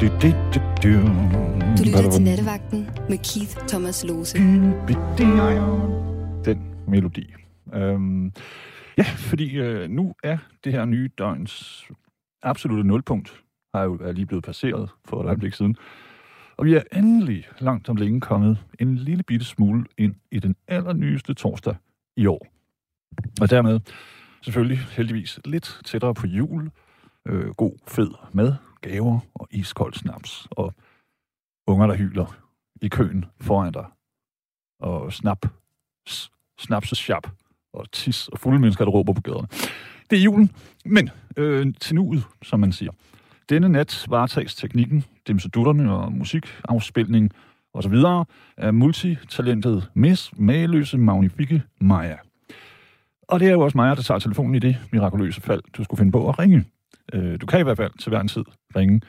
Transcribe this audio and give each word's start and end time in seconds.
Du, 0.00 0.06
du, 0.06 0.28
du, 0.54 0.60
du. 0.82 0.92
Du 1.78 1.84
lytter 1.84 2.10
til 2.12 2.22
Nattevagten 2.22 2.88
med 3.08 3.18
Keith 3.18 3.66
Thomas 3.68 4.04
Lose. 4.04 4.38
Den 6.44 6.74
melodi. 6.88 7.34
Øhm, 7.74 8.32
ja, 8.98 9.02
fordi 9.02 9.56
øh, 9.56 9.90
nu 9.90 10.14
er 10.22 10.38
det 10.64 10.72
her 10.72 10.84
nye 10.84 11.10
døgns 11.18 11.84
absolutte 12.42 12.84
nulpunkt, 12.84 13.42
har 13.74 13.82
jo 13.82 13.94
er 13.94 14.12
lige 14.12 14.26
blevet 14.26 14.44
passeret 14.44 14.90
for 15.04 15.20
et 15.20 15.26
øjeblik 15.26 15.54
siden. 15.54 15.76
Og 16.56 16.64
vi 16.64 16.74
er 16.74 16.82
endelig 16.92 17.48
langt 17.58 17.88
om 17.88 17.96
længe 17.96 18.20
kommet 18.20 18.58
en 18.78 18.96
lille 18.96 19.22
bitte 19.22 19.46
smule 19.46 19.84
ind 19.98 20.14
i 20.30 20.38
den 20.38 20.56
allernyeste 20.68 21.34
torsdag 21.34 21.76
i 22.16 22.26
år. 22.26 22.46
Og 23.40 23.50
dermed 23.50 23.80
selvfølgelig 24.42 24.78
heldigvis 24.78 25.40
lidt 25.44 25.80
tættere 25.84 26.14
på 26.14 26.26
jul, 26.26 26.70
øh, 27.26 27.50
god 27.50 27.72
fed 27.88 28.10
mad, 28.32 28.54
gaver 28.90 29.18
og 29.34 29.48
iskold 29.50 29.94
snaps, 29.94 30.48
og 30.50 30.74
unger, 31.66 31.86
der 31.86 31.94
hyler 31.94 32.36
i 32.82 32.88
køen 32.88 33.24
foran 33.40 33.72
dig, 33.72 33.84
og 34.80 35.12
snap, 35.12 35.46
s- 36.08 36.30
og 36.70 36.82
sjap, 36.82 37.26
og 37.72 37.92
tis 37.92 38.28
og 38.28 38.38
fulde 38.38 38.58
mennesker, 38.58 38.84
der 38.84 38.92
råber 38.92 39.12
på 39.12 39.20
gaderne. 39.20 39.48
Det 40.10 40.18
er 40.18 40.22
julen, 40.22 40.50
men 40.84 41.10
øh, 41.36 41.74
til 41.80 41.94
nuet, 41.94 42.24
som 42.42 42.60
man 42.60 42.72
siger. 42.72 42.92
Denne 43.48 43.68
nat 43.68 44.06
varetages 44.08 44.54
teknikken, 44.54 45.04
dimsedutterne 45.26 45.92
og 45.96 46.12
musikafspilning 46.12 47.30
osv. 47.74 47.94
af 48.56 48.74
multitalentet 48.74 49.90
Miss 49.94 50.30
Mageløse 50.36 50.98
Magnifikke 50.98 51.62
Maja. 51.80 52.16
Og 53.28 53.40
det 53.40 53.48
er 53.48 53.52
jo 53.52 53.60
også 53.60 53.76
Maja, 53.76 53.94
der 53.94 54.02
tager 54.02 54.18
telefonen 54.18 54.54
i 54.54 54.58
det 54.58 54.76
mirakuløse 54.92 55.40
fald, 55.40 55.62
du 55.76 55.84
skulle 55.84 55.98
finde 55.98 56.12
på 56.12 56.28
at 56.28 56.38
ringe. 56.38 56.64
Øh, 57.12 57.40
du 57.40 57.46
kan 57.46 57.60
i 57.60 57.62
hvert 57.62 57.76
fald 57.76 57.92
til 57.98 58.08
hver 58.10 58.20
en 58.20 58.28
tid 58.28 58.44
ringe 58.76 59.00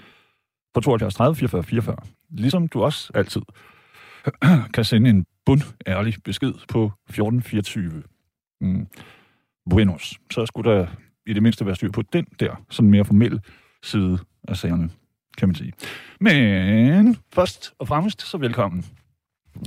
på 0.73 0.81
72 0.81 1.15
30 1.15 1.35
44 1.35 1.63
44. 1.63 1.95
Ligesom 2.29 2.67
du 2.67 2.83
også 2.83 3.11
altid 3.15 3.41
kan 4.73 4.83
sende 4.83 5.09
en 5.09 5.25
bund 5.45 5.61
ærlig 5.87 6.15
besked 6.23 6.53
på 6.69 6.85
1424. 6.85 8.03
Mm. 8.61 8.87
Buenos. 9.69 10.19
Så 10.31 10.45
skulle 10.45 10.71
der 10.71 10.87
i 11.25 11.33
det 11.33 11.43
mindste 11.43 11.65
være 11.65 11.75
styr 11.75 11.91
på 11.91 12.01
den 12.01 12.25
der, 12.39 12.55
sådan 12.69 12.91
mere 12.91 13.05
formelle 13.05 13.41
side 13.83 14.19
af 14.47 14.57
sagerne, 14.57 14.89
kan 15.37 15.47
man 15.49 15.55
sige. 15.55 15.73
Men 16.19 17.17
først 17.33 17.73
og 17.79 17.87
fremmest, 17.87 18.21
så 18.21 18.37
velkommen. 18.37 18.85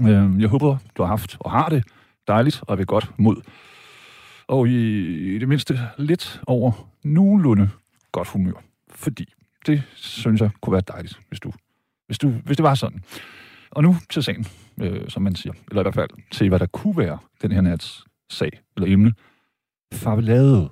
Øh, 0.02 0.40
Jeg 0.40 0.48
håber, 0.48 0.76
du 0.96 1.02
har 1.02 1.08
haft 1.08 1.36
og 1.40 1.50
har 1.50 1.68
det 1.68 1.84
dejligt 2.28 2.62
og 2.62 2.78
ved 2.78 2.86
godt 2.86 3.10
mod. 3.18 3.36
Og 4.46 4.68
i, 4.68 5.06
i 5.34 5.38
det 5.38 5.48
mindste 5.48 5.80
lidt 5.98 6.40
over 6.46 6.88
nogenlunde 7.04 7.70
godt 8.12 8.28
humør. 8.28 8.62
Fordi 8.90 9.32
det 9.66 9.82
synes 9.94 10.40
jeg 10.40 10.50
kunne 10.60 10.72
være 10.72 10.82
dejligt, 10.88 11.20
hvis, 11.28 11.40
du, 11.40 11.52
hvis, 12.06 12.18
du, 12.18 12.28
hvis 12.28 12.56
det 12.56 12.64
var 12.64 12.74
sådan. 12.74 13.02
Og 13.70 13.82
nu 13.82 13.96
til 14.10 14.22
sagen, 14.22 14.46
øh, 14.80 15.08
som 15.08 15.22
man 15.22 15.34
siger. 15.34 15.52
Eller 15.70 15.82
i 15.82 15.84
hvert 15.84 15.94
fald 15.94 16.10
til, 16.30 16.48
hvad 16.48 16.58
der 16.58 16.66
kunne 16.66 16.96
være 16.96 17.18
den 17.42 17.52
her 17.52 17.60
nats 17.60 18.04
sag 18.30 18.50
eller 18.76 18.92
emne. 18.92 19.12
Farvelade 19.92 20.70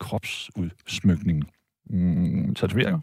kropsudsmykning. 0.00 1.50
Mm, 1.90 2.54
tatoveringer. 2.54 3.00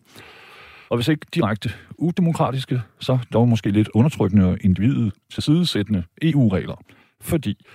Og 0.90 0.98
hvis 0.98 1.08
ikke 1.08 1.26
direkte 1.34 1.70
udemokratiske, 1.98 2.82
så 3.00 3.18
dog 3.34 3.48
måske 3.48 3.72
lidt 3.72 3.90
undertrykkende 3.94 4.46
og 4.46 4.58
individet 4.62 5.14
til 5.34 5.44
sidesættende 5.44 6.04
EU-regler. 6.22 6.76
Fordi 7.22 7.66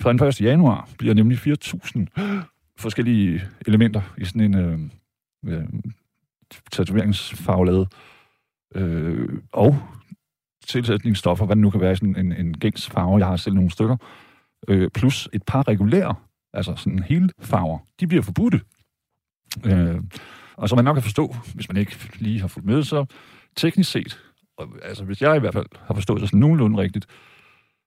fra 0.00 0.12
den 0.12 0.22
1. 0.22 0.40
januar 0.40 0.88
bliver 0.98 1.14
nemlig 1.14 1.38
4.000 1.38 2.06
forskellige 2.78 3.42
elementer 3.66 4.02
i 4.18 4.24
sådan 4.24 4.40
en 4.40 4.54
øh, 4.54 4.78
øh, 5.46 5.64
tatoveringsfarvelade 6.72 7.86
øh, 8.74 9.28
og 9.52 9.78
tilsætningsstoffer, 10.66 11.46
hvad 11.46 11.56
det 11.56 11.62
nu 11.62 11.70
kan 11.70 11.80
være 11.80 11.92
i 11.92 11.96
sådan 11.96 12.16
en, 12.16 12.32
en 12.32 12.58
gængs 12.58 12.90
farve. 12.90 13.18
Jeg 13.18 13.26
har 13.26 13.36
selv 13.36 13.54
nogle 13.54 13.70
stykker. 13.70 13.96
Øh, 14.68 14.90
plus 14.90 15.28
et 15.32 15.42
par 15.42 15.68
regulære, 15.68 16.14
altså 16.52 16.74
sådan 16.76 17.02
hele 17.02 17.28
farver, 17.40 17.78
de 18.00 18.06
bliver 18.06 18.22
forbudte. 18.22 18.60
Øh, 19.64 20.00
og 20.56 20.68
som 20.68 20.76
man 20.76 20.84
nok 20.84 20.94
kan 20.94 21.02
forstå, 21.02 21.36
hvis 21.54 21.68
man 21.68 21.76
ikke 21.76 22.10
lige 22.18 22.40
har 22.40 22.48
fulgt 22.48 22.66
med, 22.66 22.82
så 22.82 23.06
teknisk 23.56 23.90
set, 23.90 24.20
og, 24.56 24.68
altså 24.82 25.04
hvis 25.04 25.22
jeg 25.22 25.36
i 25.36 25.40
hvert 25.40 25.54
fald 25.54 25.66
har 25.86 25.94
forstået 25.94 26.20
det 26.20 26.28
sådan 26.28 26.40
nogenlunde 26.40 26.78
rigtigt, 26.78 27.06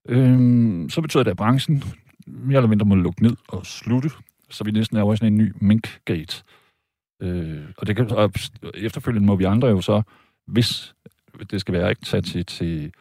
øh, 0.08 0.90
så 0.90 1.02
betyder 1.02 1.24
det, 1.24 1.32
at 1.32 1.38
branchen 1.38 1.84
mere 2.28 2.58
eller 2.58 2.70
mindre 2.70 2.86
må 2.86 2.96
lukke 2.96 3.24
ned 3.24 3.36
og 3.48 3.66
slutte, 3.66 4.10
så 4.50 4.64
vi 4.64 4.72
næsten 4.72 4.98
er 4.98 5.02
over 5.02 5.14
i 5.14 5.18
sådan 5.18 5.34
en 5.34 5.38
ny 5.38 5.54
minkgate. 5.62 6.44
Øh, 7.22 7.66
og, 7.78 7.88
det 7.88 7.96
kan, 7.96 8.12
og 8.12 8.32
efterfølgende 8.74 9.28
må 9.28 9.36
vi 9.36 9.44
andre 9.44 9.68
jo 9.68 9.82
så, 9.82 10.02
hvis 10.48 10.94
det 11.52 11.62
skal 11.62 11.74
være, 11.74 11.90
ikke 11.90 12.06
tage 12.06 12.22
til, 12.22 12.46
til 12.46 12.92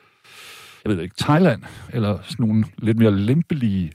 jeg 0.84 0.92
ved 0.92 1.02
ikke, 1.02 1.14
Thailand, 1.18 1.62
eller 1.92 2.18
sådan 2.22 2.46
nogle 2.46 2.64
lidt 2.78 2.98
mere 2.98 3.16
lempelige, 3.16 3.92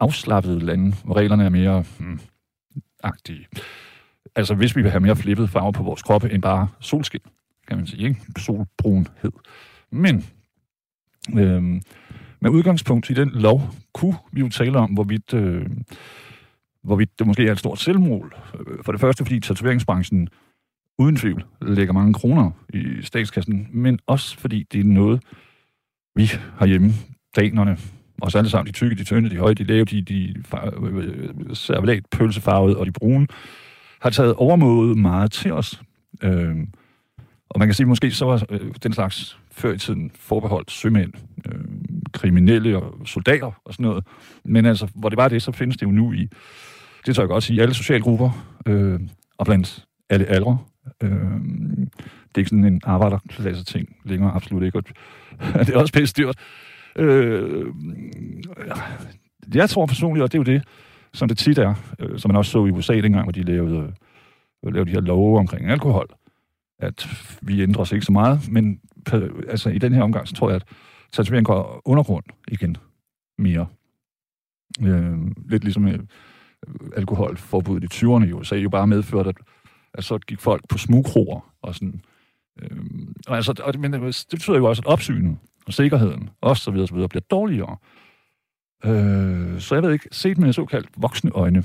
afslappede 0.00 0.60
lande, 0.60 0.96
hvor 1.04 1.16
reglerne 1.16 1.44
er 1.44 1.48
mere 1.48 1.84
hmm, 1.98 2.20
agtige. 3.02 3.46
Altså 4.34 4.54
hvis 4.54 4.76
vi 4.76 4.82
vil 4.82 4.90
have 4.90 5.00
mere 5.00 5.16
flippet 5.16 5.50
farver 5.50 5.72
på 5.72 5.82
vores 5.82 6.02
kroppe 6.02 6.30
end 6.32 6.42
bare 6.42 6.68
solskin, 6.80 7.20
kan 7.68 7.76
man 7.76 7.86
sige, 7.86 8.08
ikke? 8.08 8.20
Solbrunhed. 8.38 9.32
Men 9.90 10.24
øh, 11.38 11.62
med 12.40 12.50
udgangspunkt 12.50 13.10
i 13.10 13.14
den 13.14 13.30
lov, 13.30 13.62
kunne 13.92 14.16
vi 14.32 14.40
jo 14.40 14.48
tale 14.48 14.78
om, 14.78 14.90
hvorvidt, 14.90 15.34
øh, 15.34 15.66
hvorvidt 16.88 17.18
det 17.18 17.26
måske 17.26 17.46
er 17.46 17.52
et 17.52 17.58
stort 17.58 17.78
selvmål. 17.78 18.34
For 18.82 18.92
det 18.92 19.00
første, 19.00 19.24
fordi 19.24 19.40
tatoveringsbranchen 19.40 20.28
uden 20.98 21.16
tvivl 21.16 21.44
lægger 21.62 21.92
mange 21.92 22.14
kroner 22.14 22.50
i 22.74 23.02
statskassen, 23.02 23.68
men 23.72 23.98
også 24.06 24.38
fordi 24.38 24.66
det 24.72 24.80
er 24.80 24.84
noget, 24.84 25.22
vi 26.14 26.30
herhjemme, 26.60 26.90
danerne, 27.36 27.78
os 28.22 28.34
alle 28.34 28.50
sammen, 28.50 28.66
de 28.66 28.72
tykke, 28.72 28.96
de 28.96 29.04
tynde, 29.04 29.30
de 29.30 29.36
høje, 29.36 29.54
de 29.54 29.64
lave, 29.64 29.84
de, 29.84 30.02
de 30.02 30.34
øh, 30.84 31.56
servelat, 31.56 32.06
pølsefarvede 32.10 32.76
og 32.76 32.86
de 32.86 32.92
brune, 32.92 33.26
har 34.00 34.10
taget 34.10 34.34
overmåde 34.34 35.00
meget 35.00 35.32
til 35.32 35.52
os. 35.52 35.82
Øh, 36.22 36.56
og 37.48 37.58
man 37.58 37.68
kan 37.68 37.74
sige, 37.74 37.86
måske 37.86 38.10
så 38.10 38.24
var 38.24 38.46
øh, 38.50 38.74
den 38.82 38.92
slags 38.92 39.38
før 39.50 39.72
i 39.72 39.78
tiden 39.78 40.10
forbeholdt 40.14 40.70
sømænd, 40.70 41.12
øh, 41.46 41.60
kriminelle 42.12 42.76
og 42.76 43.06
soldater 43.06 43.60
og 43.64 43.74
sådan 43.74 43.86
noget. 43.86 44.04
Men 44.44 44.66
altså, 44.66 44.88
hvor 44.94 45.08
det 45.08 45.16
var 45.16 45.28
det, 45.28 45.42
så 45.42 45.52
findes 45.52 45.76
det 45.76 45.86
jo 45.86 45.90
nu 45.90 46.12
i, 46.12 46.28
det 47.08 47.16
tør 47.16 47.22
jeg 47.22 47.28
godt 47.28 47.44
sige, 47.44 47.62
alle 47.62 47.74
socialgrupper, 47.74 48.30
øh, 48.66 49.00
og 49.38 49.46
blandt 49.46 49.84
alle 50.10 50.26
aldre. 50.26 50.58
Øh, 51.02 51.10
det 51.10 52.34
er 52.34 52.38
ikke 52.38 52.48
sådan 52.50 52.64
en 52.64 52.80
arbejderklasse 52.84 53.64
ting 53.64 53.96
længere, 54.04 54.34
absolut 54.34 54.62
ikke. 54.62 54.78
Og 54.78 54.84
det 55.66 55.74
er 55.74 55.78
også 55.78 55.92
pænt 55.92 56.16
dyrt. 56.16 56.36
Øh, 56.96 57.66
jeg 59.54 59.70
tror 59.70 59.86
personligt, 59.86 60.22
og 60.22 60.32
det 60.32 60.38
er 60.38 60.42
jo 60.52 60.58
det, 60.58 60.68
som 61.14 61.28
det 61.28 61.38
tit 61.38 61.58
er, 61.58 61.74
øh, 61.98 62.18
som 62.18 62.28
man 62.28 62.36
også 62.36 62.50
så 62.50 62.66
i 62.66 62.70
USA 62.70 63.00
dengang, 63.00 63.24
hvor 63.24 63.32
de 63.32 63.42
lavede, 63.42 63.92
øh, 64.66 64.72
lavede 64.72 64.90
de 64.90 64.94
her 64.94 65.00
love 65.00 65.38
omkring 65.38 65.70
alkohol, 65.70 66.06
at 66.78 67.08
vi 67.42 67.62
ændrer 67.62 67.82
os 67.82 67.92
ikke 67.92 68.06
så 68.06 68.12
meget, 68.12 68.52
men 68.52 68.80
altså, 69.48 69.70
i 69.70 69.78
den 69.78 69.92
her 69.92 70.02
omgang, 70.02 70.28
så 70.28 70.34
tror 70.34 70.50
jeg, 70.50 70.56
at 70.56 70.64
tatovering 71.12 71.46
går 71.46 71.82
undergrund 71.84 72.24
igen 72.48 72.76
mere. 73.38 73.66
Øh, 74.82 75.18
lidt 75.48 75.64
ligesom 75.64 75.88
øh, 75.88 75.98
alkoholforbuddet 76.96 77.94
i 77.94 78.04
20'erne 78.04 78.24
i 78.24 78.32
USA 78.32 78.56
jo 78.56 78.70
bare 78.70 78.86
medført, 78.86 79.26
at, 79.26 79.36
at 79.94 80.04
så 80.04 80.18
gik 80.18 80.40
folk 80.40 80.68
på 80.68 80.78
smugkroer 80.78 81.52
og 81.62 81.74
sådan. 81.74 82.00
Øh, 82.62 82.78
og 83.26 83.36
altså, 83.36 83.62
og, 83.64 83.74
men 83.78 83.92
det 83.92 84.26
betyder 84.30 84.56
jo 84.56 84.64
også, 84.64 84.82
at 84.82 84.86
opsynet 84.86 85.38
og 85.66 85.72
sikkerheden, 85.72 86.30
og 86.40 86.56
så 86.56 86.70
videre, 86.70 86.86
så 86.86 86.94
videre, 86.94 87.08
bliver 87.08 87.24
dårligere. 87.30 87.76
Øh, 88.84 89.60
så 89.60 89.74
jeg 89.74 89.82
ved 89.82 89.92
ikke, 89.92 90.08
set 90.12 90.38
med 90.38 90.52
såkaldt 90.52 90.88
voksne 90.96 91.30
øjne, 91.30 91.64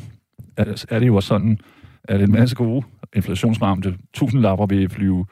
er, 0.58 0.86
er 0.90 1.00
det 1.00 1.08
jo 1.08 1.16
også 1.16 1.28
sådan, 1.28 1.60
at 2.04 2.22
en 2.22 2.31
masse 2.31 2.56
gode 2.56 2.86
inflationsramte 3.16 3.98
tusindlapper 4.14 4.66
vil 4.66 4.90
flyve 4.90 5.25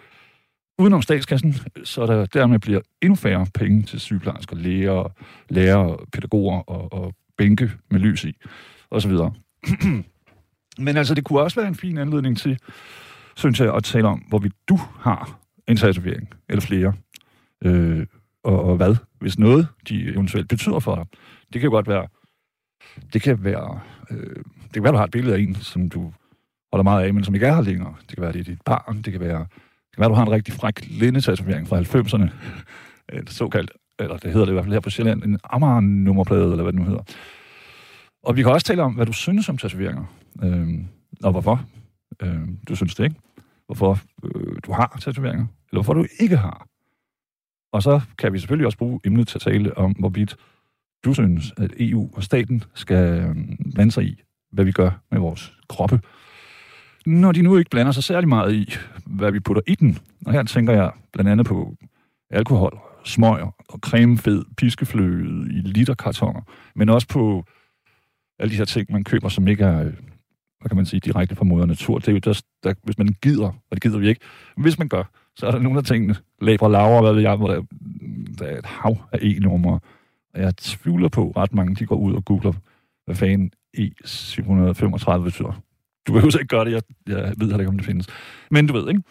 udenom 0.79 1.01
statskassen, 1.01 1.55
så 1.83 2.05
der 2.05 2.25
dermed 2.25 2.59
bliver 2.59 2.81
endnu 3.01 3.15
færre 3.15 3.47
penge 3.53 3.81
til 3.81 3.99
sygeplejersker, 3.99 4.55
læger, 4.55 5.13
lærere, 5.49 5.97
pædagoger 6.13 6.59
og, 6.59 6.93
og 6.93 7.13
bænke 7.37 7.71
med 7.91 7.99
lys 7.99 8.23
i, 8.23 8.37
og 8.89 9.01
så 9.01 9.07
videre. 9.07 9.33
Men 10.85 10.97
altså, 10.97 11.15
det 11.15 11.23
kunne 11.23 11.41
også 11.41 11.59
være 11.59 11.67
en 11.67 11.75
fin 11.75 11.97
anledning 11.97 12.37
til, 12.37 12.59
synes 13.35 13.59
jeg, 13.59 13.75
at 13.75 13.83
tale 13.83 14.07
om, 14.07 14.19
hvorvidt 14.19 14.53
du 14.69 14.79
har 14.99 15.39
en 15.67 15.77
tatovering, 15.77 16.29
eller 16.49 16.61
flere, 16.61 16.93
øh, 17.65 18.05
og, 18.43 18.63
og 18.63 18.75
hvad, 18.75 18.95
hvis 19.19 19.39
noget, 19.39 19.67
de 19.89 20.13
eventuelt 20.13 20.47
betyder 20.47 20.79
for 20.79 20.95
dig. 20.95 21.05
Det 21.53 21.61
kan 21.61 21.67
jo 21.67 21.71
godt 21.71 21.87
være, 21.87 22.07
det 23.13 23.21
kan 23.21 23.43
være, 23.43 23.79
øh, 24.11 24.35
det 24.63 24.73
kan 24.73 24.83
være, 24.83 24.91
du 24.91 24.97
har 24.97 25.05
et 25.05 25.11
billede 25.11 25.35
af 25.35 25.39
en, 25.39 25.55
som 25.55 25.89
du 25.89 26.13
holder 26.71 26.83
meget 26.83 27.05
af, 27.05 27.13
men 27.13 27.23
som 27.23 27.33
ikke 27.33 27.45
er 27.45 27.55
her 27.55 27.61
længere. 27.61 27.95
Det 28.01 28.15
kan 28.15 28.21
være, 28.21 28.33
det 28.33 28.39
er 28.39 28.43
dit 28.43 28.61
barn, 28.65 29.01
det 29.01 29.11
kan 29.11 29.21
være, 29.21 29.39
det 29.39 29.95
kan 29.95 30.01
være, 30.01 30.09
du 30.09 30.13
har 30.13 30.25
en 30.25 30.31
rigtig 30.31 30.53
fræk 30.53 30.87
lindetatovering 30.89 31.67
fra 31.67 31.79
90'erne, 31.79 32.29
øh, 33.11 33.23
såkaldt, 33.27 33.71
eller 33.99 34.17
det 34.17 34.31
hedder 34.31 34.45
det 34.45 34.51
i 34.51 34.53
hvert 34.53 34.65
fald 34.65 34.73
her 34.73 34.79
på 34.79 34.89
Sjælland, 34.89 35.23
en 35.23 35.39
Amager-nummerplade, 35.43 36.51
eller 36.51 36.63
hvad 36.63 36.73
det 36.73 36.79
nu 36.79 36.85
hedder. 36.85 37.03
Og 38.23 38.35
vi 38.35 38.41
kan 38.41 38.51
også 38.51 38.67
tale 38.67 38.83
om, 38.83 38.93
hvad 38.93 39.05
du 39.05 39.13
synes 39.13 39.49
om 39.49 39.57
tatoveringer, 39.57 40.05
øh, 40.43 40.67
og 41.23 41.31
hvorfor 41.31 41.65
øh, 42.21 42.47
du 42.67 42.75
synes 42.75 42.95
det, 42.95 43.03
ikke? 43.03 43.15
Hvorfor 43.65 43.99
øh, 44.23 44.57
du 44.65 44.71
har 44.71 44.97
tatoveringer, 45.01 45.45
eller 45.71 45.83
hvorfor 45.83 45.93
du 45.93 46.05
ikke 46.19 46.37
har. 46.37 46.67
Og 47.71 47.83
så 47.83 48.01
kan 48.17 48.33
vi 48.33 48.39
selvfølgelig 48.39 48.65
også 48.65 48.77
bruge 48.77 48.99
emnet 49.05 49.27
til 49.27 49.37
at 49.37 49.41
tale 49.41 49.77
om, 49.77 49.91
hvorvidt 49.91 50.35
du 51.05 51.13
synes, 51.13 51.53
at 51.57 51.71
EU 51.79 52.09
og 52.13 52.23
staten 52.23 52.63
skal 52.73 53.19
øhm, 53.19 53.57
blande 53.75 53.91
sig 53.91 54.03
i, 54.03 54.21
hvad 54.51 54.65
vi 54.65 54.71
gør 54.71 54.91
med 55.11 55.19
vores 55.19 55.53
kroppe, 55.69 56.01
når 57.05 57.31
de 57.31 57.41
nu 57.41 57.57
ikke 57.57 57.69
blander 57.69 57.91
sig 57.91 58.03
særlig 58.03 58.29
meget 58.29 58.53
i, 58.53 58.73
hvad 59.05 59.31
vi 59.31 59.39
putter 59.39 59.61
i 59.67 59.75
den. 59.75 59.97
Og 60.25 60.33
her 60.33 60.43
tænker 60.43 60.73
jeg 60.73 60.91
blandt 61.13 61.31
andet 61.31 61.45
på 61.45 61.75
alkohol, 62.29 62.79
smøger 63.03 63.55
og 63.69 63.79
cremefed, 63.79 64.45
piskefløde 64.57 65.53
i 65.53 65.61
literkartoner, 65.61 66.41
men 66.75 66.89
også 66.89 67.07
på 67.07 67.45
alle 68.41 68.51
de 68.51 68.57
her 68.57 68.65
ting, 68.65 68.91
man 68.91 69.03
køber, 69.03 69.29
som 69.29 69.47
ikke 69.47 69.63
er, 69.63 69.83
hvad 70.59 70.69
kan 70.69 70.75
man 70.75 70.85
sige, 70.85 70.99
direkte 70.99 71.35
fra 71.35 71.45
moder 71.45 71.65
natur. 71.65 71.99
Det 71.99 72.07
er 72.07 72.11
jo 72.11 72.17
der, 72.17 72.41
der, 72.63 72.73
hvis 72.83 72.97
man 72.97 73.07
gider, 73.21 73.47
og 73.47 73.71
det 73.71 73.81
gider 73.81 73.99
vi 73.99 74.09
ikke, 74.09 74.21
men 74.55 74.63
hvis 74.63 74.79
man 74.79 74.87
gør, 74.87 75.03
så 75.35 75.47
er 75.47 75.51
der 75.51 75.59
nogle 75.59 75.79
af 75.79 75.85
tingene, 75.85 76.15
labre 76.41 76.71
laver, 76.71 77.01
hvad 77.01 77.13
ved 77.13 77.21
jeg, 77.21 77.35
hvor 77.35 77.47
der, 77.47 77.61
der 78.39 78.45
er 78.45 78.57
et 78.57 78.65
hav 78.65 78.97
af 79.11 79.19
e-numre. 79.21 79.79
Og 80.33 80.41
jeg 80.41 80.55
tvivler 80.57 81.09
på, 81.09 81.29
at 81.29 81.37
ret 81.37 81.53
mange 81.53 81.75
de 81.75 81.85
går 81.85 81.95
ud 81.95 82.13
og 82.13 82.25
googler, 82.25 82.53
hvad 83.05 83.15
fanden 83.15 83.51
E735 83.77 85.17
betyder. 85.23 85.61
Du 86.07 86.13
behøver 86.13 86.37
ikke 86.39 86.47
gøre 86.47 86.65
det, 86.65 86.71
jeg, 86.71 86.81
jeg 87.07 87.33
ved 87.37 87.47
heller 87.47 87.59
ikke, 87.59 87.69
om 87.69 87.77
det 87.77 87.85
findes. 87.85 88.07
Men 88.51 88.67
du 88.67 88.73
ved, 88.73 88.89
ikke? 88.89 89.01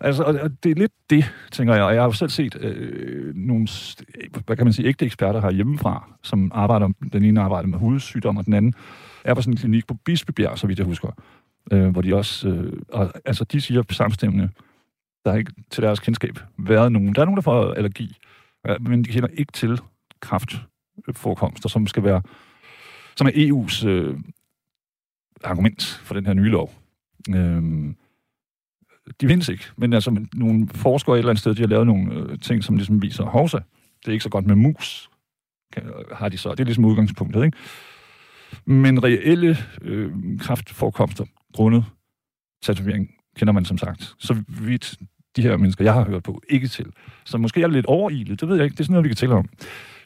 Altså, 0.00 0.22
og 0.22 0.50
det 0.64 0.70
er 0.70 0.74
lidt 0.74 0.92
det, 1.10 1.32
tænker 1.52 1.74
jeg. 1.74 1.84
Og 1.84 1.94
jeg 1.94 2.02
har 2.02 2.08
jo 2.08 2.12
selv 2.12 2.30
set 2.30 2.56
øh, 2.60 3.34
nogle, 3.34 3.68
hvad 4.46 4.56
kan 4.56 4.66
man 4.66 4.72
sige, 4.72 4.88
ægte 4.88 5.04
eksperter 5.04 5.40
her 5.40 5.50
hjemmefra, 5.50 6.12
som 6.22 6.52
arbejder, 6.54 6.88
den 7.12 7.24
ene 7.24 7.40
arbejder 7.40 7.68
med 7.68 7.78
hudsygdom, 7.78 8.36
og 8.36 8.46
den 8.46 8.52
anden 8.52 8.74
er 9.24 9.34
på 9.34 9.42
sådan 9.42 9.54
en 9.54 9.58
klinik 9.58 9.86
på 9.86 9.94
Bispebjerg, 9.94 10.58
så 10.58 10.66
vidt 10.66 10.78
jeg 10.78 10.86
husker. 10.86 11.08
Øh, 11.72 11.88
hvor 11.88 12.02
de 12.02 12.14
også, 12.14 12.48
øh, 12.48 12.72
og, 12.88 13.12
altså 13.24 13.44
de 13.44 13.60
siger 13.60 13.82
samstemmende, 13.90 14.48
der 15.24 15.32
er 15.32 15.36
ikke 15.36 15.52
til 15.70 15.82
deres 15.82 16.00
kendskab 16.00 16.38
været 16.58 16.92
nogen. 16.92 17.14
Der 17.14 17.20
er 17.20 17.24
nogen, 17.24 17.36
der 17.36 17.42
får 17.42 17.72
allergi, 17.72 18.16
øh, 18.66 18.88
men 18.88 19.04
de 19.04 19.08
kender 19.08 19.28
ikke 19.32 19.52
til 19.52 19.80
kraftforekomster, 20.20 21.68
som 21.68 21.86
skal 21.86 22.04
være, 22.04 22.22
som 23.16 23.26
er 23.26 23.30
EU's 23.30 23.86
øh, 23.86 24.16
argument 25.44 25.82
for 25.82 26.14
den 26.14 26.26
her 26.26 26.34
nye 26.34 26.50
lov. 26.50 26.72
Øhm, 27.34 27.96
de 29.20 29.28
findes 29.28 29.48
ikke, 29.48 29.64
men 29.76 29.92
altså 29.92 30.26
nogle 30.34 30.68
forskere 30.68 31.16
et 31.16 31.18
eller 31.18 31.30
andet 31.30 31.40
sted, 31.40 31.54
de 31.54 31.62
har 31.62 31.68
lavet 31.68 31.86
nogle 31.86 32.14
øh, 32.14 32.38
ting, 32.38 32.64
som 32.64 32.76
ligesom 32.76 33.02
viser, 33.02 33.24
hovsa, 33.24 33.58
det 34.00 34.08
er 34.08 34.12
ikke 34.12 34.22
så 34.22 34.28
godt 34.28 34.46
med 34.46 34.54
mus, 34.54 35.10
kan, 35.72 35.82
har 36.12 36.28
de 36.28 36.38
så. 36.38 36.50
Det 36.50 36.60
er 36.60 36.64
ligesom 36.64 36.84
udgangspunktet, 36.84 37.44
ikke? 37.44 37.58
Men 38.64 39.04
reelle 39.04 39.56
øh, 39.82 40.12
kraftforekomster 40.38 41.24
grundet 41.54 41.84
tatovering 42.62 43.10
kender 43.36 43.52
man 43.52 43.64
som 43.64 43.78
sagt. 43.78 44.14
Så 44.18 44.42
vidt 44.48 44.96
de 45.36 45.42
her 45.42 45.56
mennesker, 45.56 45.84
jeg 45.84 45.94
har 45.94 46.04
hørt 46.04 46.22
på, 46.22 46.42
ikke 46.48 46.68
til. 46.68 46.86
Så 47.24 47.38
måske 47.38 47.62
er 47.62 47.66
det 47.66 47.74
lidt 47.74 47.86
overilet, 47.86 48.40
det 48.40 48.48
ved 48.48 48.56
jeg 48.56 48.64
ikke. 48.64 48.74
Det 48.74 48.80
er 48.80 48.84
sådan 48.84 48.92
noget, 48.92 49.04
vi 49.04 49.08
kan 49.08 49.16
tælle 49.16 49.34
om. 49.34 49.48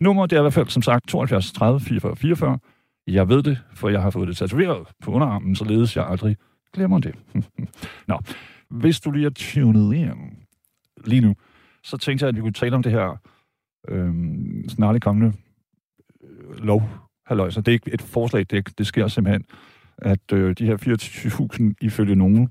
Nummeret 0.01 0.31
det 0.31 0.37
er 0.37 0.41
i 0.41 0.43
hvert 0.43 0.53
fald, 0.53 0.69
som 0.69 0.83
sagt, 0.83 1.09
72 1.09 1.53
30 1.53 1.81
44 1.81 2.17
44. 2.17 2.59
Jeg 3.07 3.29
ved 3.29 3.43
det, 3.43 3.59
for 3.75 3.89
jeg 3.89 4.03
har 4.03 4.11
fået 4.11 4.29
det 4.29 4.37
tatoveret 4.37 4.87
på 5.03 5.11
underarmen, 5.11 5.57
således 5.57 5.97
jeg 5.97 6.07
aldrig 6.07 6.37
glemmer 6.73 6.99
det. 6.99 7.15
Nå, 8.09 8.19
hvis 8.71 9.01
du 9.01 9.11
lige 9.11 9.27
er 9.27 9.31
tunet 9.31 9.95
ind 9.95 10.19
lige 11.05 11.21
nu, 11.21 11.35
så 11.83 11.97
tænkte 11.97 12.25
jeg, 12.25 12.29
at 12.29 12.37
vi 12.37 12.41
kunne 12.41 12.53
tale 12.53 12.77
om 12.77 12.83
det 12.83 12.93
her 12.93 13.21
øh, 13.89 14.15
snarlig 14.69 15.03
kommende 15.03 15.33
øh, 16.25 16.65
lov. 16.65 16.91
Halløj, 17.27 17.51
så 17.51 17.61
det 17.61 17.69
er 17.69 17.73
ikke 17.73 17.95
et 17.95 18.03
forslag, 18.03 18.47
det, 18.51 18.79
det 18.79 18.87
sker 18.87 19.09
simpelthen, 19.09 19.45
at 19.99 20.33
øh, 20.33 20.55
de 20.59 20.67
her 20.67 20.77
24.000 21.57 21.75
ifølge 21.81 22.15
nogle 22.15 22.49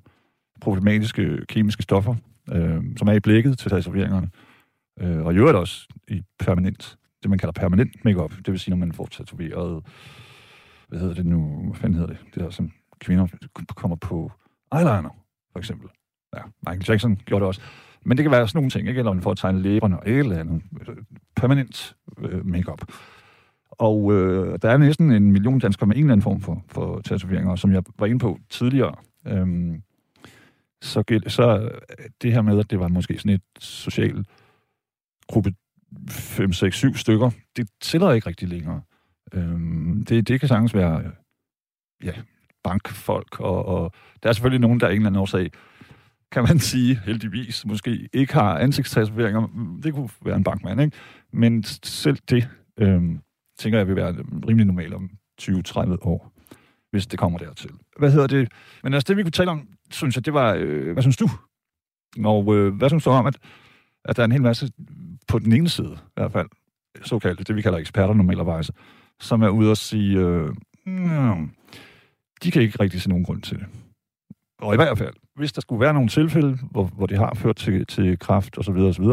problematiske 0.61 1.45
kemiske 1.49 1.83
stoffer, 1.83 2.15
øh, 2.51 2.83
som 2.97 3.07
er 3.07 3.13
i 3.13 3.19
blikket 3.19 3.57
til 3.57 3.71
tatoveringerne, 3.71 4.29
øh, 4.99 5.25
og 5.25 5.33
i 5.33 5.37
øvrigt 5.37 5.57
også 5.57 5.87
i 6.07 6.23
permanent, 6.39 6.97
det 7.23 7.29
man 7.29 7.39
kalder 7.39 7.53
permanent 7.53 8.05
makeup, 8.05 8.31
det 8.37 8.51
vil 8.51 8.59
sige, 8.59 8.69
når 8.69 8.77
man 8.77 8.91
får 8.91 9.05
tatoveret 9.05 9.83
hvad 10.87 10.99
hedder 10.99 11.13
det 11.13 11.25
nu, 11.25 11.65
hvad 11.65 11.75
fanden 11.75 11.99
hedder 11.99 12.13
det, 12.13 12.17
det 12.33 12.43
der, 12.43 12.49
som 12.49 12.71
kvinder 12.99 13.27
kommer 13.75 13.95
på 13.95 14.31
eyeliner, 14.73 15.09
for 15.51 15.59
eksempel. 15.59 15.89
Ja, 16.35 16.41
Michael 16.67 16.85
Jackson 16.87 17.15
gjorde 17.15 17.41
det 17.41 17.47
også. 17.47 17.61
Men 18.05 18.17
det 18.17 18.23
kan 18.23 18.31
være 18.31 18.47
sådan 18.47 18.57
nogle 18.57 18.69
ting, 18.69 18.87
ikke? 18.87 18.99
Eller 18.99 19.13
man 19.13 19.23
får 19.23 19.31
at 19.31 19.37
tegne 19.37 19.61
læberne 19.61 19.99
og 19.99 20.09
et 20.09 20.17
eller 20.17 20.39
andet. 20.39 20.61
Øh, 20.87 20.95
permanent 21.35 21.95
øh, 22.17 22.45
makeup. 22.45 22.91
Og 23.71 24.13
øh, 24.13 24.59
der 24.61 24.69
er 24.69 24.77
næsten 24.77 25.11
en 25.11 25.31
million 25.31 25.59
danskere 25.59 25.87
med 25.87 25.95
en 25.95 26.01
eller 26.01 26.13
anden 26.13 26.23
form 26.23 26.41
for, 26.41 26.63
for 26.67 27.01
tatoveringer, 27.01 27.55
som 27.55 27.71
jeg 27.71 27.83
var 27.99 28.05
inde 28.05 28.19
på 28.19 28.39
tidligere. 28.49 28.95
Øhm, 29.27 29.81
så, 30.81 31.21
så 31.27 31.59
øh, 31.59 32.05
det 32.21 32.33
her 32.33 32.41
med, 32.41 32.59
at 32.59 32.69
det 32.69 32.79
var 32.79 32.87
måske 32.87 33.17
sådan 33.17 33.31
et 33.31 33.41
social 33.59 34.25
gruppe 35.27 35.53
5, 36.09 36.53
6, 36.53 36.75
7 36.75 36.95
stykker, 36.95 37.31
det 37.57 37.69
tæller 37.81 38.11
ikke 38.11 38.29
rigtig 38.29 38.47
længere. 38.47 38.81
Øhm, 39.33 40.05
det, 40.05 40.27
det 40.27 40.39
kan 40.39 40.49
sagtens 40.49 40.73
være 40.73 41.11
ja, 42.03 42.13
bankfolk, 42.63 43.39
og, 43.39 43.65
og 43.65 43.91
der 44.23 44.29
er 44.29 44.33
selvfølgelig 44.33 44.61
nogen, 44.61 44.79
der 44.79 44.87
er 44.87 44.91
en 44.91 44.95
eller 44.95 45.07
anden 45.07 45.21
årsag, 45.21 45.51
kan 46.31 46.43
man 46.43 46.59
sige, 46.71 46.99
heldigvis, 47.05 47.65
måske 47.65 48.09
ikke 48.13 48.33
har 48.33 48.57
ansigtstatoveringer. 48.57 49.47
Det 49.83 49.93
kunne 49.93 50.09
være 50.25 50.35
en 50.35 50.43
bankmand, 50.43 50.81
ikke? 50.81 50.97
Men 51.31 51.63
selv 51.83 52.17
det, 52.29 52.49
øhm, 52.77 53.19
tænker 53.59 53.79
jeg, 53.79 53.87
vil 53.87 53.95
være 53.95 54.15
rimelig 54.47 54.65
normalt 54.65 54.93
om 54.93 55.09
20-30 55.41 55.97
år, 56.01 56.31
hvis 56.91 57.07
det 57.07 57.19
kommer 57.19 57.39
dertil. 57.39 57.71
Hvad 57.99 58.11
hedder 58.11 58.27
det? 58.27 58.51
Men 58.83 58.93
altså, 58.93 59.05
det 59.07 59.17
vi 59.17 59.23
kunne 59.23 59.31
tale 59.31 59.51
om, 59.51 59.67
synes 59.91 60.15
jeg, 60.15 60.25
det 60.25 60.33
var, 60.33 60.53
øh, 60.53 60.93
hvad 60.93 61.03
synes 61.03 61.17
du? 61.17 61.29
Og 62.23 62.55
øh, 62.55 62.75
hvad 62.75 62.89
synes 62.89 63.03
du 63.03 63.09
om, 63.09 63.25
at, 63.25 63.37
at 64.05 64.15
der 64.15 64.23
er 64.23 64.25
en 64.25 64.31
hel 64.31 64.41
masse, 64.41 64.71
på 65.27 65.39
den 65.39 65.53
ene 65.53 65.69
side 65.69 65.97
i 66.01 66.11
hvert 66.15 66.31
fald, 66.31 66.47
såkaldte, 67.03 67.43
det 67.43 67.55
vi 67.55 67.61
kalder 67.61 67.77
eksperter 67.77 68.13
normalerweise, 68.13 68.73
som 69.19 69.41
er 69.41 69.49
ude 69.49 69.71
og 69.71 69.77
sige, 69.77 70.17
øh, 70.17 70.53
mm, 70.85 71.51
de 72.43 72.51
kan 72.51 72.61
ikke 72.61 72.79
rigtig 72.79 73.01
se 73.01 73.09
nogen 73.09 73.25
grund 73.25 73.41
til 73.41 73.57
det. 73.59 73.65
Og 74.61 74.73
i 74.73 74.77
hvert 74.77 74.97
fald, 74.97 75.13
hvis 75.35 75.53
der 75.53 75.61
skulle 75.61 75.79
være 75.79 75.93
nogle 75.93 76.09
tilfælde, 76.09 76.57
hvor, 76.71 76.83
hvor 76.83 77.05
det 77.05 77.17
har 77.17 77.33
ført 77.33 77.55
til, 77.55 77.85
til 77.85 78.19
kraft 78.19 78.57
osv., 78.57 78.75
osv., 78.75 79.05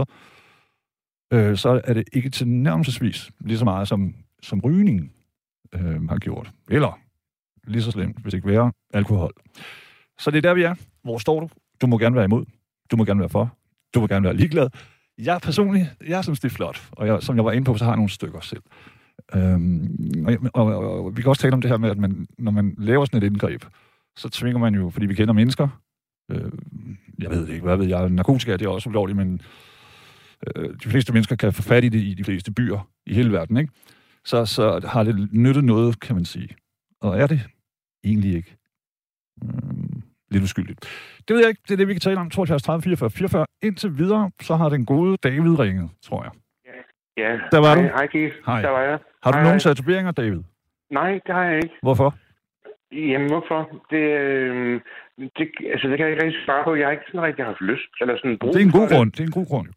øh, 1.32 1.56
så 1.56 1.80
er 1.84 1.94
det 1.94 2.04
ikke 2.12 2.30
til 2.30 2.48
nærmelsesvis 2.48 3.30
lige 3.40 3.58
så 3.58 3.64
meget, 3.64 3.88
som, 3.88 4.14
som 4.42 4.60
rygning 4.60 5.12
øh, 5.74 6.08
har 6.08 6.18
gjort. 6.18 6.52
Eller 6.70 6.98
lige 7.66 7.82
så 7.82 7.90
slemt, 7.90 8.22
hvis 8.22 8.34
ikke 8.34 8.48
være, 8.48 8.72
alkohol. 8.94 9.32
Så 10.18 10.30
det 10.30 10.38
er 10.38 10.42
der, 10.42 10.54
vi 10.54 10.62
er. 10.62 10.74
Hvor 11.02 11.18
står 11.18 11.40
du? 11.40 11.48
Du 11.80 11.86
må 11.86 11.98
gerne 11.98 12.16
være 12.16 12.24
imod. 12.24 12.44
Du 12.90 12.96
må 12.96 13.04
gerne 13.04 13.20
være 13.20 13.28
for. 13.28 13.56
Du 13.94 14.00
må 14.00 14.06
gerne 14.06 14.24
være 14.24 14.36
ligeglad. 14.36 14.70
Jeg 15.18 15.40
personligt, 15.42 15.86
jeg 16.06 16.24
synes, 16.24 16.40
det 16.40 16.48
er 16.48 16.54
flot. 16.54 16.88
Og 16.92 17.06
jeg, 17.06 17.22
som 17.22 17.36
jeg 17.36 17.44
var 17.44 17.52
inde 17.52 17.64
på, 17.64 17.76
så 17.76 17.84
har 17.84 17.92
jeg 17.92 17.96
nogle 17.96 18.10
stykker 18.10 18.40
selv. 18.40 18.62
Øhm, 19.36 20.26
og, 20.26 20.66
og, 20.66 20.76
og, 20.76 21.04
og 21.04 21.16
vi 21.16 21.22
kan 21.22 21.28
også 21.28 21.42
tale 21.42 21.54
om 21.54 21.60
det 21.60 21.70
her 21.70 21.78
med, 21.78 21.90
at 21.90 21.98
man, 21.98 22.26
når 22.38 22.52
man 22.52 22.74
laver 22.78 23.04
sådan 23.04 23.22
et 23.22 23.26
indgreb, 23.26 23.64
så 24.16 24.28
tvinger 24.28 24.58
man 24.58 24.74
jo, 24.74 24.90
fordi 24.90 25.06
vi 25.06 25.14
kender 25.14 25.34
mennesker, 25.34 25.68
øh, 26.30 26.52
jeg 27.18 27.30
ved 27.30 27.48
ikke, 27.48 27.64
hvad 27.64 27.76
ved 27.76 27.86
jeg, 27.86 28.08
narkotika 28.08 28.56
det 28.56 28.66
er 28.66 28.70
også 28.70 28.88
ulovligt, 28.88 29.16
men 29.16 29.40
øh, 30.46 30.70
de 30.84 30.88
fleste 30.88 31.12
mennesker 31.12 31.36
kan 31.36 31.52
få 31.52 31.62
fat 31.62 31.84
i 31.84 31.88
det 31.88 31.98
i 31.98 32.14
de 32.14 32.24
fleste 32.24 32.52
byer 32.52 32.88
i 33.06 33.14
hele 33.14 33.32
verden, 33.32 33.56
ikke? 33.56 33.72
Så, 34.24 34.44
så 34.44 34.80
har 34.84 35.04
det 35.04 35.28
nyttet 35.32 35.64
noget, 35.64 36.00
kan 36.00 36.16
man 36.16 36.24
sige. 36.24 36.56
Og 37.00 37.18
er 37.18 37.26
det 37.26 37.40
egentlig 38.04 38.34
ikke 38.34 38.56
øh, 39.44 39.50
lidt 40.30 40.44
uskyldigt? 40.44 40.80
Det 41.28 41.34
ved 41.34 41.40
jeg 41.40 41.48
ikke, 41.48 41.62
det 41.68 41.72
er 41.72 41.76
det, 41.76 41.88
vi 41.88 41.94
kan 41.94 42.00
tale 42.00 42.20
om, 42.20 42.30
72 42.30 42.62
30 42.62 42.82
44 42.82 43.10
44. 43.10 43.46
Indtil 43.62 43.98
videre, 43.98 44.30
så 44.40 44.56
har 44.56 44.68
den 44.68 44.86
gode 44.86 45.16
David 45.16 45.58
ringet, 45.58 45.90
tror 46.02 46.22
jeg. 46.22 46.32
Ja, 47.16 47.38
der 47.52 47.58
var 47.58 47.74
hej, 47.74 47.82
du. 47.82 47.82
Hej, 47.82 48.06
Keith. 48.06 48.36
Hej. 48.46 48.62
Der 48.62 48.68
var 48.68 48.80
jeg. 48.80 48.98
Har 49.22 49.30
du 49.30 49.36
hej. 49.36 49.44
nogen 49.44 49.60
tatoveringer, 49.60 50.12
David? 50.12 50.42
Nej, 50.90 51.20
det 51.26 51.34
har 51.34 51.44
jeg 51.44 51.56
ikke. 51.56 51.74
Hvorfor? 51.82 52.14
Jamen, 52.92 53.28
hvorfor? 53.30 53.82
Det, 53.90 54.04
øh, 54.20 54.80
det, 55.18 55.50
altså, 55.72 55.88
det 55.88 55.96
kan 55.96 56.06
jeg 56.06 56.10
ikke 56.12 56.24
rigtig 56.24 56.44
svare 56.44 56.64
på. 56.64 56.74
Jeg 56.74 56.86
har 56.86 56.92
ikke 56.92 57.04
sådan 57.06 57.22
rigtig 57.22 57.44
haft 57.44 57.60
lyst. 57.60 57.90
Eller 58.00 58.16
sådan 58.16 58.38
brug 58.38 58.52
Det 58.54 58.60
er 58.62 58.66
en 58.70 58.78
god 58.80 58.88
grund. 58.94 59.12
Det 59.12 59.20
er 59.20 59.24
en 59.32 59.38
god 59.40 59.46
grund. 59.52 59.68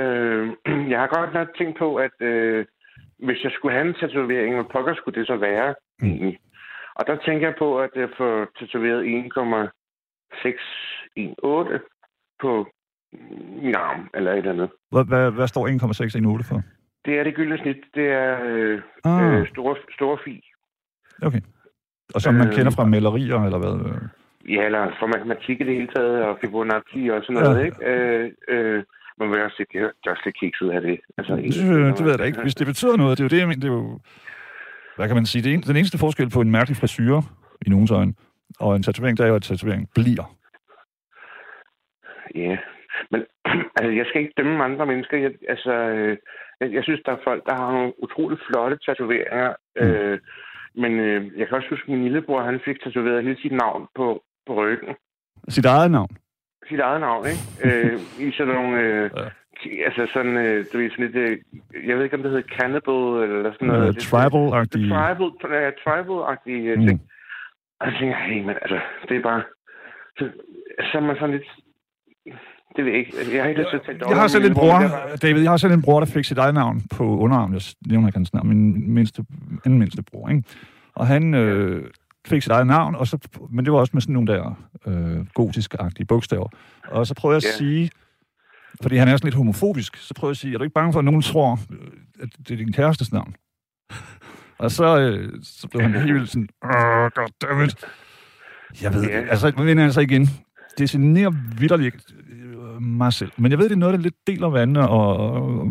Øh, 0.00 0.44
jeg 0.92 0.98
har 1.00 1.10
godt 1.18 1.32
nok 1.34 1.48
tænkt 1.58 1.78
på, 1.78 1.96
at 1.96 2.16
øh, 2.20 2.66
hvis 3.18 3.44
jeg 3.44 3.52
skulle 3.52 3.74
have 3.76 3.88
en 3.88 3.94
tatovering, 4.00 4.54
hvad 4.54 4.64
pokker 4.72 4.94
skulle 4.94 5.20
det 5.20 5.26
så 5.26 5.36
være 5.36 5.74
Mm. 6.02 6.32
Og 6.94 7.06
der 7.06 7.16
tænker 7.26 7.46
jeg 7.48 7.54
på, 7.58 7.80
at 7.80 7.90
jeg 7.96 8.08
får 8.18 8.46
tatoveret 8.58 9.04
1,618 9.04 11.80
på 12.40 12.66
min 13.62 13.74
arm, 13.74 14.08
eller 14.14 14.32
et 14.32 14.38
eller 14.38 14.52
andet. 14.52 14.70
Hvad, 14.90 15.04
hvad, 15.04 15.30
hvad 15.30 15.48
står 15.48 15.68
1,618 15.68 16.44
for? 16.44 16.62
Det 17.04 17.18
er 17.18 17.24
det 17.24 17.34
gyldne 17.34 17.58
snit. 17.58 17.76
Det 17.94 18.06
er 18.08 18.44
øh, 18.44 18.80
Ah, 19.04 19.40
øh, 19.40 19.48
store, 19.48 19.76
store 19.94 20.18
fi. 20.24 20.50
okay. 21.22 21.40
Og 22.14 22.20
som 22.20 22.34
man 22.34 22.48
øh, 22.48 22.54
kender 22.54 22.72
fra 22.76 22.84
malerier, 22.84 23.40
eller 23.44 23.58
hvad? 23.58 23.74
Ja, 24.48 24.62
eller 24.66 24.92
for 24.98 25.06
matematik 25.06 25.60
i 25.60 25.64
det 25.64 25.74
hele 25.74 25.88
taget, 25.96 26.24
og 26.24 26.38
Fibonacci 26.40 27.08
og 27.08 27.22
sådan 27.22 27.42
noget, 27.42 27.58
Ja. 27.60 27.64
ikke? 27.64 27.86
Øh, 27.86 28.30
øh, 28.48 28.82
man 29.18 29.30
vil 29.30 29.42
også 29.42 29.56
se, 29.56 29.64
det 29.72 29.80
er 29.80 29.90
det 30.04 30.10
også 30.12 30.22
lidt 30.24 30.36
kiks 30.40 30.62
ud 30.62 30.68
af 30.68 30.80
det. 30.80 31.00
Altså, 31.18 31.36
Det, 31.36 31.96
det 31.98 32.04
ved 32.04 32.10
jeg 32.12 32.18
da 32.18 32.24
ikke. 32.24 32.42
Hvis 32.42 32.54
det 32.54 32.66
betyder 32.66 32.96
noget, 32.96 33.18
det 33.18 33.24
er 33.24 33.28
jo 33.28 33.34
det, 33.34 33.38
jeg 33.40 33.48
mener, 33.48 33.60
det 33.60 33.68
er 33.70 33.74
jo... 33.74 34.00
Hvad 34.96 35.06
kan 35.08 35.16
man 35.16 35.26
sige? 35.26 35.42
Det 35.42 35.54
en, 35.54 35.60
den 35.60 35.76
eneste 35.76 35.98
forskel 35.98 36.30
på 36.30 36.40
en 36.40 36.50
mærkelig 36.50 36.76
frisyr 36.76 37.20
i 37.66 37.70
nogens 37.70 37.90
øjne, 37.90 38.14
og 38.60 38.76
en 38.76 38.82
tatovering, 38.82 39.18
der 39.18 39.24
er 39.24 39.28
jo, 39.28 39.34
at 39.34 39.42
tatovering 39.42 39.88
bliver. 39.94 40.36
Ja, 42.34 42.56
men 43.10 43.20
altså, 43.76 43.92
jeg 44.00 44.06
skal 44.06 44.20
ikke 44.20 44.34
dømme 44.36 44.64
andre 44.64 44.86
mennesker. 44.86 45.18
Jeg, 45.18 45.32
altså, 45.48 45.72
øh, 45.72 46.16
jeg, 46.60 46.72
jeg 46.72 46.84
synes, 46.84 47.00
der 47.06 47.12
er 47.12 47.24
folk, 47.24 47.46
der 47.46 47.54
har 47.54 47.72
nogle 47.72 47.92
utrolig 48.02 48.38
flotte 48.46 48.76
tatoveringer. 48.86 49.54
Mm. 49.80 49.86
Øh, 49.86 50.18
men 50.74 50.92
øh, 51.00 51.38
jeg 51.38 51.48
kan 51.48 51.56
også 51.56 51.70
huske, 51.70 51.84
at 51.84 51.88
min 51.88 52.02
lillebror, 52.02 52.42
han 52.42 52.60
fik 52.64 52.82
tatoveret 52.82 53.24
hele 53.24 53.40
sit 53.42 53.52
navn 53.52 53.86
på, 53.94 54.22
på 54.46 54.52
ryggen. 54.54 54.94
Sit 55.48 55.64
eget 55.64 55.90
navn? 55.90 56.10
Sit 56.68 56.80
eget 56.80 57.00
navn, 57.00 57.24
ikke? 57.26 57.44
øh, 57.66 58.26
I 58.26 58.32
sådan 58.32 58.54
nogle... 58.54 58.80
Øh, 58.80 59.10
ja. 59.16 59.28
Altså 59.84 60.10
sådan, 60.12 60.36
øh, 60.36 60.64
du 60.72 60.78
ved, 60.78 60.90
sådan 60.90 61.06
lidt, 61.06 61.16
øh, 61.16 61.38
jeg 61.88 61.96
ved 61.96 62.04
ikke, 62.04 62.16
om 62.16 62.22
det 62.22 62.30
hedder 62.30 62.54
cannibal, 62.56 63.02
eller 63.22 63.52
sådan 63.52 63.68
noget. 63.68 63.88
Uh, 63.88 64.02
tribal-agtige. 64.08 64.88
Tribal, 64.94 65.30
ja, 65.64 65.70
tribal-agtige 65.84 66.68
øh, 66.72 66.78
mm. 66.78 66.86
ting. 66.86 67.00
Og 67.80 67.86
jeg 67.86 67.94
tænker, 67.98 68.16
hey, 68.16 68.40
men 68.42 68.56
altså, 68.62 68.80
det 69.08 69.16
er 69.16 69.22
bare... 69.22 69.42
Så, 70.18 70.24
så 70.78 70.98
er 70.98 71.00
man 71.00 71.16
sådan 71.16 71.34
lidt 71.36 71.48
det 72.76 72.84
ved 72.84 72.92
jeg 72.92 72.98
ikke. 72.98 73.34
Jeg 73.34 73.42
har 73.42 73.48
ikke 73.48 73.60
lyst 73.60 73.70
til 73.70 73.76
at 73.76 73.82
tage 73.98 74.10
Jeg 74.10 74.20
har 74.20 74.28
selv 74.28 74.44
en 74.44 74.54
bror, 74.54 74.78
David, 75.22 75.42
jeg 75.42 75.50
har 75.50 75.56
selv 75.56 75.72
en 75.72 75.82
bror, 75.82 76.00
der 76.00 76.06
fik 76.06 76.24
sit 76.24 76.38
eget 76.38 76.54
navn 76.54 76.82
på 76.96 77.18
underarmen. 77.18 77.54
Jeg 77.54 77.62
nævner 77.86 78.08
ikke 78.08 78.18
hans 78.18 78.32
navn, 78.32 78.48
min 78.48 78.94
mindste, 78.94 79.24
anden 79.64 79.78
mindste 79.78 80.02
bror, 80.02 80.28
ikke? 80.28 80.42
Og 80.94 81.06
han 81.06 81.34
øh, 81.34 81.84
fik 82.26 82.42
sit 82.42 82.52
eget 82.52 82.66
navn, 82.66 82.94
og 82.94 83.06
så, 83.06 83.18
men 83.50 83.64
det 83.64 83.72
var 83.72 83.78
også 83.78 83.90
med 83.94 84.02
sådan 84.02 84.12
nogle 84.12 84.32
der 84.32 84.58
øh, 84.86 85.26
gotiske-agtige 85.34 86.06
bogstaver. 86.06 86.48
Og 86.88 87.06
så 87.06 87.14
prøvede 87.14 87.40
jeg 87.42 87.50
at 87.50 87.58
sige, 87.58 87.90
fordi 88.82 88.96
han 88.96 89.08
er 89.08 89.16
sådan 89.16 89.26
lidt 89.26 89.34
homofobisk, 89.34 89.96
så 89.96 90.14
prøvede 90.14 90.30
jeg 90.30 90.34
at 90.34 90.36
sige, 90.36 90.54
er 90.54 90.58
du 90.58 90.64
ikke 90.64 90.74
bange 90.74 90.92
for, 90.92 90.98
at 90.98 91.04
nogen 91.04 91.22
tror, 91.22 91.58
at 92.22 92.28
det 92.38 92.50
er 92.50 92.56
din 92.56 92.72
kærestes 92.72 93.12
navn? 93.12 93.34
og 94.58 94.70
så, 94.70 95.00
øh, 95.00 95.32
så 95.42 95.68
blev 95.68 95.82
han 95.82 95.94
helt 95.94 96.14
vildt 96.14 96.30
sådan, 96.30 96.48
åh, 96.64 97.10
goddammit. 97.14 97.84
Jeg 98.82 98.94
ved 98.94 99.04
yeah. 99.04 99.30
altså, 99.30 99.52
men 99.56 99.78
altså 99.78 100.00
igen, 100.00 100.28
det 100.78 100.90
generer 100.90 101.30
vidderligt 101.58 102.14
mig 102.80 103.12
selv. 103.12 103.30
Men 103.36 103.50
jeg 103.50 103.58
ved, 103.58 103.68
det 103.68 103.74
er 103.74 103.78
noget, 103.78 103.94
der 103.94 104.00
lidt 104.00 104.26
deler 104.26 104.48
vandene, 104.48 104.88
og, 104.88 105.16
og 105.16 105.68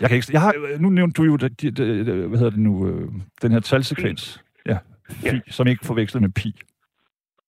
jeg 0.00 0.08
kan 0.08 0.16
ikke... 0.16 0.28
Jeg 0.32 0.40
har, 0.40 0.78
nu 0.78 0.88
nævnte 0.88 1.22
du 1.22 1.24
jo, 1.24 1.36
det, 1.36 1.60
det, 1.60 1.76
det, 1.76 2.04
hvad 2.28 2.38
hedder 2.38 2.50
det 2.50 2.60
nu, 2.60 2.88
øh, 2.88 3.08
den 3.42 3.52
her 3.52 3.60
talsekvens. 3.60 4.44
Ja, 4.66 4.78
fi, 5.10 5.26
ja. 5.26 5.40
som 5.50 5.66
ikke 5.66 5.86
forvekslet 5.86 6.22
med 6.22 6.30
pi. 6.30 6.60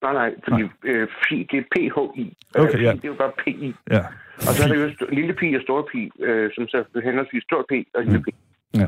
Nej, 0.02 0.12
nej, 0.12 0.34
fordi 0.48 0.62
nej. 0.62 0.70
Øh, 0.84 1.08
fi, 1.28 1.46
det 1.50 1.58
er 1.58 1.62
P-H-I. 1.62 2.36
Okay, 2.54 2.78
øh, 2.78 2.82
ja. 2.82 2.92
Det 2.92 3.04
er 3.04 3.08
jo 3.08 3.14
bare 3.14 3.32
P-I. 3.38 3.74
Ja. 3.90 4.02
Og 4.36 4.54
så 4.54 4.64
er 4.64 4.68
der 4.68 4.74
jo 4.74 4.90
lille 5.12 5.34
pi 5.34 5.54
og 5.54 5.62
stor 5.62 5.88
pi, 5.92 6.10
øh, 6.24 6.50
som 6.54 6.68
så 6.68 6.84
henholdsvis 7.04 7.42
stor 7.42 7.66
P 7.70 7.72
og 7.94 8.02
lille 8.04 8.18
mm. 8.18 8.24
P. 8.24 8.28
Ja. 8.74 8.86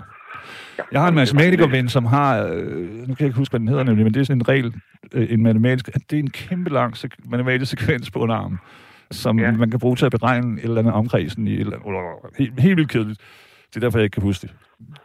Jeg 0.93 1.00
har 1.00 1.09
en 1.09 1.14
matematikerven, 1.14 1.88
som 1.88 2.05
har, 2.05 2.47
øh, 2.47 2.88
nu 2.88 3.14
kan 3.14 3.17
jeg 3.19 3.26
ikke 3.26 3.38
huske, 3.38 3.52
hvad 3.52 3.61
den 3.61 3.69
hedder 3.69 3.85
nemlig, 3.85 4.05
men 4.05 4.14
det 4.14 4.21
er 4.21 4.25
sådan 4.25 4.41
en 4.41 4.49
regel, 4.49 4.75
øh, 5.14 5.33
en 5.33 5.43
matematisk, 5.43 5.87
det 6.11 6.17
er 6.17 6.23
en 6.23 6.31
kæmpe 6.31 6.71
lang 6.71 6.97
sek- 6.97 7.31
matematisk 7.31 7.71
sekvens 7.71 8.11
på 8.11 8.19
underarmen 8.19 8.59
som 9.12 9.38
ja. 9.38 9.52
man 9.52 9.71
kan 9.71 9.81
bruge 9.81 9.97
til 9.97 10.07
at 10.07 10.12
beregne 10.12 10.59
et 10.59 10.64
eller 10.64 10.78
andet 10.78 10.95
omkredsen 10.95 11.49
i 11.49 11.54
et 11.54 11.61
eller 11.61 11.76
andet, 11.76 12.38
helt, 12.38 12.61
helt 12.61 12.76
vildt 12.76 12.90
kedeligt. 12.90 13.21
Det 13.69 13.76
er 13.76 13.81
derfor, 13.81 13.99
jeg 13.99 14.04
ikke 14.04 14.14
kan 14.14 14.23
huske 14.23 14.47
det. 14.47 14.54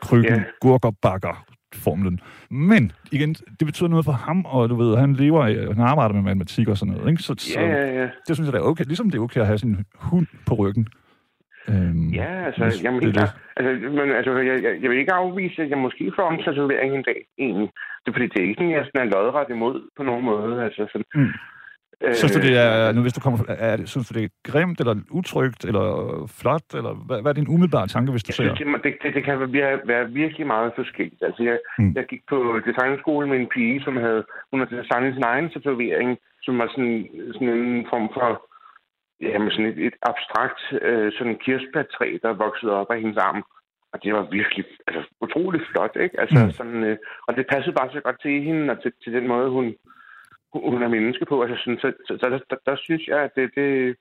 Krykken, 0.01 0.33
ja. 0.33 0.43
gurker, 0.61 0.91
bakker, 1.01 1.45
formlen. 1.75 2.19
Men 2.49 2.91
igen, 3.11 3.33
det 3.33 3.65
betyder 3.65 3.89
noget 3.89 4.05
for 4.05 4.11
ham, 4.11 4.45
og 4.45 4.69
du 4.69 4.75
ved, 4.75 4.97
han 4.97 5.13
lever 5.13 5.45
af, 5.45 5.75
han 5.75 5.85
arbejder 5.85 6.13
med 6.15 6.23
matematik 6.23 6.67
og 6.67 6.77
sådan 6.77 6.93
noget, 6.93 7.09
ikke? 7.11 7.23
Så, 7.23 7.53
ja, 7.55 7.67
ja, 7.67 8.01
ja. 8.01 8.09
det 8.27 8.35
synes 8.35 8.47
jeg, 8.47 8.53
det 8.53 8.59
er 8.59 8.63
okay. 8.63 8.85
Ligesom 8.85 9.09
det 9.09 9.17
er 9.17 9.21
okay 9.21 9.41
at 9.41 9.47
have 9.47 9.57
sin 9.57 9.85
hund 9.95 10.27
på 10.45 10.53
ryggen. 10.55 10.87
Øhm, 11.69 12.09
ja, 12.21 12.45
altså, 12.45 12.63
hvis, 12.63 12.83
jamen, 12.83 13.03
helt 13.03 13.15
klart. 13.17 13.33
Altså, 13.57 13.89
men, 13.89 14.11
altså, 14.19 14.31
jeg, 14.49 14.63
jeg, 14.63 14.73
jeg, 14.81 14.89
vil 14.89 14.99
ikke 14.99 15.13
afvise, 15.13 15.61
at 15.63 15.69
jeg 15.69 15.77
måske 15.77 16.11
får 16.15 16.31
en 16.31 16.43
tatovering 16.43 16.95
en 16.95 17.03
dag, 17.03 17.19
egentlig. 17.37 17.69
Det 18.01 18.07
er 18.07 18.15
fordi, 18.15 18.27
det 18.27 18.39
er 18.39 18.47
ikke 18.47 18.59
sådan, 18.59 18.71
jeg 18.71 18.85
sådan 18.85 19.07
er 19.07 19.11
lodret 19.13 19.49
imod 19.49 19.77
på 19.97 20.03
nogen 20.03 20.25
måde. 20.25 20.63
Altså, 20.65 20.81
sådan, 20.91 21.05
mm. 21.15 21.33
Synes 22.13 22.31
du, 22.31 22.41
det 22.47 22.57
er, 22.57 22.91
nu 22.91 23.01
hvis 23.01 23.13
du 23.13 23.21
kommer, 23.21 23.39
er 23.47 23.77
det, 23.77 23.89
synes 23.89 24.07
du, 24.07 24.13
det 24.19 24.23
er 24.23 24.51
grimt, 24.51 24.79
eller 24.79 24.95
utrygt, 25.11 25.65
eller 25.65 25.85
flot, 26.39 26.67
eller 26.73 26.93
hvad, 27.07 27.21
hvad 27.21 27.31
er 27.31 27.39
din 27.39 27.51
umiddelbare 27.53 27.87
tanke, 27.87 28.11
hvis 28.11 28.23
du 28.23 28.31
ser? 28.31 28.53
Det, 28.53 28.67
det, 28.83 28.93
det, 29.03 29.13
det 29.15 29.23
kan 29.23 29.39
være, 29.39 29.79
være 29.85 30.11
virkelig 30.11 30.47
meget 30.47 30.71
forskelligt. 30.75 31.23
Altså, 31.27 31.43
jeg, 31.43 31.59
mm. 31.79 31.93
jeg 31.95 32.05
gik 32.05 32.21
på 32.29 32.37
designskole 32.67 33.27
med 33.27 33.37
en 33.39 33.49
pige, 33.55 33.81
som 33.83 33.97
havde, 33.97 34.23
hun 34.51 34.59
havde 34.59 34.81
designet 34.81 35.13
sin 35.13 35.23
egen 35.23 35.49
tatovering, 35.49 36.17
som 36.43 36.57
var 36.57 36.67
sådan, 36.67 37.07
sådan 37.33 37.49
en 37.49 37.85
form 37.91 38.07
for, 38.13 38.29
jamen 39.21 39.51
sådan 39.51 39.71
et, 39.71 39.79
et 39.87 39.97
abstrakt 40.11 40.61
øh, 40.81 41.11
sådan 41.17 41.39
kirsebærtræ, 41.43 42.17
der 42.23 42.41
voksede 42.45 42.73
op 42.81 42.91
af 42.91 43.01
hendes 43.01 43.17
arm. 43.17 43.43
Og 43.93 44.03
det 44.03 44.13
var 44.13 44.23
virkelig 44.37 44.65
altså, 44.87 45.01
utroligt 45.21 45.67
flot, 45.71 45.95
ikke? 46.03 46.19
Altså, 46.21 46.39
mm. 46.45 46.51
sådan, 46.51 46.83
øh, 46.83 46.97
og 47.27 47.31
det 47.37 47.45
passede 47.51 47.75
bare 47.79 47.89
så 47.91 48.01
godt 48.01 48.21
til 48.21 48.43
hende, 48.47 48.71
og 48.73 48.81
til, 48.81 48.91
til 49.03 49.13
den 49.13 49.27
måde, 49.27 49.49
hun, 49.49 49.65
hun 50.71 50.83
er 50.83 50.87
menneske 50.87 51.25
på. 51.25 51.41
Altså 51.43 51.57
sådan, 51.63 51.79
så, 51.79 51.93
så, 52.07 52.17
så 52.21 52.29
der, 52.29 52.39
der, 52.49 52.55
der 52.65 52.75
synes 52.85 53.07
jeg, 53.07 53.19
at 53.19 53.31
det, 53.35 53.51
det 53.55 53.95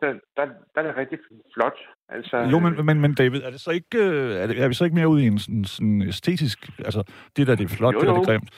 der, 0.00 0.12
der, 0.36 0.44
der 0.74 0.80
er 0.80 0.86
det 0.86 0.96
rigtig 0.96 1.18
flot. 1.54 1.78
Altså, 2.08 2.36
jo, 2.52 2.58
men, 2.58 2.86
men, 2.86 3.00
men 3.00 3.14
David, 3.14 3.42
er, 3.42 3.50
det 3.50 3.60
så 3.60 3.70
ikke, 3.70 3.98
øh, 3.98 4.30
er, 4.40 4.46
det, 4.46 4.62
er 4.62 4.68
vi 4.68 4.74
så 4.74 4.84
ikke 4.84 4.96
mere 4.96 5.08
ude 5.08 5.22
i 5.24 5.26
en 5.26 5.38
sådan, 5.38 5.64
sådan 5.64 6.02
æstetisk... 6.02 6.58
Altså, 6.78 7.12
det 7.36 7.46
der, 7.46 7.54
det 7.54 7.64
er 7.64 7.76
flot, 7.76 7.94
jo, 7.94 7.98
jo. 7.98 8.00
det 8.00 8.08
der, 8.08 8.14
det 8.14 8.28
er 8.28 8.32
grimt? 8.32 8.50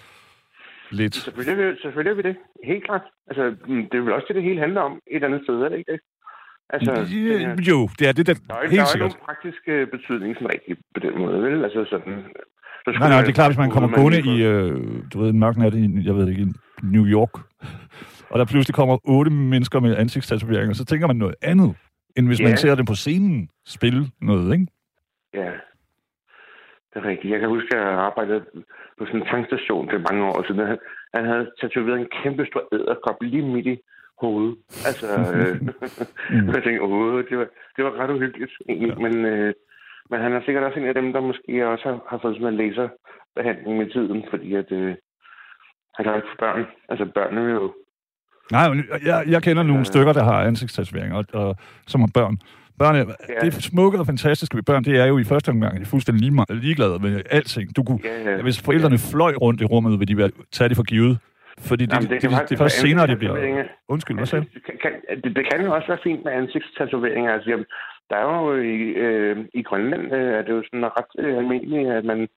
Lidt. 0.91 1.15
Selvfølgelig, 1.15 1.81
selvfølgelig 1.83 2.11
er 2.11 2.15
vi 2.15 2.23
det. 2.23 2.37
Helt 2.65 2.85
klart. 2.85 3.03
Altså, 3.27 3.57
mm, 3.67 3.83
det 3.89 3.99
er 3.99 4.03
vel 4.03 4.13
også 4.13 4.27
det, 4.29 4.37
det 4.37 4.45
hele 4.45 4.61
handler 4.61 4.81
om 4.81 4.93
et 4.93 5.15
eller 5.15 5.29
andet 5.29 5.43
sted, 5.43 5.55
er 5.55 5.69
det 5.69 5.79
ikke 5.79 5.93
det? 5.93 6.01
Altså, 6.75 6.93
ja, 6.93 7.55
jo, 7.71 7.89
det 7.99 8.09
er 8.09 8.13
det, 8.13 8.27
der, 8.27 8.35
der 8.49 8.55
er, 8.55 8.69
helt 8.69 8.81
der 8.81 8.95
er 8.95 8.99
nogen 8.99 9.25
praktisk 9.29 9.63
øh, 9.67 9.89
betydning 9.95 10.35
sådan 10.35 10.53
rigtig 10.55 10.77
på 10.95 11.01
den 11.01 11.19
måde, 11.19 11.43
vel? 11.43 11.65
Altså 11.65 11.85
sådan... 11.91 12.25
Nej, 12.87 13.09
nej, 13.09 13.21
det 13.21 13.29
er 13.29 13.33
klart, 13.33 13.51
hvis 13.51 13.59
man 13.59 13.71
kommer 13.71 13.89
gående 13.89 14.21
i, 14.33 14.45
øh, 14.45 15.03
du 15.13 15.21
ved, 15.21 15.31
en 15.31 15.39
mørk 15.39 15.57
nat 15.57 15.75
i, 15.75 16.07
jeg 16.07 16.15
ved 16.15 16.29
ikke, 16.29 16.43
i 16.43 16.47
New 16.83 17.07
York, 17.07 17.35
og 18.31 18.39
der 18.39 18.45
pludselig 18.45 18.75
kommer 18.75 18.99
otte 19.05 19.31
mennesker 19.31 19.81
med 19.81 19.97
ansigtstatoveringer, 19.97 20.75
så 20.75 20.85
tænker 20.85 21.07
man 21.07 21.17
noget 21.17 21.35
andet, 21.43 21.77
end 22.17 22.27
hvis 22.27 22.39
yeah. 22.39 22.51
man 22.51 22.57
ser 22.57 22.75
dem 22.75 22.87
på 22.87 22.95
scenen 22.95 23.49
spille 23.67 24.03
noget, 24.21 24.53
ikke? 24.53 24.67
Ja, 25.35 25.51
det 26.91 26.97
er 27.01 27.05
rigtigt. 27.05 27.33
Jeg 27.33 27.41
kan 27.41 27.49
huske, 27.49 27.77
at 27.77 27.83
jeg 27.83 27.93
arbejdede 28.09 28.45
på 28.99 29.07
sådan 29.07 29.21
en 29.21 29.27
tankstation 29.27 29.91
for 29.91 29.99
mange 30.13 30.25
år 30.25 30.45
siden. 30.47 30.67
Han, 30.67 30.79
han 31.15 31.25
havde 31.25 31.51
tatoveret 31.61 32.01
en 32.01 32.09
kæmpe 32.23 32.47
stor 32.47 32.65
æderkop 32.75 33.17
lige 33.23 33.47
midt 33.55 33.67
i 33.67 33.77
hovedet. 34.21 34.57
Altså, 34.89 35.07
øh, 35.35 35.57
jeg 36.55 36.63
tænkte, 36.63 36.83
åh, 36.83 37.25
det 37.29 37.39
var, 37.39 37.49
det 37.77 37.85
var 37.85 37.93
ret 38.01 38.11
uhyggeligt 38.11 38.53
egentlig. 38.69 38.89
Ja. 38.89 39.03
Men, 39.05 39.15
øh, 39.25 39.55
men 40.13 40.21
han 40.21 40.33
er 40.33 40.43
sikkert 40.45 40.65
også 40.65 40.79
en 40.79 40.87
af 40.87 40.95
dem, 40.95 41.13
der 41.13 41.21
måske 41.21 41.69
også 41.69 41.85
har, 41.89 41.97
har 42.11 42.19
fået 42.23 42.35
sådan 42.37 42.49
en 42.49 42.61
laserbehandling 42.61 43.75
med 43.79 43.89
tiden, 43.95 44.25
fordi 44.31 44.55
at, 44.55 44.73
øh, 44.73 44.95
han 45.95 46.05
kan 46.05 46.17
ikke 46.17 46.33
få 46.33 46.39
børn. 46.45 46.65
Altså, 46.89 47.05
børnene 47.15 47.45
vil 47.47 47.55
jo... 47.61 47.75
Nej, 48.53 48.65
jeg, 49.09 49.25
jeg 49.35 49.43
kender 49.43 49.63
nogle 49.63 49.85
stykker, 49.85 50.13
der 50.13 50.25
har 50.25 50.39
ansigtstatoveringer, 50.51 51.17
og, 51.17 51.25
og, 51.33 51.57
som 51.87 52.01
har 52.01 52.11
børn. 52.15 52.39
Børn, 52.79 52.97
ja. 52.97 53.05
Det 53.45 53.55
smukke 53.55 53.99
og 53.99 54.07
fantastiske 54.07 54.57
ved 54.57 54.63
børn, 54.63 54.85
det 54.85 55.01
er 55.01 55.07
jo 55.07 55.19
i 55.19 55.25
første 55.25 55.49
omgang, 55.49 55.77
de 55.77 55.83
er 55.83 55.93
fuldstændig 55.95 56.23
lige, 56.25 56.45
ligeglade 56.67 56.99
med 56.99 57.23
alting. 57.31 57.77
Du 57.77 57.83
kunne, 57.83 58.01
ja, 58.05 58.31
ja. 58.31 58.43
Hvis 58.43 58.63
forældrene 58.63 58.99
ja. 58.99 59.11
fløj 59.13 59.33
rundt 59.45 59.61
i 59.61 59.65
rummet, 59.65 60.01
vil 60.01 60.09
de 60.09 60.17
være, 60.17 60.31
tage 60.53 60.69
det 60.69 60.77
for 60.77 60.85
givet. 60.85 61.19
Fordi 61.69 61.87
det, 61.87 61.93
Jamen, 61.93 62.11
det, 62.11 62.23
det, 62.23 62.31
det, 62.31 62.49
det 62.49 62.55
er 62.55 62.59
først 62.65 62.81
senere, 62.81 63.07
det 63.07 63.19
bliver... 63.19 63.65
Undskyld, 63.89 64.17
hvad 64.17 64.27
sagde 64.27 64.45
det, 64.55 64.81
kan, 64.83 64.93
det, 65.25 65.37
det 65.37 65.45
kan 65.51 65.65
jo 65.65 65.75
også 65.75 65.89
være 65.89 65.99
fint 66.03 66.25
med 66.25 66.33
ansigtstatoveringer. 66.33 67.33
Altså, 67.35 67.51
jamen, 67.51 67.67
der 68.13 68.19
er 68.19 68.29
jo 68.43 68.57
i, 68.57 68.79
øh, 69.07 69.37
i 69.55 69.63
Grønland, 69.63 70.13
øh, 70.13 70.33
er 70.39 70.43
det 70.43 70.53
jo 70.59 70.63
sådan 70.65 70.85
ret 70.85 71.13
øh, 71.19 71.37
almindeligt, 71.39 71.91
at 71.91 72.05
man 72.05 72.29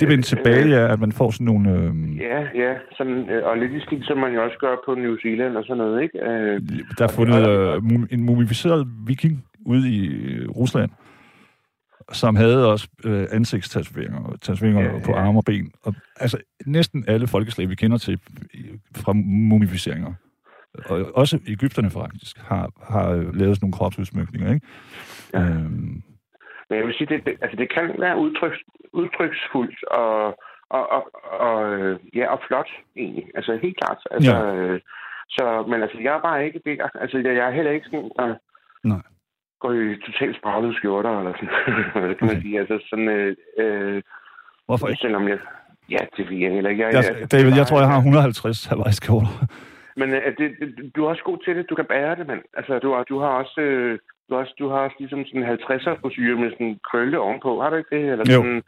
det 0.00 0.08
vender 0.08 0.22
tilbage, 0.22 0.68
ja, 0.68 0.92
at 0.92 1.00
man 1.00 1.12
får 1.12 1.30
sådan 1.30 1.44
nogle... 1.44 1.70
Øh... 1.70 2.20
Ja, 2.20 2.40
ja. 2.54 2.74
Sådan, 2.96 3.30
øh, 3.30 3.46
og 3.46 3.58
lidt 3.58 3.82
stil, 3.82 4.04
som 4.04 4.18
man 4.18 4.34
jo 4.34 4.44
også 4.44 4.58
gør 4.58 4.76
på 4.86 4.94
New 4.94 5.16
Zealand 5.22 5.56
og 5.56 5.64
sådan 5.64 5.76
noget, 5.76 6.02
ikke? 6.02 6.18
Øh, 6.18 6.60
der 6.98 7.04
er 7.04 7.08
fundet 7.08 7.48
øh, 7.48 7.82
en 8.10 8.22
mumificeret 8.22 8.86
viking 9.06 9.44
ude 9.66 9.88
i 9.90 10.00
Rusland, 10.46 10.90
som 12.12 12.36
havde 12.36 12.72
også 12.72 12.88
øh, 13.04 13.26
ansigtstatoveringer 13.32 14.24
og 14.24 14.40
tatoveringer 14.40 14.82
ja, 14.82 14.98
på 15.04 15.12
arme 15.12 15.38
og 15.38 15.44
ben. 15.44 15.72
Og, 15.82 15.94
altså, 16.20 16.38
næsten 16.66 17.04
alle 17.08 17.26
folkeslag, 17.26 17.68
vi 17.68 17.74
kender 17.74 17.98
til 17.98 18.18
fra 18.96 19.12
mumificeringer, 19.12 20.12
og 20.90 20.96
også 21.14 21.38
Ægypterne 21.48 21.90
faktisk, 21.90 22.38
har, 22.38 22.70
har 22.94 23.08
lavet 23.14 23.56
sådan 23.56 23.58
nogle 23.62 23.78
kropsudsmykninger, 23.78 24.54
ikke? 24.54 24.66
Ja. 25.34 25.40
Øhm, 25.40 26.02
men 26.68 26.78
jeg 26.78 26.86
vil 26.86 26.94
sige, 26.94 27.08
det, 27.12 27.26
det, 27.26 27.34
altså 27.42 27.56
det 27.56 27.68
kan 27.74 27.94
være 27.98 28.18
udtryks, 28.18 28.58
udtryksfuldt 28.92 29.84
og, 29.84 30.38
og, 30.70 30.84
og, 30.96 31.02
og, 31.46 31.60
ja, 32.14 32.32
og 32.32 32.40
flot 32.46 32.70
egentlig. 32.96 33.24
Altså 33.34 33.58
helt 33.62 33.78
klart. 33.80 33.98
Altså, 34.10 34.36
ja. 34.36 34.54
øh, 34.54 34.80
så, 35.28 35.64
men 35.70 35.82
altså, 35.82 35.98
jeg 36.00 36.14
er 36.16 36.20
bare 36.20 36.46
ikke 36.46 36.60
det. 36.64 36.80
Altså, 36.94 37.18
jeg, 37.18 37.36
jeg 37.36 37.46
er 37.46 37.56
heller 37.58 37.70
ikke 37.70 37.86
sådan, 37.86 38.10
at 38.18 38.38
Nej. 38.84 39.02
gå 39.60 39.72
i 39.72 39.96
totalt 40.06 40.36
spraglede 40.36 40.76
skjorter, 40.76 41.18
eller 41.18 41.32
sådan, 41.32 41.48
hvad 42.04 42.14
kan 42.14 42.26
man 42.26 42.40
sige. 42.42 42.58
Altså 42.60 42.78
sådan, 42.90 43.08
øh, 43.08 43.36
øh, 43.58 44.02
Hvorfor 44.66 44.88
ikke? 44.88 45.00
Selvom 45.00 45.28
jeg, 45.28 45.38
ja, 45.90 46.02
det 46.16 46.28
vil 46.28 46.38
jeg 46.38 46.52
heller 46.52 46.70
ikke. 46.70 46.82
Jeg, 46.82 46.94
jeg, 46.94 47.04
jeg, 47.20 47.32
David, 47.32 47.52
jeg 47.56 47.66
tror, 47.66 47.78
jeg 47.78 47.88
har 47.88 47.96
150 47.96 48.66
Hawaii-skjorter. 48.66 49.46
Men 49.96 50.08
øh, 50.14 50.36
det, 50.38 50.48
det, 50.60 50.96
du 50.96 51.04
er 51.04 51.08
også 51.08 51.22
god 51.22 51.38
til 51.44 51.56
det. 51.56 51.70
Du 51.70 51.74
kan 51.74 51.84
bære 51.84 52.16
det, 52.16 52.26
mand. 52.26 52.42
Altså, 52.54 52.78
du, 52.78 53.04
du 53.08 53.18
har 53.18 53.28
også... 53.28 53.60
Øh, 53.60 53.98
du 54.28 54.34
har, 54.34 54.48
du 54.58 54.68
har 54.68 54.78
også 54.78 54.96
ligesom 54.98 55.24
sådan 55.24 55.42
en 55.42 55.48
50'er 55.48 56.00
frisyr 56.00 56.36
med 56.36 56.50
sådan 56.50 56.66
en 56.66 56.80
krølle 56.90 57.18
ovenpå. 57.20 57.60
Har 57.62 57.70
du 57.70 57.76
ikke 57.76 57.96
det? 57.96 58.04
Eller 58.12 58.24
sådan, 58.24 58.56
jo. 58.56 58.62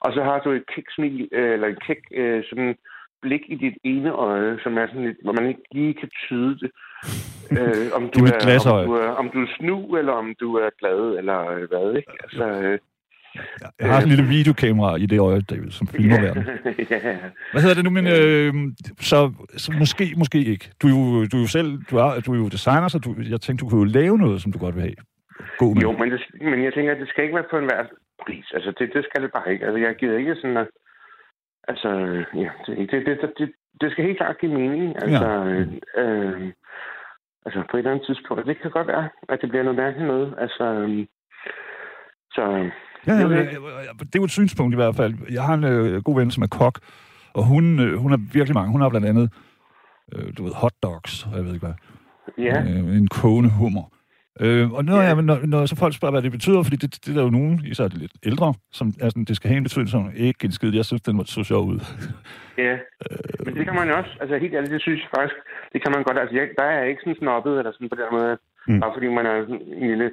Og 0.00 0.12
så 0.12 0.22
har 0.22 0.38
du 0.38 0.50
et 0.50 0.64
kick-smil, 0.74 1.28
øh, 1.32 1.52
eller 1.52 1.68
en 1.68 1.80
kick, 1.86 2.00
øh, 2.10 2.44
sådan 2.48 2.76
blik 3.22 3.40
i 3.48 3.54
dit 3.54 3.76
ene 3.84 4.12
øje, 4.12 4.58
som 4.62 4.78
er 4.78 4.86
sådan 4.86 5.04
lidt, 5.04 5.18
hvor 5.22 5.32
man 5.32 5.48
ikke 5.48 5.62
lige 5.72 5.94
kan 5.94 6.10
tyde 6.26 6.58
det. 6.58 6.70
øh, 7.58 7.86
om, 7.98 8.02
du 8.08 8.18
det 8.26 8.34
er, 8.34 8.70
om, 8.70 8.86
du 8.86 8.92
er, 8.92 9.10
om 9.20 9.30
du 9.30 9.38
er 9.42 9.50
snu, 9.58 9.96
eller 9.96 10.12
om 10.12 10.34
du 10.40 10.54
er 10.56 10.70
glad, 10.78 11.18
eller 11.18 11.50
øh, 11.50 11.68
hvad, 11.68 11.96
ikke? 11.96 12.12
Altså, 12.24 12.44
øh, 12.44 12.78
jeg 13.80 13.88
har 13.88 14.00
sådan 14.00 14.12
en 14.12 14.16
lille 14.16 14.28
videokamera 14.36 14.96
i 14.96 15.06
det 15.06 15.20
øje, 15.20 15.40
David, 15.40 15.70
som 15.70 15.86
filmer 15.86 16.16
ja. 16.16 16.22
verden. 16.22 16.42
Hvad 17.52 17.62
hedder 17.62 17.74
det 17.74 17.84
nu, 17.84 17.90
men 17.90 18.06
øh, 18.06 18.52
så, 19.10 19.32
så 19.56 19.72
måske, 19.78 20.14
måske 20.16 20.38
ikke. 20.38 20.70
Du 20.82 20.86
er 20.86 20.90
jo, 20.90 21.24
du 21.30 21.36
er 21.36 21.40
jo 21.40 21.46
selv, 21.46 21.70
du 21.90 21.96
er, 21.96 22.20
du 22.26 22.32
er 22.32 22.36
jo 22.36 22.48
designer, 22.48 22.88
så 22.88 22.98
du, 22.98 23.14
jeg 23.30 23.40
tænkte, 23.40 23.64
du 23.64 23.68
kunne 23.68 23.80
jo 23.84 23.92
lave 24.00 24.18
noget, 24.18 24.42
som 24.42 24.52
du 24.52 24.58
godt 24.58 24.74
vil 24.74 24.82
have. 24.82 25.00
God 25.58 25.74
med. 25.74 25.82
Jo, 25.82 25.92
men, 25.92 26.10
det, 26.12 26.20
men 26.40 26.64
jeg 26.64 26.74
tænker, 26.74 26.92
at 26.92 27.00
det 27.00 27.08
skal 27.08 27.24
ikke 27.24 27.36
være 27.36 27.50
på 27.50 27.58
en 27.58 27.64
hver 27.64 27.84
pris. 28.24 28.46
Altså, 28.54 28.70
det, 28.78 28.90
det 28.94 29.04
skal 29.04 29.22
det 29.22 29.32
bare 29.32 29.52
ikke. 29.52 29.66
Altså, 29.66 29.78
jeg 29.78 29.96
gider 29.96 30.18
ikke 30.18 30.34
sådan 30.34 30.56
at... 30.56 30.68
Altså, 31.68 31.90
ja, 32.34 32.50
det, 32.66 32.90
det, 32.90 33.06
det, 33.06 33.32
det, 33.38 33.52
det 33.80 33.92
skal 33.92 34.04
helt 34.04 34.16
klart 34.16 34.40
give 34.40 34.54
mening. 34.54 34.88
Altså, 35.02 35.28
ja. 35.96 36.02
øh, 36.02 36.52
altså, 37.46 37.62
på 37.70 37.76
et 37.76 37.80
eller 37.80 37.90
andet 37.90 38.06
tidspunkt. 38.06 38.46
Det 38.46 38.60
kan 38.60 38.70
godt 38.70 38.86
være, 38.86 39.08
at 39.28 39.38
det 39.42 39.48
bliver 39.48 39.62
noget 39.62 39.82
mærkeligt 39.82 40.06
noget. 40.06 40.34
Altså, 40.38 40.64
øh, 40.64 41.06
så 42.36 42.70
Ja, 43.06 43.14
ja, 43.14 43.28
ja, 43.28 43.92
det 43.98 44.14
er 44.14 44.18
jo 44.18 44.24
et 44.24 44.30
synspunkt 44.30 44.74
i 44.74 44.76
hvert 44.76 44.96
fald. 44.96 45.14
Jeg 45.30 45.42
har 45.42 45.54
en 45.54 45.64
øh, 45.64 46.02
god 46.02 46.14
ven, 46.18 46.30
som 46.30 46.42
er 46.42 46.46
kok, 46.46 46.78
og 47.32 47.44
hun, 47.44 47.80
øh, 47.80 47.94
hun 47.94 48.10
har 48.10 48.20
virkelig 48.32 48.54
mange. 48.54 48.72
Hun 48.72 48.80
har 48.80 48.88
blandt 48.88 49.06
andet, 49.06 49.30
øh, 50.14 50.32
du 50.38 50.44
ved, 50.44 50.52
hotdogs, 50.52 51.26
og 51.26 51.36
jeg 51.36 51.44
ved 51.44 51.54
ikke 51.54 51.66
hvad. 51.66 51.76
Ja. 52.38 52.62
Øh, 52.62 52.96
en 52.96 53.08
kogende 53.08 53.50
hummer. 53.50 53.84
Øh, 54.40 54.72
og 54.72 54.84
når, 54.84 55.00
ja. 55.00 55.06
jeg, 55.06 55.22
når, 55.22 55.38
når 55.46 55.66
så 55.66 55.76
folk 55.76 55.94
spørger, 55.94 56.12
hvad 56.12 56.22
det 56.22 56.32
betyder, 56.32 56.62
fordi 56.62 56.76
det, 56.76 56.90
det 57.04 57.10
er 57.10 57.16
der 57.18 57.22
jo 57.22 57.30
nogen, 57.30 57.54
især 57.66 57.88
de 57.88 57.98
lidt 57.98 58.12
ældre, 58.30 58.54
som 58.72 58.86
er 59.00 59.08
sådan, 59.08 59.24
det 59.24 59.36
skal 59.36 59.48
have 59.48 59.58
en 59.58 59.62
betydning, 59.62 59.88
som 59.88 60.10
ikke 60.16 60.44
en 60.44 60.52
skid. 60.52 60.74
Jeg 60.74 60.84
synes, 60.84 61.02
den 61.02 61.16
må 61.16 61.24
så 61.24 61.44
sjov 61.44 61.66
ud. 61.66 61.80
Ja, 62.58 62.72
øh, 62.72 63.44
men 63.44 63.54
det 63.56 63.64
kan 63.66 63.74
man 63.74 63.88
jo 63.88 63.94
også, 64.00 64.12
altså 64.20 64.38
helt 64.38 64.54
ærligt, 64.54 64.72
det 64.72 64.82
synes 64.82 65.00
jeg 65.00 65.10
faktisk, 65.16 65.36
det 65.72 65.82
kan 65.82 65.92
man 65.94 66.02
godt, 66.04 66.18
altså 66.18 66.34
jeg, 66.36 66.48
der 66.58 66.64
er 66.64 66.84
ikke 66.84 67.00
sådan 67.04 67.20
snobbet, 67.20 67.58
eller 67.58 67.72
sådan 67.72 67.88
på 67.88 67.98
den 68.02 68.10
måde, 68.16 68.32
mm. 68.68 68.80
bare 68.80 68.92
fordi 68.96 69.08
man 69.18 69.26
er 69.26 69.34
sådan 69.40 69.62
en 69.82 69.88
lille 69.92 70.10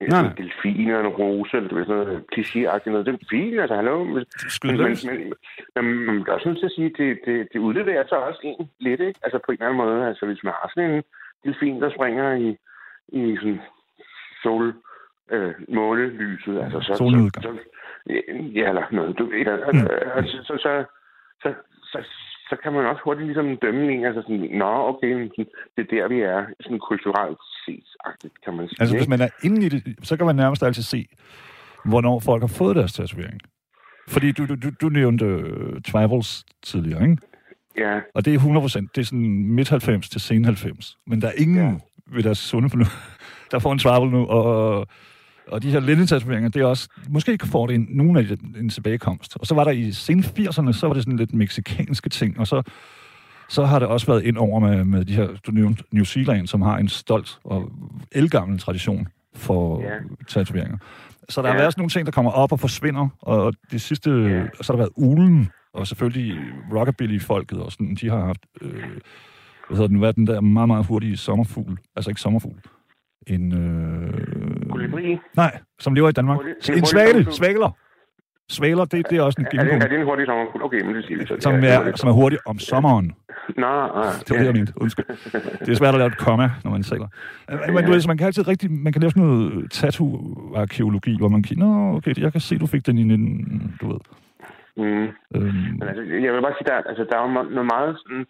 Nej. 0.00 0.20
En 0.20 0.36
delfin 0.36 0.90
og 0.90 1.00
en 1.00 1.06
rose, 1.06 1.56
eller 1.56 1.68
det 1.68 1.78
er 1.78 1.84
sådan 1.84 1.96
noget 1.96 2.24
klichéagtigt 2.34 2.90
noget. 2.90 3.06
Det 3.06 3.14
er 3.14 3.26
fint, 3.30 3.60
altså 3.60 3.74
hallo. 3.76 4.04
Men, 4.04 4.24
men, 4.64 4.76
men, 5.08 5.32
men, 5.74 6.04
man 6.06 6.22
bliver 6.22 6.34
også 6.34 6.48
nødt 6.48 6.58
til 6.58 6.66
at 6.66 6.72
sige, 6.72 6.90
det, 6.98 7.18
det, 7.26 7.48
det 7.52 7.58
udleverer 7.58 8.04
sig 8.08 8.18
også 8.18 8.40
en 8.42 8.70
lidt, 8.80 9.00
ikke? 9.00 9.20
Altså 9.22 9.38
på 9.38 9.52
en 9.52 9.54
eller 9.54 9.66
anden 9.66 9.84
måde. 9.84 10.06
Altså 10.08 10.26
hvis 10.26 10.44
man 10.44 10.52
har 10.60 10.70
sådan 10.74 10.90
en 10.90 11.02
delfin, 11.44 11.82
der 11.82 11.90
springer 11.90 12.34
i, 12.34 12.56
i 13.08 13.36
sådan 13.36 13.60
sol, 14.42 14.74
øh, 15.30 15.54
månelyset, 15.68 16.60
altså 16.64 16.80
så, 16.80 16.94
så, 16.94 17.30
så, 17.42 17.50
ja, 18.54 18.68
eller 18.68 18.84
noget, 18.90 19.18
du 19.18 19.24
ved, 19.24 19.46
altså, 19.46 19.70
mm. 19.72 20.10
altså, 20.14 20.36
så, 20.42 20.54
så, 20.64 20.84
så, 21.42 21.54
så, 21.82 21.98
så 22.48 22.56
kan 22.62 22.72
man 22.72 22.86
også 22.86 23.02
hurtigt 23.04 23.26
ligesom 23.26 23.56
dømme 23.56 23.92
en, 23.92 24.04
altså 24.04 24.22
sådan, 24.22 24.58
nå, 24.62 24.88
okay, 24.90 25.08
det 25.76 25.82
er 25.84 25.90
der, 25.96 26.08
vi 26.08 26.20
er, 26.20 26.46
sådan 26.60 26.78
kulturelt 26.78 27.38
set, 27.64 27.88
kan 28.44 28.54
man 28.56 28.68
sige. 28.68 28.76
Altså, 28.80 28.96
hvis 28.96 29.08
man 29.08 29.20
er 29.20 29.28
inde 29.42 29.66
i 29.66 29.68
det, 29.68 29.96
så 30.02 30.16
kan 30.16 30.26
man 30.26 30.36
nærmest 30.36 30.62
altid 30.62 30.82
se, 30.82 31.08
hvornår 31.84 32.20
folk 32.20 32.42
har 32.42 32.54
fået 32.58 32.76
deres 32.76 32.92
tatovering. 32.92 33.40
Fordi 34.08 34.32
du, 34.32 34.46
du, 34.46 34.70
du 34.80 34.88
nævnte 34.88 35.26
uh, 35.26 35.82
Tribals 35.88 36.44
tidligere, 36.62 37.02
ikke? 37.02 37.16
Ja. 37.78 38.00
Og 38.14 38.24
det 38.24 38.30
er 38.30 38.34
100 38.34 38.64
procent. 38.64 38.96
Det 38.96 39.00
er 39.00 39.04
sådan 39.04 39.44
midt 39.44 39.68
90 39.68 40.08
til 40.08 40.20
sen 40.20 40.44
90. 40.44 40.98
Men 41.06 41.22
der 41.22 41.28
er 41.28 41.32
ingen 41.36 41.56
ja. 41.56 41.74
ved 42.16 42.22
deres 42.22 42.38
sunde 42.38 42.70
fornuft, 42.70 42.92
der 43.50 43.58
får 43.58 43.72
en 43.72 43.78
tribal 43.78 44.08
nu, 44.08 44.26
og 44.26 44.44
og 44.44 44.86
de 45.62 45.70
her 45.70 45.80
lindetatoveringer, 45.80 46.50
det 46.50 46.62
er 46.62 46.66
også, 46.66 46.88
måske 47.08 47.38
får 47.44 47.66
det 47.66 47.74
en, 47.74 47.86
nogen 47.90 48.16
af 48.16 48.26
en 48.60 48.68
tilbagekomst. 48.68 49.36
Og 49.40 49.46
så 49.46 49.54
var 49.54 49.64
der 49.64 49.70
i 49.70 49.92
sen 49.92 50.20
80'erne, 50.20 50.72
så 50.72 50.86
var 50.86 50.94
det 50.94 51.02
sådan 51.02 51.16
lidt 51.18 51.34
meksikanske 51.34 52.08
ting, 52.08 52.38
og 52.38 52.46
så, 52.46 52.62
så 53.48 53.64
har 53.64 53.78
det 53.78 53.88
også 53.88 54.06
været 54.06 54.24
ind 54.24 54.36
over 54.36 54.60
med, 54.60 54.84
med 54.84 55.04
de 55.04 55.14
her, 55.14 55.28
du 55.46 55.52
nævnte 55.52 55.82
New 55.92 56.04
Zealand, 56.04 56.46
som 56.46 56.62
har 56.62 56.78
en 56.78 56.88
stolt 56.88 57.38
og 57.44 57.72
elgammel 58.12 58.58
tradition 58.58 59.08
for 59.34 59.82
ja. 59.82 59.94
tatoveringer. 60.28 60.78
Så 61.28 61.42
der 61.42 61.48
ja. 61.48 61.52
har 61.52 61.60
været 61.60 61.72
sådan 61.72 61.80
nogle 61.80 61.90
ting, 61.90 62.06
der 62.06 62.12
kommer 62.12 62.30
op 62.30 62.52
og 62.52 62.60
forsvinder, 62.60 63.08
og 63.22 63.54
det 63.70 63.80
sidste, 63.80 64.10
ja. 64.10 64.46
så 64.62 64.72
har 64.72 64.76
der 64.76 64.76
været 64.76 64.92
ulen, 64.96 65.50
og 65.74 65.86
selvfølgelig 65.86 66.38
rockabilly-folket, 66.72 67.58
og 67.58 67.72
sådan, 67.72 67.94
de 67.94 68.10
har 68.10 68.24
haft, 68.24 68.46
øh, 68.60 68.72
hvad 69.68 69.76
hedder 69.76 69.86
den, 69.86 69.98
hvad 69.98 70.12
den 70.12 70.26
der 70.26 70.40
meget, 70.40 70.68
meget 70.68 70.86
hurtige 70.86 71.16
sommerfugl, 71.16 71.78
altså 71.96 72.10
ikke 72.10 72.20
sommerfugl, 72.20 72.60
en... 73.28 73.52
Øh... 73.52 74.70
Kolibri? 74.70 75.18
Nej, 75.36 75.58
som 75.78 75.94
lever 75.94 76.08
i 76.08 76.12
Danmark. 76.12 76.38
En 76.76 76.84
svale, 76.84 77.32
svaler. 77.32 77.70
Svaler, 78.50 78.84
det, 78.84 79.10
det 79.10 79.18
er 79.18 79.22
også 79.22 79.40
en 79.40 79.46
gimmick. 79.50 79.72
Er, 79.72 79.84
er, 79.84 79.88
det 79.88 79.98
en 79.98 80.04
hurtig 80.04 80.26
sommerfugl? 80.26 80.62
Okay, 80.62 80.82
men 80.82 80.94
det 80.94 81.04
siger 81.04 81.18
vi 81.18 81.26
så. 81.26 81.36
Som 81.40 81.54
er, 81.54 81.58
er, 81.58 81.96
som 81.96 82.08
er 82.08 82.12
hurtig 82.12 82.38
om 82.46 82.58
sommeren. 82.58 83.14
Nå, 83.56 83.66
ah, 83.66 84.04
Det 84.04 84.30
var 84.30 84.36
det, 84.36 84.46
jeg 84.46 84.54
mente. 84.54 84.72
Undskyld. 84.76 85.06
Det 85.60 85.68
er 85.68 85.74
svært 85.74 85.94
at 85.94 85.98
lave 85.98 86.06
et 86.06 86.18
komma, 86.18 86.50
når 86.64 86.70
man 86.70 86.82
sælger. 86.82 87.08
Men 87.72 87.84
du 87.84 87.90
ved, 87.90 88.00
så 88.00 88.08
man 88.08 88.18
kan 88.18 88.26
altid 88.26 88.48
rigtig, 88.48 88.70
man 88.70 88.92
kan 88.92 89.02
lave 89.02 89.10
sådan 89.10 89.22
noget 89.22 89.72
tattoo-arkeologi, 89.72 91.18
hvor 91.18 91.28
man 91.28 91.42
kan, 91.42 91.56
nå, 91.58 91.96
okay, 91.96 92.14
jeg 92.18 92.32
kan 92.32 92.40
se, 92.40 92.58
du 92.58 92.66
fik 92.66 92.86
den 92.86 92.98
i 92.98 93.02
en, 93.02 93.76
du 93.80 93.86
ved. 93.92 94.00
Mm. 94.76 95.08
Øhm. 95.36 95.74
Men 95.78 95.88
altså, 95.88 96.02
jeg 96.02 96.32
vil 96.32 96.42
bare 96.42 96.54
sige, 96.58 96.68
der, 96.70 96.76
altså, 96.90 97.06
der 97.10 97.16
er 97.18 97.22
jo 97.26 97.32
noget 97.56 97.68
meget 97.74 97.98
sådan, 97.98 98.26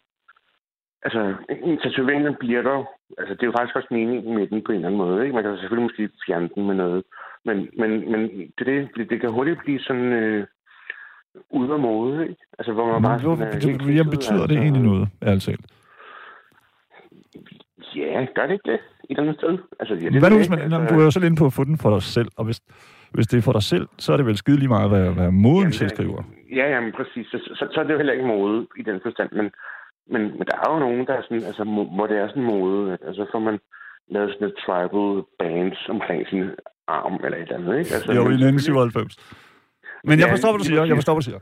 altså, 1.02 1.34
en 1.50 1.78
tatovering, 1.78 2.24
den 2.24 2.36
bliver 2.40 2.62
der 2.62 2.84
Altså, 3.18 3.34
det 3.34 3.42
er 3.42 3.46
jo 3.46 3.56
faktisk 3.58 3.76
også 3.76 3.88
meningen 3.90 4.34
med 4.34 4.46
den 4.46 4.62
på 4.64 4.72
en 4.72 4.76
eller 4.76 4.88
anden 4.88 5.02
måde. 5.04 5.22
Ikke? 5.24 5.34
Man 5.34 5.44
kan 5.44 5.56
selvfølgelig 5.56 5.88
måske 5.88 6.10
fjerne 6.26 6.48
den 6.54 6.66
med 6.66 6.74
noget. 6.74 7.02
Men, 7.44 7.56
men, 7.80 7.90
men 8.12 8.20
det, 8.58 8.88
det, 8.96 9.10
det 9.10 9.20
kan 9.20 9.30
hurtigt 9.30 9.58
blive 9.64 9.80
sådan 9.80 10.12
øh, 10.22 10.46
ud 11.50 11.70
af 11.70 11.78
mode. 11.78 12.22
Ikke? 12.28 12.36
Altså, 12.58 12.72
hvor 12.72 12.86
man 12.92 13.02
bare 13.02 13.20
sådan, 13.20 13.38
det, 13.38 13.62
det, 13.62 13.80
det, 13.80 14.10
betyder 14.10 14.42
altså, 14.42 14.46
det 14.46 14.58
egentlig 14.58 14.82
noget, 14.82 15.08
ærligt 15.22 15.50
Ja, 17.96 18.26
gør 18.34 18.46
det 18.46 18.52
ikke 18.52 18.70
det? 18.72 18.80
Et 19.10 19.10
eller 19.10 19.22
andet 19.22 19.36
sted? 19.36 19.58
Altså, 19.80 19.94
ja, 19.94 20.08
det 20.10 20.20
Hvad 20.20 20.30
nu, 20.30 20.36
hvis 20.36 20.50
man, 20.50 20.58
altså, 20.58 20.94
du 20.94 21.00
er 21.00 21.04
jo 21.04 21.10
selv 21.10 21.24
inde 21.24 21.36
på 21.36 21.46
at 21.46 21.52
få 21.52 21.64
den 21.64 21.78
for 21.78 21.90
dig 21.90 22.02
selv, 22.02 22.28
og 22.36 22.44
hvis, 22.44 22.60
hvis 23.10 23.26
det 23.26 23.38
er 23.38 23.42
for 23.42 23.52
dig 23.52 23.62
selv, 23.62 23.86
så 23.98 24.12
er 24.12 24.16
det 24.16 24.26
vel 24.26 24.36
skide 24.36 24.58
lige 24.58 24.68
meget, 24.68 24.88
hvad, 24.90 25.14
hvad 25.14 25.30
moden 25.30 25.72
tilskriver. 25.72 26.22
Ja, 26.58 26.66
jamen 26.74 26.92
præcis. 26.92 27.26
Så, 27.26 27.38
så, 27.58 27.68
så 27.72 27.80
er 27.80 27.84
det 27.84 27.92
jo 27.92 27.96
heller 27.96 28.12
ikke 28.12 28.26
mode 28.26 28.66
i 28.76 28.82
den 28.82 29.00
forstand, 29.04 29.30
men 29.32 29.50
men, 30.12 30.22
men 30.38 30.44
der 30.48 30.56
er 30.62 30.68
jo 30.72 30.78
nogen, 30.78 31.06
der 31.06 31.14
er 31.14 31.22
sådan, 31.22 31.44
altså, 31.50 31.64
hvor 31.96 32.06
det 32.06 32.16
er 32.18 32.28
sådan 32.28 32.50
mode, 32.52 32.92
at 32.92 33.00
altså, 33.08 33.26
får 33.32 33.38
man 33.38 33.58
lavet 34.14 34.32
sådan 34.32 34.48
et 34.48 34.56
tribal 34.64 35.10
bands 35.38 35.80
omkring 35.88 36.20
sin 36.30 36.44
arm 36.86 37.14
eller 37.24 37.38
et 37.38 37.42
eller 37.42 37.58
andet, 37.58 37.78
ikke? 37.80 37.94
Altså, 37.96 38.12
jo, 38.18 38.22
i 38.34 38.38
1997. 38.38 39.16
Men 40.04 40.18
jeg 40.20 40.28
forstår, 40.34 40.50
hvad 40.52 40.58
du 40.58 40.68
siger. 40.70 40.84
Jeg 40.84 40.96
forstår, 41.00 41.14
hvad 41.14 41.22
du 41.24 41.30
siger. 41.30 41.40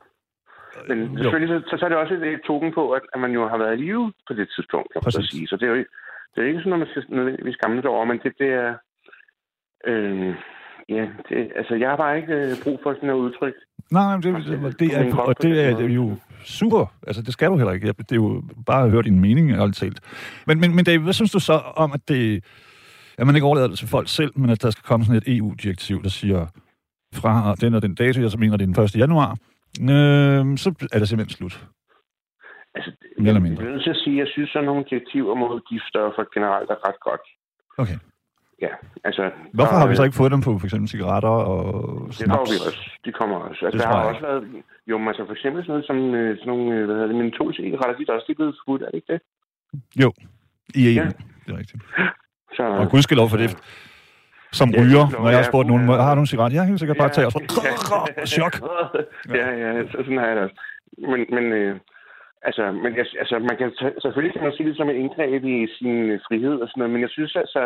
Men 0.89 0.99
selvfølgelig, 1.19 1.51
så, 1.71 1.77
så, 1.79 1.85
er 1.85 1.89
det 1.89 1.99
også 1.99 2.15
et 2.15 2.41
token 2.51 2.71
på, 2.79 2.83
at, 2.97 3.03
at 3.15 3.21
man 3.21 3.33
jo 3.39 3.49
har 3.49 3.59
været 3.59 3.75
i 3.79 3.83
live 3.83 4.13
på 4.29 4.33
det 4.39 4.47
tidspunkt, 4.55 4.89
kan 4.93 5.03
man 5.05 5.13
så 5.13 5.23
sige. 5.31 5.47
Så 5.49 5.57
det 5.57 5.67
er 5.69 5.73
jo 5.75 5.85
det 6.37 6.43
er 6.43 6.49
ikke 6.49 6.61
sådan, 6.61 6.73
at 6.73 6.79
man 6.79 6.89
skal 6.89 7.05
nødvendigvis 7.09 7.55
skamme 7.55 7.83
sig 7.83 7.91
over, 7.91 8.05
men 8.05 8.19
det, 8.23 8.33
det 8.39 8.51
er... 8.63 8.75
Øh, 9.87 10.35
ja, 10.89 11.07
det, 11.29 11.53
altså, 11.57 11.75
jeg 11.75 11.89
har 11.89 11.97
bare 11.97 12.17
ikke 12.17 12.35
øh, 12.35 12.57
brug 12.65 12.81
for 12.83 12.95
sådan 12.95 13.09
et 13.09 13.15
udtryk. 13.15 13.55
Nej, 13.93 14.17
det, 14.17 14.23
det, 14.25 14.81
det, 14.81 14.97
er, 14.97 15.21
og 15.21 15.43
det 15.43 15.59
er 15.61 15.89
jo 15.95 16.17
super. 16.45 16.87
Altså, 17.07 17.23
det 17.23 17.33
skal 17.33 17.51
du 17.51 17.57
heller 17.57 17.73
ikke. 17.73 17.93
Det 17.93 18.13
er 18.13 18.17
jo 18.17 18.43
bare 18.67 18.85
at 18.85 18.91
høre 18.91 19.03
din 19.03 19.21
mening, 19.21 19.51
ærligt 19.51 19.77
talt. 19.77 20.01
Men, 20.47 20.61
men, 20.61 20.77
men 20.77 20.85
David, 20.85 21.03
hvad 21.05 21.13
synes 21.13 21.33
du 21.33 21.41
så 21.41 21.53
om, 21.77 21.93
at, 21.93 22.01
det, 22.09 22.45
at 23.19 23.27
man 23.27 23.35
ikke 23.35 23.47
overlader 23.47 23.69
det 23.69 23.79
til 23.79 23.89
folk 23.89 24.09
selv, 24.09 24.33
men 24.37 24.51
at 24.51 24.63
der 24.63 24.71
skal 24.71 24.85
komme 24.85 25.05
sådan 25.05 25.23
et 25.23 25.37
EU-direktiv, 25.37 26.03
der 26.03 26.09
siger, 26.09 26.47
fra 27.15 27.55
den 27.61 27.75
og 27.75 27.83
den 27.83 27.95
dato, 27.95 28.21
jeg 28.21 28.31
så 28.31 28.39
mener, 28.39 28.57
det 28.57 28.69
er 28.69 28.73
den 28.73 28.85
1. 28.85 28.97
januar, 28.97 29.31
øh, 29.81 30.43
så 30.63 30.69
er 30.93 30.99
det 30.99 31.09
simpelthen 31.09 31.37
slut. 31.37 31.67
Altså, 32.75 32.91
jeg, 33.19 33.27
jeg 33.27 33.43
vil 33.43 33.73
nødt 33.73 33.83
til 33.83 33.91
at 33.91 33.97
sige, 34.05 34.17
at 34.17 34.21
jeg 34.25 34.29
synes, 34.35 34.57
at 34.57 34.65
nogle 34.65 34.85
direktiver 34.91 35.35
mod 35.35 35.61
giftstoffer 35.69 36.25
generelt 36.35 36.71
er 36.71 36.89
ret 36.89 37.01
godt. 37.09 37.25
Okay. 37.79 37.99
Ja, 38.65 38.73
altså... 39.05 39.31
Hvorfor 39.53 39.73
der, 39.73 39.81
har 39.81 39.89
vi 39.89 39.97
så 39.97 40.05
ikke 40.05 40.17
fået 40.17 40.33
dem 40.33 40.41
på 40.41 40.59
for 40.59 40.67
eksempel 40.67 40.89
cigaretter 40.89 41.35
og 41.53 41.63
snaps? 42.13 42.19
Det 42.19 42.31
får 42.31 42.47
vi 42.53 42.57
også. 42.69 42.91
De 43.05 43.13
kommer 43.13 43.37
også. 43.37 43.61
Altså, 43.67 43.79
der 43.79 43.87
har 43.87 44.05
også 44.11 44.21
været... 44.21 44.43
Jo, 44.91 44.99
men 44.99 45.09
altså 45.09 45.25
for 45.27 45.33
eksempel 45.33 45.63
sådan 45.63 45.73
noget 45.73 45.87
som 45.87 45.99
øh, 46.15 46.39
sådan 46.39 46.49
nogle, 46.53 46.75
øh, 46.75 46.85
hvad 46.85 46.95
hedder 46.95 47.11
det, 47.13 47.17
mentolcigaretter, 47.17 47.97
de 47.97 48.05
er 48.09 48.13
også 48.13 48.33
blevet 48.37 48.57
forbudt, 48.61 48.83
er 48.83 48.87
det 48.91 48.95
ikke 49.01 49.13
det? 49.13 49.21
Jo, 50.03 50.13
i 50.75 50.81
EU. 50.89 51.03
Ja. 51.03 51.09
Det 51.45 51.51
er 51.55 51.59
rigtigt. 51.59 51.83
Så, 52.57 52.63
og 52.63 52.91
gudskelov 52.91 53.29
for 53.29 53.37
det. 53.37 53.51
Som 54.53 54.69
ja, 54.71 54.81
ryger, 54.81 55.05
når 55.23 55.29
jeg 55.29 55.39
har 55.39 55.49
spurgt 55.53 55.69
nogen, 55.69 55.89
har 55.89 56.15
du 56.15 56.21
en 56.21 56.27
cigaret? 56.27 56.53
Ja, 56.53 56.65
helt 56.65 56.81
sikkert 56.81 56.97
bare 56.97 57.09
tage 57.17 57.27
og 57.27 57.33
så... 57.33 57.41
Chok! 58.35 58.55
Ja, 59.41 59.49
ja, 59.63 59.69
så 59.91 59.97
sådan 60.05 60.19
har 60.19 60.27
jeg 60.27 60.37
det 60.37 60.45
også. 60.45 60.57
Men, 61.11 61.21
men 61.37 61.45
øh, 61.53 61.73
altså, 62.49 62.65
men 62.83 62.91
jeg, 62.97 63.07
altså, 63.23 63.39
man 63.39 63.57
kan, 63.61 63.69
selvfølgelig 64.05 64.33
kan 64.35 64.43
man 64.43 64.53
sige 64.57 64.69
det 64.69 64.77
som 64.77 64.91
et 64.91 65.01
indgreb 65.03 65.45
i 65.45 65.57
sin 65.79 66.21
frihed 66.27 66.57
og 66.63 66.69
sådan 66.69 66.81
noget, 66.81 66.93
men 66.93 67.03
jeg 67.07 67.11
synes 67.17 67.37
altså, 67.37 67.63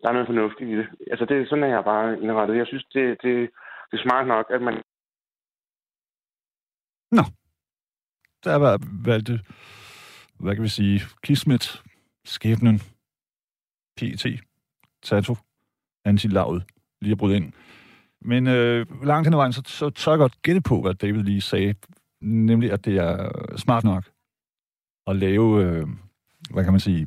der 0.00 0.08
er 0.08 0.12
noget 0.12 0.28
fornuftigt 0.28 0.70
i 0.70 0.76
det. 0.76 0.88
Altså, 1.10 1.24
det 1.24 1.36
er 1.36 1.46
sådan, 1.46 1.64
at 1.64 1.70
jeg 1.70 1.84
bare 1.84 2.22
indrettet. 2.22 2.56
Jeg 2.56 2.66
synes, 2.66 2.84
det, 2.84 3.04
det, 3.22 3.50
det 3.90 3.98
er 3.98 4.02
smart 4.02 4.26
nok, 4.26 4.46
at 4.50 4.62
man... 4.62 4.74
Nå. 7.10 7.22
Der 8.44 8.56
var 8.56 8.78
valgte, 9.06 9.40
hvad 10.40 10.54
kan 10.54 10.62
vi 10.64 10.68
sige, 10.68 11.00
kismet, 11.22 11.82
skæbnen, 12.24 12.78
PT, 13.96 14.26
tato, 15.02 15.34
Antilavet, 16.04 16.64
lige 17.00 17.12
at 17.12 17.18
bryde 17.18 17.36
ind. 17.36 17.52
Men 18.20 18.46
øh, 18.46 19.04
langt 19.04 19.26
hen 19.26 19.34
ad 19.34 19.38
vejen, 19.38 19.52
så, 19.52 19.62
så 19.66 19.90
tør 19.90 20.12
jeg 20.12 20.18
godt 20.18 20.42
gætte 20.42 20.60
på, 20.60 20.80
hvad 20.82 20.94
David 20.94 21.22
lige 21.22 21.40
sagde, 21.40 21.74
nemlig 22.20 22.72
at 22.72 22.84
det 22.84 22.96
er 22.96 23.30
smart 23.56 23.84
nok, 23.84 24.04
at 25.06 25.16
lave, 25.16 25.64
øh, 25.64 25.86
hvad 26.50 26.64
kan 26.64 26.72
man 26.72 26.80
sige, 26.80 27.06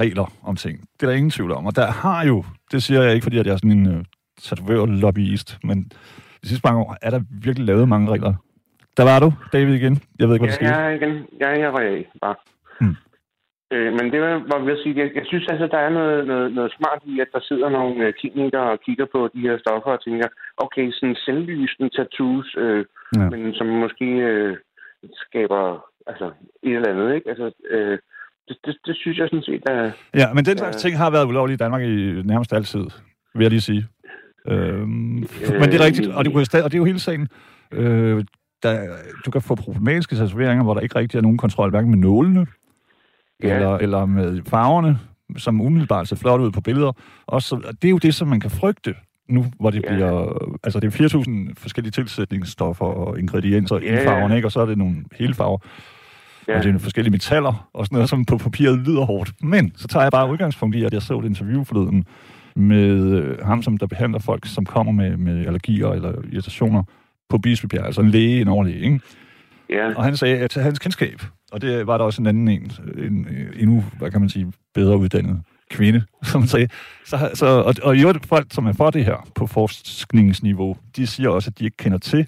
regler 0.00 0.26
om 0.42 0.56
ting. 0.56 0.80
Det 0.94 1.02
er 1.02 1.06
der 1.10 1.16
ingen 1.16 1.30
tvivl 1.30 1.52
om. 1.52 1.66
Og 1.66 1.76
der 1.76 1.86
har 1.86 2.26
jo, 2.26 2.44
det 2.72 2.82
siger 2.82 3.02
jeg 3.02 3.14
ikke, 3.14 3.24
fordi 3.24 3.38
at 3.38 3.46
jeg 3.46 3.52
er 3.52 3.56
sådan 3.56 3.78
en 3.78 3.88
øh, 3.94 4.04
tatoveret 4.40 4.88
lobbyist, 4.88 5.58
men 5.64 5.84
de 6.42 6.48
sidste 6.48 6.66
mange 6.68 6.80
år 6.80 6.96
er 7.02 7.10
der 7.10 7.20
virkelig 7.44 7.66
lavet 7.66 7.88
mange 7.88 8.10
regler. 8.12 8.34
Der 8.96 9.04
var 9.04 9.18
du, 9.20 9.32
David, 9.52 9.74
igen. 9.74 9.94
Jeg 10.18 10.28
ved 10.28 10.34
ikke, 10.34 10.46
hvad 10.46 10.54
der 10.56 10.66
Ja, 10.66 10.70
skete. 10.70 10.74
jeg 10.74 10.86
er 10.92 10.94
igen. 10.98 11.26
Ja, 11.40 11.48
jeg 11.64 11.72
var 11.72 11.80
jeg 11.80 12.04
bare. 12.20 12.34
Hmm. 12.80 12.96
Øh, 13.72 13.92
men 13.98 14.04
det 14.12 14.20
var, 14.20 14.58
ved 14.64 14.72
at 14.72 14.82
sige, 14.82 14.98
jeg, 15.00 15.10
jeg 15.14 15.22
synes 15.26 15.46
altså, 15.52 15.66
der 15.66 15.78
er 15.78 15.90
noget, 15.90 16.26
noget, 16.26 16.52
noget 16.52 16.72
smart 16.78 17.00
i, 17.04 17.20
at 17.20 17.28
der 17.32 17.40
sidder 17.48 17.68
nogle 17.68 18.06
øh, 18.06 18.12
klinikere 18.20 18.70
og 18.74 18.80
kigger 18.86 19.06
på 19.12 19.20
de 19.34 19.40
her 19.40 19.58
stoffer 19.58 19.90
og 19.96 20.04
tænker, 20.04 20.28
okay, 20.56 20.86
sådan 20.92 21.16
selvlysende 21.26 21.88
tattoos, 21.96 22.54
øh, 22.58 22.84
Ja. 23.16 23.22
ja. 23.22 23.30
men 23.30 23.54
som 23.54 23.66
måske 23.66 24.04
øh, 24.30 24.56
skaber 25.24 25.84
altså, 26.06 26.26
et 26.62 26.74
eller 26.74 26.90
andet, 26.92 27.14
ikke? 27.14 27.28
Altså, 27.30 27.46
øh, 27.70 27.98
det, 28.48 28.56
det, 28.66 28.76
det, 28.86 28.96
synes 28.96 29.18
jeg 29.18 29.28
sådan 29.28 29.42
set 29.42 29.62
er... 29.66 29.90
Ja, 30.14 30.32
men 30.34 30.44
den 30.44 30.58
slags 30.58 30.76
Øh. 30.76 30.80
ting 30.80 30.96
har 30.98 31.10
været 31.10 31.26
ulovlige 31.26 31.54
i 31.54 31.56
Danmark 31.56 31.82
i 31.82 32.22
nærmest 32.24 32.52
altid, 32.52 32.84
vil 33.34 33.42
jeg 33.42 33.50
lige 33.50 33.60
sige. 33.60 33.86
Øhm, 34.48 34.88
men 34.88 35.26
det 35.62 35.74
er 35.80 35.84
rigtigt, 35.84 36.08
og 36.08 36.24
det, 36.24 36.34
og 36.36 36.70
det 36.70 36.74
er 36.74 36.78
jo 36.78 36.84
hele 36.84 36.98
sagen. 36.98 37.28
Øh, 37.72 38.24
der, 38.62 38.86
du 39.26 39.30
kan 39.30 39.42
få 39.42 39.54
problematiske 39.54 40.16
tatoveringer, 40.16 40.64
hvor 40.64 40.74
der 40.74 40.80
ikke 40.80 40.98
rigtig 40.98 41.18
er 41.18 41.22
nogen 41.22 41.38
kontrol, 41.38 41.70
hverken 41.70 41.90
med 41.90 41.98
nålene, 41.98 42.46
Ja. 43.42 43.54
eller, 43.54 43.76
eller 43.78 44.06
med 44.06 44.42
farverne, 44.48 44.98
som 45.36 45.60
umiddelbart 45.60 46.08
ser 46.08 46.16
flot 46.16 46.40
ud 46.40 46.50
på 46.50 46.60
billeder. 46.60 46.92
Også, 47.26 47.48
så- 47.48 47.56
og 47.68 47.82
det 47.82 47.88
er 47.88 47.90
jo 47.90 47.98
det, 47.98 48.14
som 48.14 48.28
man 48.28 48.40
kan 48.40 48.50
frygte 48.50 48.94
nu, 49.28 49.44
hvor 49.60 49.70
det 49.70 49.82
Ja. 49.84 49.94
bliver... 49.94 50.38
Altså, 50.64 50.80
det 50.80 50.86
er 50.86 50.90
4.000 50.90 51.54
forskellige 51.56 51.90
tilsætningsstoffer 51.92 52.84
og 52.84 53.18
ingredienser 53.18 53.78
i 53.78 53.84
Ja, 53.84 53.94
ja. 53.94 54.08
farverne, 54.10 54.36
ikke? 54.36 54.48
Og 54.48 54.52
så 54.52 54.60
er 54.60 54.66
det 54.66 54.78
nogle 54.78 54.96
hele 55.18 55.34
farver. 55.34 55.58
Ja. 56.48 56.52
Og 56.52 56.62
det 56.62 56.68
er 56.68 56.72
nogle 56.72 56.80
forskellige 56.80 57.12
metaller 57.12 57.68
og 57.72 57.86
sådan 57.86 57.96
noget, 57.96 58.08
som 58.08 58.24
på 58.24 58.38
papiret 58.38 58.78
lyder 58.78 59.04
hårdt. 59.04 59.32
Men 59.42 59.72
så 59.76 59.88
tager 59.88 60.04
jeg 60.04 60.12
bare 60.12 60.30
udgangspunkt 60.30 60.76
i, 60.76 60.84
at 60.84 60.92
jeg 60.92 61.02
så 61.02 61.18
et 61.18 61.24
interview 61.24 61.64
forleden 61.64 62.04
med 62.56 63.12
øh, 63.12 63.38
ham, 63.46 63.62
som 63.62 63.78
der 63.78 63.86
behandler 63.86 64.18
folk, 64.18 64.46
som 64.46 64.64
kommer 64.64 64.92
med, 64.92 65.16
med 65.16 65.46
allergier 65.46 65.88
eller 65.88 66.12
irritationer 66.32 66.82
på 67.28 67.38
Bispebjerg, 67.38 67.86
altså 67.86 68.00
en 68.00 68.10
læge, 68.10 68.40
en 68.40 68.48
overlæge, 68.48 68.80
ikke? 68.80 69.00
Ja, 69.70 69.94
Og 69.94 70.04
han 70.04 70.16
sagde, 70.16 70.38
at 70.38 70.54
hans 70.54 70.78
kendskab, 70.78 71.22
og 71.52 71.60
det 71.60 71.86
var 71.86 71.98
der 71.98 72.04
også 72.04 72.22
en 72.22 72.26
anden 72.26 72.48
en, 72.48 72.72
en 72.98 73.26
øh, 73.30 73.62
endnu, 73.62 73.84
hvad 73.98 74.10
kan 74.10 74.20
man 74.20 74.28
sige, 74.28 74.52
bedre 74.74 74.96
uddannet 74.96 75.42
kvinde, 75.70 76.02
som 76.32 76.46
sagde, 76.46 76.68
så, 77.04 77.30
så, 77.34 77.46
og, 77.46 77.74
og 77.82 77.96
i 77.96 78.00
øvrigt 78.00 78.26
folk, 78.26 78.46
som 78.50 78.66
er 78.66 78.72
for 78.72 78.90
det 78.90 79.04
her 79.04 79.28
på 79.34 79.46
forskningsniveau, 79.46 80.76
de 80.96 81.06
siger 81.06 81.28
også, 81.28 81.50
at 81.50 81.58
de 81.58 81.64
ikke 81.64 81.76
kender 81.76 81.98
til 81.98 82.26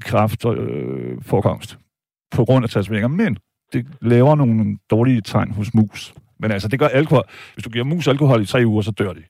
kraftforekomst 0.00 0.70
øh, 0.70 1.22
forekomst 1.22 1.78
på 2.30 2.44
grund 2.44 2.64
af 2.64 2.70
tatoveringer, 2.70 3.08
men 3.08 3.36
det 3.72 3.86
laver 4.02 4.34
nogle 4.34 4.78
dårlige 4.90 5.20
tegn 5.20 5.50
hos 5.50 5.74
mus. 5.74 6.14
Men 6.40 6.50
altså, 6.50 6.68
det 6.68 6.78
gør 6.78 6.86
alkohol. 6.88 7.24
Hvis 7.54 7.64
du 7.64 7.70
giver 7.70 7.84
mus 7.84 8.08
alkohol 8.08 8.42
i 8.42 8.46
tre 8.46 8.60
uger, 8.66 8.82
så 8.82 8.90
dør 8.90 9.12
de. 9.12 9.24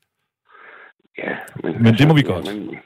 ja. 1.19 1.37
Men, 1.63 1.83
Men 1.83 1.95
det 1.99 2.09
må 2.09 2.15
vi 2.15 2.25
ja, 2.27 2.33
godt. 2.33 2.47
Men, 2.55 2.77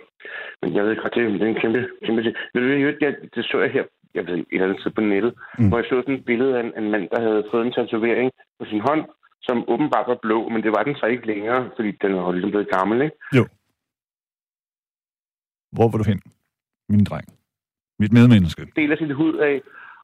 men 0.62 0.74
jeg 0.76 0.84
ved 0.84 0.96
godt, 1.02 1.14
det 1.14 1.32
det 1.40 1.42
er 1.42 1.46
en 1.46 1.60
kæmpe, 1.62 1.88
kæmpe 2.06 2.22
ting. 2.22 2.34
Men 2.54 2.62
det, 2.62 3.00
det, 3.00 3.16
det, 3.34 3.44
så 3.44 3.58
jeg 3.64 3.70
her, 3.76 3.84
jeg 4.14 4.26
ved 4.26 4.34
ikke, 4.36 4.48
et 4.50 4.54
eller 4.54 4.66
andet 4.68 4.80
sted 4.80 4.90
på 4.90 5.00
nettet, 5.00 5.32
Mm. 5.58 5.68
hvor 5.68 5.78
jeg 5.78 5.84
så 5.88 5.96
sådan 6.02 6.14
et 6.14 6.24
billede 6.24 6.52
af 6.58 6.60
en, 6.64 6.72
en 6.84 6.90
mand, 6.90 7.08
der 7.12 7.20
havde 7.26 7.44
fået 7.50 7.66
en 7.66 7.72
tatovering 7.72 8.30
på 8.58 8.64
sin 8.70 8.80
hånd, 8.88 9.02
som 9.42 9.64
åbenbart 9.72 10.06
var 10.08 10.18
blå, 10.22 10.48
men 10.48 10.62
det 10.62 10.72
var 10.76 10.82
den 10.82 10.94
så 10.94 11.06
ikke 11.06 11.26
længere, 11.26 11.70
fordi 11.76 11.90
den 12.02 12.14
var 12.16 12.32
ligesom 12.32 12.50
blevet 12.50 12.70
gammel, 12.76 13.02
ikke? 13.02 13.16
Hvor 15.76 15.88
vil 15.90 15.98
du 16.02 16.04
hen, 16.10 16.20
min 16.88 17.04
dreng? 17.04 17.26
Mit 17.98 18.12
medmenneske. 18.12 18.62
Deler 18.76 18.96
sit 18.96 19.14
hud 19.14 19.34
af, 19.34 19.60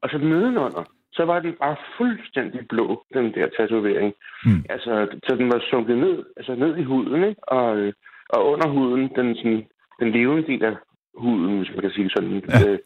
og 0.07 0.11
så 0.13 0.19
nedenunder, 0.19 0.85
så 1.13 1.23
var 1.25 1.39
den 1.41 1.55
bare 1.63 1.77
fuldstændig 1.99 2.61
blå, 2.73 2.87
den 3.15 3.27
der 3.35 3.47
tatovering. 3.57 4.15
Mm. 4.45 4.65
Altså, 4.75 4.93
så 5.27 5.37
den 5.41 5.49
var 5.53 5.61
sunket 5.71 5.99
ned, 5.99 6.17
altså 6.37 6.55
ned 6.55 6.73
i 6.77 6.85
huden, 6.91 7.25
ikke? 7.31 7.49
Og, 7.59 7.77
øh, 7.79 7.93
og 8.35 8.41
under 8.53 8.69
huden, 8.69 9.05
den, 9.17 9.37
sådan, 9.37 9.63
den 10.01 10.09
levende 10.17 10.47
del 10.51 10.65
af 10.65 10.75
huden, 11.23 11.59
hvis 11.59 11.71
man 11.75 11.81
kan 11.81 11.91
sige 11.97 12.11
sådan, 12.17 12.43
Ja. 12.49 12.71
øh, 12.71 12.79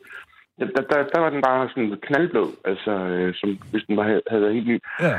der, 0.59 0.83
der, 0.90 0.98
der 1.14 1.20
var 1.20 1.30
den 1.30 1.42
bare 1.42 1.68
sådan 1.68 1.98
knaldblå, 2.06 2.44
altså, 2.64 2.90
øh, 2.90 3.35
som 3.35 3.59
hvis 3.70 3.85
den 3.88 3.96
var, 3.96 4.04
havde 4.30 4.42
været 4.42 4.54
helt 4.54 4.68
ny. 4.68 4.78
Ja. 5.00 5.18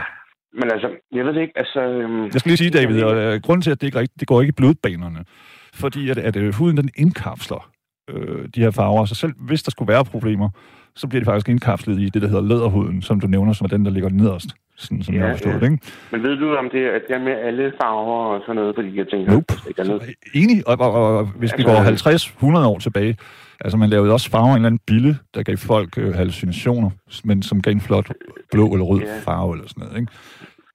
Men 0.54 0.72
altså, 0.72 0.90
jeg 1.12 1.26
ved 1.26 1.34
det 1.34 1.42
ikke, 1.42 1.58
altså... 1.58 1.82
Øhm, 1.82 2.24
Jeg 2.24 2.40
skal 2.40 2.50
lige 2.50 2.58
sige, 2.58 2.72
David, 2.80 3.04
og 3.04 3.16
øh, 3.18 3.42
grunden 3.42 3.62
til, 3.62 3.72
at 3.72 3.82
det 3.82 3.88
ikke 3.88 4.00
rigtigt, 4.00 4.20
det 4.20 4.28
går 4.28 4.42
ikke 4.42 4.52
i 4.56 4.60
blodbanerne, 4.62 5.26
fordi 5.74 6.10
at, 6.10 6.18
at 6.18 6.36
øh, 6.36 6.54
huden 6.54 6.78
den 6.78 6.90
indkapsler 6.98 7.72
øh, 8.10 8.48
de 8.56 8.62
her 8.62 8.72
farver, 8.72 9.06
så 9.06 9.16
selv 9.16 9.34
hvis 9.48 9.64
der 9.64 9.72
skulle 9.72 9.94
være 9.94 10.06
problemer, 10.06 10.50
så 10.96 11.08
bliver 11.08 11.22
de 11.22 11.26
faktisk 11.26 11.50
indkapslet 11.50 12.00
i 12.00 12.06
det, 12.10 12.22
der 12.22 12.28
hedder 12.28 12.42
læderhuden, 12.44 13.02
som 13.02 13.20
du 13.20 13.28
nævner, 13.28 13.54
som 13.54 13.66
er 13.66 13.70
den, 13.70 13.86
der 13.86 13.92
ligger 13.92 14.10
nederst, 14.10 14.48
sådan 14.78 15.04
som 15.04 15.14
Ja, 15.14 15.20
jeg 15.20 15.28
har 15.28 15.34
forstået 15.36 15.62
ja. 15.62 15.66
ikke? 15.66 15.78
men 16.12 16.24
ved 16.24 16.36
du, 16.38 16.56
om 16.56 16.70
det 16.72 16.82
er, 16.86 16.92
at 16.92 17.02
det 17.08 17.16
er 17.16 17.20
med 17.20 17.32
alle 17.32 17.74
farver 17.82 18.26
og 18.36 18.42
sådan 18.46 18.56
noget, 18.56 18.76
fordi 18.76 18.98
jeg 18.98 19.08
tænker... 19.08 19.32
Nope. 19.32 19.54
at 19.54 19.76
det 19.78 19.80
er 19.80 19.84
noget. 19.88 20.04
Enig, 20.34 20.68
og, 20.68 20.78
og, 20.80 20.92
og, 20.94 21.18
og 21.18 21.26
hvis 21.26 21.52
vi 21.58 21.64
Altså- 21.68 22.04
går 22.44 22.54
50-100 22.64 22.68
år 22.68 22.80
tilbage, 22.80 23.18
altså 23.62 23.78
man 23.78 23.90
lavede 23.90 24.14
også 24.14 24.30
farver 24.30 24.48
i 24.48 24.50
en 24.50 24.56
eller 24.56 24.68
anden 24.68 24.82
bille, 24.88 25.18
der 25.36 25.44
gav 25.44 25.58
folk 25.58 25.98
øh, 25.98 26.14
hallucinationer, 26.14 26.90
men 27.24 27.44
som 27.44 27.62
gav 27.62 27.72
en 27.72 27.82
flot 27.82 28.12
blå 28.52 28.68
eller 28.74 28.86
rød 28.86 29.02
Ja. 29.02 29.20
farve 29.20 29.54
eller 29.56 29.68
sådan 29.68 29.84
noget, 29.84 30.00
ikke? 30.00 30.12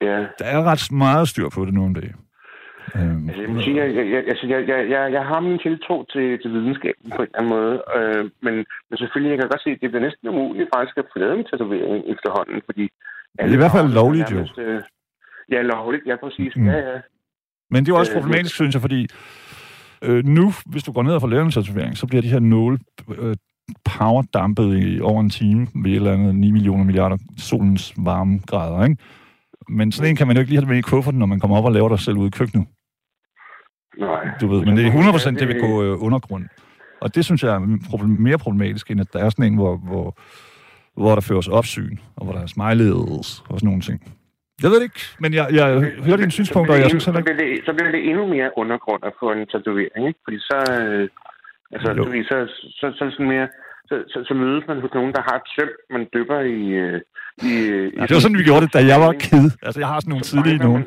Ja. 0.01 0.17
Der 0.39 0.45
er 0.45 0.63
ret 0.63 0.91
meget 0.91 1.27
styr 1.27 1.49
på 1.49 1.65
det 1.65 1.73
nu 1.73 1.83
om 1.85 1.93
dagen. 1.93 2.15
Øhm, 2.95 3.29
Altså, 3.29 3.41
jeg, 3.41 3.63
sige, 3.63 3.75
jeg, 3.81 3.87
jeg, 4.13 4.23
altså, 4.31 4.45
jeg, 4.47 4.59
jeg, 4.71 4.79
jeg, 4.93 5.01
jeg 5.17 5.23
har 5.31 5.39
min 5.39 5.59
tiltro 5.59 5.95
til, 6.13 6.25
til 6.41 6.49
videnskaben 6.55 7.05
på 7.15 7.21
en 7.21 7.27
eller 7.27 7.39
anden 7.39 7.53
måde. 7.57 7.75
Øh, 7.97 8.23
men, 8.45 8.53
men 8.89 8.95
selvfølgelig, 8.97 9.31
jeg 9.31 9.39
kan 9.39 9.49
godt 9.49 9.63
se, 9.63 9.69
at 9.69 9.81
det 9.81 9.89
bliver 9.91 10.05
næsten 10.07 10.29
umuligt 10.29 10.69
faktisk 10.75 10.97
at 10.97 11.05
få 11.13 11.19
lavet 11.19 11.35
en 11.39 11.45
tatovering 11.51 12.03
efterhånden, 12.13 12.61
fordi... 12.69 12.85
Det 13.37 13.51
er 13.51 13.59
i 13.59 13.63
hvert 13.63 13.77
fald 13.77 13.89
lovligt, 14.01 14.31
jo. 14.31 14.39
øh, 14.63 14.81
Ja, 15.51 15.61
lovligt, 15.61 16.03
ja, 16.05 16.15
præcis. 16.15 16.53
Mm. 16.55 16.67
Ja, 16.67 16.77
ja. 16.91 16.97
Men 17.71 17.85
det 17.85 17.91
er 17.91 17.95
jo 17.95 17.99
også 17.99 18.11
Øh, 18.11 18.17
problematisk, 18.19 18.55
synes 18.55 18.73
jeg, 18.75 18.81
fordi 18.81 19.07
øh, 20.01 20.25
nu, 20.25 20.51
hvis 20.65 20.83
du 20.83 20.91
går 20.91 21.03
ned 21.03 21.13
og 21.13 21.21
får 21.21 21.27
lavet 21.27 21.45
en 21.45 21.51
tatovering, 21.51 21.97
så 21.97 22.07
bliver 22.07 22.21
de 22.21 22.27
her 22.27 22.39
nåle 22.39 22.77
øh, 23.17 23.35
powerdampet 23.85 24.83
i 24.83 25.01
over 25.01 25.21
en 25.21 25.29
time 25.29 25.67
ved 25.75 25.91
et 25.91 25.95
eller 25.95 26.13
andet 26.13 26.35
9 26.35 26.51
millioner 26.51 26.83
milliarder 26.83 27.17
solens 27.37 27.93
varmegrader, 27.97 28.83
ikke? 28.83 28.97
Men 29.69 29.91
sådan 29.91 30.09
en 30.09 30.15
kan 30.15 30.27
man 30.27 30.35
jo 30.35 30.39
ikke 30.39 30.51
lige 30.51 30.61
have 30.61 30.69
med 30.69 30.77
i 30.77 30.81
kufferten, 30.81 31.19
når 31.19 31.25
man 31.25 31.39
kommer 31.39 31.57
op 31.57 31.65
og 31.65 31.71
laver 31.71 31.89
dig 31.89 31.99
selv 31.99 32.17
ude 32.17 32.27
i 32.27 32.37
køkkenet, 32.39 32.67
Nej. 33.97 34.23
du 34.41 34.47
ved. 34.47 34.65
Men 34.65 34.77
det 34.77 34.85
er 34.85 34.91
100% 34.91 35.39
det 35.39 35.47
vil 35.47 35.59
gå 35.59 35.83
øh, 35.83 36.03
undergrund. 36.03 36.45
Og 37.01 37.15
det 37.15 37.25
synes 37.25 37.43
jeg 37.43 37.55
er 37.55 37.79
problem, 37.89 38.09
mere 38.09 38.37
problematisk, 38.37 38.91
end 38.91 39.01
at 39.01 39.13
der 39.13 39.19
er 39.19 39.29
sådan 39.29 39.45
en, 39.45 39.55
hvor, 39.55 39.77
hvor, 39.77 40.17
hvor 41.01 41.13
der 41.15 41.21
føres 41.21 41.47
opsyn, 41.47 41.97
og 42.15 42.25
hvor 42.25 42.33
der 42.33 42.41
er 42.41 42.47
smileys 42.47 43.29
og 43.49 43.55
sådan 43.59 43.67
nogle 43.71 43.81
ting. 43.81 43.99
Jeg 44.63 44.69
ved 44.71 44.77
det 44.81 44.87
ikke, 44.91 45.05
men 45.23 45.31
jeg, 45.39 45.45
jeg 45.59 45.67
hører 46.05 46.19
dine 46.23 46.31
synspunkter, 46.31 46.73
og 46.73 46.79
jeg 46.79 46.89
synes 46.89 47.05
heller 47.05 47.21
så, 47.21 47.23
ikke... 47.23 47.37
bliver 47.37 47.55
det, 47.55 47.65
så 47.65 47.71
bliver 47.77 47.91
det 47.91 48.01
endnu 48.09 48.23
mere 48.35 48.49
undergrund 48.61 49.01
at 49.09 49.13
få 49.19 49.31
en 49.31 49.47
tatovering, 49.53 50.01
ikke? 50.09 50.19
Fordi 50.25 50.37
så, 50.49 50.57
øh, 50.77 51.09
altså, 51.73 51.89
Jo. 51.97 52.03
ved, 52.03 52.23
så, 52.31 52.37
så, 52.79 52.85
så, 52.97 53.05
det 53.05 53.13
sådan 53.13 53.31
mere, 53.35 53.47
så, 53.89 53.95
så, 54.11 54.17
så 54.27 54.33
mødes 54.33 54.63
man 54.67 54.81
hos 54.81 54.93
nogen, 54.93 55.13
der 55.13 55.21
har 55.27 55.35
et 55.41 55.47
søm, 55.55 55.69
man 55.95 56.03
dypper 56.13 56.39
i... 56.39 56.61
Øh, 56.83 57.01
i, 57.49 57.51
Ja, 57.97 58.01
det 58.07 58.13
var 58.15 58.19
sådan, 58.25 58.37
vi 58.37 58.43
gjorde 58.43 58.61
det, 58.65 58.73
da 58.73 58.79
jeg 58.91 58.99
var 59.05 59.11
kid. 59.25 59.45
Altså, 59.65 59.79
jeg 59.81 59.87
har 59.87 59.99
sådan 59.99 60.09
nogle 60.09 60.23
tidlige 60.31 60.57
nogen. 60.67 60.83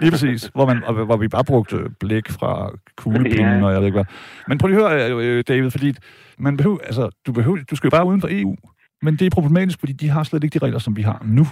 Lige 0.00 0.10
præcis, 0.10 0.50
hvor, 0.54 0.66
man, 0.66 0.84
og- 0.84 1.04
hvor 1.08 1.16
vi 1.16 1.28
bare 1.28 1.44
brugte 1.44 1.76
blæk 2.00 2.26
fra 2.38 2.52
kuglepinden, 2.96 3.58
Ja. 3.60 3.64
og 3.66 3.72
jeg 3.72 3.78
ved 3.80 3.86
ikke 3.86 3.96
hvad. 4.00 4.04
Men 4.48 4.58
prøv 4.58 4.68
lige 4.68 4.84
at 4.86 5.10
høre, 5.10 5.26
øh, 5.26 5.44
David, 5.48 5.70
fordi 5.70 5.94
man 6.38 6.56
behøver, 6.56 6.78
altså, 6.90 7.04
du, 7.26 7.32
behøver, 7.32 7.58
du 7.70 7.76
skal 7.76 7.88
jo 7.88 7.96
bare 7.96 8.06
uden 8.06 8.20
for 8.20 8.28
EU. 8.30 8.56
Men 9.02 9.12
det 9.16 9.26
er 9.26 9.30
problematisk, 9.38 9.78
fordi 9.80 9.92
de 9.92 10.08
har 10.08 10.22
slet 10.22 10.44
ikke 10.44 10.58
de 10.58 10.64
regler, 10.64 10.78
som 10.78 10.96
vi 10.96 11.02
har 11.02 11.18
nu. 11.24 11.44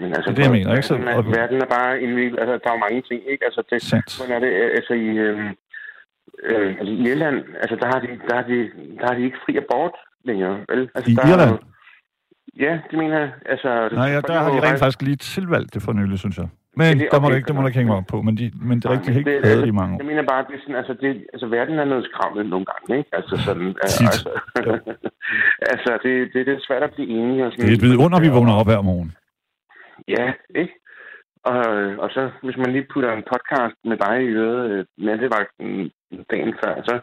Men 0.00 0.08
altså, 0.16 0.30
Det 0.30 0.30
er 0.30 0.34
det, 0.34 0.42
jeg 0.48 0.52
mener, 0.58 0.70
ikke? 0.76 0.86
Så- 0.86 0.96
Verden, 1.40 1.60
er, 1.62 1.70
bare 1.78 2.00
indviklet. 2.04 2.38
Altså, 2.40 2.54
der 2.62 2.68
er 2.70 2.74
jo 2.76 2.82
mange 2.86 3.02
ting, 3.08 3.20
ikke? 3.32 3.44
Altså, 3.48 3.62
det, 3.70 3.82
Sandt. 3.82 4.08
hvordan 4.18 4.32
er 4.36 4.40
det? 4.46 4.52
Altså, 4.78 4.92
i, 5.04 5.08
øh, 5.26 5.38
øh, 6.42 6.68
altså, 6.78 6.92
i 6.94 6.96
Irland, 7.10 7.36
altså, 7.62 7.76
der 7.76 7.86
har, 7.86 8.00
de, 8.00 8.06
der, 8.28 8.34
har 8.34 8.42
de, 8.42 8.58
der 8.98 9.06
har 9.08 9.14
de 9.14 9.22
ikke 9.24 9.38
fri 9.46 9.56
abort 9.56 9.94
længere, 10.24 10.54
vel? 10.68 10.90
Altså, 10.94 11.10
I 11.10 11.14
der 11.14 11.22
er 11.22 11.28
Irland? 11.32 11.50
jo- 11.50 11.58
Ja, 12.58 12.78
det 12.90 12.98
mener 12.98 13.18
jeg. 13.18 13.30
Altså, 13.46 13.88
Nej, 13.92 14.08
ja, 14.14 14.20
der 14.20 14.38
har 14.38 14.50
de 14.50 14.60
rent 14.68 14.78
faktisk 14.78 15.02
lige 15.02 15.16
tilvalgt 15.16 15.74
det 15.74 15.82
for 15.82 15.92
nylig, 15.92 16.18
synes 16.18 16.38
jeg. 16.38 16.48
Men 16.76 16.98
det 16.98 17.06
er 17.06 17.10
der 17.10 17.20
må 17.20 17.26
okay, 17.26 17.32
du 17.32 17.36
ikke, 17.36 17.48
der 17.48 17.54
må 17.54 17.60
du 17.60 17.66
ikke 17.66 17.78
hænge 17.78 17.90
mig 17.92 17.96
op 17.96 18.04
på. 18.14 18.22
Men, 18.22 18.36
de, 18.36 18.52
men 18.68 18.76
det 18.80 18.84
er 18.84 18.90
rigtigt, 18.90 19.14
helt 19.14 19.26
det- 19.26 19.62
de 19.62 19.68
i 19.68 19.70
mange 19.80 19.94
år. 19.94 19.98
Jeg 20.02 20.06
mener 20.06 20.22
bare, 20.32 20.44
det 20.48 20.54
er 20.56 20.60
sådan, 20.64 20.76
altså, 20.76 20.94
det, 21.00 21.26
altså 21.32 21.46
verden 21.46 21.78
er 21.78 21.84
noget 21.84 22.04
skravlet 22.04 22.46
nogle 22.46 22.66
gange, 22.70 22.98
ikke? 22.98 23.10
Altså 23.18 23.36
sådan, 23.46 23.66
øh, 23.68 23.74
altså, 23.86 24.28
altså 25.72 25.92
det, 26.04 26.12
det, 26.32 26.46
det 26.46 26.54
er 26.54 26.60
svært 26.68 26.82
at 26.82 26.92
blive 26.94 27.08
enige. 27.08 27.46
Og 27.46 27.52
sådan, 27.52 27.66
Det 27.66 27.72
er 27.72 27.76
et 27.76 27.82
vidunder, 27.82 28.20
vi 28.20 28.28
vågner 28.28 28.54
op 28.60 28.66
hver 28.66 28.80
morgen. 28.90 29.10
Ja, 30.08 30.26
ikke? 30.60 30.74
Og, 31.50 31.58
og 32.04 32.08
så, 32.16 32.22
hvis 32.42 32.56
man 32.56 32.72
lige 32.72 32.86
putter 32.92 33.12
en 33.12 33.24
podcast 33.32 33.76
med 33.90 33.96
dig 34.04 34.16
i 34.28 34.30
øret 34.44 34.70
øh, 34.70 34.84
nattevagten 35.06 35.68
dagen 36.30 36.54
før, 36.64 36.74
så, 36.88 36.94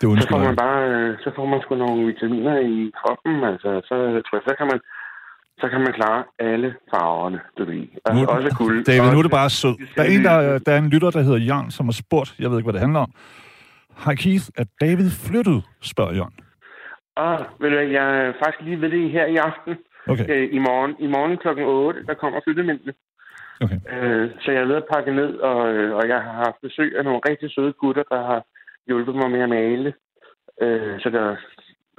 Det 0.00 0.22
så 0.22 0.28
får 0.32 0.38
man 0.48 0.56
bare, 0.56 0.80
øh, 0.90 1.18
så 1.24 1.30
får 1.36 1.46
man 1.46 1.60
sgu 1.62 1.74
nogle 1.74 2.06
vitaminer 2.06 2.56
i 2.58 2.90
kroppen, 3.00 3.34
altså, 3.52 3.70
så 3.88 3.94
tror 4.24 4.36
jeg, 4.38 4.44
så 4.48 4.54
kan 4.58 4.66
man, 4.72 4.80
så 5.60 5.66
kan 5.72 5.80
man 5.80 5.92
klare 5.92 6.24
alle 6.38 6.74
farverne, 6.94 7.40
du 7.58 7.64
ved. 7.64 7.86
Altså, 8.04 8.22
Nu, 8.24 8.28
også 8.36 8.50
guld. 8.58 8.84
David, 8.84 9.00
nu 9.00 9.06
er 9.06 9.10
også- 9.10 9.22
det 9.22 9.30
bare 9.40 9.50
sød. 9.50 9.74
Der 9.96 10.02
er 10.02 10.10
en, 10.16 10.24
der, 10.24 10.58
der 10.66 10.72
er 10.72 10.78
en 10.78 10.90
lytter, 10.94 11.10
der 11.10 11.22
hedder 11.22 11.38
Jørgen, 11.50 11.70
som 11.70 11.86
har 11.86 11.96
spurgt, 12.04 12.30
jeg 12.38 12.50
ved 12.50 12.56
ikke, 12.58 12.66
hvad 12.68 12.76
det 12.78 12.86
handler 12.86 13.00
om. 13.00 13.12
Har 14.04 14.14
Keith, 14.14 14.46
at 14.62 14.68
David 14.80 15.08
flyttet, 15.26 15.58
spørger 15.92 16.14
Jørgen. 16.18 16.36
Og 17.16 17.32
ved 17.60 17.70
du 17.70 17.76
jeg 17.98 18.06
er 18.26 18.32
faktisk 18.42 18.62
lige 18.68 18.80
ved 18.80 18.90
det 18.90 19.10
her 19.10 19.26
i 19.26 19.36
aften. 19.36 19.72
Okay. 20.12 20.24
Øh, 20.28 20.48
I 20.52 20.58
morgen, 20.58 20.92
i 20.98 21.06
morgen 21.06 21.36
klokken 21.36 21.64
8, 21.64 22.06
der 22.08 22.14
kommer 22.14 22.40
flyttemændene. 22.44 22.92
Okay. 23.64 23.78
Øh, 23.92 24.30
så 24.40 24.52
jeg 24.52 24.60
er 24.62 24.66
ved 24.66 24.74
at 24.82 24.88
pakke 24.94 25.12
ned, 25.14 25.30
og, 25.50 25.72
øh, 25.74 25.94
og 25.96 26.08
jeg 26.08 26.16
har 26.26 26.32
haft 26.44 26.56
besøg 26.62 26.90
af 26.98 27.04
nogle 27.04 27.20
rigtig 27.28 27.50
søde 27.54 27.72
gutter, 27.72 28.02
der 28.10 28.20
har 28.30 28.40
hjulpet 28.86 29.14
mig 29.14 29.30
med 29.30 29.40
at 29.40 29.48
male. 29.48 29.92
Øh, 30.62 31.00
så 31.02 31.10
der 31.10 31.36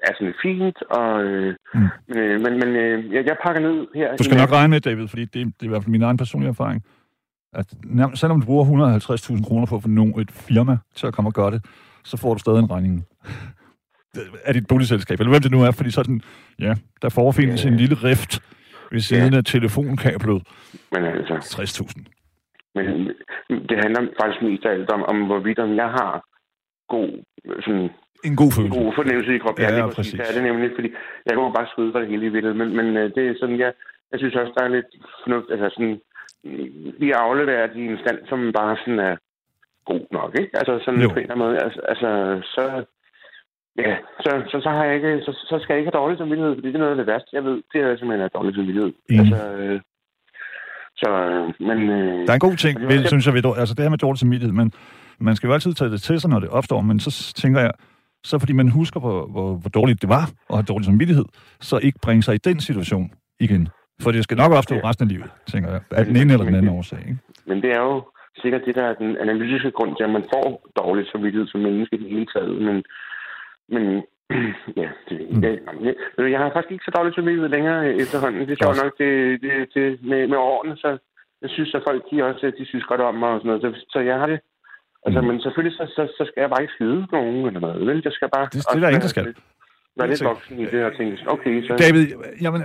er 0.08 0.13
sådan 0.17 0.34
fint, 0.41 0.78
og, 1.00 1.24
øh, 1.24 1.56
Mm. 1.74 1.88
øh, 2.15 2.41
men, 2.43 2.54
men 2.62 2.69
øh, 2.84 3.13
jeg, 3.13 3.26
jeg 3.26 3.38
pakker 3.45 3.62
ned 3.62 3.88
her. 3.95 4.15
Du 4.17 4.24
skal 4.24 4.38
nok 4.38 4.52
regne 4.52 4.71
med, 4.71 4.80
David, 4.82 5.08
fordi 5.08 5.26
det, 5.26 5.34
det 5.34 5.62
er 5.62 5.65
i 5.65 5.67
hvert 5.67 5.84
fald 5.84 5.91
min 5.91 6.02
egen 6.02 6.17
personlige 6.17 6.50
erfaring, 6.50 6.84
at 7.54 7.74
selvom 8.15 8.39
du 8.41 8.45
bruger 8.45 8.65
150.000 8.65 9.47
kroner 9.47 9.65
på 9.65 9.76
at 9.76 9.82
få 9.82 9.88
nogen, 9.89 10.19
et 10.19 10.32
firma 10.32 10.78
til 10.95 11.08
at 11.08 11.13
komme 11.13 11.30
og 11.30 11.34
gøre 11.34 11.52
det, 11.52 11.65
så 12.04 12.17
får 12.17 12.34
du 12.34 12.39
stadig 12.39 12.60
en 12.60 12.71
regning 12.71 13.06
af 14.45 14.54
dit 14.54 14.67
boligselskab, 14.67 15.19
eller 15.19 15.30
hvem 15.32 15.41
det 15.41 15.52
nu 15.52 15.62
er, 15.63 15.71
fordi 15.71 15.91
sådan, 15.91 16.21
ja, 16.60 16.74
der 17.02 17.10
forefindes 17.10 17.65
Ja. 17.65 17.69
en 17.69 17.78
lille 17.78 17.95
rift 17.95 18.41
ved 18.91 18.99
siden 18.99 19.34
af 19.34 19.43
telefonkablet. 19.45 20.39
Men 20.91 21.04
altså, 21.06 21.34
60.000. 21.36 22.04
men 22.75 22.86
det 23.69 23.77
handler 23.84 24.01
faktisk 24.21 24.41
mest 24.41 24.65
af 24.65 24.71
alt 24.71 24.89
om, 24.91 25.04
om 25.04 25.25
hvorvidt 25.25 25.60
om 25.60 25.75
jeg 25.75 25.89
har 25.99 26.13
god, 26.95 27.10
sådan, 27.65 27.89
En 28.30 28.36
god 28.36 28.51
følelse. 28.58 28.80
god 28.80 28.93
fornemmelse 28.99 29.36
i 29.36 29.38
kroppen. 29.43 29.65
Ja, 29.65 29.75
ja, 29.77 29.86
præcis. 29.88 29.95
præcis. 29.95 30.13
Det 30.19 30.30
er 30.30 30.34
det 30.38 30.43
nemlig, 30.51 30.69
fordi 30.77 30.89
jeg 31.25 31.34
jo 31.36 31.51
bare 31.58 31.67
skyde 31.71 31.91
for 31.91 31.99
det 31.99 32.08
hele 32.10 32.25
i 32.25 32.30
vildt, 32.30 32.56
men, 32.56 32.75
men 32.77 32.88
øh, 32.97 33.08
det 33.15 33.23
er 33.27 33.34
sådan, 33.39 33.60
jeg, 33.60 33.73
jeg 34.12 34.19
synes 34.19 34.36
også, 34.36 34.54
der 34.58 34.63
er 34.63 34.67
lidt 34.77 34.89
fornuft, 35.23 35.47
altså 35.54 35.67
sådan, 35.75 35.97
vi 37.04 37.12
afleverer 37.12 37.67
de 37.73 37.80
en 37.86 37.97
stand, 38.04 38.19
som 38.30 38.39
bare 38.60 38.77
sådan 38.82 38.99
er 38.99 39.15
god 39.86 40.04
nok, 40.12 40.32
ikke? 40.39 40.58
Altså 40.60 40.73
sådan 40.86 41.01
Jo. 41.01 41.08
på 41.10 41.15
en 41.15 41.21
eller 41.21 41.34
anden 41.36 41.45
måde, 41.47 41.58
altså, 41.65 41.80
altså 41.91 42.10
så, 42.56 42.63
ja, 43.77 43.95
så, 44.23 44.31
så, 44.51 44.60
så, 44.63 44.69
har 44.69 44.84
jeg 44.86 44.95
ikke, 44.95 45.21
så, 45.25 45.31
så 45.49 45.60
skal 45.62 45.73
jeg 45.73 45.79
ikke 45.79 45.91
have 45.91 46.01
dårlig 46.01 46.17
samvittighed, 46.17 46.55
fordi 46.55 46.67
det 46.67 46.75
er 46.75 46.79
noget 46.79 46.91
af 46.91 46.97
det 46.97 47.07
værste, 47.07 47.29
jeg 47.34 47.43
ved, 47.43 47.55
det 47.73 47.81
er 47.81 47.97
simpelthen 47.97 48.25
at 48.25 48.34
dårlig 48.34 48.55
samvittighed. 48.55 48.91
Enig. 49.10 49.19
Altså, 49.19 49.41
øh, 49.57 49.79
så, 51.01 51.10
øh, 51.31 51.67
men... 51.67 51.77
Øh, 51.89 52.19
Der 52.27 52.31
er 52.31 52.39
en 52.41 52.47
god 52.49 52.55
ting, 52.55 52.79
ved, 52.81 52.97
også- 52.97 53.07
synes 53.07 53.25
jeg, 53.27 53.34
ved, 53.34 53.43
altså 53.57 53.73
det 53.75 53.84
her 53.84 53.89
med 53.89 53.97
dårlig 53.97 54.19
samvittighed, 54.19 54.53
men 54.62 54.71
man 55.19 55.36
skal 55.36 55.47
jo 55.47 55.53
altid 55.53 55.73
tage 55.73 55.91
det 55.91 56.01
til 56.01 56.21
sig, 56.21 56.29
når 56.29 56.39
det 56.39 56.49
opstår, 56.49 56.81
men 56.81 56.99
så 56.99 57.34
tænker 57.34 57.60
jeg, 57.62 57.71
så 58.23 58.39
fordi 58.39 58.53
man 58.53 58.69
husker, 58.69 58.99
hvor, 58.99 59.19
hvor, 59.34 59.49
hvor 59.62 59.69
dårligt 59.69 60.01
det 60.01 60.10
var 60.10 60.23
at 60.49 60.55
have 60.60 60.63
dårlig 60.71 60.86
samvittighed, 60.86 61.25
så 61.69 61.75
ikke 61.77 61.99
bringe 62.05 62.23
sig 62.23 62.36
i 62.36 62.38
den 62.38 62.60
situation 62.60 63.12
igen. 63.39 63.69
For 64.03 64.12
det 64.12 64.23
skal 64.23 64.38
nok 64.38 64.51
opstå 64.51 64.75
Ja. 64.75 64.81
resten 64.89 65.03
af 65.05 65.10
livet, 65.13 65.29
tænker 65.51 65.69
jeg. 65.71 65.81
Af 65.91 66.05
den 66.05 66.15
ene 66.15 66.34
eller 66.34 66.45
den 66.45 66.55
anden 66.55 66.71
årsag. 66.77 66.99
Ikke? 66.99 67.17
Men 67.45 67.57
det 67.63 67.71
er 67.77 67.81
jo 67.89 68.03
sikkert 68.41 68.62
det, 68.65 68.75
der 68.75 68.84
er 68.84 68.93
den 68.93 69.17
analytiske 69.17 69.71
grund 69.71 69.95
til, 69.95 70.03
at 70.03 70.10
man 70.17 70.25
får 70.34 70.45
dårlig 70.81 71.05
samvittighed 71.12 71.47
som 71.47 71.62
menneske 71.62 71.95
i 71.95 71.99
det 72.03 72.10
hele 72.10 72.27
taget. 72.36 72.62
Men, 72.67 72.84
men 73.75 73.86
ja, 74.81 74.89
det, 75.10 75.17
Mm. 75.31 75.43
jeg, 75.43 75.60
jeg, 76.17 76.31
jeg 76.34 76.39
har 76.39 76.49
faktisk 76.55 76.71
ikke 76.71 76.86
så 76.88 76.91
dårlig 76.97 77.13
samvittighed 77.15 77.49
længere 77.49 77.79
efterhånden. 78.03 78.41
Det 78.47 78.51
er 78.55 78.63
sjovt 78.63 78.79
nok, 78.84 78.93
det, 79.01 79.12
det, 79.43 79.51
det, 79.75 79.86
med, 80.12 80.21
med 80.31 80.38
årene, 80.38 80.77
så 80.77 80.89
jeg 81.43 81.49
synes, 81.49 81.75
at 81.75 81.81
folk 81.88 82.01
de 82.12 82.23
også 82.29 82.51
de 82.60 82.65
synes 82.65 82.86
godt 82.91 83.01
om 83.01 83.15
mig 83.15 83.29
og 83.29 83.39
sådan 83.39 83.47
noget. 83.49 83.62
Så, 83.65 83.86
så 83.93 83.99
jeg 83.99 84.15
har 84.19 84.27
det. 84.34 84.39
Altså, 85.05 85.21
Mm. 85.21 85.27
men 85.27 85.41
selvfølgelig, 85.41 85.77
så, 85.79 85.84
så, 85.95 86.01
så 86.17 86.23
skal 86.29 86.41
jeg 86.41 86.49
bare 86.49 86.62
ikke 86.63 86.73
skide 86.77 87.07
nogen 87.12 87.45
eller 87.47 87.60
noget. 87.60 87.88
Vel? 87.88 88.01
Jeg 88.05 88.12
skal 88.17 88.27
bare... 88.36 88.45
Det- 88.53 88.65
det 88.71 88.75
er 88.75 88.79
der 88.79 88.88
ingen, 88.88 89.01
der 89.01 89.07
skal. 89.15 89.25
Være, 89.25 89.34
være 89.97 90.10
lidt 90.10 90.23
voksen 90.23 90.60
i 90.60 90.65
det 90.65 90.84
og 90.86 90.91
tænke, 90.97 91.17
okay, 91.27 91.67
så... 91.67 91.75
David, 91.86 92.05
jamen, 92.41 92.62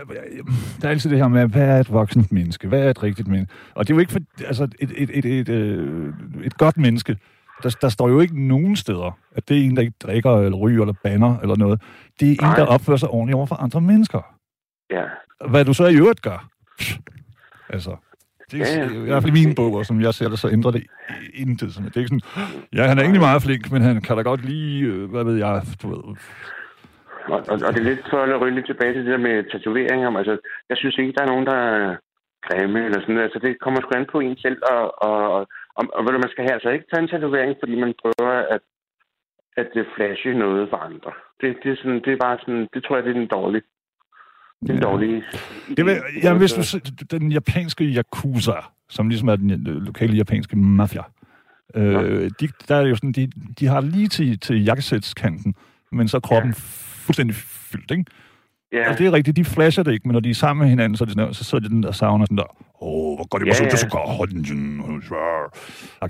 der 0.81 0.87
er 0.87 0.91
altid 0.91 1.11
det 1.11 1.19
her 1.19 1.29
med, 1.29 1.49
hvad 1.55 1.69
er 1.77 1.81
et 1.81 1.93
voksent 1.93 2.33
menneske? 2.33 2.69
Hvad 2.69 2.83
er 2.87 2.91
et 2.91 3.03
rigtigt 3.03 3.29
menneske? 3.29 3.53
Og 3.75 3.81
det 3.89 3.93
er 3.93 3.97
jo 3.97 4.01
ikke 4.01 4.13
for, 4.13 4.21
altså, 4.47 4.65
et, 4.81 4.91
et, 5.03 5.11
et, 5.19 5.25
et, 5.41 5.49
øh, 5.49 6.09
et 6.45 6.55
godt 6.59 6.77
menneske, 6.77 7.17
der, 7.63 7.77
der 7.81 7.89
står 7.89 8.09
jo 8.09 8.21
ikke 8.21 8.49
nogen 8.49 8.77
steder, 8.77 9.19
at 9.37 9.49
det 9.49 9.57
er 9.57 9.63
en, 9.65 9.77
der 9.77 9.83
ikke 9.83 9.95
drikker, 10.03 10.31
eller 10.31 10.59
ryger, 10.59 10.83
eller 10.83 10.95
banner, 11.05 11.39
eller 11.43 11.57
noget. 11.57 11.83
Det 12.21 12.27
er 12.29 12.33
en, 12.33 12.39
Nej. 12.43 12.57
der 12.57 12.67
opfører 12.67 12.97
sig 12.97 13.09
ordentligt 13.09 13.37
over 13.37 13.47
for 13.47 13.55
andre 13.55 13.81
mennesker. 13.81 14.21
Ja. 14.91 15.05
Hvad 15.49 15.65
du 15.65 15.75
så 15.75 15.87
i 15.87 15.97
øvrigt 15.97 16.23
gør, 16.23 16.49
pff, 16.79 16.97
altså, 17.69 17.97
det 18.51 18.61
er 18.61 18.67
Ja, 18.67 18.87
ja. 18.87 18.91
i 19.03 19.09
hvert 19.11 19.23
fald 19.23 19.37
i 19.37 19.41
mine 19.47 19.55
og 19.79 19.87
som 19.87 20.01
jeg 20.01 20.15
ser 20.15 20.29
det, 20.29 20.39
så 20.39 20.49
ændrer 20.49 20.71
det 20.71 20.87
intet. 21.35 21.75
Sådan. 21.75 21.89
Det 21.89 21.97
er 21.97 22.01
ikke 22.01 22.15
sådan, 22.15 22.57
ja, 22.73 22.83
han 22.89 22.99
er 22.99 23.03
egentlig 23.03 23.21
meget 23.21 23.43
flink, 23.43 23.73
men 23.73 23.83
han 23.83 24.01
kan 24.03 24.17
da 24.17 24.23
godt 24.23 24.45
lige, 24.45 24.85
øh, 24.87 25.11
hvad 25.11 25.25
ved 25.25 25.37
jeg, 25.37 25.63
du 25.83 25.89
ved, 25.89 26.03
Og, 27.35 27.39
og, 27.51 27.57
og 27.67 27.71
det 27.75 27.81
er 27.81 27.91
lidt 27.91 28.07
for 28.11 28.21
at 28.23 28.41
ryge 28.41 28.55
lidt 28.55 28.67
tilbage 28.67 28.93
til 28.93 29.05
det 29.05 29.13
der 29.13 29.27
med 29.29 29.51
tatoveringer. 29.51 30.11
Altså, 30.19 30.37
jeg 30.71 30.77
synes 30.77 30.99
ikke, 30.99 31.13
der 31.13 31.23
er 31.23 31.33
nogen, 31.33 31.47
der 31.47 31.59
er 31.77 31.97
grimme 32.47 32.85
eller 32.85 33.01
sådan 33.01 33.15
noget. 33.15 33.29
Altså, 33.29 33.41
det 33.47 33.61
kommer 33.61 33.81
sgu 33.81 33.91
an 33.97 34.07
på 34.13 34.19
en 34.21 34.37
selv, 34.37 34.59
og, 34.73 35.03
og, 35.09 35.47
og, 35.79 35.85
og, 35.97 36.01
ved 36.05 36.13
du, 36.13 36.19
man 36.19 36.31
skal 36.35 36.45
have 36.45 36.53
altså 36.59 36.71
ikke 36.71 36.87
tage 36.91 37.03
en 37.03 37.09
tatovering, 37.09 37.57
fordi 37.63 37.75
man 37.85 37.95
prøver 38.03 38.33
at, 38.55 38.61
at 39.57 39.67
det 39.75 39.87
flashe 39.97 40.35
noget 40.45 40.71
for 40.71 40.77
andre. 40.77 41.13
Det, 41.41 41.57
det, 41.63 41.73
er 41.73 41.77
sådan, 41.77 42.01
det 42.05 42.13
er 42.13 42.17
bare 42.27 42.39
sådan, 42.41 42.69
det 42.75 42.85
tror 42.85 42.97
jeg, 42.97 43.05
det 43.05 43.11
er 43.11 43.21
den 43.23 43.27
dårlige. 43.39 43.63
Det 44.63 44.71
er 44.71 44.75
Ja. 44.75 44.81
dårlig... 44.81 45.23
Det 45.77 45.85
vil, 45.87 45.97
ja, 46.23 46.35
hvis 46.39 46.53
du, 46.53 46.79
den 47.11 47.33
japanske 47.33 47.85
Yakuza, 47.85 48.53
som 48.89 49.09
ligesom 49.09 49.29
er 49.29 49.37
den 49.37 49.51
øh, 49.51 49.77
lokale 49.83 50.17
japanske 50.17 50.57
mafia, 50.59 51.03
øh, 51.75 52.31
de, 52.41 52.49
der 52.69 52.75
er 52.77 52.87
jo 52.87 52.95
sådan, 52.95 53.13
de, 53.13 53.31
de 53.61 53.67
har 53.67 53.81
lige 53.81 54.09
til, 54.09 54.41
til 54.41 54.65
jakkesætskanten, 54.65 55.55
men 55.93 56.09
så 56.09 56.17
er 56.17 56.21
kroppen 56.21 56.51
ja. 56.51 56.57
fuldstændig 57.07 57.37
fyldt, 57.37 57.91
ikke? 57.91 58.05
Ja, 58.73 58.91
Og 58.93 58.99
det 58.99 59.07
er 59.07 59.13
rigtigt, 59.13 59.37
de 59.37 59.45
flasher 59.45 59.83
det 59.85 59.93
ikke, 59.93 60.09
men 60.09 60.13
når 60.13 60.21
de 60.21 60.31
er 60.31 60.35
sammen 60.35 60.63
med 60.65 60.69
hinanden, 60.71 60.97
så 60.97 61.05
er 61.05 61.07
det 61.07 61.15
sådan, 61.15 61.35
så 61.35 61.45
sidder 61.45 61.69
de 61.69 61.75
den 61.75 61.83
der 61.83 61.93
sauna 61.93 62.25
sådan 62.25 62.37
der, 62.39 62.57
åh, 62.81 63.17
hvor 63.17 63.29
går 63.29 63.39
det, 63.39 63.47
Ja, 63.47 63.53
ja, 63.53 63.65
ja. 63.65 63.71
ja. 63.71 63.77
så 63.77 63.89
går 63.89 63.99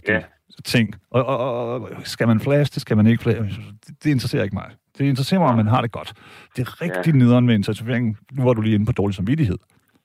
Ja. 0.08 0.14
ja. 0.14 0.20
ting. 0.64 0.94
Og, 1.10 1.26
og, 1.26 1.74
og, 1.74 1.90
skal 2.04 2.26
man 2.26 2.40
flash 2.40 2.74
det, 2.74 2.80
skal 2.80 2.96
man 2.96 3.06
ikke 3.06 3.22
flash 3.22 3.60
det, 3.60 4.04
det 4.04 4.10
interesserer 4.10 4.42
ikke 4.42 4.54
mig. 4.54 4.70
Det 4.98 5.04
interesserer 5.04 5.40
mig, 5.40 5.48
om 5.48 5.56
man 5.56 5.66
har 5.66 5.80
det 5.80 5.92
godt. 5.92 6.12
Det 6.56 6.62
er 6.62 6.82
rigtig 6.82 7.14
ja. 7.14 7.18
nederen 7.18 7.46
med 7.46 7.54
en 7.54 7.62
tatovering, 7.62 8.18
nu 8.32 8.44
var 8.44 8.52
du 8.52 8.60
lige 8.60 8.74
inde 8.74 8.86
på 8.86 8.92
dårlig 8.92 9.14
samvittighed. 9.14 9.58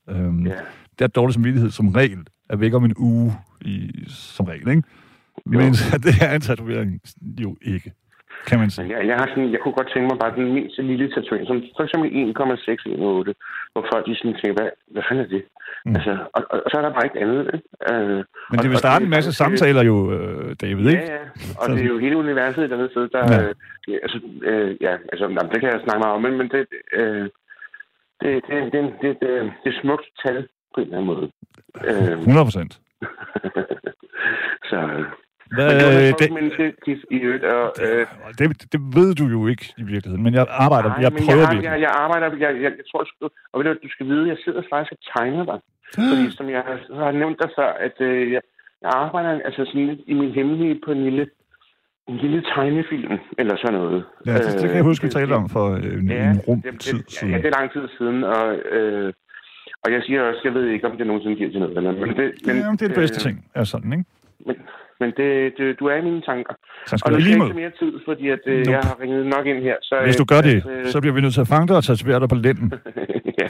Øhm, 0.09 0.47
ja. 0.47 0.53
det 0.99 1.05
er 1.05 1.07
dårlig 1.07 1.33
samvittighed 1.33 1.71
som 1.71 1.87
regel 1.87 2.27
er 2.49 2.55
væk 2.55 2.73
om 2.73 2.85
en 2.85 2.93
uge 2.97 3.37
i, 3.61 4.05
som 4.07 4.45
regel, 4.45 4.67
ikke? 4.69 4.83
Men 5.45 5.73
det 6.05 6.15
er 6.21 6.35
en 6.35 6.41
tatovering 6.41 7.01
jo 7.41 7.57
ikke, 7.61 7.93
kan 8.49 8.59
man 8.59 8.69
sige. 8.69 8.87
Jeg, 8.97 9.07
jeg, 9.09 9.15
har 9.19 9.27
sådan, 9.27 9.51
jeg 9.51 9.59
kunne 9.61 9.77
godt 9.79 9.89
tænke 9.93 10.07
mig 10.11 10.19
bare 10.23 10.35
den 10.37 10.53
mindst 10.53 10.77
lille 10.77 11.07
tatovering, 11.13 11.47
som 11.47 11.57
for 11.77 11.83
eksempel 11.83 12.09
1,618, 12.13 13.33
hvor 13.73 13.83
folk 13.91 14.03
de 14.07 14.15
sådan 14.15 14.35
tænker, 14.39 14.55
hvad, 14.61 14.69
hvad 14.93 15.03
fanden 15.07 15.25
er 15.25 15.29
det? 15.35 15.43
Mm. 15.85 15.95
Altså, 15.95 16.11
og, 16.35 16.41
og, 16.51 16.57
og, 16.65 16.67
så 16.71 16.75
er 16.77 16.81
der 16.85 16.93
bare 16.97 17.05
ikke 17.09 17.19
andet. 17.25 17.41
Ikke? 17.55 17.67
Øh, 17.91 18.17
Men 18.49 18.55
det 18.59 18.59
og- 18.59 18.71
vil 18.71 18.79
og 18.79 18.83
starte 18.85 19.03
en 19.05 19.09
masse 19.17 19.31
samtaler 19.41 19.83
jo, 19.91 19.97
øh, 20.15 20.55
David, 20.61 20.85
ikke? 20.93 21.03
Ja, 21.03 21.13
ja. 21.13 21.25
Og 21.61 21.65
det 21.69 21.81
er 21.85 21.89
jo 21.93 21.97
hele 22.05 22.17
universet 22.17 22.63
et 22.65 22.73
andet 22.75 22.91
sted, 22.91 23.03
der... 23.15 23.23
Ja. 23.33 23.41
Øh, 23.47 23.99
altså, 24.05 24.17
øh, 24.49 24.69
ja, 24.85 24.93
altså, 25.11 25.25
jamen, 25.35 25.51
det 25.53 25.59
kan 25.61 25.69
jeg 25.73 25.81
snakke 25.83 26.01
meget 26.03 26.15
om, 26.17 26.21
men, 26.25 26.33
men 26.39 26.47
det, 26.53 26.61
øh, 26.99 27.25
det, 28.21 28.29
det, 28.47 28.57
det, 28.73 28.73
det, 28.73 28.83
det, 29.01 29.11
det, 29.21 29.51
det 29.63 29.69
er 29.73 29.81
smukt 29.81 30.05
tal 30.25 30.47
på 30.73 30.77
en 30.81 30.87
eller 30.87 30.97
anden 30.97 31.11
måde. 31.13 31.25
Øh, 31.87 32.17
100 32.19 32.45
procent. 32.45 32.73
så... 34.69 34.79
Hvad, 35.55 35.67
det 35.79 35.87
øh, 36.07 36.57
det, 36.59 36.75
Kis, 36.85 36.99
i 37.11 37.17
øvrigt, 37.27 37.43
og... 37.43 37.73
Øh, 37.85 38.05
det, 38.39 38.71
det 38.73 38.79
ved 38.97 39.09
du 39.19 39.25
jo 39.35 39.47
ikke 39.47 39.65
i 39.77 39.83
virkeligheden, 39.93 40.23
men 40.23 40.33
jeg 40.33 40.45
arbejder, 40.49 40.89
nej, 40.89 40.99
jeg 41.05 41.11
prøver 41.25 41.41
jeg, 41.41 41.49
virkelig. 41.51 41.71
jeg, 41.71 41.81
jeg 41.87 41.91
arbejder... 42.03 42.27
Jeg, 42.45 42.51
jeg, 42.65 42.71
jeg 42.79 42.85
tror, 42.91 43.03
sgu- 43.11 43.33
og 43.51 43.55
ved 43.59 43.65
du, 43.65 43.73
du 43.83 43.89
skal 43.95 44.05
vide, 44.11 44.27
jeg 44.27 44.37
sidder 44.45 44.61
faktisk 44.71 44.91
og 44.97 44.99
tegner 45.13 45.45
dig. 45.51 45.59
Fordi 46.11 46.25
som 46.37 46.49
jeg 46.49 46.61
har, 46.99 47.11
nævnt 47.11 47.37
dig 47.41 47.49
før, 47.57 47.69
at 47.87 47.95
øh, 48.07 48.31
jeg, 48.35 48.41
jeg 48.81 48.91
arbejder 49.03 49.31
altså 49.47 49.61
sådan 49.65 49.85
lidt 49.87 50.01
i 50.07 50.13
min 50.13 50.31
hemmelige 50.31 50.79
på 50.85 50.91
en 50.91 51.03
lille, 51.03 51.23
en 52.09 52.17
lille 52.17 52.41
tegnefilm, 52.55 53.13
eller 53.39 53.55
sådan 53.57 53.73
noget. 53.79 54.03
Ja, 54.25 54.33
det, 54.33 54.53
det 54.61 54.67
kan 54.69 54.75
jeg 54.81 54.83
huske, 54.91 55.03
vi 55.03 55.07
Øh, 55.07 55.11
talte 55.11 55.33
om 55.33 55.49
for 55.49 55.65
øh, 55.77 55.83
en, 55.99 56.09
Ja, 56.11 56.31
en 56.31 56.39
rum 56.47 56.61
det, 56.61 56.79
tid 56.79 56.97
det, 56.97 57.11
siden. 57.11 57.33
ja, 57.33 57.37
det 57.37 57.45
er 57.45 57.59
lang 57.59 57.71
tid 57.71 57.85
siden, 57.97 58.23
og, 58.23 58.45
øh, 58.77 59.13
og 59.83 59.91
jeg 59.93 60.01
siger 60.05 60.21
også, 60.21 60.41
jeg 60.43 60.53
ved 60.53 60.65
ikke, 60.67 60.87
om 60.87 60.97
det 60.97 61.07
nogensinde 61.07 61.35
giver 61.35 61.51
til 61.51 61.59
noget. 61.59 61.77
Eller, 61.77 61.91
men 61.91 62.09
det, 62.09 62.31
men, 62.45 62.55
Jamen, 62.57 62.71
det 62.77 62.81
er 62.81 62.87
det 62.87 62.95
bedste 62.95 63.17
øh, 63.19 63.21
ting, 63.27 63.45
er 63.55 63.63
sådan, 63.63 63.91
ikke? 63.93 64.05
Men, 64.45 64.55
men 65.01 65.09
det, 65.17 65.29
det, 65.57 65.65
du 65.79 65.85
er 65.91 65.95
i 66.01 66.03
mine 66.09 66.21
tanker. 66.29 66.53
Så 66.87 66.93
Og 66.93 66.99
skal 66.99 67.11
nu 67.11 67.17
du 67.17 67.21
skal 67.21 67.37
jeg 67.37 67.47
ikke 67.47 67.61
mere 67.63 67.73
tid, 67.81 67.93
fordi 68.07 68.25
at, 68.35 68.43
øh, 68.45 68.57
Nope. 68.57 68.71
jeg 68.71 68.81
har 68.89 68.95
ringet 69.01 69.25
nok 69.35 69.45
ind 69.51 69.59
her. 69.67 69.77
Så, 69.81 69.95
Hvis 70.07 70.15
du 70.21 70.25
øh, 70.25 70.31
gør 70.33 70.41
det, 70.49 70.57
øh, 70.71 70.85
så 70.93 71.01
bliver 71.01 71.13
vi 71.17 71.21
nødt 71.21 71.33
til 71.33 71.41
at 71.41 71.51
fange 71.53 71.67
dig 71.67 71.75
og 71.81 71.83
tatovere 71.83 72.19
dig 72.19 72.29
på 72.29 72.35
lænden. 72.45 72.67
ja, 73.41 73.47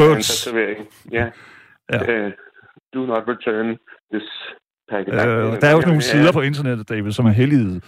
goods. 0.00 0.28
tatovering. 0.44 0.80
Ja. 1.18 1.26
Ja. 1.92 2.00
Øh, 2.12 2.32
do 2.94 3.00
not 3.10 3.22
return 3.32 3.68
this 4.12 4.28
packet. 4.90 5.14
Øh, 5.14 5.20
der 5.60 5.66
er 5.68 5.74
jo 5.76 5.80
sådan 5.80 5.88
nogle 5.88 6.02
sider 6.02 6.32
på 6.32 6.40
internettet, 6.40 6.88
David, 6.88 7.12
som 7.12 7.26
er 7.26 7.34
hellige 7.42 7.80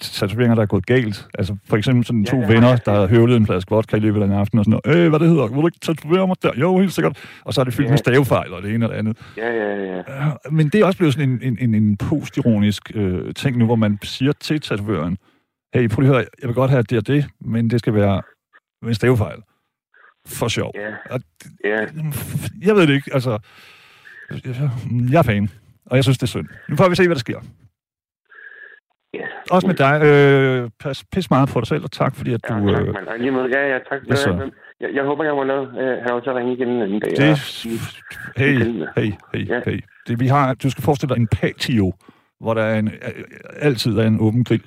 tatoveringer, 0.00 0.54
der 0.54 0.62
er 0.62 0.66
gået 0.66 0.86
galt. 0.86 1.26
Altså 1.38 1.56
for 1.68 1.76
eksempel 1.76 2.04
sådan 2.06 2.22
Ja, 2.24 2.30
to 2.30 2.40
har 2.40 2.46
venner, 2.46 2.68
jeg. 2.68 2.86
der 2.86 2.92
har 2.92 3.06
høvlet 3.06 3.36
en 3.36 3.46
flaske 3.46 3.70
vodka 3.70 3.96
i 3.96 4.00
løbet 4.00 4.20
af 4.22 4.24
en 4.26 4.32
aften, 4.32 4.58
og 4.58 4.64
sådan 4.64 4.80
noget, 4.84 4.98
øh, 5.04 5.08
hvad 5.08 5.20
det 5.20 5.28
hedder, 5.28 5.46
vil 5.46 5.56
du 5.56 5.66
ikke 5.66 5.78
tatovere 5.82 6.26
mig 6.26 6.36
der? 6.42 6.50
Jo, 6.56 6.78
helt 6.78 6.92
sikkert. 6.92 7.18
Og 7.44 7.54
så 7.54 7.60
er 7.60 7.64
det 7.64 7.74
fyldt 7.74 7.86
Ja. 7.86 7.92
med 7.92 7.98
stavefejl, 7.98 8.52
og 8.52 8.62
det 8.62 8.74
ene 8.74 8.86
og 8.86 8.90
det 8.92 8.98
andet. 8.98 9.16
Ja, 9.36 9.50
ja, 9.52 9.74
ja. 9.84 9.98
Øh, 10.26 10.52
Men 10.52 10.68
det 10.68 10.80
er 10.80 10.84
også 10.84 10.98
blevet 10.98 11.14
sådan 11.14 11.28
en, 11.30 11.38
en, 11.42 11.58
en, 11.60 11.74
en 11.74 11.96
postironisk 11.96 12.90
øh, 12.94 13.34
ting 13.34 13.56
nu, 13.56 13.64
hvor 13.64 13.76
man 13.76 13.98
siger 14.02 14.32
til 14.32 14.60
tatovøren, 14.60 15.18
hey, 15.74 15.88
prøv 15.88 16.00
lige 16.00 16.10
at 16.10 16.16
høre, 16.16 16.26
jeg 16.42 16.48
vil 16.48 16.54
godt 16.54 16.70
have 16.70 16.82
det 16.82 16.98
og 16.98 17.06
det, 17.06 17.26
men 17.40 17.70
det 17.70 17.78
skal 17.80 17.94
være 17.94 18.22
en 18.86 18.94
stavefejl. 18.94 19.38
For 20.26 20.48
sjov. 20.48 20.72
Ja, 20.74 21.14
Og 21.14 21.20
ja. 21.64 21.78
jeg 22.62 22.74
ved 22.74 22.86
det 22.86 22.94
ikke, 22.94 23.10
altså... 23.14 23.38
Jeg, 24.30 24.40
jeg 25.10 25.18
er 25.18 25.22
fan, 25.22 25.50
og 25.86 25.96
jeg 25.96 26.04
synes, 26.04 26.18
det 26.18 26.22
er 26.22 26.26
synd. 26.26 26.46
Nu 26.68 26.76
får 26.76 26.88
vi 26.88 26.94
se, 26.94 27.06
hvad 27.06 27.14
der 27.14 27.20
sker. 27.20 27.38
Ja. 29.20 29.26
Også 29.54 29.66
med 29.66 29.74
dig. 29.84 29.94
Øh, 30.08 30.70
pas, 30.82 31.04
pis 31.12 31.30
meget 31.30 31.48
på 31.52 31.60
dig 31.60 31.66
selv, 31.68 31.84
og 31.84 31.90
tak 31.92 32.12
fordi, 32.16 32.32
at 32.34 32.40
Ja, 32.50 32.54
du... 32.54 32.68
tak, 32.72 32.80
Øh, 32.80 32.94
mand. 32.94 33.06
Og 33.06 33.18
lige 33.18 33.30
måde, 33.30 33.48
ja, 33.58 33.62
ja, 33.72 33.78
tak. 33.90 34.00
Hvad 34.06 34.16
så? 34.16 34.30
Jeg, 34.30 34.50
jeg, 34.80 34.88
jeg 34.94 35.04
håber, 35.04 35.24
jeg 35.24 35.34
må 35.34 35.44
lave, 35.44 35.62
øh, 35.82 35.96
have 36.06 36.20
til 36.20 36.30
at 36.30 36.36
ringe 36.36 36.52
igen 36.56 36.68
en 36.68 36.82
anden 36.82 37.00
dag. 37.00 37.10
Det, 37.16 37.30
og- 37.30 38.40
hey, 38.40 38.54
hey, 38.96 39.12
hey, 39.34 39.48
Ja. 39.48 39.60
hey. 39.66 39.80
Det, 40.06 40.20
vi 40.20 40.26
har, 40.26 40.54
du 40.54 40.70
skal 40.70 40.84
forestille 40.84 41.14
dig 41.14 41.20
en 41.20 41.28
patio, 41.28 41.92
hvor 42.40 42.54
der 42.54 42.62
er 42.62 42.78
en, 42.78 42.90
altid 43.60 43.98
er 43.98 44.06
en 44.06 44.20
åben 44.20 44.44
grill. 44.44 44.64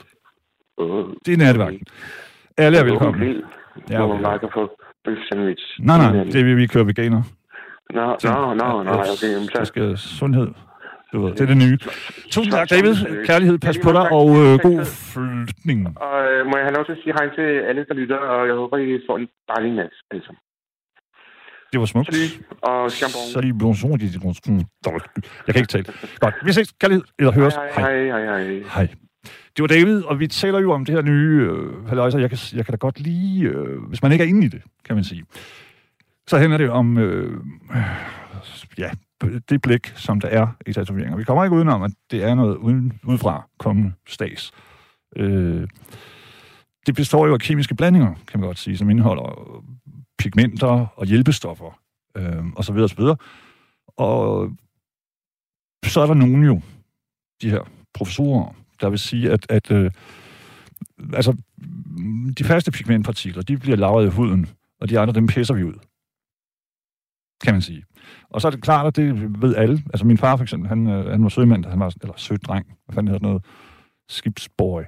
Øh, 0.82 0.88
Det 1.26 1.34
er 1.34 1.38
nattevagten. 1.38 1.86
Alle 2.58 2.78
er 2.78 2.84
velkomne. 2.84 3.20
Grill, 3.26 3.44
Ja, 3.90 3.98
hvor 3.98 4.14
man 4.14 4.24
bare 4.24 4.40
kan 4.40 4.50
få 4.54 4.70
bøf 5.06 5.18
sandwich. 5.32 5.64
Nej, 5.80 5.98
nej, 5.98 6.24
det 6.24 6.36
er 6.36 6.44
vi, 6.44 6.54
vi 6.56 6.68
kører 6.68 6.84
veganer. 6.84 7.22
Nå, 7.94 8.06
nå, 8.24 8.54
nå, 8.54 8.84
nå, 8.84 8.92
okay. 8.92 9.48
Så, 9.56 9.62
skal 9.66 9.98
sundhed. 9.98 10.48
Du 11.12 11.22
ved, 11.22 11.32
det 11.34 11.42
er 11.42 11.46
det 11.46 11.58
nye. 11.58 11.78
Tusind 12.32 12.54
tak, 12.54 12.70
David. 12.70 12.96
Kærlighed, 13.26 13.58
pas 13.58 13.78
på 13.84 13.92
dig, 13.98 14.06
måde, 14.12 14.18
og 14.18 14.28
øh, 14.44 14.60
god 14.70 14.86
flytning. 15.12 15.80
og 16.08 16.18
øh, 16.32 16.46
må 16.50 16.54
jeg 16.58 16.66
have 16.68 16.76
lov 16.78 16.86
til 16.86 16.92
at 16.92 17.00
sige 17.04 17.14
hej 17.20 17.28
til 17.38 17.48
alle, 17.70 17.86
der 17.90 17.94
lytter, 17.94 18.18
og 18.18 18.48
jeg 18.48 18.56
håber, 18.56 18.78
I 18.78 19.00
får 19.08 19.18
en 19.18 19.28
dejlig 19.56 19.72
nat, 19.80 19.94
alle 20.12 20.24
sammen. 20.26 20.42
Det 21.72 21.80
var 21.80 21.86
smukt. 21.86 22.16
Salut, 22.16 22.32
og 22.62 22.92
chambon. 22.92 23.22
Salut, 23.34 23.58
bonjour. 23.60 23.98
Jeg 25.48 25.54
kan 25.54 25.62
ikke 25.62 25.74
tale. 25.76 25.86
Godt, 26.20 26.36
vi 26.46 26.52
ses. 26.54 26.74
Kærlighed, 26.82 27.04
eller 27.20 27.32
høres. 27.32 27.56
Hej, 27.56 27.70
Hej. 27.72 28.06
hej, 28.06 28.26
hej, 28.26 28.44
hej. 28.44 28.64
Hej. 28.76 28.88
Det 29.56 29.62
var 29.62 29.68
David, 29.68 30.04
og 30.04 30.20
vi 30.20 30.28
taler 30.28 30.60
jo 30.60 30.72
om 30.72 30.86
det 30.86 30.96
her 30.96 31.02
nye 31.02 31.48
øh, 31.52 31.88
halløjser. 31.88 32.20
Jeg 32.20 32.30
kan, 32.30 32.38
jeg 32.54 32.66
kan 32.66 32.72
da 32.72 32.78
godt 32.78 33.00
lide, 33.00 33.42
øh, 33.44 33.84
hvis 33.90 34.04
man 34.04 34.12
ikke 34.12 34.24
er 34.24 34.28
inde 34.28 34.46
i 34.46 34.50
det, 34.50 34.62
kan 34.86 34.96
man 34.96 35.04
sige. 35.04 35.24
Så 36.28 36.38
handler 36.38 36.58
det 36.58 36.70
om, 36.70 36.98
øh, 36.98 37.32
ja, 38.78 38.92
det 39.22 39.62
blik, 39.62 39.88
som 39.96 40.20
der 40.20 40.28
er 40.28 40.48
i 40.66 40.74
tatoveringer. 40.74 41.18
Vi 41.18 41.24
kommer 41.24 41.44
ikke 41.44 41.56
udenom, 41.56 41.84
at 41.84 41.92
det 42.12 42.24
er 42.24 42.36
noget 42.36 42.56
uden, 42.56 43.00
udefra 43.04 43.48
kommende 43.58 43.94
stas. 44.08 44.52
Øh, 45.16 45.68
det 46.88 46.96
består 46.96 47.28
jo 47.28 47.34
af 47.34 47.40
kemiske 47.40 47.76
blandinger, 47.76 48.16
kan 48.28 48.40
man 48.40 48.48
godt 48.48 48.60
sige, 48.60 48.78
som 48.78 48.90
indeholder 48.90 49.64
pigmenter 50.18 50.86
og 50.96 51.06
hjælpestoffer, 51.06 51.80
øh, 52.18 52.46
og 52.56 52.66
så 52.66 52.74
videre, 52.74 52.86
og 52.86 52.90
så 52.90 52.96
videre. 52.96 53.18
Og 53.98 54.52
så 55.86 56.02
er 56.02 56.06
der 56.06 56.14
nogen 56.14 56.44
jo, 56.44 56.62
de 57.42 57.50
her 57.50 57.62
professorer, 57.94 58.54
der 58.82 58.90
vil 58.90 59.00
sige, 59.00 59.32
at, 59.32 59.46
at 59.50 59.72
øh, 59.72 59.92
altså, 61.14 61.38
de 62.38 62.44
faste 62.44 62.72
pigmentpartikler, 62.72 63.44
de 63.44 63.58
bliver 63.58 63.78
lagret 63.78 64.06
i 64.06 64.10
huden, 64.10 64.50
og 64.80 64.90
de 64.90 65.00
andre, 65.00 65.14
dem 65.14 65.28
pisser 65.28 65.54
vi 65.54 65.64
ud. 65.64 65.74
Kan 67.44 67.54
man 67.54 67.62
sige. 67.62 67.84
Og 68.30 68.42
så 68.42 68.48
er 68.48 68.52
det 68.52 68.62
klart, 68.62 68.88
at 68.88 68.96
det 68.96 69.42
ved 69.42 69.56
alle. 69.56 69.84
Altså 69.94 70.06
min 70.06 70.18
far 70.18 70.36
for 70.36 70.44
eksempel, 70.44 70.70
han, 70.70 70.88
øh, 70.88 71.06
han 71.12 71.24
var 71.24 71.30
sømand, 71.30 71.66
han 71.66 71.80
var, 71.80 71.94
eller 72.02 72.14
sødreng, 72.18 72.66
hvad 72.86 72.94
fanden 72.94 73.14
hedder 73.14 73.28
noget, 73.28 73.46
skibsboy. 74.10 74.82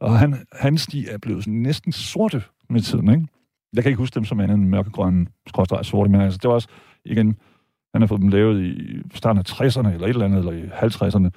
Og 0.00 0.18
han, 0.18 0.46
hans 0.52 0.86
de 0.86 1.08
er 1.08 1.18
blevet 1.18 1.44
sådan 1.44 1.60
næsten 1.60 1.92
sorte 1.92 2.42
med 2.70 2.80
tiden, 2.80 3.10
ikke? 3.10 3.26
Jeg 3.72 3.82
kan 3.82 3.90
ikke 3.90 3.98
huske 3.98 4.14
dem 4.14 4.24
som 4.24 4.40
andet 4.40 4.54
end 4.54 4.68
mørkegrønne, 4.68 5.26
skråstrej 5.46 5.82
sorte, 5.82 6.10
men 6.10 6.20
altså, 6.20 6.38
det 6.42 6.48
var 6.48 6.54
også, 6.54 6.68
igen, 7.04 7.36
han 7.92 8.02
har 8.02 8.06
fået 8.06 8.20
dem 8.20 8.28
lavet 8.28 8.62
i 8.62 9.02
starten 9.14 9.38
af 9.38 9.50
60'erne, 9.50 9.88
eller 9.88 10.06
et 10.06 10.10
eller 10.10 10.24
andet, 10.24 10.38
eller 10.38 10.52
i 10.52 10.66
50'erne, 10.66 11.30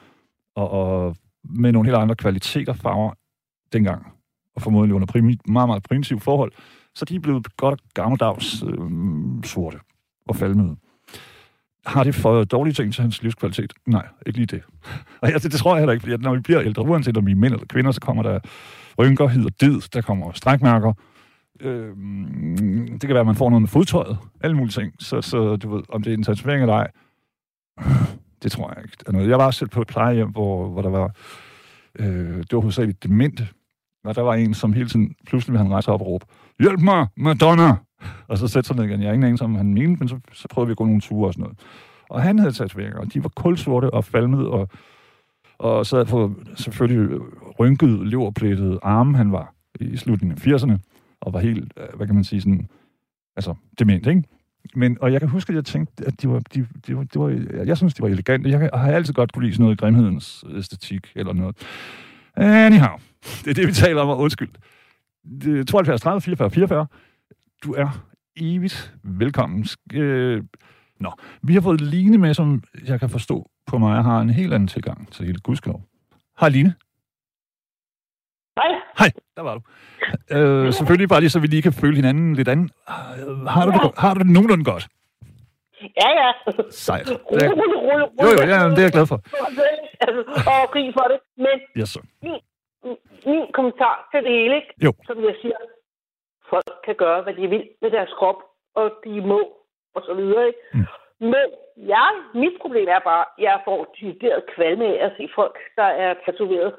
og, 0.55 0.69
og 0.71 1.15
med 1.43 1.71
nogle 1.71 1.87
helt 1.87 1.97
andre 1.97 2.15
kvaliteter 2.15 2.73
farver 2.73 3.13
dengang, 3.73 4.07
og 4.55 4.61
formodentlig 4.61 4.95
under 4.95 5.07
primi, 5.07 5.37
meget, 5.47 5.69
meget 5.69 5.83
primitive 5.83 6.19
forhold, 6.19 6.51
så 6.95 7.05
de 7.05 7.15
er 7.15 7.19
blevet 7.19 7.57
godt 7.57 7.93
gammeldags 7.93 8.63
øh, 8.63 8.89
sorte 9.43 9.79
og 10.27 10.35
falmede. 10.35 10.75
Har 11.85 12.03
det 12.03 12.15
for 12.15 12.43
dårlige 12.43 12.73
ting 12.73 12.93
til 12.93 13.01
hans 13.01 13.23
livskvalitet? 13.23 13.73
Nej, 13.85 14.07
ikke 14.25 14.39
lige 14.39 14.45
det. 14.45 14.63
Og 15.21 15.29
altså, 15.29 15.49
det, 15.49 15.57
tror 15.57 15.75
jeg 15.75 15.81
heller 15.81 15.93
ikke, 15.93 16.01
fordi 16.01 16.13
at 16.13 16.21
når 16.21 16.35
vi 16.35 16.41
bliver 16.41 16.61
ældre, 16.61 16.83
uanset 16.83 17.17
om 17.17 17.25
vi 17.25 17.31
er 17.31 17.35
mænd 17.35 17.53
eller 17.53 17.67
kvinder, 17.67 17.91
så 17.91 18.01
kommer 18.01 18.23
der 18.23 18.39
rynker, 18.99 19.27
hid 19.27 19.45
og 19.45 19.61
did, 19.61 19.81
der 19.93 20.01
kommer 20.01 20.31
strækmærker. 20.31 20.93
Øh, 21.59 21.95
det 22.91 23.01
kan 23.01 23.09
være, 23.09 23.19
at 23.19 23.25
man 23.25 23.35
får 23.35 23.49
noget 23.49 23.61
med 23.61 23.69
fodtøjet, 23.69 24.17
alle 24.41 24.57
mulige 24.57 24.71
ting. 24.71 24.93
Så, 24.99 25.21
så 25.21 25.55
du 25.55 25.75
ved, 25.75 25.83
om 25.89 26.03
det 26.03 26.13
er 26.13 26.17
en 26.17 26.23
tatovering 26.23 26.61
eller 26.61 26.73
ej, 26.73 26.91
det 28.43 28.51
tror 28.51 28.73
jeg 28.75 28.83
ikke. 28.83 29.19
er. 29.19 29.27
Jeg 29.29 29.37
var 29.37 29.51
selv 29.51 29.69
på 29.69 29.81
et 29.81 29.87
plejehjem, 29.87 30.29
hvor, 30.29 30.67
hvor 30.67 30.81
der 30.81 30.89
var, 30.89 31.15
øh, 31.99 32.37
det 32.37 32.51
var 32.53 32.59
hovedsageligt 32.59 33.03
demente, 33.03 33.47
og 34.03 34.15
der 34.15 34.21
var 34.21 34.33
en, 34.33 34.53
som 34.53 34.73
hele 34.73 34.89
tiden, 34.89 35.15
pludselig 35.27 35.53
ville 35.53 35.63
han 35.63 35.73
rejse 35.73 35.91
op 35.91 36.01
og 36.01 36.07
råbe, 36.07 36.25
hjælp 36.59 36.81
mig, 36.81 37.07
Madonna! 37.17 37.75
Og 38.27 38.37
så 38.37 38.47
sætter 38.47 38.73
han 38.73 38.81
ned 38.81 38.89
igen. 38.89 39.01
Jeg 39.01 39.09
har 39.09 39.13
ingen 39.13 39.27
anelse 39.27 39.43
om, 39.43 39.55
han 39.55 39.73
mente, 39.73 39.99
men 39.99 40.07
så, 40.07 40.19
så 40.33 40.47
prøvede 40.47 40.67
vi 40.67 40.71
at 40.71 40.77
gå 40.77 40.85
nogle 40.85 41.01
ture 41.01 41.27
og 41.27 41.33
sådan 41.33 41.43
noget. 41.43 41.59
Og 42.09 42.21
han 42.21 42.39
havde 42.39 42.51
tatoveringer, 42.51 42.99
og 42.99 43.13
de 43.13 43.23
var 43.23 43.29
kulsorte 43.29 43.93
og 43.93 44.05
falmede, 44.05 44.49
og, 44.49 44.69
og 45.57 45.85
så 45.85 45.95
havde 45.95 46.05
på 46.05 46.33
selvfølgelig 46.55 47.19
rynket, 47.59 48.07
leverplættet 48.07 48.79
arme, 48.81 49.17
han 49.17 49.31
var 49.31 49.53
i 49.79 49.97
slutningen 49.97 50.37
af 50.37 50.47
80'erne, 50.47 50.77
og 51.21 51.33
var 51.33 51.39
helt, 51.39 51.73
øh, 51.77 51.97
hvad 51.97 52.07
kan 52.07 52.15
man 52.15 52.23
sige, 52.23 52.41
sådan, 52.41 52.67
altså 53.35 53.55
dement, 53.79 54.07
ikke? 54.07 54.23
Men, 54.75 54.97
og 55.01 55.13
jeg 55.13 55.21
kan 55.21 55.29
huske, 55.29 55.49
at 55.49 55.55
jeg 55.55 55.65
tænkte, 55.65 56.05
at 56.07 56.21
de 56.21 56.29
var, 56.29 56.39
de, 56.39 56.67
de 56.87 56.97
var, 56.97 57.03
de 57.03 57.19
var, 57.19 57.29
jeg 57.65 57.77
synes, 57.77 57.93
de 57.93 58.01
var 58.01 58.07
elegante. 58.07 58.49
Jeg 58.49 58.69
har 58.73 58.91
altid 58.91 59.13
godt 59.13 59.33
kunne 59.33 59.43
lide 59.43 59.53
sådan 59.53 59.63
noget 59.63 59.79
grimhedens 59.79 60.43
æstetik 60.57 61.11
eller 61.15 61.33
noget. 61.33 61.57
Anyhow, 62.35 62.97
det 63.43 63.47
er 63.47 63.53
det, 63.53 63.67
vi 63.67 63.73
taler 63.73 64.01
om, 64.01 64.09
og 64.09 64.19
undskyld. 64.19 64.49
Det- 65.23 65.67
72, 65.67 66.01
30, 66.01 66.21
44, 66.21 66.49
44. 66.49 66.87
Du 67.63 67.73
er 67.73 67.89
evigt 68.37 68.93
velkommen. 69.03 69.65
Øh, 69.93 70.43
nå, 70.99 71.11
vi 71.41 71.53
har 71.53 71.61
fået 71.61 71.81
Line 71.81 72.17
med, 72.17 72.33
som 72.33 72.63
jeg 72.87 72.99
kan 72.99 73.09
forstå 73.09 73.49
på 73.67 73.77
mig, 73.77 74.03
har 74.03 74.19
en 74.21 74.29
helt 74.29 74.53
anden 74.53 74.67
tilgang 74.67 75.11
til 75.11 75.25
hele 75.25 75.39
gudskelov. 75.39 75.81
Hej 76.39 76.49
Line. 76.49 76.73
Hej. 78.57 78.71
Hej, 78.99 79.11
der 79.35 79.41
var 79.41 79.53
du. 79.57 79.61
Øh, 80.37 80.73
selvfølgelig 80.73 81.09
bare 81.09 81.19
lige, 81.19 81.29
så 81.29 81.39
vi 81.39 81.47
lige 81.47 81.61
kan 81.61 81.73
føle 81.73 81.95
hinanden 81.95 82.35
lidt 82.35 82.47
anden. 82.47 82.69
Har 83.47 83.65
du 83.65 83.71
det, 83.71 83.81
go- 83.81 83.91
har 83.97 84.13
du 84.13 84.19
det 84.19 84.27
nogenlunde 84.29 84.63
godt? 84.63 84.87
Ja, 85.81 86.09
ja. 86.21 86.31
Sejt. 86.71 87.09
Rulle, 87.09 87.39
Det, 87.39 87.49
rulle, 87.51 87.75
rulle, 87.75 88.07
jo, 88.23 88.29
jo, 88.41 88.47
ja, 88.53 88.69
det 88.69 88.77
er 88.77 88.81
jeg 88.81 88.91
glad 88.91 89.05
for. 89.07 89.21
Altså, 90.01 90.21
og 90.51 90.71
grin 90.73 90.93
for 90.93 91.05
det. 91.11 91.19
Men 91.37 91.55
Yes, 91.81 91.89
sir. 91.89 92.01
Min 93.25 93.43
kommentar 93.57 93.95
til 94.11 94.23
det 94.25 94.31
hele, 94.39 94.55
ikke? 94.55 94.73
Jo. 94.85 94.91
som 95.07 95.23
jeg 95.23 95.35
siger, 95.41 95.57
folk 96.49 96.71
kan 96.85 96.95
gøre, 96.95 97.21
hvad 97.23 97.33
de 97.33 97.47
vil 97.47 97.63
med 97.81 97.91
deres 97.91 98.13
krop, 98.19 98.39
og 98.75 98.85
de 99.05 99.21
må, 99.21 99.41
og 99.95 100.01
så 100.07 100.13
videre. 100.13 100.47
Ikke? 100.47 100.59
Mm. 100.73 100.85
Men 101.33 101.45
jeg, 101.93 102.09
mit 102.33 102.55
problem 102.61 102.87
er 102.87 102.99
bare, 103.11 103.25
at 103.37 103.43
jeg 103.43 103.61
får 103.65 103.79
decideret 103.95 104.43
kvalme 104.55 104.85
af 104.85 105.05
at 105.05 105.11
se 105.17 105.29
folk, 105.35 105.57
der 105.75 105.89
er 106.05 106.13
tatoveret. 106.25 106.73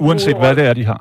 Uanset 0.00 0.36
hvad 0.38 0.56
det 0.56 0.64
er, 0.70 0.74
de 0.74 0.84
har. 0.84 1.00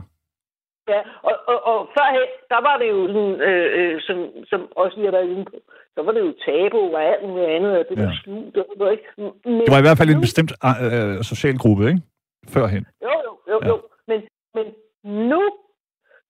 Ja, 0.94 1.02
og, 1.30 1.36
og, 1.52 1.58
og 1.72 1.78
førhen, 1.96 2.28
der 2.54 2.62
var 2.68 2.76
det 2.82 2.88
jo 2.96 3.08
sådan, 3.14 3.36
øh, 3.50 3.68
øh, 3.80 4.02
som, 4.08 4.18
som 4.52 4.60
også 4.76 4.96
lige 4.98 5.06
har 5.10 5.18
været 5.18 5.30
inde 5.30 5.46
på, 5.46 5.56
så 5.96 6.00
var 6.04 6.12
det 6.12 6.22
jo 6.28 6.34
tabu 6.46 6.80
og 6.96 7.04
alt 7.04 7.24
muligt 7.30 7.48
andet, 7.56 7.72
og 7.80 7.86
det 7.90 7.98
var 7.98 8.04
Ja. 8.12 8.18
skjult 8.22 8.58
og 8.58 8.66
sådan 8.68 8.78
noget, 8.80 8.92
ikke? 8.98 9.08
Men, 9.46 9.60
Det 9.66 9.72
var 9.74 9.80
i 9.82 9.86
hvert 9.88 9.98
fald 9.98 10.10
en 10.10 10.22
bestemt 10.28 10.52
øh, 10.86 11.24
social 11.32 11.58
gruppe, 11.64 11.84
ikke? 11.92 12.02
Førhen. 12.54 12.84
Jo, 13.06 13.14
jo, 13.26 13.32
jo, 13.52 13.58
Ja. 13.64 13.68
jo. 13.68 13.76
Men, 14.10 14.20
men 14.56 14.66
nu, 15.32 15.42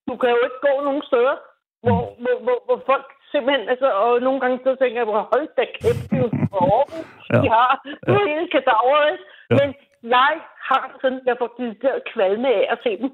du 0.07 0.13
kan 0.21 0.29
jo 0.35 0.39
ikke 0.47 0.59
gå 0.67 0.73
nogen 0.87 1.03
steder, 1.09 1.35
hvor, 1.83 1.99
Mm. 2.09 2.23
hvor, 2.23 2.35
hvor, 2.45 2.57
hvor 2.67 2.79
folk 2.91 3.07
simpelthen, 3.31 3.69
altså, 3.73 3.87
og 4.03 4.11
nogle 4.27 4.39
gange 4.41 4.57
så 4.65 4.71
tænker 4.81 4.97
jeg, 5.01 5.09
hvor 5.11 5.29
hold 5.33 5.47
da 5.57 5.63
kæft, 5.81 6.03
det 6.11 6.17
er 6.17 6.23
jo 6.25 6.29
Aarhus, 6.61 7.05
Ja. 7.33 7.39
de 7.43 7.47
har. 7.57 7.71
Nu 8.07 8.13
er 8.21 8.27
hele 8.33 8.49
kadaveret, 8.55 9.07
ikke? 9.13 9.25
Ja. 9.51 9.55
Men 9.59 9.69
jeg 10.15 10.31
har 10.69 10.83
sådan, 11.01 11.21
jeg 11.29 11.35
får 11.41 11.49
decideret 11.57 11.99
kvalme 12.13 12.47
af 12.59 12.63
at 12.73 12.79
se 12.85 12.91
dem. 13.01 13.09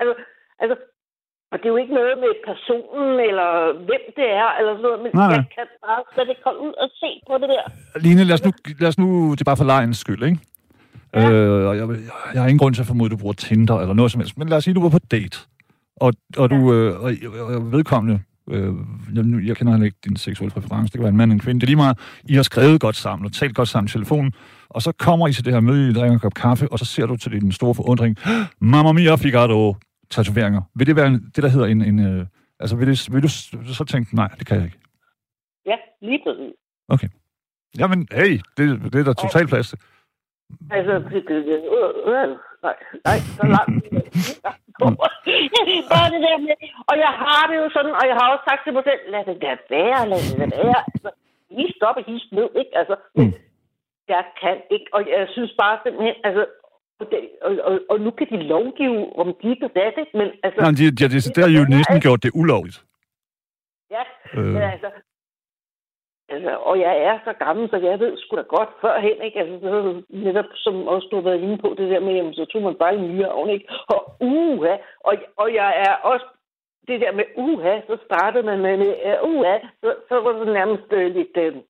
Altså, 0.00 0.14
altså, 0.62 0.76
og 1.52 1.56
det 1.58 1.64
er 1.66 1.74
jo 1.74 1.76
ikke 1.82 1.94
noget 2.00 2.18
med 2.24 2.32
personen, 2.50 3.20
eller 3.30 3.48
hvem 3.88 4.04
det 4.18 4.28
er, 4.42 4.48
eller 4.58 4.72
sådan 4.72 4.82
noget, 4.88 5.00
men 5.04 5.10
Nej, 5.14 5.24
jeg 5.36 5.44
kan 5.56 5.66
bare 5.86 6.02
slet 6.14 6.28
ikke 6.32 6.44
holde 6.48 6.60
ud 6.66 6.72
og 6.82 6.88
se 7.02 7.10
på 7.28 7.34
det 7.42 7.48
der. 7.54 7.64
Line, 8.04 8.24
lad 8.28 8.34
os 8.38 8.44
nu, 8.46 8.50
lad 8.82 8.88
os 8.92 8.98
nu 9.02 9.08
det 9.34 9.40
er 9.40 9.50
bare 9.50 9.60
for 9.62 9.70
lejens 9.74 9.98
skyld, 10.04 10.22
ikke? 10.28 10.38
Ja. 11.14 11.30
Øh, 11.30 11.68
og 11.68 11.76
jeg, 11.76 11.88
jeg 12.34 12.42
har 12.42 12.48
ingen 12.48 12.58
grund 12.58 12.74
til 12.74 12.82
at 12.82 12.86
formode, 12.86 13.06
at 13.06 13.10
du 13.10 13.16
bruger 13.16 13.32
Tinder 13.32 13.80
eller 13.80 13.94
noget 13.94 14.12
som 14.12 14.20
helst. 14.20 14.38
Men 14.38 14.48
lad 14.48 14.56
os 14.56 14.64
sige, 14.64 14.72
at 14.72 14.76
du 14.76 14.82
var 14.82 14.88
på 14.88 14.98
date, 14.98 15.38
og, 15.96 16.12
og 16.36 16.50
du 16.50 16.74
øh, 16.74 17.00
og, 17.00 17.12
og 17.56 17.72
vedkommende, 17.72 18.20
øh, 18.50 18.74
jeg, 19.14 19.46
jeg 19.46 19.56
kender 19.56 19.72
heller 19.72 19.84
ikke 19.84 19.98
din 20.04 20.16
seksuelle 20.16 20.52
præference, 20.52 20.92
det 20.92 20.92
kan 20.92 21.02
være 21.02 21.08
en 21.08 21.16
mand 21.16 21.30
eller 21.30 21.34
en 21.34 21.40
kvinde, 21.40 21.60
det 21.60 21.66
er 21.66 21.68
lige 21.68 21.76
meget, 21.76 21.98
I 22.24 22.34
har 22.34 22.42
skrevet 22.42 22.80
godt 22.80 22.96
sammen 22.96 23.26
og 23.26 23.32
talt 23.32 23.54
godt 23.54 23.68
sammen 23.68 23.86
i 23.86 23.90
telefonen, 23.90 24.32
og 24.68 24.82
så 24.82 24.92
kommer 24.92 25.28
I 25.28 25.32
til 25.32 25.44
det 25.44 25.52
her 25.52 25.60
møde, 25.60 25.90
I 25.90 25.92
drikker 25.92 26.12
en 26.12 26.18
kop 26.18 26.34
kaffe, 26.34 26.72
og 26.72 26.78
så 26.78 26.84
ser 26.84 27.06
du 27.06 27.16
til 27.16 27.32
din 27.32 27.52
store 27.52 27.74
forundring, 27.74 28.16
Mamma 28.60 28.92
mia, 28.92 29.16
Figaro, 29.16 29.76
tatoveringer. 30.10 30.62
Vil 30.74 30.86
det 30.86 30.96
være 30.96 31.06
en, 31.06 31.32
det, 31.36 31.42
der 31.42 31.48
hedder 31.48 31.66
en, 31.66 31.82
en 31.82 31.98
øh, 31.98 32.26
altså 32.60 32.76
vil, 32.76 32.86
det, 32.86 33.12
vil 33.12 33.22
du 33.22 33.74
så 33.74 33.84
tænke, 33.84 34.16
nej, 34.16 34.28
det 34.38 34.46
kan 34.46 34.56
jeg 34.56 34.64
ikke. 34.64 34.78
Ja, 35.66 35.76
lige 36.02 36.20
præcis. 36.26 36.54
Jamen, 37.78 38.08
hey, 38.12 38.40
det, 38.56 38.92
det 38.92 38.94
er 38.94 39.04
der 39.04 39.12
totalt 39.12 39.48
plads 39.48 39.68
til. 39.68 39.78
Altså, 40.76 40.94
det, 41.10 41.20
det, 41.28 41.36
det, 41.48 41.56
øh, 41.76 41.90
øh, 42.12 42.28
nej, 42.66 42.76
nej, 43.08 43.18
så 43.38 43.44
langt. 43.54 43.74
Bare 45.92 46.08
det 46.14 46.20
der 46.26 46.36
med, 46.46 46.56
og 46.90 46.94
jeg 47.04 47.12
har 47.24 47.42
det 47.50 47.56
jo 47.62 47.66
sådan, 47.76 47.92
og 48.00 48.04
jeg 48.10 48.16
har 48.20 48.26
også 48.32 48.44
sagt 48.48 48.62
til 48.64 48.72
mig 48.76 48.84
selv, 48.88 49.00
lad 49.14 49.22
det 49.28 49.36
da 49.42 49.52
være, 49.76 50.00
lad 50.12 50.20
det 50.26 50.34
da 50.40 50.46
være. 50.66 50.80
Altså, 50.94 51.10
op 51.88 51.96
og 52.00 52.04
hist 52.10 52.28
ned, 52.32 52.48
ikke? 52.60 52.72
Altså, 52.80 52.94
men 53.14 53.26
Mm. 53.26 53.32
jeg 54.08 54.24
kan 54.42 54.56
ikke, 54.74 54.86
og 54.92 55.00
jeg 55.14 55.28
synes 55.34 55.52
bare 55.62 55.78
simpelthen, 55.82 56.14
altså, 56.24 56.44
og, 57.46 57.52
og, 57.68 57.80
og, 57.90 58.00
nu 58.00 58.10
kan 58.10 58.26
de 58.30 58.42
lovgive 58.54 59.18
om 59.22 59.28
dit 59.42 59.62
og 59.66 59.70
dat, 59.74 59.94
ikke? 60.02 60.12
Men 60.18 60.28
altså, 60.42 60.60
Nej, 60.60 60.70
de, 60.80 60.84
de, 60.98 61.04
de, 61.14 61.20
de, 61.24 61.30
der 61.36 61.42
har 61.48 61.52
jo 61.58 61.64
næsten 61.76 62.00
gjort 62.00 62.22
det 62.22 62.30
ulovligt. 62.34 62.78
ja, 63.96 64.02
Øh, 64.34 64.44
Men 64.44 64.62
altså, 64.62 64.88
altså, 66.28 66.56
og 66.56 66.80
jeg 66.80 66.94
er 66.98 67.18
så 67.24 67.32
gammel, 67.32 67.70
så 67.70 67.76
jeg 67.76 68.00
ved 68.00 68.16
sgu 68.16 68.36
da 68.36 68.42
godt 68.42 68.68
førhen, 68.80 69.22
ikke? 69.22 69.38
Altså, 69.40 69.68
det 69.68 70.04
netop 70.08 70.44
som 70.54 70.88
også 70.88 71.08
du 71.10 71.16
har 71.16 71.22
været 71.22 71.40
inde 71.40 71.58
på, 71.58 71.74
det 71.78 71.90
der 71.90 72.00
med, 72.00 72.14
jamen, 72.14 72.34
så 72.34 72.44
tog 72.44 72.62
man 72.62 72.74
bare 72.74 72.94
en 72.94 73.08
nye 73.08 73.28
ovn, 73.28 73.50
ikke? 73.50 73.68
Og 73.88 74.16
uha, 74.20 74.76
og, 75.00 75.14
og 75.36 75.54
jeg 75.54 75.70
er 75.86 75.94
også 75.94 76.26
det 76.88 77.00
der 77.00 77.12
med 77.12 77.24
uha, 77.36 77.80
så 77.86 77.98
startede 78.04 78.42
man 78.42 78.58
med, 78.58 78.76
med 78.76 78.92
uh, 79.22 79.30
uha, 79.30 79.58
så, 79.82 79.94
så 80.08 80.20
var 80.20 80.32
det 80.32 80.52
nærmest 80.52 80.92
uh, 80.92 81.08
lidt, 81.18 81.36
uh, 81.36 81.62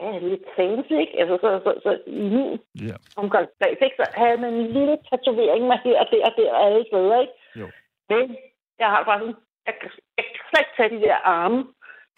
ja, 0.00 0.18
lidt 0.18 0.46
fancy, 0.56 0.92
ikke? 0.92 1.20
Altså, 1.20 1.36
så, 1.42 1.48
så, 1.64 1.70
så 1.84 1.90
i 2.06 2.28
min 2.34 2.60
ja. 2.88 2.96
omgangskreds, 3.16 3.80
ikke? 3.86 3.96
Så 3.96 4.06
havde 4.14 4.40
man 4.44 4.52
en 4.54 4.66
lille 4.66 4.98
tatovering 5.10 5.66
med 5.66 5.78
her 5.84 6.00
og 6.00 6.06
der 6.10 6.24
og 6.28 6.32
der 6.36 6.52
og 6.52 6.66
alle 6.66 6.84
steder, 6.90 7.20
ikke? 7.20 7.32
Jo. 7.60 7.66
Men 8.10 8.36
jeg 8.78 8.88
har 8.88 9.04
bare 9.04 9.18
sådan, 9.20 9.36
jeg, 9.66 9.74
jeg 10.16 10.24
kan 10.32 10.42
slet 10.48 10.60
ikke 10.64 10.76
tage 10.76 10.90
de 10.94 11.06
der 11.06 11.14
arme. 11.14 11.60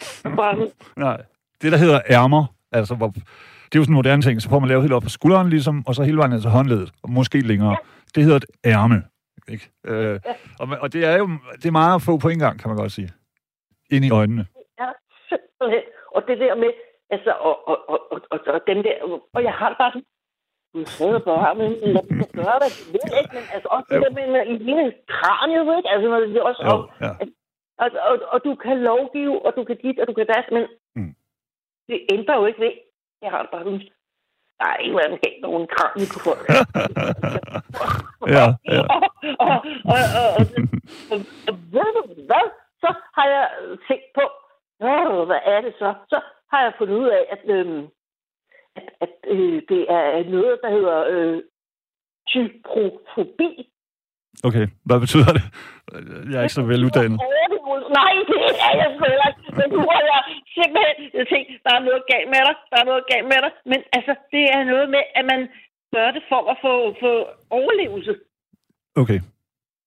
Sådan, 0.02 0.70
Nej, 0.96 1.16
det 1.62 1.72
der 1.72 1.78
hedder 1.78 2.00
ærmer, 2.10 2.44
altså 2.72 2.94
hvor, 2.94 3.08
det 3.08 3.74
er 3.74 3.78
jo 3.80 3.84
sådan 3.84 3.92
en 3.92 3.94
moderne 3.94 4.22
ting, 4.22 4.42
så 4.42 4.48
får 4.48 4.58
man 4.58 4.68
lavet 4.68 4.82
helt 4.82 4.92
op 4.92 5.02
på 5.02 5.08
skulderen 5.08 5.48
ligesom, 5.48 5.84
og 5.86 5.94
så 5.94 6.02
hele 6.02 6.18
vejen 6.18 6.32
altså 6.32 6.48
håndledet, 6.48 6.90
og 7.02 7.10
måske 7.10 7.40
længere. 7.40 7.76
Det 8.14 8.22
hedder 8.24 8.36
et 8.36 8.44
ærme. 8.64 9.02
Ikke? 9.48 9.70
Øh, 9.86 10.20
og, 10.60 10.68
og 10.80 10.92
det 10.92 11.04
er 11.04 11.16
jo 11.18 11.26
det 11.60 11.66
er 11.66 11.70
meget 11.80 11.94
at 11.94 12.02
få 12.02 12.18
på 12.18 12.28
en 12.28 12.38
gang, 12.38 12.60
kan 12.60 12.68
man 12.68 12.76
godt 12.76 12.92
sige. 12.92 13.10
Ind 13.90 14.04
i 14.04 14.10
øjnene. 14.10 14.46
ja, 14.80 14.88
simpelthen. 15.28 15.84
Og 16.16 16.22
det 16.28 16.38
der 16.38 16.54
med, 16.54 16.70
altså, 17.10 17.30
og, 17.48 17.68
og, 17.68 17.76
og, 17.92 17.98
og, 18.12 18.18
og, 18.30 18.38
og 18.54 18.60
den 18.66 18.78
der, 18.86 18.94
og 19.34 19.42
jeg 19.42 19.52
har 19.52 19.68
det 19.68 19.78
bare 19.82 19.92
sådan, 19.92 20.08
du 20.74 20.80
sidder 20.96 21.18
bare, 21.18 21.54
men 21.54 21.70
lad 21.94 22.02
dem 22.08 22.18
gøre, 22.40 22.56
hvad 22.62 22.70
de 22.76 22.82
vil, 22.94 23.10
ikke? 23.20 23.32
Men 23.36 23.44
altså 23.54 23.68
også 23.74 23.86
det 23.92 24.00
der 24.04 24.12
med, 24.18 24.26
med 24.34 24.42
hele 24.68 24.84
kraniet, 25.14 25.68
ikke? 25.78 25.88
Altså, 25.92 26.06
det 26.32 26.36
er 26.42 26.46
også, 26.50 26.62
og, 26.72 26.78
ja. 27.04 27.12
Og, 27.78 27.88
og, 28.10 28.18
og, 28.32 28.44
du 28.44 28.54
kan 28.54 28.76
lovgive, 28.82 29.46
og 29.46 29.52
du 29.56 29.64
kan 29.64 29.76
dit, 29.82 29.98
og 30.00 30.06
du 30.08 30.12
kan 30.12 30.26
das, 30.26 30.44
men 30.52 30.66
Mm. 30.96 31.14
det 31.88 32.06
ændrer 32.12 32.36
jo 32.38 32.46
ikke 32.46 32.60
ved. 32.60 32.72
Jeg 33.22 33.30
har 33.30 33.48
bare 33.52 33.64
sådan, 33.64 33.80
der 34.58 34.66
er 34.72 34.76
ikke 34.76 34.96
været 34.96 35.20
helt 35.26 35.40
nogen 35.42 35.66
på 36.14 36.18
folk. 36.28 36.44
Ja, 38.36 38.46
ja. 38.74 38.82
og, 38.94 38.98
og, 39.46 39.56
og, 39.92 40.04
og, 40.20 40.28
og, 40.38 40.44
og, 41.12 41.18
og 41.48 41.54
ved 41.74 41.88
du 41.96 42.02
hvad? 42.30 42.46
Så 42.82 42.94
har 43.16 43.26
jeg 43.34 43.44
tænkt 43.88 44.08
på, 44.14 44.24
hvad 45.30 45.40
er 45.44 45.60
det 45.60 45.74
så? 45.78 45.94
Så 46.08 46.20
har 46.52 46.62
jeg 46.62 46.72
fundet 46.78 46.96
ud 46.96 47.08
af, 47.08 47.22
at, 47.34 47.40
øhm, 47.56 47.86
at, 48.76 48.86
at 49.00 49.14
øh, 49.26 49.62
det 49.68 49.82
er 49.90 50.30
noget, 50.30 50.58
der 50.62 50.70
hedder 50.70 50.98
øh, 51.12 51.42
typrofobi. 52.28 53.50
Okay, 54.44 54.66
hvad 54.84 55.00
betyder 55.00 55.30
det? 55.36 55.42
Jeg 56.30 56.38
er 56.38 56.42
ikke 56.42 56.54
så 56.54 56.62
veluddannet. 56.62 57.20
Nej, 57.98 58.12
det 58.30 58.38
er 58.68 58.72
jeg 58.82 58.90
sgu 58.94 59.04
ikke. 59.28 59.40
Men 59.58 59.66
nu 59.74 59.80
har 59.92 60.02
jeg 60.12 60.20
simpelthen 60.56 60.96
jeg 61.18 61.26
tænkt, 61.32 61.48
der 61.66 61.72
er 61.78 61.82
noget 61.88 62.02
galt 62.12 62.28
med 62.34 62.40
dig, 62.48 62.54
der 62.70 62.78
er 62.82 62.86
noget 62.90 63.04
galt 63.12 63.26
med 63.32 63.38
dig. 63.44 63.52
Men 63.70 63.80
altså, 63.96 64.12
det 64.34 64.44
er 64.56 64.62
noget 64.72 64.86
med, 64.94 65.02
at 65.18 65.24
man 65.32 65.40
gør 65.94 66.08
det 66.16 66.22
for 66.30 66.42
at 66.52 66.56
få, 66.64 66.74
få 67.02 67.12
overlevelse. 67.58 68.12
Okay. 69.02 69.20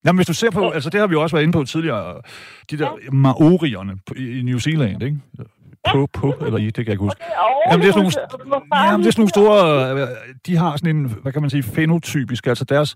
Jamen, 0.05 0.17
hvis 0.17 0.27
du 0.27 0.33
ser 0.33 0.51
på, 0.51 0.69
altså 0.69 0.89
det 0.89 0.99
har 0.99 1.07
vi 1.07 1.13
jo 1.17 1.21
også 1.21 1.35
været 1.35 1.43
inde 1.43 1.57
på 1.57 1.63
tidligere, 1.63 2.21
de 2.71 2.77
der 2.77 2.89
maorierne 3.11 3.93
på, 4.07 4.13
i, 4.13 4.41
New 4.49 4.57
Zealand, 4.57 5.03
ikke? 5.03 5.17
På, 5.91 6.07
på, 6.13 6.33
eller 6.45 6.59
i, 6.59 6.65
det 6.65 6.73
kan 6.75 6.85
jeg 6.85 6.91
ikke 6.91 7.03
huske. 7.03 7.21
Jamen, 7.69 7.81
det 7.81 7.87
er 7.89 7.93
sådan 7.93 8.11
nogle, 8.47 8.61
jamen, 8.89 9.01
det 9.03 9.07
er 9.07 9.11
sådan 9.11 9.21
nogle 9.21 9.35
store... 9.37 9.57
øh, 10.01 10.07
De 10.45 10.57
har 10.57 10.77
sådan 10.77 10.95
en, 10.95 11.05
hvad 11.21 11.31
kan 11.33 11.41
man 11.41 11.49
sige, 11.49 11.63
fenotypisk. 11.63 12.47
Altså 12.47 12.65
deres 12.65 12.95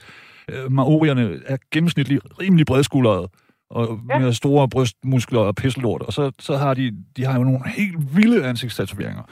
øh, 0.49 0.71
maorierne 0.71 1.39
er 1.45 1.57
gennemsnitligt 1.71 2.21
rimelig 2.41 2.65
bredskuldrede 2.65 3.27
og 3.69 3.99
Ja. 4.09 4.19
med 4.19 4.33
store 4.33 4.69
brystmuskler 4.69 5.39
og 5.39 5.55
pisselort. 5.55 6.01
Og 6.01 6.13
så, 6.13 6.31
så 6.39 6.57
har 6.57 6.73
de, 6.73 6.91
de 7.17 7.25
har 7.25 7.37
jo 7.37 7.43
nogle 7.43 7.59
helt 7.69 8.15
vilde 8.15 8.45
ansigtstatoveringer. 8.45 9.23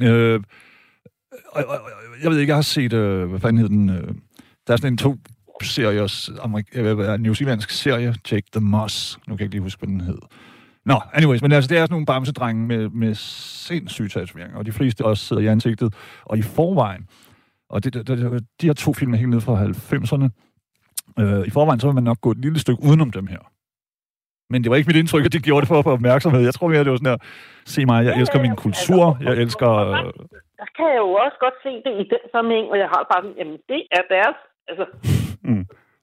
Ja. 0.00 0.06
Øh, 0.06 0.40
og, 1.52 1.64
og, 1.68 1.78
jeg 2.22 2.30
ved 2.30 2.38
ikke, 2.38 2.50
jeg 2.50 2.56
har 2.56 2.62
set, 2.62 2.92
øh, 2.92 3.28
hvad 3.28 3.40
fanden 3.40 3.58
hed 3.58 3.68
den? 3.68 3.90
Øh, 3.90 4.08
der 4.66 4.72
er 4.72 4.76
sådan 4.76 4.92
en 4.92 4.96
to 4.98 5.16
seriers, 5.62 6.30
amerik- 6.38 6.78
øh, 6.78 7.20
New 7.20 7.34
Zealandsk 7.34 7.70
serie, 7.70 8.14
Jake 8.32 8.46
the 8.52 8.60
Moss. 8.60 9.18
Nu 9.26 9.36
kan 9.36 9.40
jeg 9.40 9.44
ikke 9.44 9.54
lige 9.54 9.62
huske, 9.62 9.78
hvad 9.80 9.88
den 9.88 10.00
hed. 10.00 10.18
Nå, 10.84 11.00
anyways, 11.12 11.42
men 11.42 11.52
altså, 11.52 11.68
det 11.68 11.78
er 11.78 11.82
sådan 11.82 11.92
nogle 11.92 12.06
bamsedrenge 12.06 12.66
med, 12.66 12.88
med 12.88 13.14
sindssyge 13.14 14.08
tatoveringer, 14.08 14.58
og 14.58 14.66
de 14.66 14.72
fleste 14.72 15.04
også 15.04 15.24
sidder 15.24 15.42
i 15.42 15.46
ansigtet. 15.46 15.94
Og 16.24 16.38
i 16.38 16.42
forvejen, 16.42 17.06
og 17.70 17.84
det, 17.84 17.94
det, 17.94 18.06
det, 18.08 18.44
de 18.60 18.66
her 18.66 18.72
to 18.72 18.92
film 18.92 19.12
er 19.14 19.16
helt 19.18 19.30
nede 19.30 19.40
fra 19.40 19.64
90'erne, 19.64 20.28
øh, 21.22 21.46
i 21.46 21.50
forvejen, 21.50 21.80
så 21.80 21.86
vil 21.86 21.94
man 21.94 22.04
nok 22.04 22.20
gå 22.20 22.30
et 22.30 22.38
lille 22.38 22.58
stykke 22.58 22.82
udenom 22.82 23.10
dem 23.10 23.26
her. 23.26 23.38
Men 24.50 24.62
det 24.62 24.70
var 24.70 24.76
ikke 24.76 24.88
mit 24.88 24.96
indtryk, 25.02 25.24
at 25.24 25.32
de 25.32 25.38
gjorde 25.38 25.60
det 25.60 25.68
for 25.68 25.78
at 25.78 25.84
få 25.84 25.92
opmærksomhed. 25.98 26.40
Jeg 26.48 26.54
tror 26.54 26.68
mere, 26.68 26.84
det 26.84 26.90
var 26.90 26.96
sådan 26.96 27.12
her, 27.14 27.18
se 27.74 27.80
mig, 27.90 28.04
jeg 28.06 28.14
elsker 28.20 28.38
min 28.46 28.56
kultur, 28.64 29.04
jeg 29.26 29.32
elsker... 29.44 29.70
Øh, 29.88 30.04
Der 30.62 30.68
kan 30.76 30.86
jeg 30.94 31.00
jo 31.06 31.10
også 31.24 31.36
godt 31.44 31.56
se 31.64 31.72
det 31.86 31.92
i 32.02 32.04
den 32.14 32.22
sammenhæng, 32.34 32.66
og 32.72 32.78
jeg 32.82 32.88
har 32.94 33.02
bare 33.12 33.22
sådan, 33.22 33.36
jamen 33.40 33.58
det 33.72 33.82
er 33.98 34.02
deres. 34.14 34.38
Altså, 34.68 34.84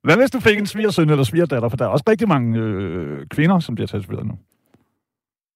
hvad 0.06 0.16
hvis 0.18 0.32
du 0.36 0.39
fik 0.48 0.58
en 0.60 0.66
svigersøn 0.74 1.10
eller 1.10 1.24
svigerdatter? 1.32 1.70
For 1.70 1.78
der 1.78 1.86
er 1.86 1.89
også 1.96 2.06
rigtig 2.10 2.28
mange 2.28 2.50
øh, 2.60 3.26
kvinder, 3.36 3.60
som 3.60 3.76
bliver 3.76 3.88
tatoveret 3.88 4.26
nu. 4.32 4.36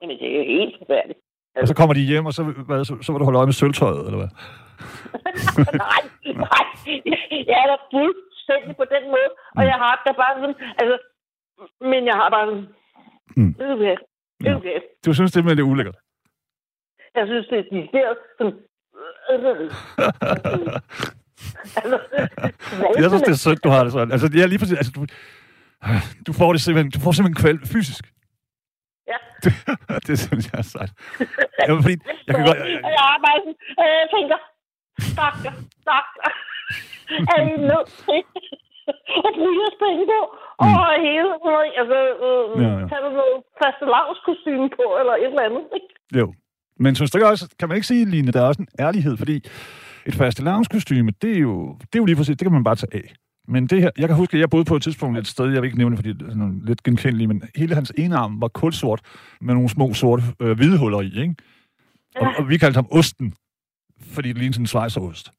jamen 0.02 0.16
det 0.20 0.28
er 0.32 0.38
jo 0.42 0.44
helt 0.58 0.76
forfærdeligt. 0.82 1.20
Og 1.62 1.68
så 1.68 1.76
kommer 1.80 1.94
de 1.94 2.02
hjem, 2.12 2.26
og 2.30 2.34
så, 2.38 2.42
hvad, 2.68 2.86
så, 2.90 2.94
så 3.06 3.10
vil 3.12 3.20
du 3.20 3.26
holde 3.28 3.40
øje 3.42 3.50
med 3.52 3.58
sølvtøjet, 3.62 4.04
eller 4.08 4.20
hvad? 4.22 4.32
nej, 5.88 6.02
nej. 6.46 6.64
Jeg 7.50 7.58
er 7.64 7.68
da 7.74 7.78
fuldstændig 7.96 8.74
på 8.82 8.86
den 8.96 9.04
måde, 9.14 9.30
og 9.58 9.64
jeg 9.72 9.78
har 9.84 9.94
det 10.06 10.14
bare 10.24 10.34
sådan, 10.42 10.58
altså, 10.82 10.96
men 11.82 12.06
jeg 12.06 12.16
har 12.16 12.30
bare 12.30 12.48
sådan, 12.48 12.68
Mm. 13.38 13.56
det. 14.62 14.82
Du 15.06 15.14
synes 15.14 15.32
det 15.58 15.64
er 15.64 15.68
ulækkert. 15.74 15.96
Jeg 17.16 17.28
synes, 17.28 17.48
det 17.48 17.58
er 17.60 17.64
decideret 17.64 18.18
sådan, 18.38 18.54
altså, 19.30 19.50
Jeg 23.02 23.10
synes, 23.10 23.24
det 23.28 23.34
er 23.38 23.44
sødt, 23.46 23.64
du 23.64 23.70
har 23.70 23.84
det 23.84 23.92
sådan. 23.94 24.12
Altså, 24.12 24.28
er 24.44 24.48
lige 24.48 24.60
præcis... 24.60 24.78
Altså, 24.78 24.92
du, 24.96 25.02
du 26.28 26.34
får 26.34 26.52
det 26.54 26.62
simpelthen, 26.62 26.92
du 26.92 27.00
får 27.00 27.12
simpelthen 27.12 27.42
kvæl 27.44 27.60
fysisk. 27.74 28.04
Ja. 29.12 29.18
Det, 30.08 30.20
synes 30.20 30.46
jeg 30.52 30.58
er 30.64 30.68
sejt. 30.76 30.92
Ja, 31.68 31.72
fordi, 31.86 31.96
jeg 32.28 32.34
kan 32.36 32.44
godt... 32.50 32.60
Jeg 32.98 33.04
har 33.10 33.18
bare 33.28 33.38
sådan, 33.44 33.58
øh, 33.82 33.94
jeg 34.02 34.08
tænker, 34.16 34.38
stakker, 35.14 35.54
stakker. 35.84 36.30
er 37.34 37.40
I 37.52 37.54
nødt 37.72 37.88
til 38.06 38.20
bruge 39.38 39.54
jeres 39.62 39.78
penge 39.86 40.04
på? 40.12 40.20
Og 40.64 40.88
hele 41.08 41.30
sådan 41.34 41.52
noget, 41.56 41.72
altså, 41.82 42.00
øh, 42.26 42.44
Mm. 42.58 42.64
Ja, 42.92 42.98
du 43.06 43.10
noget 43.22 43.38
fastelavskostyme 43.60 44.68
på, 44.78 44.86
eller 45.00 45.14
et 45.24 45.32
eller 45.34 45.44
andet, 45.48 45.64
ikke? 45.78 45.90
Jo. 46.20 46.26
Men 46.84 46.92
synes 46.96 47.12
du 47.12 47.26
også, 47.26 47.46
kan 47.60 47.68
man 47.68 47.76
ikke 47.76 47.88
sige, 47.88 48.06
Line, 48.06 48.32
der 48.32 48.42
er 48.42 48.48
også 48.52 48.62
en 48.62 48.68
ærlighed, 48.86 49.18
fordi 49.18 49.36
et 50.06 50.16
faste 50.16 50.44
kostume, 50.72 51.12
det 51.22 51.32
er, 51.38 51.40
jo, 51.40 51.54
det 51.80 51.96
er 51.96 52.00
jo 52.04 52.06
lige 52.06 52.16
præcis, 52.16 52.38
det 52.38 52.46
kan 52.46 52.52
man 52.52 52.64
bare 52.64 52.76
tage 52.76 52.96
af. 52.96 53.14
Men 53.48 53.68
det 53.68 53.82
her, 53.82 53.90
jeg 53.98 54.08
kan 54.08 54.18
huske, 54.18 54.34
at 54.34 54.40
jeg 54.40 54.50
boede 54.50 54.66
på 54.66 54.76
et 54.76 54.84
tidspunkt 54.84 55.18
et 55.18 55.28
sted, 55.28 55.46
jeg 55.52 55.62
vil 55.62 55.68
ikke 55.68 55.78
nævne 55.78 55.96
det, 55.96 56.06
fordi 56.06 56.14
det 56.14 56.28
er 56.28 56.30
sådan 56.30 56.62
lidt 56.66 56.84
genkendeligt, 56.84 57.28
men 57.28 57.44
hele 57.56 57.76
hans 57.76 57.94
ene 57.98 58.16
arm 58.18 58.42
var 58.42 58.48
kulsort 58.48 59.02
med 59.42 59.54
nogle 59.54 59.70
små 59.70 59.94
sorte 59.94 60.24
øh, 60.42 60.56
hvide 60.58 60.80
huller 60.80 61.02
i, 61.02 61.22
ikke? 61.22 61.36
Og, 62.16 62.28
og, 62.38 62.50
vi 62.50 62.58
kaldte 62.58 62.78
ham 62.78 62.88
Osten, 62.92 63.34
fordi 64.14 64.28
det 64.28 64.38
lignede 64.38 64.54
sådan 64.54 64.64
en 64.64 64.68
svejserost. 64.68 65.32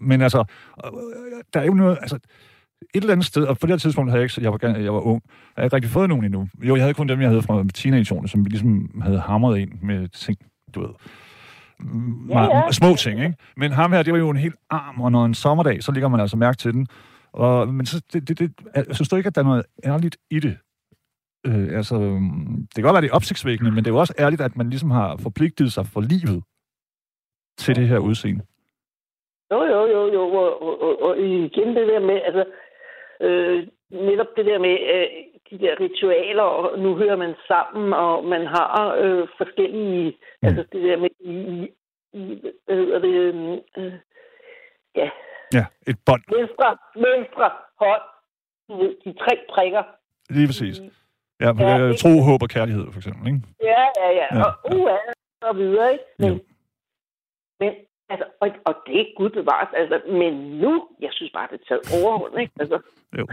Men 0.00 0.22
altså, 0.22 0.44
der 1.54 1.60
er 1.60 1.64
jo 1.64 1.74
noget, 1.74 1.98
altså, 2.00 2.18
et 2.94 3.00
eller 3.00 3.12
andet 3.12 3.26
sted, 3.26 3.44
og 3.44 3.58
på 3.58 3.66
det 3.66 3.72
her 3.72 3.78
tidspunkt 3.78 4.10
havde 4.10 4.20
jeg 4.22 4.24
ikke, 4.38 4.42
jeg 4.42 4.52
var, 4.52 4.78
jeg 4.78 4.94
var 4.94 5.00
ung, 5.00 5.22
jeg 5.26 5.32
havde 5.56 5.66
ikke 5.66 5.76
rigtig 5.76 5.90
fået 5.90 6.08
nogen 6.08 6.24
endnu. 6.24 6.48
Jo, 6.62 6.76
jeg 6.76 6.82
havde 6.82 6.94
kun 6.94 7.08
dem, 7.08 7.20
jeg 7.20 7.28
havde 7.28 7.42
fra 7.42 7.64
teenageårene, 7.74 8.28
som 8.28 8.44
ligesom 8.44 9.00
havde 9.02 9.20
hamret 9.20 9.58
ind 9.58 9.72
med 9.82 10.08
ting, 10.08 10.38
du 10.74 10.80
ved. 10.80 10.88
Mm, 11.80 12.30
Ja, 12.30 12.56
ja. 12.56 12.72
Små 12.72 12.94
ting, 12.96 13.20
ikke? 13.20 13.34
Men 13.56 13.72
ham 13.72 13.92
her, 13.92 14.02
det 14.02 14.12
var 14.12 14.18
jo 14.18 14.30
en 14.30 14.36
helt 14.36 14.56
arm, 14.70 15.00
og 15.00 15.12
når 15.12 15.24
en 15.24 15.34
sommerdag, 15.34 15.82
så 15.82 15.92
ligger 15.92 16.08
man 16.08 16.20
altså 16.20 16.36
mærke 16.36 16.56
til 16.56 16.72
den. 16.72 16.86
Og, 17.32 17.68
men 17.68 17.86
så, 17.86 18.02
det, 18.12 18.28
det, 18.28 18.38
det, 18.38 18.52
jeg 18.74 18.84
synes 18.90 19.08
du 19.08 19.16
ikke, 19.16 19.26
at 19.26 19.34
der 19.34 19.40
er 19.40 19.44
noget 19.46 19.64
ærligt 19.84 20.16
i 20.30 20.40
det? 20.40 20.58
Øh, 21.46 21.76
altså, 21.76 22.00
det 22.58 22.74
kan 22.74 22.82
godt 22.82 22.94
være, 22.94 23.02
det 23.02 23.10
er 23.10 23.14
opsigtsvækkende, 23.14 23.70
men 23.70 23.84
det 23.84 23.90
er 23.90 23.94
jo 23.94 24.00
også 24.00 24.14
ærligt, 24.18 24.40
at 24.40 24.56
man 24.56 24.70
ligesom 24.70 24.90
har 24.90 25.16
forpligtet 25.16 25.72
sig 25.72 25.86
for 25.86 26.00
livet 26.00 26.42
til 27.58 27.76
det 27.76 27.88
her 27.88 27.98
udseende. 27.98 28.44
Jo, 29.52 29.62
jo, 29.64 29.86
jo, 29.86 30.12
jo. 30.12 30.22
Og, 30.34 30.62
og, 30.62 30.82
og, 30.82 31.02
og 31.02 31.18
igen 31.18 31.76
det 31.76 31.86
der 31.88 32.00
med, 32.00 32.20
altså, 32.24 32.44
øh, 33.20 33.66
netop 33.90 34.26
det 34.36 34.46
der 34.46 34.58
med 34.58 34.76
øh, 34.94 35.06
de 35.50 35.58
der 35.64 35.80
ritualer, 35.80 36.42
og 36.42 36.78
nu 36.78 36.96
hører 36.96 37.16
man 37.16 37.34
sammen, 37.48 37.92
og 37.92 38.24
man 38.24 38.46
har 38.46 38.94
øh, 38.94 39.28
forskellige, 39.36 40.10
mm. 40.42 40.48
altså 40.48 40.64
det 40.72 40.82
der 40.82 40.96
med 40.96 41.10
i, 41.20 41.34
i, 42.12 42.40
hvad 42.64 42.76
hedder 42.76 42.98
det, 42.98 43.14
øh, 43.76 43.92
ja, 44.96 45.10
Ja, 45.52 45.64
et 45.86 45.96
bånd. 46.06 46.22
venstre, 46.38 46.76
venstre 46.96 47.50
hånd, 47.80 48.02
de 49.04 49.12
tre 49.22 49.38
prikker. 49.50 49.82
Lige 50.30 50.46
præcis. 50.46 50.76
Ja, 51.40 51.50
for 51.50 51.62
Ja, 51.62 51.74
ikke? 51.88 51.98
tro, 51.98 52.08
håb 52.28 52.42
og 52.42 52.48
kærlighed, 52.48 52.84
for 52.92 52.98
eksempel, 52.98 53.26
ikke? 53.26 53.40
Ja, 53.62 53.82
ja, 54.02 54.08
ja, 54.20 54.26
Ja, 54.38 54.42
og 54.44 54.52
uh, 54.76 54.90
og 55.42 55.56
videre, 55.56 55.92
ikke? 55.92 56.04
Men, 56.18 56.28
Jo. 56.32 56.38
men 57.60 57.72
Altså, 58.14 58.26
og, 58.42 58.48
og 58.68 58.74
det 58.86 58.94
er 59.00 59.06
gud 59.16 59.30
bevares, 59.30 59.70
altså, 59.80 59.96
men 60.20 60.32
nu, 60.62 60.72
jeg 61.00 61.12
synes 61.12 61.32
bare, 61.36 61.48
det 61.50 61.60
er 61.60 61.64
taget 61.68 61.84
overhånd, 62.02 62.40
ikke? 62.40 62.52
Altså. 62.60 62.78
Jo. 63.18 63.26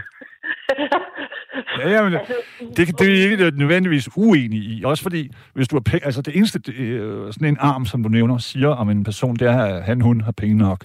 ja, 1.80 1.86
ja, 1.94 2.02
men 2.02 2.14
altså, 2.14 2.34
det, 2.76 2.98
det 2.98 3.08
er 3.08 3.30
ikke 3.30 3.58
nødvendigvis 3.62 4.08
uenig 4.16 4.60
i. 4.72 4.84
Også 4.84 5.02
fordi, 5.02 5.30
hvis 5.54 5.68
du 5.68 5.76
har 5.76 5.80
penge, 5.80 6.04
altså 6.04 6.22
det 6.22 6.36
eneste, 6.36 6.58
det, 6.58 6.74
øh, 6.74 7.32
sådan 7.32 7.48
en 7.48 7.56
arm, 7.60 7.84
som 7.86 8.02
du 8.02 8.08
nævner, 8.08 8.38
siger 8.38 8.68
om 8.68 8.90
en 8.90 9.04
person, 9.04 9.36
det 9.36 9.48
er, 9.48 9.58
at 9.64 9.84
han, 9.84 10.00
hun 10.00 10.20
har 10.20 10.32
penge 10.32 10.56
nok. 10.56 10.80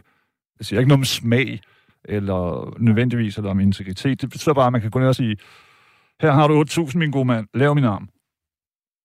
Det 0.57 0.65
siger 0.65 0.79
ikke 0.79 0.89
noget 0.89 0.99
om 0.99 1.05
smag, 1.05 1.59
eller 2.05 2.73
nødvendigvis, 2.79 3.37
eller 3.37 3.51
om 3.51 3.59
integritet. 3.59 4.21
Det 4.21 4.29
betyder 4.29 4.53
bare, 4.53 4.67
at 4.67 4.71
man 4.71 4.81
kan 4.81 4.91
gå 4.91 4.99
ned 4.99 5.07
og 5.07 5.15
sige, 5.15 5.37
her 6.21 6.31
har 6.31 6.47
du 6.47 6.63
8.000, 6.63 6.97
min 6.97 7.11
gode 7.11 7.25
mand, 7.25 7.47
lav 7.53 7.75
min 7.75 7.83
arm. 7.83 8.09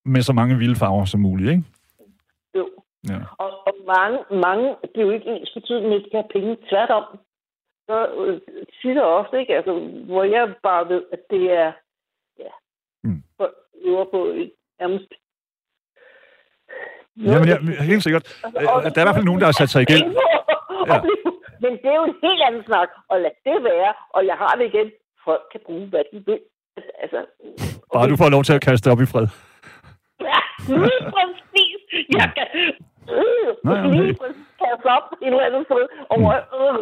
Med 0.05 0.21
så 0.21 0.33
mange 0.33 0.57
vilde 0.57 0.75
farver 0.75 1.05
som 1.05 1.19
muligt, 1.19 1.51
ikke? 1.51 1.63
Ja. 3.09 3.19
Og, 3.43 3.49
og 3.67 3.73
mange, 3.95 4.19
mange, 4.45 4.67
det 4.81 4.97
er 4.97 5.07
jo 5.07 5.11
ikke 5.11 5.29
ens 5.29 5.51
betydning, 5.53 5.93
at 5.93 6.01
de 6.05 6.09
have 6.11 6.29
penge. 6.33 6.57
Tværtom. 6.69 7.03
Så 7.87 7.97
øh, 8.17 8.41
siger 8.81 8.93
det 8.93 9.03
ofte, 9.03 9.39
ikke? 9.39 9.55
Altså, 9.55 9.73
hvor 10.09 10.23
jeg 10.23 10.53
bare 10.63 10.89
ved, 10.89 11.03
at 11.11 11.19
det 11.29 11.51
er, 11.51 11.71
ja, 12.39 12.53
mm. 13.03 13.23
for 13.37 13.47
øver 13.85 14.05
på 14.11 14.25
et 14.25 14.51
nærmest 14.79 15.13
Jamen, 17.17 17.47
ja, 17.47 17.83
helt 17.83 18.03
sikkert. 18.03 18.25
Altså, 18.43 18.71
og, 18.71 18.83
der 18.83 18.99
er 18.99 19.05
i 19.05 19.07
hvert 19.07 19.15
fald 19.15 19.29
nogen, 19.31 19.41
der 19.41 19.47
har 19.47 19.57
sat 19.61 19.69
sig 19.69 19.81
igen. 19.81 20.01
Ja. 20.87 21.01
Men 21.63 21.71
det 21.81 21.89
er 21.93 21.97
jo 22.01 22.05
en 22.11 22.17
helt 22.23 22.41
anden 22.47 22.63
snak, 22.69 22.89
og 23.09 23.21
lad 23.21 23.31
det 23.45 23.63
være, 23.63 23.93
og 24.15 24.25
jeg 24.25 24.35
har 24.35 24.53
det 24.59 24.65
igen. 24.71 24.91
Folk 25.25 25.43
kan 25.51 25.61
bruge, 25.65 25.85
hvad 25.87 26.03
de 26.11 26.17
vil. 26.25 26.39
Altså, 27.03 27.19
okay. 27.39 27.73
Bare 27.93 28.09
du 28.09 28.15
får 28.17 28.29
lov 28.29 28.43
til 28.43 28.53
at 28.53 28.61
kaste 28.61 28.91
op 28.91 29.01
i 29.01 29.05
fred. 29.05 29.27
Ja, 30.29 30.41
lige 30.81 31.01
præcis. 31.15 31.79
Jeg 32.19 32.27
kan 32.37 32.47
øh, 33.17 33.49
Nej, 33.63 33.85
okay. 33.85 33.95
lige 33.95 34.15
kaste 34.61 34.87
op 34.97 35.07
et 35.21 35.27
eller 35.27 35.45
andet 35.47 35.63
sted. 35.67 35.83
Over, 36.15 36.31
øh. 36.57 36.79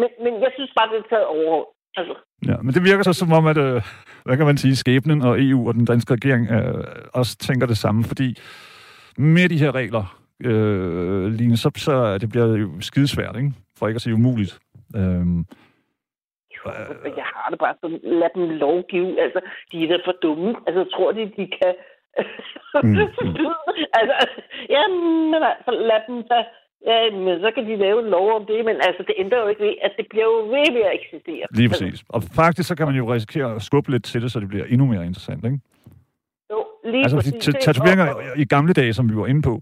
men, 0.00 0.08
men 0.24 0.32
jeg 0.44 0.50
synes 0.56 0.72
bare, 0.78 0.88
det 0.92 0.98
er 0.98 1.08
taget 1.12 1.26
over. 1.26 1.64
Altså. 1.96 2.14
Ja, 2.50 2.56
men 2.62 2.74
det 2.74 2.82
virker 2.84 3.02
så 3.02 3.12
som 3.12 3.32
om, 3.32 3.46
at, 3.46 3.58
øh, 3.58 3.82
hvad 4.24 4.36
kan 4.36 4.46
man 4.46 4.56
sige, 4.56 4.76
skæbnen 4.76 5.22
og 5.22 5.42
EU 5.42 5.68
og 5.68 5.74
den 5.74 5.84
danske 5.84 6.14
regering 6.14 6.50
øh, 6.50 6.84
også 7.14 7.38
tænker 7.38 7.66
det 7.66 7.78
samme, 7.78 8.04
fordi 8.04 8.28
med 9.18 9.48
de 9.48 9.58
her 9.58 9.74
regler, 9.74 10.04
øh, 10.44 11.24
Line, 11.38 11.56
så, 11.56 11.70
så 11.76 12.18
det 12.18 12.28
bliver 12.30 12.46
jo 12.56 12.68
skidesvært, 12.80 13.36
ikke? 13.36 13.52
for 13.78 13.88
ikke 13.88 13.96
at 13.96 14.02
sige 14.02 14.14
umuligt. 14.14 14.58
Øh, 14.96 15.26
jeg 17.20 17.28
har 17.34 17.50
det 17.50 17.58
bare 17.58 17.74
sådan, 17.80 18.00
lad 18.02 18.30
dem 18.34 18.48
lovgive. 18.64 19.20
Altså, 19.24 19.40
de 19.72 19.84
er 19.84 19.88
da 19.88 19.98
for 20.04 20.16
dumme. 20.22 20.54
Altså, 20.66 20.84
tror 20.94 21.12
de, 21.12 21.20
de 21.20 21.46
kan... 21.58 21.72
mm, 22.82 22.90
mm. 22.90 23.04
altså, 23.98 24.16
ja, 24.76 24.82
men 25.32 25.40
altså, 25.52 25.70
lad 25.90 26.00
dem 26.08 26.18
da... 26.30 26.38
Ja, 26.86 27.10
men 27.10 27.40
så 27.40 27.50
kan 27.54 27.66
de 27.66 27.76
lave 27.76 27.98
en 28.04 28.10
lov 28.10 28.26
om 28.36 28.46
det, 28.46 28.64
men 28.64 28.76
altså, 28.86 29.02
det 29.08 29.14
ændrer 29.18 29.38
jo 29.42 29.48
ikke 29.48 29.64
ved, 29.64 29.74
at 29.82 29.92
det 29.96 30.06
bliver 30.10 30.24
jo 30.24 30.38
ved 30.54 30.72
ved 30.72 30.82
at 30.88 30.94
eksistere. 31.00 31.46
Lige 31.50 31.68
præcis. 31.68 32.04
Og 32.08 32.22
faktisk, 32.22 32.68
så 32.68 32.74
kan 32.74 32.86
man 32.86 32.96
jo 32.96 33.12
risikere 33.14 33.54
at 33.54 33.62
skubbe 33.62 33.90
lidt 33.90 34.04
til 34.04 34.22
det, 34.22 34.32
så 34.32 34.40
det 34.40 34.48
bliver 34.48 34.64
endnu 34.64 34.86
mere 34.86 35.06
interessant, 35.06 35.44
ikke? 35.44 35.58
Jo, 36.50 36.64
lige 36.84 37.02
altså, 37.02 37.16
præcis. 37.16 37.34
Altså, 37.34 37.52
tatoveringer 37.60 38.36
i 38.36 38.44
gamle 38.44 38.72
dage, 38.72 38.92
som 38.92 39.10
vi 39.10 39.16
var 39.16 39.26
inde 39.26 39.42
på, 39.42 39.60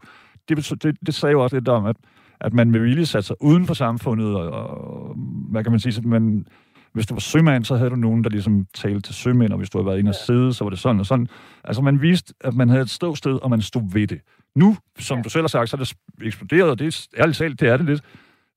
det, 0.49 0.83
det, 0.83 0.97
det 1.07 1.15
sagde 1.15 1.33
jo 1.33 1.43
også 1.43 1.57
lidt 1.57 1.69
om, 1.69 1.87
at 1.87 1.97
at 2.43 2.53
man 2.53 2.71
med 2.71 2.81
vilje 2.81 3.07
satte 3.07 3.27
sig 3.27 3.37
uden 3.41 3.67
for 3.67 3.75
samfundet, 3.75 4.37
og, 4.37 4.51
og 4.51 5.15
hvad 5.51 5.63
kan 5.63 5.73
man 5.73 5.81
sige, 5.81 5.93
så 5.93 6.03
man, 6.05 6.47
hvis 6.95 7.07
du 7.07 7.15
var 7.15 7.21
sømand, 7.21 7.65
så 7.65 7.75
havde 7.77 7.91
du 7.91 7.97
nogen, 7.97 8.25
der 8.25 8.31
ligesom 8.31 8.67
talte 8.75 9.01
til 9.01 9.15
sømænd, 9.15 9.53
og 9.53 9.59
hvis 9.59 9.71
du 9.71 9.79
havde 9.79 9.87
været 9.87 9.99
inde 9.99 10.09
og 10.09 10.15
sidde, 10.15 10.53
så 10.53 10.65
var 10.65 10.71
det 10.71 10.79
sådan 10.79 11.01
og 11.01 11.07
sådan. 11.07 11.29
Altså 11.65 11.83
man 11.83 12.03
viste, 12.03 12.35
at 12.41 12.55
man 12.55 12.69
havde 12.69 12.83
et 12.83 12.91
ståsted, 12.91 13.43
og 13.43 13.51
man 13.51 13.61
stod 13.61 13.83
ved 13.95 14.07
det. 14.07 14.21
Nu, 14.55 14.77
som 14.99 15.17
ja. 15.19 15.23
du 15.23 15.29
selv 15.31 15.43
har 15.43 15.49
sagt, 15.49 15.71
så 15.71 15.77
er 15.77 15.79
det 15.79 15.95
eksploderet, 16.27 16.71
og 16.71 16.79
det 16.79 16.87
er 16.87 17.21
ærligt 17.23 17.39
talt, 17.39 17.61
det 17.61 17.69
er 17.69 17.77
det 17.77 17.87
lidt. 17.87 18.03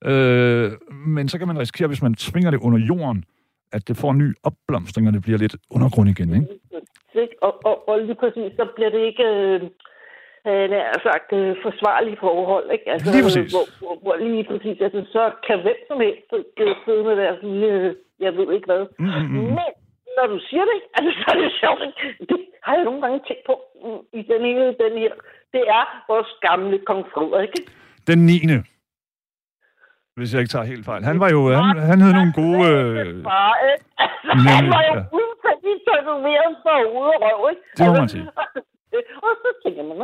Øh, 0.04 0.72
men 0.90 1.28
så 1.28 1.38
kan 1.38 1.48
man 1.48 1.58
risikere, 1.58 1.88
hvis 1.88 2.02
man 2.02 2.14
tvinger 2.14 2.50
det 2.50 2.60
under 2.60 2.78
jorden, 2.78 3.24
at 3.72 3.88
det 3.88 3.96
får 3.96 4.10
en 4.10 4.18
ny 4.18 4.34
opblomstring, 4.42 5.08
og 5.08 5.14
det 5.14 5.22
bliver 5.22 5.38
lidt 5.38 5.56
undergrund 5.70 6.08
igen, 6.08 6.34
ikke? 6.34 6.46
Og, 7.42 7.64
og, 7.64 7.88
og 7.88 7.98
lige 7.98 8.14
præcis, 8.14 8.52
så 8.56 8.68
bliver 8.76 8.90
det 8.90 9.02
ikke... 9.06 9.24
Øh 9.24 9.60
øh, 10.48 10.64
nær 10.70 10.98
sagt, 11.08 11.28
øh, 11.40 11.56
forsvarlige 11.66 12.18
forhold. 12.26 12.66
Ikke? 12.74 12.86
Altså, 12.92 13.06
lige 13.14 13.24
præcis. 13.26 13.50
Hvor, 13.54 13.66
hvor, 13.80 13.94
hvor 14.04 14.16
lige 14.26 14.44
præcis, 14.50 14.76
altså, 14.86 15.02
så 15.14 15.22
kan 15.46 15.56
hvem 15.64 15.80
som 15.88 15.98
helst 16.00 16.80
sidde 16.84 17.04
med 17.08 17.16
deres 17.22 17.40
lille, 17.42 17.96
jeg 18.24 18.32
ved 18.38 18.48
ikke 18.54 18.66
hvad. 18.70 18.82
Mm-hmm. 18.98 19.46
Men 19.58 19.70
når 20.18 20.26
du 20.32 20.38
siger 20.48 20.64
det, 20.70 20.78
altså, 20.96 21.10
så 21.20 21.26
er 21.34 21.38
det 21.42 21.52
sjovt. 21.60 21.80
Det 22.30 22.38
har 22.64 22.74
jeg 22.74 22.84
nogle 22.84 23.00
gange 23.02 23.18
tænkt 23.28 23.44
på 23.50 23.54
i 24.12 24.22
den 24.32 24.42
ene, 24.50 24.64
den 24.84 24.92
her. 25.02 25.12
Det 25.54 25.62
er 25.78 25.84
vores 26.08 26.30
gamle 26.46 26.78
kong 26.86 27.02
Frederik. 27.12 27.52
Ikke? 27.58 27.72
Den 28.06 28.18
9 28.26 28.38
hvis 30.16 30.32
jeg 30.32 30.40
ikke 30.42 30.54
tager 30.54 30.70
helt 30.72 30.84
fejl. 30.90 31.02
Han 31.10 31.20
var 31.20 31.30
jo, 31.36 31.40
han, 31.52 31.78
han 31.90 31.98
havde 32.04 32.16
nogle 32.20 32.34
gode... 32.42 32.60
Øh... 32.70 33.24
Far, 33.28 33.52
altså, 33.64 34.30
han 34.58 34.66
var 34.74 34.82
jo 34.90 34.94
fuldstændig 35.14 35.74
tatoveret 35.88 36.52
for 36.64 36.74
hovedet 36.92 37.20
og 37.26 37.34
røv, 37.40 37.50
ikke? 37.52 37.62
Det 37.76 37.82
må 37.86 37.92
man 38.02 38.08
sige. 38.14 38.26
Og 39.26 39.32
så 39.42 39.48
tænker 39.62 39.82
man, 39.82 39.96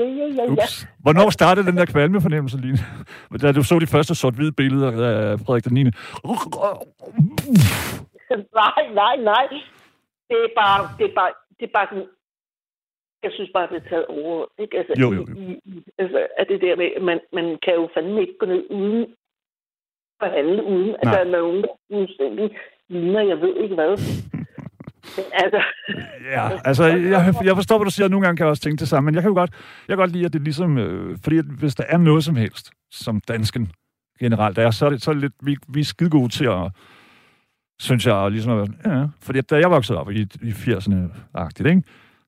ja, 0.00 0.06
ja, 0.20 0.26
ja. 0.38 0.52
Ups. 0.52 0.86
Hvornår 1.04 1.30
startede 1.30 1.66
den 1.66 1.76
der 1.76 1.86
kvalmefornemmelse, 1.86 2.56
Line? 2.64 2.78
Da 3.42 3.52
du 3.52 3.62
så 3.62 3.78
de 3.78 3.86
første 3.86 4.14
sort-hvide 4.14 4.52
billeder 4.52 4.90
af 4.90 5.38
Frederik 5.40 5.64
den 5.64 5.74
9. 5.74 5.82
nej, 8.62 8.82
nej, 9.02 9.16
nej. 9.32 9.46
Det 10.30 10.38
er 10.46 10.52
bare, 10.62 10.80
det 10.98 11.04
er 11.10 11.14
bare, 11.20 11.32
det 11.58 11.64
er 11.68 11.72
bare 11.78 11.86
sådan, 11.90 12.08
jeg 13.22 13.30
synes 13.34 13.50
bare, 13.54 13.68
det 13.70 13.76
er 13.76 13.88
taget 13.88 14.06
over. 14.06 14.46
Ikke? 14.58 14.78
Altså, 14.78 14.92
jo, 15.02 15.12
jo, 15.12 15.26
jo. 15.30 15.34
Altså, 15.98 16.26
at 16.38 16.46
det 16.48 16.60
der 16.60 16.76
med, 16.76 17.00
man, 17.00 17.20
man 17.32 17.58
kan 17.64 17.74
jo 17.74 17.88
fandme 17.94 18.20
ikke 18.20 18.38
gå 18.40 18.46
ned 18.46 18.64
uden 18.70 19.06
at 20.20 20.30
handle, 20.30 20.64
uden 20.64 20.94
at 20.94 21.04
Nej. 21.04 21.12
der 21.12 21.20
er 21.20 21.30
nogen, 21.38 21.62
der 21.62 21.72
fuldstændig 21.92 22.56
ligner, 22.88 23.22
jeg 23.22 23.40
ved 23.40 23.56
ikke 23.56 23.74
hvad. 23.74 23.92
altså... 25.42 25.62
Ja, 26.32 26.50
altså, 26.64 26.84
jeg, 26.84 27.34
jeg 27.44 27.54
forstår, 27.54 27.78
hvad 27.78 27.84
du 27.84 27.90
siger, 27.90 28.08
nogle 28.08 28.26
gange 28.26 28.36
kan 28.36 28.44
jeg 28.44 28.50
også 28.50 28.62
tænke 28.62 28.80
det 28.80 28.88
samme, 28.88 29.04
men 29.04 29.14
jeg 29.14 29.22
kan 29.22 29.28
jo 29.28 29.34
godt, 29.34 29.50
jeg 29.88 29.96
kan 29.96 29.98
godt 29.98 30.12
lide, 30.12 30.24
at 30.24 30.32
det 30.32 30.38
er 30.38 30.44
ligesom, 30.44 30.78
øh, 30.78 31.18
fordi 31.22 31.38
at 31.38 31.44
hvis 31.44 31.74
der 31.74 31.84
er 31.88 31.98
noget 31.98 32.24
som 32.24 32.36
helst, 32.36 32.70
som 32.90 33.20
dansken 33.28 33.72
generelt 34.20 34.58
er, 34.58 34.70
så 34.70 34.86
er 34.86 34.90
det, 34.90 35.02
så 35.02 35.10
er 35.10 35.14
det 35.14 35.22
lidt, 35.22 35.32
vi, 35.42 35.56
vi 35.68 35.80
er 35.80 35.84
skide 35.84 36.10
gode 36.10 36.28
til 36.28 36.44
at, 36.44 36.72
synes 37.80 38.06
jeg, 38.06 38.30
ligesom 38.30 38.58
at, 38.58 38.68
ja, 38.86 39.06
fordi 39.22 39.40
da 39.40 39.56
jeg 39.56 39.70
voksede 39.70 39.98
op 39.98 40.10
i, 40.10 40.20
i 40.42 40.50
80'erne-agtigt, 40.50 41.68
ikke? 41.68 41.82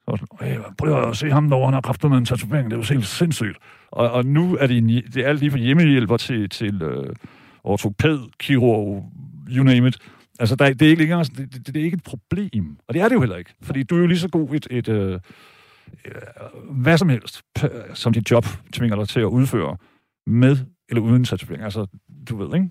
Så 0.05 0.11
var 0.11 0.17
sådan, 0.17 0.63
prøv 0.79 1.09
at 1.09 1.17
se 1.17 1.31
ham 1.31 1.49
derovre, 1.49 1.67
han 1.67 1.75
har 1.75 1.81
kraftet 1.81 2.11
med 2.11 2.19
en 2.19 2.25
tatovering, 2.25 2.71
det 2.71 2.77
er 2.77 2.81
jo 2.81 2.95
helt 2.95 3.07
sindssygt. 3.07 3.59
Og, 3.91 4.11
og 4.11 4.25
nu 4.25 4.57
er 4.61 4.67
det, 4.67 4.79
en, 4.79 4.89
det 4.89 5.17
er 5.17 5.29
alt 5.29 5.41
lige 5.41 5.51
fra 5.51 5.59
hjemmehjælper 5.59 6.17
til, 6.17 6.49
til 6.49 6.83
øh, 6.83 7.15
ortoped, 7.65 8.19
kirurg, 8.39 9.13
you 9.49 9.65
name 9.65 9.89
it. 9.89 9.99
Altså, 10.41 10.57
der, 10.57 10.73
det, 10.73 10.83
er 10.83 10.91
ikke 10.91 11.03
længere, 11.03 11.25
det, 11.25 11.55
det, 11.55 11.67
det 11.67 11.77
er 11.77 11.85
ikke 11.85 11.95
et 11.95 12.05
problem. 12.05 12.77
Og 12.89 12.95
det 12.95 13.03
er 13.03 13.09
det 13.09 13.15
jo 13.15 13.21
heller 13.21 13.37
ikke. 13.37 13.55
Fordi 13.63 13.83
du 13.83 13.97
er 13.97 14.01
jo 14.01 14.07
lige 14.07 14.19
så 14.19 14.29
god 14.29 14.55
et, 14.55 14.67
et 14.71 14.89
øh, 14.89 15.13
øh, 16.05 16.13
hvad 16.71 16.99
som 16.99 17.09
helst, 17.09 17.43
som 17.95 18.13
dit 18.13 18.31
job 18.31 18.47
tvinger 18.73 18.97
dig 18.97 19.09
til 19.09 19.21
at 19.21 19.25
udføre, 19.25 19.77
med 20.27 20.57
eller 20.89 21.03
uden 21.03 21.25
tatovering. 21.25 21.65
Altså, 21.65 21.87
du 22.29 22.37
ved, 22.37 22.55
ikke? 22.55 22.71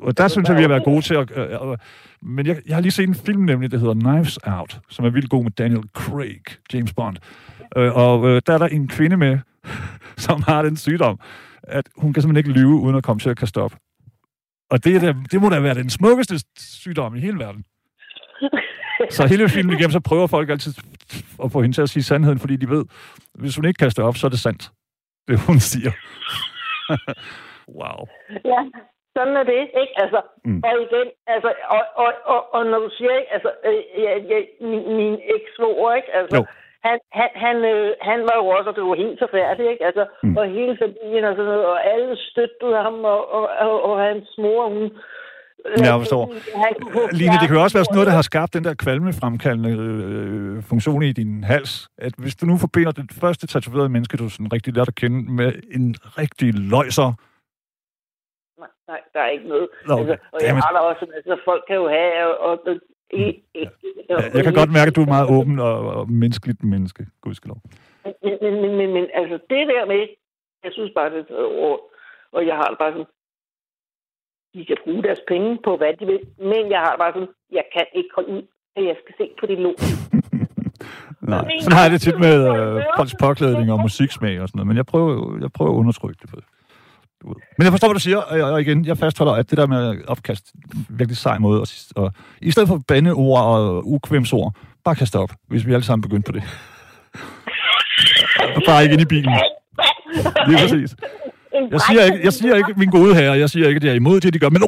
Og 0.00 0.18
der 0.18 0.28
synes 0.28 0.48
jeg, 0.48 0.56
vi 0.56 0.62
har 0.62 0.68
været 0.68 0.84
gode 0.84 1.02
til 1.02 1.14
at... 1.14 1.30
Øh, 1.36 1.70
øh, 1.70 1.78
men 2.22 2.46
jeg, 2.46 2.62
jeg 2.66 2.76
har 2.76 2.80
lige 2.80 2.92
set 2.92 3.08
en 3.08 3.14
film, 3.14 3.42
nemlig, 3.42 3.70
der 3.70 3.78
hedder 3.78 3.94
Knives 3.94 4.36
Out, 4.36 4.80
som 4.88 5.04
er 5.04 5.10
vildt 5.10 5.30
god 5.30 5.42
med 5.42 5.50
Daniel 5.50 5.82
Craig, 5.94 6.42
James 6.72 6.92
Bond. 6.92 7.16
Øh, 7.76 7.96
og 7.96 8.28
øh, 8.28 8.42
der 8.46 8.54
er 8.54 8.58
der 8.58 8.66
en 8.66 8.88
kvinde 8.88 9.16
med, 9.16 9.38
som 10.26 10.42
har 10.42 10.62
den 10.62 10.76
sygdom, 10.76 11.20
at 11.62 11.88
hun 11.96 12.12
kan 12.12 12.22
simpelthen 12.22 12.50
ikke 12.50 12.60
lyve, 12.60 12.80
uden 12.80 12.96
at 12.96 13.04
komme 13.04 13.20
til 13.20 13.30
at 13.30 13.36
kaste 13.36 13.58
op. 13.58 13.72
Og 14.70 14.84
det, 14.84 14.96
er 14.96 15.12
det 15.32 15.40
må 15.42 15.48
da 15.48 15.60
være 15.60 15.74
den 15.74 15.90
smukkeste 15.90 16.34
sygdom 16.82 17.16
i 17.16 17.20
hele 17.20 17.38
verden. 17.38 17.64
Så 19.16 19.26
hele 19.26 19.48
filmen 19.48 19.72
igennem, 19.76 19.90
så 19.90 20.00
prøver 20.00 20.26
folk 20.26 20.50
altid 20.50 20.74
at 21.44 21.52
få 21.52 21.62
hende 21.62 21.76
til 21.76 21.82
at 21.82 21.88
sige 21.88 22.02
sandheden, 22.02 22.38
fordi 22.38 22.56
de 22.56 22.68
ved, 22.68 22.84
hvis 23.34 23.56
hun 23.56 23.64
ikke 23.64 23.78
kaster 23.78 24.02
op, 24.02 24.16
så 24.16 24.26
er 24.26 24.30
det 24.30 24.40
sandt. 24.40 24.70
Det 25.28 25.40
hun 25.46 25.58
siger. 25.58 25.92
wow. 27.80 28.00
Ja, 28.52 28.60
sådan 29.16 29.36
er 29.36 29.44
det, 29.52 29.60
ikke? 29.82 29.94
Altså, 30.02 30.20
mm. 30.44 30.62
og 30.64 30.72
igen, 30.86 31.08
altså, 31.26 31.50
og, 31.76 31.82
og, 32.02 32.12
og, 32.24 32.54
og 32.54 32.66
når 32.66 32.78
du 32.78 32.90
siger, 32.96 33.12
ikke, 33.18 33.32
altså, 33.32 33.50
øh, 33.68 33.82
ja, 34.04 34.12
ja, 34.30 34.38
min, 34.60 34.82
min 34.96 35.14
eks-svoger, 35.34 35.94
ikke? 35.94 36.10
Altså, 36.14 36.36
jo 36.36 36.44
han, 36.86 36.98
han, 37.18 37.28
han, 37.44 37.56
øh, 37.72 37.88
han 38.08 38.20
var 38.28 38.36
jo 38.40 38.46
også, 38.56 38.68
og 38.70 38.76
det 38.76 38.84
var 38.84 39.02
helt 39.04 39.18
forfærdeligt, 39.24 39.70
ikke? 39.72 39.84
Altså, 39.90 40.04
mm. 40.22 40.36
og 40.36 40.44
hele 40.58 40.74
familien 40.84 41.24
og 41.24 41.34
sådan 41.36 41.50
noget, 41.52 41.66
og 41.72 41.78
alle 41.92 42.16
støttede 42.30 42.76
ham, 42.86 42.96
og, 43.14 43.20
og, 43.36 43.44
og, 43.66 43.76
og 43.88 43.94
hans 44.08 44.28
mor, 44.38 44.68
hun... 44.74 44.84
Ja, 45.78 45.84
jeg 45.92 46.00
forstår. 46.04 46.24
Line, 47.20 47.36
det 47.40 47.46
kan 47.48 47.56
jo 47.56 47.62
også 47.62 47.76
være 47.76 47.84
sådan 47.84 47.96
noget, 47.98 48.10
der 48.10 48.18
har 48.20 48.28
skabt 48.30 48.54
den 48.54 48.64
der 48.64 48.74
kvalmefremkaldende 48.74 49.72
øh, 49.80 50.62
funktion 50.70 51.02
i 51.02 51.12
din 51.12 51.44
hals. 51.44 51.88
At 51.98 52.14
hvis 52.18 52.36
du 52.36 52.46
nu 52.46 52.56
forbinder 52.58 52.92
det 52.92 53.06
første 53.20 53.46
tatoverede 53.46 53.88
menneske, 53.88 54.16
du 54.16 54.28
sådan 54.28 54.52
rigtig 54.52 54.76
lært 54.76 54.88
at 54.88 54.94
kende, 54.94 55.32
med 55.32 55.52
en 55.76 55.94
rigtig 56.20 56.50
løjser, 56.54 57.08
Nej, 58.62 58.72
nej, 58.88 59.00
der 59.14 59.20
er 59.20 59.30
ikke 59.36 59.48
noget. 59.48 59.68
Nå, 59.88 59.94
okay. 59.94 60.10
altså, 60.10 60.26
og 60.32 60.38
jeg 60.46 60.54
har 60.62 60.72
da 60.76 60.78
også, 60.90 61.04
altså 61.18 61.34
folk 61.44 61.62
kan 61.68 61.76
jo 61.76 61.88
have, 61.88 62.38
og, 62.46 62.54
og 62.66 62.74
jeg 64.34 64.44
kan 64.44 64.54
godt 64.54 64.72
mærke, 64.72 64.88
at 64.88 64.96
du 64.96 65.02
er 65.02 65.14
meget 65.16 65.30
åben 65.30 65.58
og, 65.58 65.76
og 65.96 66.10
menneskeligt 66.10 66.64
menneske, 66.64 67.06
gudskelov. 67.20 67.60
Men, 68.04 68.14
men, 68.42 68.54
men, 68.62 68.76
men, 68.76 68.92
men 68.92 69.06
altså, 69.14 69.34
det 69.50 69.62
der 69.72 69.86
med, 69.86 70.00
jeg 70.64 70.72
synes 70.72 70.90
bare, 70.94 71.10
det 71.10 71.26
er 71.30 71.62
over. 71.62 71.78
Og 72.32 72.46
jeg 72.46 72.56
har 72.56 72.68
det 72.68 72.78
bare 72.78 72.92
sådan, 72.92 73.10
de 74.54 74.64
kan 74.64 74.76
bruge 74.84 75.02
deres 75.02 75.22
penge 75.28 75.58
på, 75.64 75.76
hvad 75.76 75.92
de 76.00 76.06
vil. 76.06 76.20
Men 76.38 76.70
jeg 76.70 76.80
har 76.84 76.90
det 76.90 76.98
bare 77.04 77.12
sådan, 77.12 77.32
jeg 77.52 77.64
kan 77.74 77.86
ikke 77.94 78.08
holde 78.14 78.30
ud, 78.36 78.42
at 78.76 78.84
jeg 78.84 78.96
skal 79.02 79.14
se 79.20 79.26
på 79.40 79.46
det 79.46 79.58
lort. 79.58 79.82
Nej, 81.32 81.44
sådan 81.60 81.76
har 81.76 81.84
jeg 81.84 81.92
det 81.94 82.00
tit 82.00 82.18
med 82.18 82.36
øh, 82.50 82.82
folks 82.96 83.14
påklædning 83.20 83.72
og 83.72 83.80
musiksmag 83.80 84.40
og 84.40 84.48
sådan 84.48 84.58
noget, 84.58 84.68
men 84.68 84.76
jeg 84.76 84.86
prøver, 84.86 85.38
jeg 85.40 85.52
prøver 85.52 85.72
at 85.72 85.76
undertrykke 85.76 86.18
det. 86.22 86.44
Du 87.22 87.28
ved. 87.28 87.36
Men 87.58 87.64
jeg 87.64 87.72
forstår, 87.72 87.88
hvad 87.88 87.94
du 87.94 88.00
siger, 88.00 88.16
og, 88.16 88.52
og 88.52 88.60
igen, 88.60 88.84
jeg 88.84 88.98
fastholder, 88.98 89.32
at 89.32 89.50
det 89.50 89.58
der 89.58 89.66
med 89.66 90.04
opkast, 90.08 90.52
virkelig 90.88 91.16
sej 91.16 91.38
måde, 91.38 91.60
og, 91.60 91.66
og 91.96 92.12
i 92.42 92.50
stedet 92.50 92.68
for 92.68 92.80
bandeord 92.88 93.42
og 93.42 93.82
ukvemsord, 93.86 94.54
bare 94.84 94.94
kaste 94.94 95.18
op, 95.18 95.32
hvis 95.48 95.66
vi 95.66 95.74
alle 95.74 95.84
sammen 95.84 96.02
begyndte 96.02 96.32
på 96.32 96.38
det. 96.38 96.42
bare 98.66 98.82
ikke 98.82 98.92
ind 98.92 99.02
i 99.02 99.04
bilen. 99.04 99.32
Lige 100.48 100.58
præcis. 100.62 100.96
Jeg 101.70 101.80
siger 101.80 102.02
ikke, 102.04 102.20
jeg 102.24 102.32
siger 102.32 102.54
ikke 102.56 102.74
min 102.76 102.90
gode 102.90 103.14
herre, 103.14 103.38
jeg 103.38 103.50
siger 103.50 103.68
ikke, 103.68 103.76
at 103.76 103.84
jeg 103.84 103.90
er 103.90 103.94
imod 103.94 104.20
det, 104.20 104.34
de 104.34 104.38
gør, 104.38 104.48
men... 104.48 104.62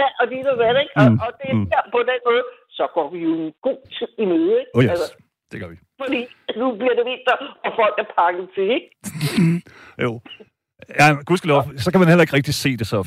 ja, 0.00 0.06
og 0.20 0.24
det 0.30 0.36
er 0.38 0.56
hvad, 0.60 0.74
ikke? 0.82 0.92
Og, 0.96 1.06
og 1.26 1.30
det 1.40 1.48
er 1.50 1.56
der, 1.72 1.82
på 1.94 2.00
den 2.10 2.20
måde, 2.28 2.42
så 2.70 2.84
går 2.94 3.06
vi 3.12 3.18
jo 3.26 3.30
en 3.44 3.52
god 3.62 3.78
tid 3.96 4.10
i 4.18 4.24
møde, 4.24 4.52
ikke? 4.60 4.70
Oh 4.74 4.84
yes, 4.84 4.90
altså, 4.90 5.14
det 5.52 5.60
gør 5.60 5.68
vi. 5.68 5.76
Fordi 6.02 6.20
nu 6.60 6.66
bliver 6.80 6.94
det 6.98 7.04
vinter, 7.12 7.36
og 7.64 7.70
folk 7.80 7.94
er 8.02 8.08
pakket 8.18 8.48
til, 8.54 8.66
ikke? 8.76 8.88
jo. 10.04 10.20
Ja, 11.00 11.06
gudskelov, 11.26 11.62
så 11.76 11.90
kan 11.90 12.00
man 12.00 12.08
heller 12.08 12.22
ikke 12.22 12.36
rigtig 12.36 12.54
se 12.54 12.76
det, 12.76 12.86
så 12.86 12.98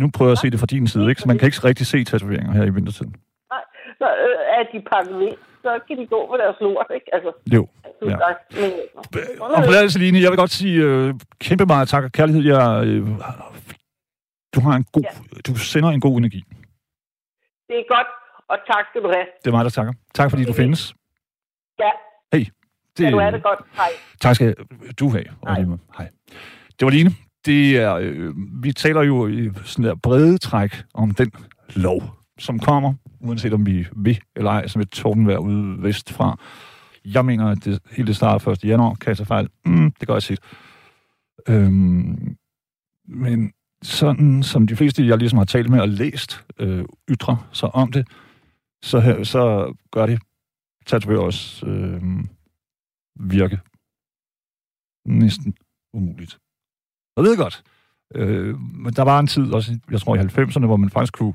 nu 0.00 0.10
prøver 0.16 0.28
jeg 0.30 0.38
at 0.38 0.38
se 0.38 0.50
det 0.50 0.58
fra 0.60 0.66
din 0.66 0.86
side, 0.86 1.08
ikke? 1.10 1.20
Så 1.20 1.28
man 1.28 1.38
kan 1.38 1.46
ikke 1.46 1.64
rigtig 1.64 1.86
se 1.86 2.04
tatoveringer 2.04 2.52
her 2.52 2.64
i 2.64 2.74
vintertiden. 2.76 3.14
Nej, 3.52 3.64
så 4.00 4.06
øh, 4.24 4.38
er 4.56 4.62
de 4.72 4.78
pakket 4.92 5.20
ind, 5.28 5.38
så 5.62 5.70
kan 5.86 5.98
de 5.98 6.06
gå 6.06 6.20
med 6.30 6.38
deres 6.42 6.56
lort, 6.60 6.90
ikke? 6.94 7.08
Altså, 7.16 7.30
jo. 7.54 7.68
Ja. 8.02 8.16
Men, 8.60 8.70
og 9.40 9.62
på 9.68 9.72
den 9.72 10.00
linje, 10.02 10.20
jeg 10.22 10.30
vil 10.30 10.38
godt 10.38 10.50
sige 10.50 10.76
uh, 10.88 11.14
kæmpe 11.40 11.66
meget 11.66 11.88
tak 11.88 12.04
og 12.04 12.12
kærlighed. 12.12 12.42
Jeg, 12.52 12.62
uh, 12.88 13.08
du 14.54 14.60
har 14.66 14.74
en 14.80 14.86
god, 14.92 15.02
ja. 15.02 15.40
du 15.46 15.52
sender 15.72 15.90
en 15.90 16.00
god 16.00 16.18
energi. 16.18 16.42
Det 17.68 17.76
er 17.82 17.86
godt, 17.94 18.10
og 18.48 18.56
tak 18.70 18.84
skal 18.90 19.02
du 19.02 19.08
have. 19.16 19.26
Det 19.42 19.48
er 19.50 19.56
mig, 19.56 19.64
der 19.64 19.70
takker. 19.70 19.92
Tak 20.14 20.30
fordi 20.30 20.44
du 20.44 20.52
findes. 20.52 20.94
Ja. 21.78 21.90
Hej. 22.32 22.46
Det, 22.98 23.04
ja, 23.04 23.10
du 23.10 23.16
er 23.16 23.30
det 23.30 23.42
godt. 23.42 23.58
Hej. 23.76 23.88
Tak 24.20 24.34
skal 24.34 24.54
du 25.00 25.08
have. 25.08 25.24
Hej. 25.44 25.64
Hej. 25.98 26.08
Det 26.80 26.86
var 26.86 26.90
Line. 26.90 27.10
Det 27.46 27.76
er, 27.76 27.94
øh, 27.94 28.34
vi 28.62 28.72
taler 28.72 29.02
jo 29.02 29.26
i 29.28 29.50
sådan 29.64 29.84
der 29.84 29.94
brede 29.94 30.38
træk 30.38 30.82
om 30.94 31.10
den 31.10 31.32
lov, 31.74 32.02
som 32.38 32.58
kommer, 32.58 32.94
uanset 33.20 33.52
om 33.52 33.66
vi 33.66 33.86
vil 33.96 34.20
eller 34.36 34.50
ej, 34.50 34.66
som 34.66 34.82
et 34.82 34.90
tordenvejr 34.90 35.38
ude 35.38 35.82
vestfra. 35.82 36.38
Jeg 37.04 37.24
mener, 37.24 37.46
at 37.50 37.64
det 37.64 37.78
hele 37.90 38.14
starter 38.14 38.50
1. 38.50 38.64
januar. 38.64 38.94
Kan 38.94 39.08
jeg 39.08 39.16
tage 39.16 39.26
fejl? 39.26 39.48
Mm, 39.64 39.92
det 40.00 40.08
gør 40.08 40.14
jeg 40.14 40.22
sit. 40.22 40.40
Øhm, 41.48 42.36
men 43.08 43.52
sådan 43.82 44.42
som 44.42 44.66
de 44.66 44.76
fleste, 44.76 45.06
jeg 45.06 45.18
ligesom 45.18 45.38
har 45.38 45.44
talt 45.44 45.70
med 45.70 45.80
og 45.80 45.88
læst, 45.88 46.44
øh, 46.58 46.84
ytre 47.10 47.38
sig 47.52 47.74
om 47.74 47.92
det, 47.92 48.08
så, 48.82 49.20
så 49.22 49.72
gør 49.92 50.06
det 50.06 50.20
tatovør 50.86 51.18
også 51.18 51.66
øh, 51.66 52.02
virke 53.20 53.60
næsten 55.06 55.54
umuligt. 55.94 56.38
Jeg 57.16 57.24
ved 57.24 57.36
godt, 57.36 57.62
øh, 58.14 58.60
men 58.60 58.92
der 58.92 59.02
var 59.02 59.20
en 59.20 59.26
tid, 59.26 59.52
også 59.52 59.78
jeg 59.90 60.00
tror 60.00 60.16
i 60.16 60.18
90'erne, 60.18 60.66
hvor 60.66 60.76
man 60.76 60.90
faktisk 60.90 61.12
kunne 61.12 61.34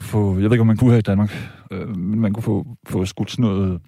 få, 0.00 0.34
jeg 0.34 0.42
ved 0.44 0.52
ikke, 0.52 0.60
om 0.60 0.66
man 0.66 0.76
kunne 0.76 0.90
her 0.90 0.98
i 0.98 1.02
Danmark, 1.02 1.32
øh, 1.70 1.88
men 1.88 2.20
man 2.20 2.32
kunne 2.32 2.42
få, 2.42 2.76
få 2.86 3.04
skudt 3.04 3.30
sådan 3.30 3.42
noget, 3.42 3.80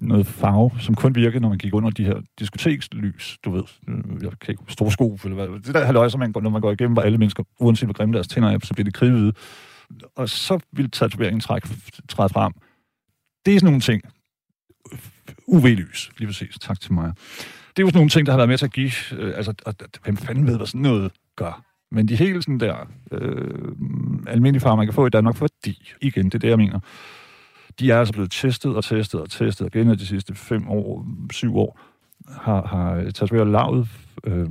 noget 0.00 0.26
farve, 0.26 0.70
som 0.78 0.94
kun 0.94 1.14
virkede, 1.14 1.40
når 1.40 1.48
man 1.48 1.58
gik 1.58 1.74
under 1.74 1.90
de 1.90 2.04
her 2.04 2.20
diskotekslys, 2.38 3.38
du 3.44 3.50
ved, 3.50 3.62
øh, 3.88 4.22
jeg 4.22 4.30
kan 4.40 4.52
ikke, 4.52 4.62
store 4.68 4.90
sko, 4.90 5.18
eller 5.24 5.34
hvad, 5.34 5.60
det 5.60 5.74
der 5.74 5.84
halvøj, 5.84 6.08
som 6.08 6.20
man 6.20 6.32
går, 6.32 6.40
når 6.40 6.50
man 6.50 6.60
går 6.60 6.72
igennem, 6.72 6.92
hvor 6.92 7.02
alle 7.02 7.18
mennesker, 7.18 7.44
uanset 7.60 7.86
hvor 7.86 7.94
grimme 7.94 8.14
deres 8.14 8.28
tænder 8.28 8.50
er, 8.50 8.58
så 8.62 8.74
bliver 8.74 8.84
det 8.84 8.94
kridhvide. 8.94 9.32
Og 10.16 10.28
så 10.28 10.58
vil 10.72 10.90
tatoveringen 10.90 11.40
trække, 11.40 11.68
træde 12.08 12.28
frem. 12.28 12.52
Det 13.46 13.54
er 13.54 13.58
sådan 13.58 13.66
nogle 13.66 13.80
ting. 13.80 14.02
UV-lys, 15.46 16.10
lige 16.18 16.26
præcis. 16.26 16.58
Tak 16.60 16.80
til 16.80 16.92
mig. 16.92 17.12
Det 17.76 17.78
er 17.78 17.82
jo 17.82 17.88
sådan 17.88 17.98
nogle 17.98 18.10
ting, 18.10 18.26
der 18.26 18.32
har 18.32 18.36
været 18.36 18.48
med 18.48 18.58
til 18.58 18.66
at 18.66 18.72
give, 18.72 18.92
øh, 19.12 19.36
altså, 19.36 19.54
og, 19.66 19.74
hvem 20.04 20.16
fanden 20.16 20.46
ved, 20.46 20.56
hvad 20.56 20.66
sådan 20.66 20.80
noget 20.80 21.12
gør. 21.36 21.64
Men 21.90 22.08
de 22.08 22.16
hele 22.16 22.42
sådan 22.42 22.60
der 22.60 22.76
øh, 23.12 23.72
almindelige 24.26 24.60
farver, 24.60 24.76
man 24.76 24.86
kan 24.86 24.94
få 24.94 25.06
i 25.06 25.10
Danmark, 25.10 25.36
fordi, 25.36 25.92
igen, 26.00 26.24
det 26.24 26.34
er 26.34 26.38
det, 26.38 26.48
jeg 26.48 26.58
mener, 26.58 26.80
de 27.80 27.90
er 27.90 27.98
altså 27.98 28.12
blevet 28.12 28.30
testet 28.30 28.76
og 28.76 28.84
testet 28.84 29.20
og 29.20 29.30
testet 29.30 29.74
igen 29.74 29.88
de 29.88 30.06
sidste 30.06 30.34
fem 30.34 30.68
år, 30.68 31.06
syv 31.32 31.56
år, 31.56 31.80
har, 32.28 32.66
har 32.66 33.10
tatoveret 33.10 33.46
lavet, 33.46 33.88
øh, 34.24 34.46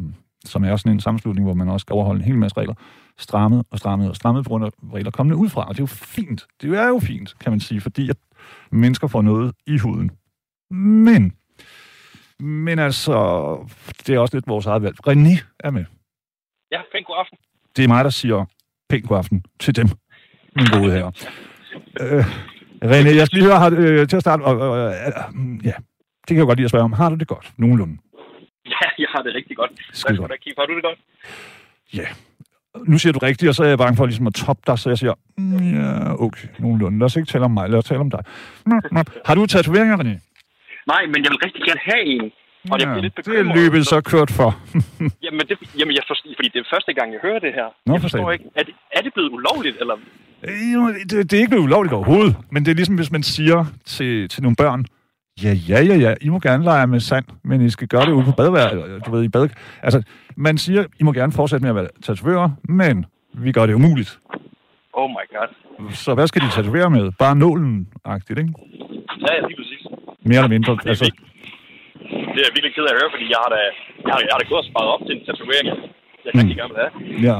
som 0.45 0.63
er 0.63 0.75
sådan 0.75 0.91
en 0.91 0.99
sammenslutning, 0.99 1.45
hvor 1.45 1.53
man 1.53 1.69
også 1.69 1.83
skal 1.83 1.93
overholde 1.93 2.19
en 2.19 2.25
hel 2.25 2.37
masse 2.37 2.57
regler, 2.57 2.73
strammet 3.17 3.65
og 3.71 3.79
strammet 3.79 4.09
og 4.09 4.15
strammet 4.15 4.43
på 4.43 4.49
grund 4.49 4.65
af 4.65 4.69
regler 4.93 5.11
kommende 5.11 5.37
ud 5.37 5.49
fra. 5.49 5.61
Og 5.61 5.69
det 5.69 5.79
er 5.79 5.83
jo 5.83 5.87
fint. 5.87 6.47
Det 6.61 6.73
er 6.73 6.87
jo 6.87 6.99
fint, 6.99 7.35
kan 7.39 7.51
man 7.51 7.59
sige, 7.59 7.81
fordi 7.81 8.09
at 8.09 8.17
mennesker 8.71 9.07
får 9.07 9.21
noget 9.21 9.55
i 9.67 9.77
huden. 9.77 10.11
Men, 11.05 11.37
men 12.39 12.79
altså, 12.79 13.13
det 14.07 14.15
er 14.15 14.19
også 14.19 14.37
lidt 14.37 14.47
vores 14.47 14.65
eget 14.65 14.83
valg. 14.83 15.07
René 15.07 15.43
er 15.59 15.69
med. 15.71 15.85
Ja, 16.71 16.81
pænt 16.93 17.07
god 17.07 17.15
aften. 17.19 17.37
Det 17.75 17.83
er 17.83 17.87
mig, 17.87 18.03
der 18.03 18.09
siger 18.09 18.45
pænt 18.89 19.07
god 19.07 19.17
aften 19.17 19.45
til 19.59 19.75
dem, 19.75 19.87
min 20.55 20.65
gode 20.73 20.91
herre. 20.91 21.11
øh, 22.01 22.25
René, 22.85 23.15
jeg 23.15 23.25
skal 23.25 23.37
lige 23.39 23.47
høre 23.49 23.59
har, 23.59 23.71
øh, 23.77 24.07
til 24.07 24.15
at 24.15 24.21
starte. 24.21 24.43
Øh, 24.43 24.49
øh, 24.49 25.65
ja, 25.65 25.73
det 26.21 26.27
kan 26.27 26.37
jeg 26.37 26.45
godt 26.45 26.57
lide 26.59 26.65
at 26.65 26.71
spørge 26.71 26.83
om. 26.83 26.93
Har 26.93 27.09
du 27.09 27.15
det 27.15 27.27
godt? 27.27 27.51
Nogenlunde? 27.57 27.97
Ja, 28.65 28.87
jeg 28.97 29.07
har 29.09 29.21
det 29.21 29.35
rigtig 29.35 29.57
godt. 29.57 29.71
Skide 29.93 30.17
godt. 30.17 30.31
Har 30.57 30.65
du 30.65 30.75
det 30.75 30.83
godt? 30.83 30.99
Ja. 31.93 32.07
Nu 32.87 32.97
siger 32.97 33.13
du 33.13 33.19
rigtigt, 33.19 33.49
og 33.49 33.55
så 33.55 33.63
er 33.63 33.67
jeg 33.67 33.77
bange 33.77 33.97
for 33.97 34.05
ligesom 34.05 34.27
at 34.27 34.33
toppe 34.33 34.63
dig, 34.67 34.79
så 34.79 34.89
jeg 34.89 34.97
siger, 34.97 35.13
mm, 35.37 35.73
ja, 35.77 36.23
okay, 36.23 36.47
nogenlunde. 36.59 36.99
Lad 36.99 37.05
os 37.05 37.15
ikke 37.15 37.27
tale 37.27 37.45
om 37.45 37.51
mig, 37.51 37.69
lad 37.69 37.77
os 37.77 37.85
tale 37.85 37.99
om 37.99 38.09
dig. 38.09 38.23
Har 39.25 39.35
du 39.35 39.45
tatoveringer, 39.45 39.97
René? 39.97 40.15
Nej, 40.87 41.05
men 41.05 41.23
jeg 41.23 41.29
vil 41.31 41.39
rigtig 41.45 41.63
gerne 41.69 41.79
have 41.83 42.03
en. 42.05 42.31
Og 42.71 42.79
ja, 42.79 42.89
jeg 42.89 43.01
lidt 43.01 43.17
det 43.17 43.39
er 43.39 43.55
løbet 43.55 43.87
så 43.87 44.01
kørt 44.01 44.31
for. 44.31 44.49
jamen, 45.25 45.39
det, 45.49 45.57
jamen 45.79 45.93
jeg 45.95 46.03
forstår, 46.07 46.31
fordi 46.35 46.49
det 46.53 46.59
er 46.59 46.67
første 46.75 46.93
gang, 46.93 47.13
jeg 47.13 47.19
hører 47.23 47.39
det 47.39 47.53
her. 47.53 47.67
Nå, 47.85 47.93
jeg 47.93 48.01
forstår 48.01 48.31
ikke. 48.31 48.45
Er 48.55 48.63
det, 48.63 48.73
er 48.91 49.01
det 49.01 49.13
blevet 49.13 49.29
ulovligt, 49.29 49.77
eller? 49.79 49.95
Det, 51.09 51.31
det 51.31 51.33
er 51.33 51.37
ikke 51.37 51.49
blevet 51.49 51.63
ulovligt 51.63 51.93
overhovedet, 51.93 52.35
men 52.51 52.65
det 52.65 52.71
er 52.71 52.75
ligesom, 52.75 52.95
hvis 52.95 53.11
man 53.11 53.23
siger 53.23 53.65
til, 53.85 54.29
til 54.29 54.43
nogle 54.43 54.55
børn, 54.55 54.85
ja, 55.43 55.53
ja, 55.69 55.83
ja, 55.83 55.95
ja, 55.95 56.13
I 56.21 56.29
må 56.29 56.39
gerne 56.39 56.63
lege 56.63 56.87
med 56.87 56.99
sand, 56.99 57.25
men 57.43 57.61
I 57.61 57.69
skal 57.69 57.87
gøre 57.87 58.05
det 58.05 58.11
ude 58.11 58.25
på 58.25 58.31
badevær, 58.31 58.99
du 59.05 59.11
ved, 59.11 59.23
i 59.23 59.29
bad. 59.29 59.49
Altså, 59.83 60.03
man 60.35 60.57
siger, 60.57 60.83
I 60.99 61.03
må 61.03 61.11
gerne 61.11 61.31
fortsætte 61.31 61.63
med 61.63 61.69
at 61.69 61.75
være 61.75 61.87
tatovører, 62.03 62.49
men 62.63 63.05
vi 63.33 63.51
gør 63.51 63.65
det 63.65 63.73
umuligt. 63.73 64.19
Oh 64.93 65.09
my 65.09 65.25
god. 65.35 65.49
Så 65.91 66.13
hvad 66.13 66.27
skal 66.27 66.41
de 66.41 66.49
tatovere 66.49 66.89
med? 66.89 67.11
Bare 67.19 67.35
nålen-agtigt, 67.35 68.39
ikke? 68.39 68.53
Ja, 69.23 69.33
ja, 69.35 69.41
lige 69.47 69.57
præcis. 69.61 69.81
Mere 70.29 70.37
eller 70.37 70.53
mindre. 70.55 70.71
Det 70.73 70.85
er, 70.85 70.89
altså... 70.89 71.11
det 72.33 72.39
er 72.41 72.45
jeg 72.47 72.53
virkelig 72.57 72.73
ked 72.75 72.83
af 72.89 72.93
at 72.93 72.99
høre, 73.01 73.11
fordi 73.15 73.25
jeg 73.33 73.39
har 73.43 73.49
da, 73.55 73.59
jeg 74.05 74.13
har, 74.13 74.19
jeg 74.27 74.31
har 74.33 74.39
da 74.41 74.45
gået 74.49 74.63
og 74.63 74.67
sparet 74.71 74.89
op 74.93 75.01
til 75.07 75.13
en 75.17 75.23
tatovering. 75.27 75.67
Jeg 76.25 76.31
kan 76.31 76.41
mm. 76.45 76.49
ikke 76.49 76.61
gerne 76.61 76.75
have. 76.81 76.91
Ja. 77.27 77.37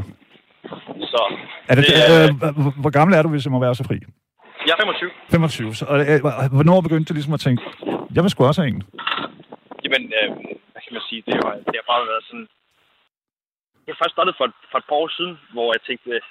Så. 1.14 1.22
Er 1.70 1.76
det, 1.76 1.84
det 1.88 1.96
øh, 2.14 2.82
hvor 2.84 2.90
gammel 2.98 3.14
er 3.18 3.22
du, 3.22 3.30
hvis 3.30 3.46
jeg 3.46 3.52
må 3.52 3.60
være 3.60 3.76
så 3.76 3.84
fri? 3.84 3.98
Jeg 4.72 4.78
er 4.80 4.86
25. 4.86 5.12
25. 5.30 5.76
Så, 5.80 5.84
og, 5.92 5.96
øh, 6.12 6.18
hvornår 6.58 6.80
begyndte 6.86 7.08
du 7.10 7.14
ligesom 7.18 7.38
at 7.38 7.44
tænke, 7.48 7.62
jeg 8.16 8.22
vil 8.24 8.32
sgu 8.32 8.40
også 8.44 8.62
have 8.62 8.72
en? 8.74 8.82
Jamen, 9.84 10.04
øh, 10.18 10.28
hvad 10.72 10.82
kan 10.86 10.94
man 10.98 11.04
sige? 11.10 11.22
Det 11.28 11.34
har, 11.40 11.52
det 11.70 11.76
har 11.80 11.86
bare 11.94 12.04
været 12.12 12.24
sådan... 12.30 12.48
Jeg 13.86 13.94
faktisk 14.00 14.16
startet 14.18 14.34
for, 14.40 14.48
for 14.72 14.78
et 14.82 14.88
par 14.90 14.98
år 15.04 15.10
siden, 15.18 15.34
hvor 15.56 15.68
jeg 15.76 15.82
tænkte, 15.88 16.06
jeg 16.16 16.24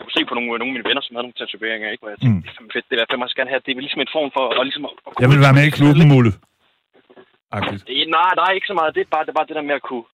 kunne 0.00 0.16
se 0.18 0.22
på 0.28 0.34
nogle, 0.36 0.48
nogle 0.60 0.70
af 0.72 0.76
mine 0.76 0.88
venner, 0.90 1.02
som 1.04 1.12
havde 1.14 1.26
nogle 1.26 1.40
tatoveringer, 1.40 1.86
ikke? 1.92 2.02
hvor 2.02 2.12
jeg 2.14 2.20
tænkte, 2.20 2.38
mm. 2.38 2.44
det 2.44 2.50
er 2.50 2.74
fedt, 2.76 2.86
det 2.88 2.94
er 2.94 3.00
jeg 3.02 3.26
også 3.26 3.38
gerne 3.38 3.52
have. 3.52 3.62
Det 3.64 3.70
er 3.70 3.84
ligesom 3.86 4.02
en 4.06 4.14
form 4.16 4.30
for 4.36 4.44
at, 4.58 4.64
ligesom 4.68 4.84
at, 4.88 4.94
at 5.06 5.12
Jeg 5.24 5.30
vil 5.32 5.40
være 5.46 5.56
med 5.58 5.64
i 5.70 5.72
klubben, 5.78 6.06
Mulle. 6.14 6.32
Nej, 8.16 8.32
nej, 8.40 8.50
ikke 8.58 8.70
så 8.70 8.76
meget. 8.78 8.90
Det 8.96 9.02
er 9.06 9.10
bare 9.16 9.24
det, 9.24 9.32
er 9.34 9.38
bare 9.40 9.48
det 9.50 9.56
der 9.58 9.68
med 9.70 9.76
at 9.80 9.84
kunne 9.88 10.06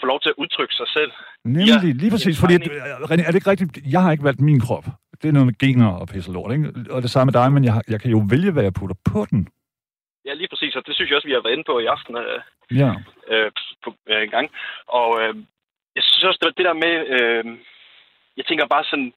få 0.00 0.06
lov 0.12 0.18
til 0.20 0.30
at 0.32 0.36
udtrykke 0.42 0.74
sig 0.80 0.88
selv. 0.96 1.10
Nemlig, 1.56 1.82
ja, 1.84 1.98
lige 2.02 2.10
præcis. 2.14 2.34
Fordi, 2.42 2.54
René, 3.10 3.22
er 3.26 3.30
det 3.32 3.38
ikke 3.40 3.50
rigtigt? 3.54 3.70
Jeg 3.94 4.00
har 4.02 4.10
ikke 4.14 4.26
valgt 4.28 4.40
min 4.50 4.60
krop. 4.66 4.86
Det 5.20 5.28
er 5.28 5.32
noget 5.32 5.46
med 5.50 5.58
gener 5.62 5.90
og 6.00 6.08
pisse 6.12 6.32
lort, 6.32 6.52
ikke? 6.52 6.66
Og 6.94 7.02
det 7.02 7.10
samme 7.10 7.26
med 7.30 7.40
dig, 7.40 7.52
men 7.52 7.64
jeg, 7.64 7.74
jeg 7.92 8.00
kan 8.00 8.10
jo 8.10 8.20
vælge, 8.32 8.52
hvad 8.52 8.62
jeg 8.62 8.74
putter 8.78 8.96
på 9.12 9.20
den. 9.30 9.48
Ja, 10.26 10.32
lige 10.34 10.48
præcis, 10.52 10.76
og 10.76 10.82
det 10.86 10.94
synes 10.94 11.08
jeg 11.08 11.16
også, 11.16 11.28
vi 11.28 11.36
har 11.36 11.44
været 11.44 11.56
inde 11.56 11.68
på 11.70 11.78
i 11.78 11.86
aften 11.94 12.16
øh, 12.16 12.40
ja. 12.80 12.90
øh, 13.32 13.50
på, 13.84 13.90
øh, 14.10 14.22
en 14.26 14.30
gang. 14.36 14.46
Og 14.98 15.08
øh, 15.22 15.32
jeg 15.96 16.02
synes 16.04 16.24
også, 16.28 16.40
det, 16.42 16.56
det 16.58 16.64
der 16.68 16.76
med, 16.84 16.94
øh, 17.16 17.44
jeg 18.38 18.44
tænker 18.46 18.66
bare 18.74 18.84
sådan, 18.90 19.12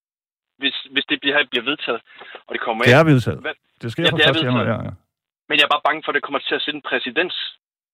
hvis, 0.62 0.76
hvis 0.93 1.06
det 1.10 1.18
bliver, 1.22 1.38
bliver 1.52 1.66
vedtaget, 1.70 2.02
og 2.47 2.52
det 2.56 2.62
kommer 2.66 2.84
Det 2.84 2.93
er 3.00 3.04
vedtaget. 3.12 3.39
Hvad, 3.45 3.56
det 3.82 3.91
sker 3.91 4.04
ja, 4.04 4.10
det 4.18 4.26
er 4.30 4.34
vedtaget. 4.34 4.68
Ja, 4.74 4.78
ja. 4.88 4.93
Men 5.50 5.56
jeg 5.58 5.66
er 5.68 5.74
bare 5.76 5.88
bange 5.88 6.02
for, 6.04 6.10
at 6.12 6.16
det 6.18 6.24
kommer 6.24 6.39
til 6.39 6.56
at 6.56 6.62
sætte 6.62 6.78
en 6.78 6.86
præsidens. 6.89 7.36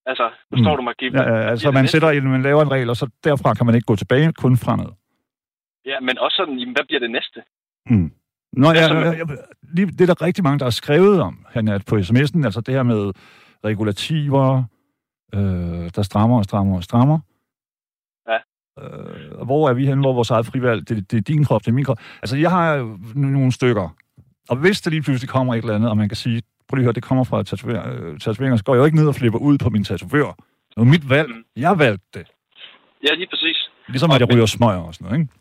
Altså, 0.10 0.26
forstår 0.53 0.74
mm. 0.74 0.78
du 0.78 0.84
mig? 0.88 0.95
Give, 0.99 1.12
ja, 1.20 1.24
ja, 1.34 1.49
altså 1.51 1.72
man, 1.72 1.88
sætter, 1.88 2.22
man 2.22 2.41
laver 2.41 2.62
en 2.62 2.72
regel, 2.72 2.89
og 2.89 2.97
så 3.01 3.06
derfra 3.24 3.53
kan 3.53 3.66
man 3.66 3.76
ikke 3.76 3.89
gå 3.91 3.95
tilbage, 3.95 4.34
kun 4.43 4.58
fremad. 4.66 4.91
Ja, 5.86 5.97
men 5.99 6.18
også 6.18 6.36
sådan, 6.36 6.58
jamen, 6.60 6.76
hvad 6.76 6.86
bliver 6.88 6.99
det 6.99 7.12
næste? 7.12 7.39
Mm. 7.90 8.12
Nå, 8.54 8.72
ja, 8.72 8.94
ja, 8.94 9.12
ja, 9.12 9.24
lige, 9.74 9.86
det 9.86 10.02
er 10.02 10.06
der 10.06 10.22
rigtig 10.22 10.44
mange, 10.44 10.60
der 10.60 10.66
har 10.66 10.70
skrevet 10.70 11.22
om, 11.22 11.46
Hanat, 11.50 11.86
på 11.86 11.96
sms'en, 11.96 12.46
altså 12.46 12.62
det 12.62 12.74
her 12.74 12.84
med 12.84 13.12
regulativer, 13.66 14.64
øh, 15.34 15.90
der 15.96 16.02
strammer 16.02 16.38
og 16.38 16.44
strammer 16.44 16.76
og 16.76 16.84
strammer. 16.84 17.20
Ja. 18.30 18.38
Øh, 18.84 19.46
hvor 19.46 19.70
er 19.70 19.74
vi 19.74 19.86
henne, 19.86 20.02
hvor 20.02 20.14
vores 20.14 20.30
eget 20.30 20.46
frivalg, 20.46 20.90
det, 20.90 21.12
det 21.12 21.18
er 21.18 21.22
din 21.22 21.44
krop, 21.46 21.62
det 21.62 21.68
er 21.68 21.72
min 21.72 21.84
krop. 21.86 22.00
Altså, 22.22 22.38
jeg 22.38 22.52
har 22.52 22.98
nogle 23.16 23.52
stykker, 23.52 23.96
og 24.50 24.56
hvis 24.56 24.82
der 24.82 24.90
lige 24.90 25.02
pludselig 25.02 25.30
kommer 25.30 25.54
et 25.56 25.58
eller 25.58 25.76
andet, 25.76 25.90
og 25.90 25.98
man 25.98 26.10
kan 26.10 26.16
sige, 26.16 26.42
prøv 26.68 26.76
lige 26.76 26.84
at 26.84 26.86
høre, 26.86 26.94
det 26.94 27.04
kommer 27.04 27.24
fra 27.24 27.44
tatover- 27.44 27.88
øh, 27.94 28.20
tatoveringer, 28.20 28.58
så 28.58 28.64
går 28.64 28.74
jeg 28.74 28.80
jo 28.80 28.86
ikke 28.86 28.98
ned 28.98 29.08
og 29.08 29.16
flipper 29.16 29.40
ud 29.40 29.58
på 29.58 29.70
min 29.70 29.84
tatovør. 29.84 30.32
Det 30.70 30.78
var 30.78 30.84
mit 30.84 31.10
valg. 31.10 31.30
Mm. 31.30 31.44
Jeg 31.56 31.80
valgte 31.80 32.06
det. 32.14 32.28
Ja, 33.10 33.16
lige 33.16 33.28
præcis. 33.30 33.70
Ligesom 33.88 34.12
at 34.12 34.20
jeg 34.20 34.34
ryger 34.34 34.46
smøger 34.46 34.82
og 34.82 34.94
sådan 34.94 35.06
noget, 35.06 35.20
ikke? 35.22 35.34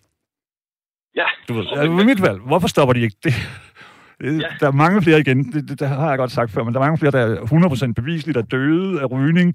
Ja. 1.16 1.26
Du 1.48 1.54
ved, 1.54 1.64
det 1.82 1.90
var 1.90 2.04
mit 2.04 2.22
valg. 2.22 2.40
Hvorfor 2.40 2.68
stopper 2.68 2.92
de 2.92 3.00
ikke 3.00 3.16
det? 3.24 3.34
Det- 3.34 4.42
Ja. 4.42 4.48
Der 4.60 4.66
er 4.66 4.72
mange 4.84 5.02
flere 5.02 5.20
igen, 5.20 5.52
det, 5.52 5.68
det, 5.68 5.80
det 5.80 5.88
har 5.88 6.08
jeg 6.08 6.18
godt 6.18 6.32
sagt 6.32 6.50
før, 6.54 6.62
men 6.64 6.74
der 6.74 6.80
er 6.80 6.84
mange 6.84 6.98
flere, 6.98 7.12
der 7.12 7.22
er 7.26 7.88
100% 7.88 7.92
bevisligt 8.00 8.36
er 8.38 8.42
døde 8.42 9.00
af 9.02 9.06
rygning. 9.12 9.48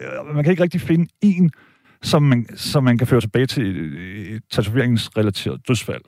Øh, 0.00 0.34
Man 0.34 0.44
kan 0.44 0.50
ikke 0.50 0.62
rigtig 0.62 0.80
finde 0.80 1.06
en, 1.22 1.50
som 2.02 2.22
man, 2.22 2.40
som 2.56 2.84
man 2.84 2.98
kan 2.98 3.06
føre 3.06 3.20
tilbage 3.20 3.46
til 3.46 3.64
et, 3.66 4.34
et 4.34 4.42
tatoveringsrelateret 4.50 5.68
dødsfald. 5.68 6.04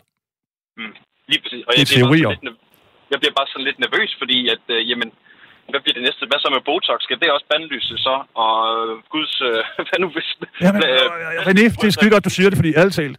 Lige 1.31 1.41
præcis. 1.45 1.63
Og 1.67 1.71
Det 1.73 1.79
er 1.79 1.83
jeg, 1.83 1.87
bliver 1.87 2.07
bare 2.07 2.17
teorier. 2.17 2.31
lidt, 2.31 2.57
jeg 3.13 3.19
bliver 3.21 3.35
bare 3.39 3.49
sådan 3.53 3.65
lidt 3.69 3.79
nervøs, 3.85 4.11
fordi 4.23 4.39
at, 4.55 4.65
øh, 4.75 4.81
jamen, 4.91 5.09
hvad 5.71 5.81
bliver 5.85 5.97
det 5.99 6.05
næste? 6.09 6.23
Hvad 6.31 6.41
så 6.45 6.49
med 6.57 6.63
Botox? 6.69 6.99
Skal 7.07 7.17
det 7.23 7.29
også 7.37 7.47
bandlyse 7.53 7.95
så? 8.07 8.15
Og 8.45 8.55
øh, 8.77 8.93
guds, 9.15 9.35
øh, 9.49 9.61
hvad 9.89 9.99
nu 10.05 10.09
hvis... 10.17 10.29
Jamen, 10.65 10.83
Øh, 10.93 11.07
René, 11.49 11.65
det 11.81 11.87
er 11.91 11.97
skide 11.99 12.11
godt, 12.15 12.25
du 12.29 12.35
siger 12.37 12.49
det, 12.51 12.59
fordi 12.61 12.73
alt 12.83 12.95
talt, 13.01 13.17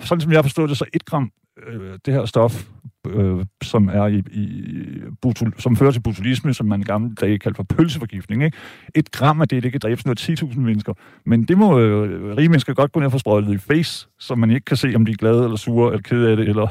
sådan 0.00 0.20
som 0.20 0.32
jeg 0.32 0.44
forstod 0.44 0.68
det, 0.68 0.76
så 0.76 0.84
et 0.94 1.04
gram 1.04 1.32
øh, 1.66 1.98
det 2.06 2.14
her 2.14 2.24
stof, 2.24 2.64
øh, 3.06 3.46
som 3.62 3.88
er 3.88 4.06
i, 4.06 4.18
i 4.18 4.82
butul, 5.22 5.54
som 5.58 5.76
fører 5.76 5.90
til 5.90 6.00
botulisme, 6.00 6.54
som 6.54 6.66
man 6.66 6.80
i 6.80 6.84
gamle 6.84 7.14
dage 7.14 7.38
kaldte 7.38 7.56
for 7.56 7.62
pølseforgiftning. 7.62 8.44
Ikke? 8.44 8.56
Et 8.94 9.10
gram 9.10 9.40
af 9.40 9.48
det, 9.48 9.62
det 9.62 9.72
kan 9.72 9.80
dræbe 9.80 10.00
sådan 10.00 10.16
noget 10.28 10.52
10.000 10.54 10.60
mennesker. 10.60 10.92
Men 11.26 11.44
det 11.44 11.58
må 11.58 11.78
øh, 11.78 12.36
rige 12.36 12.48
mennesker 12.48 12.74
godt 12.74 12.92
gå 12.92 13.00
ned 13.00 13.06
og 13.06 13.12
få 13.12 13.18
sprøjtet 13.18 13.54
i 13.54 13.58
face, 13.58 14.08
så 14.18 14.34
man 14.34 14.50
ikke 14.50 14.64
kan 14.64 14.76
se, 14.76 14.92
om 14.94 15.04
de 15.04 15.12
er 15.12 15.16
glade 15.16 15.44
eller 15.44 15.56
sure 15.56 15.92
eller 15.92 16.02
kede 16.02 16.30
af 16.30 16.36
det, 16.36 16.48
eller 16.48 16.68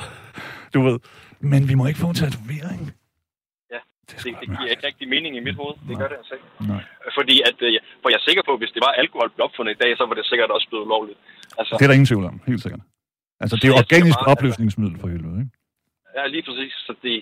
du 0.73 0.81
ved. 0.81 0.99
Men 1.39 1.69
vi 1.69 1.75
må 1.75 1.87
ikke 1.87 1.99
få 1.99 2.09
en 2.09 2.15
tatovering. 2.15 2.91
Det, 4.09 4.15
det, 4.23 4.31
det 4.41 4.47
giver 4.57 4.71
ikke 4.75 4.87
rigtig 4.89 5.05
mening 5.15 5.31
i 5.39 5.41
mit 5.47 5.57
hoved. 5.61 5.75
Det 5.87 5.93
Nej. 5.95 5.99
gør 6.01 6.07
det 6.11 6.17
altså 6.21 6.33
ikke. 6.37 6.47
Nej. 6.73 6.83
Fordi 7.17 7.35
at, 7.49 7.57
øh, 7.67 7.71
for 8.01 8.07
jeg 8.11 8.19
er 8.21 8.25
sikker 8.29 8.43
på, 8.47 8.51
at 8.55 8.61
hvis 8.61 8.73
det 8.75 8.81
var 8.87 8.91
alkohol 9.03 9.29
blev 9.35 9.43
opfundet 9.47 9.71
i 9.75 9.79
dag, 9.83 9.91
så 9.99 10.03
var 10.09 10.15
det 10.19 10.25
sikkert 10.31 10.49
også 10.57 10.67
blevet 10.69 10.85
ulovligt. 10.87 11.19
Altså, 11.59 11.71
Det 11.77 11.83
er 11.85 11.89
der 11.91 11.97
ingen 11.99 12.11
tvivl 12.11 12.25
om, 12.31 12.35
helt 12.51 12.61
sikkert. 12.65 12.83
Altså, 13.41 13.55
det 13.59 13.65
er 13.65 13.71
jo 13.73 13.81
organisk 13.85 14.17
bare, 14.19 14.31
opløsningsmiddel 14.33 14.97
for 15.01 15.07
helvede, 15.13 15.37
ikke? 15.43 15.53
Ja, 16.17 16.23
lige 16.33 16.43
præcis. 16.47 16.73
Så 16.87 16.91
det, 17.03 17.15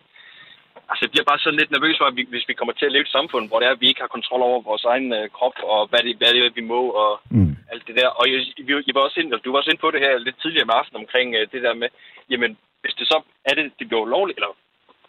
altså, 0.89 1.01
jeg 1.05 1.11
bliver 1.13 1.27
bare 1.31 1.39
sådan 1.43 1.59
lidt 1.61 1.71
nervøs 1.75 1.95
for, 1.99 2.05
at 2.11 2.15
vi, 2.19 2.23
hvis 2.33 2.45
vi 2.49 2.53
kommer 2.59 2.73
til 2.75 2.85
at 2.87 2.93
leve 2.95 3.03
i 3.05 3.09
et 3.09 3.17
samfund, 3.17 3.43
hvor 3.49 3.57
det 3.59 3.67
er, 3.67 3.73
at 3.75 3.81
vi 3.83 3.87
ikke 3.91 4.03
har 4.05 4.11
kontrol 4.17 4.41
over 4.49 4.59
vores 4.69 4.83
egen 4.93 5.07
øh, 5.19 5.25
krop, 5.37 5.57
og 5.73 5.79
hvad 5.89 6.01
det, 6.05 6.11
hvad 6.19 6.29
det 6.33 6.39
er, 6.45 6.57
vi 6.59 6.65
må, 6.73 6.81
og 7.03 7.11
Mm. 7.37 7.55
alt 7.73 7.83
det 7.87 7.95
der. 7.99 8.07
Og 8.19 8.23
jeg, 8.31 8.39
jeg, 8.87 8.95
var 8.95 9.03
også 9.07 9.19
ind, 9.19 9.27
du 9.45 9.51
var 9.51 9.59
også 9.59 9.71
inde 9.71 9.83
på 9.85 9.91
det 9.95 10.01
her 10.05 10.13
lidt 10.27 10.37
tidligere 10.41 10.67
med 10.69 10.79
aften 10.81 10.95
omkring 11.03 11.27
øh, 11.37 11.43
det 11.53 11.61
der 11.65 11.73
med, 11.81 11.89
jamen, 12.31 12.51
hvis 12.81 12.95
det 12.99 13.05
så 13.11 13.17
er 13.49 13.53
det, 13.57 13.65
det 13.79 13.85
bliver 13.87 14.01
ulovligt, 14.07 14.37
eller 14.37 14.51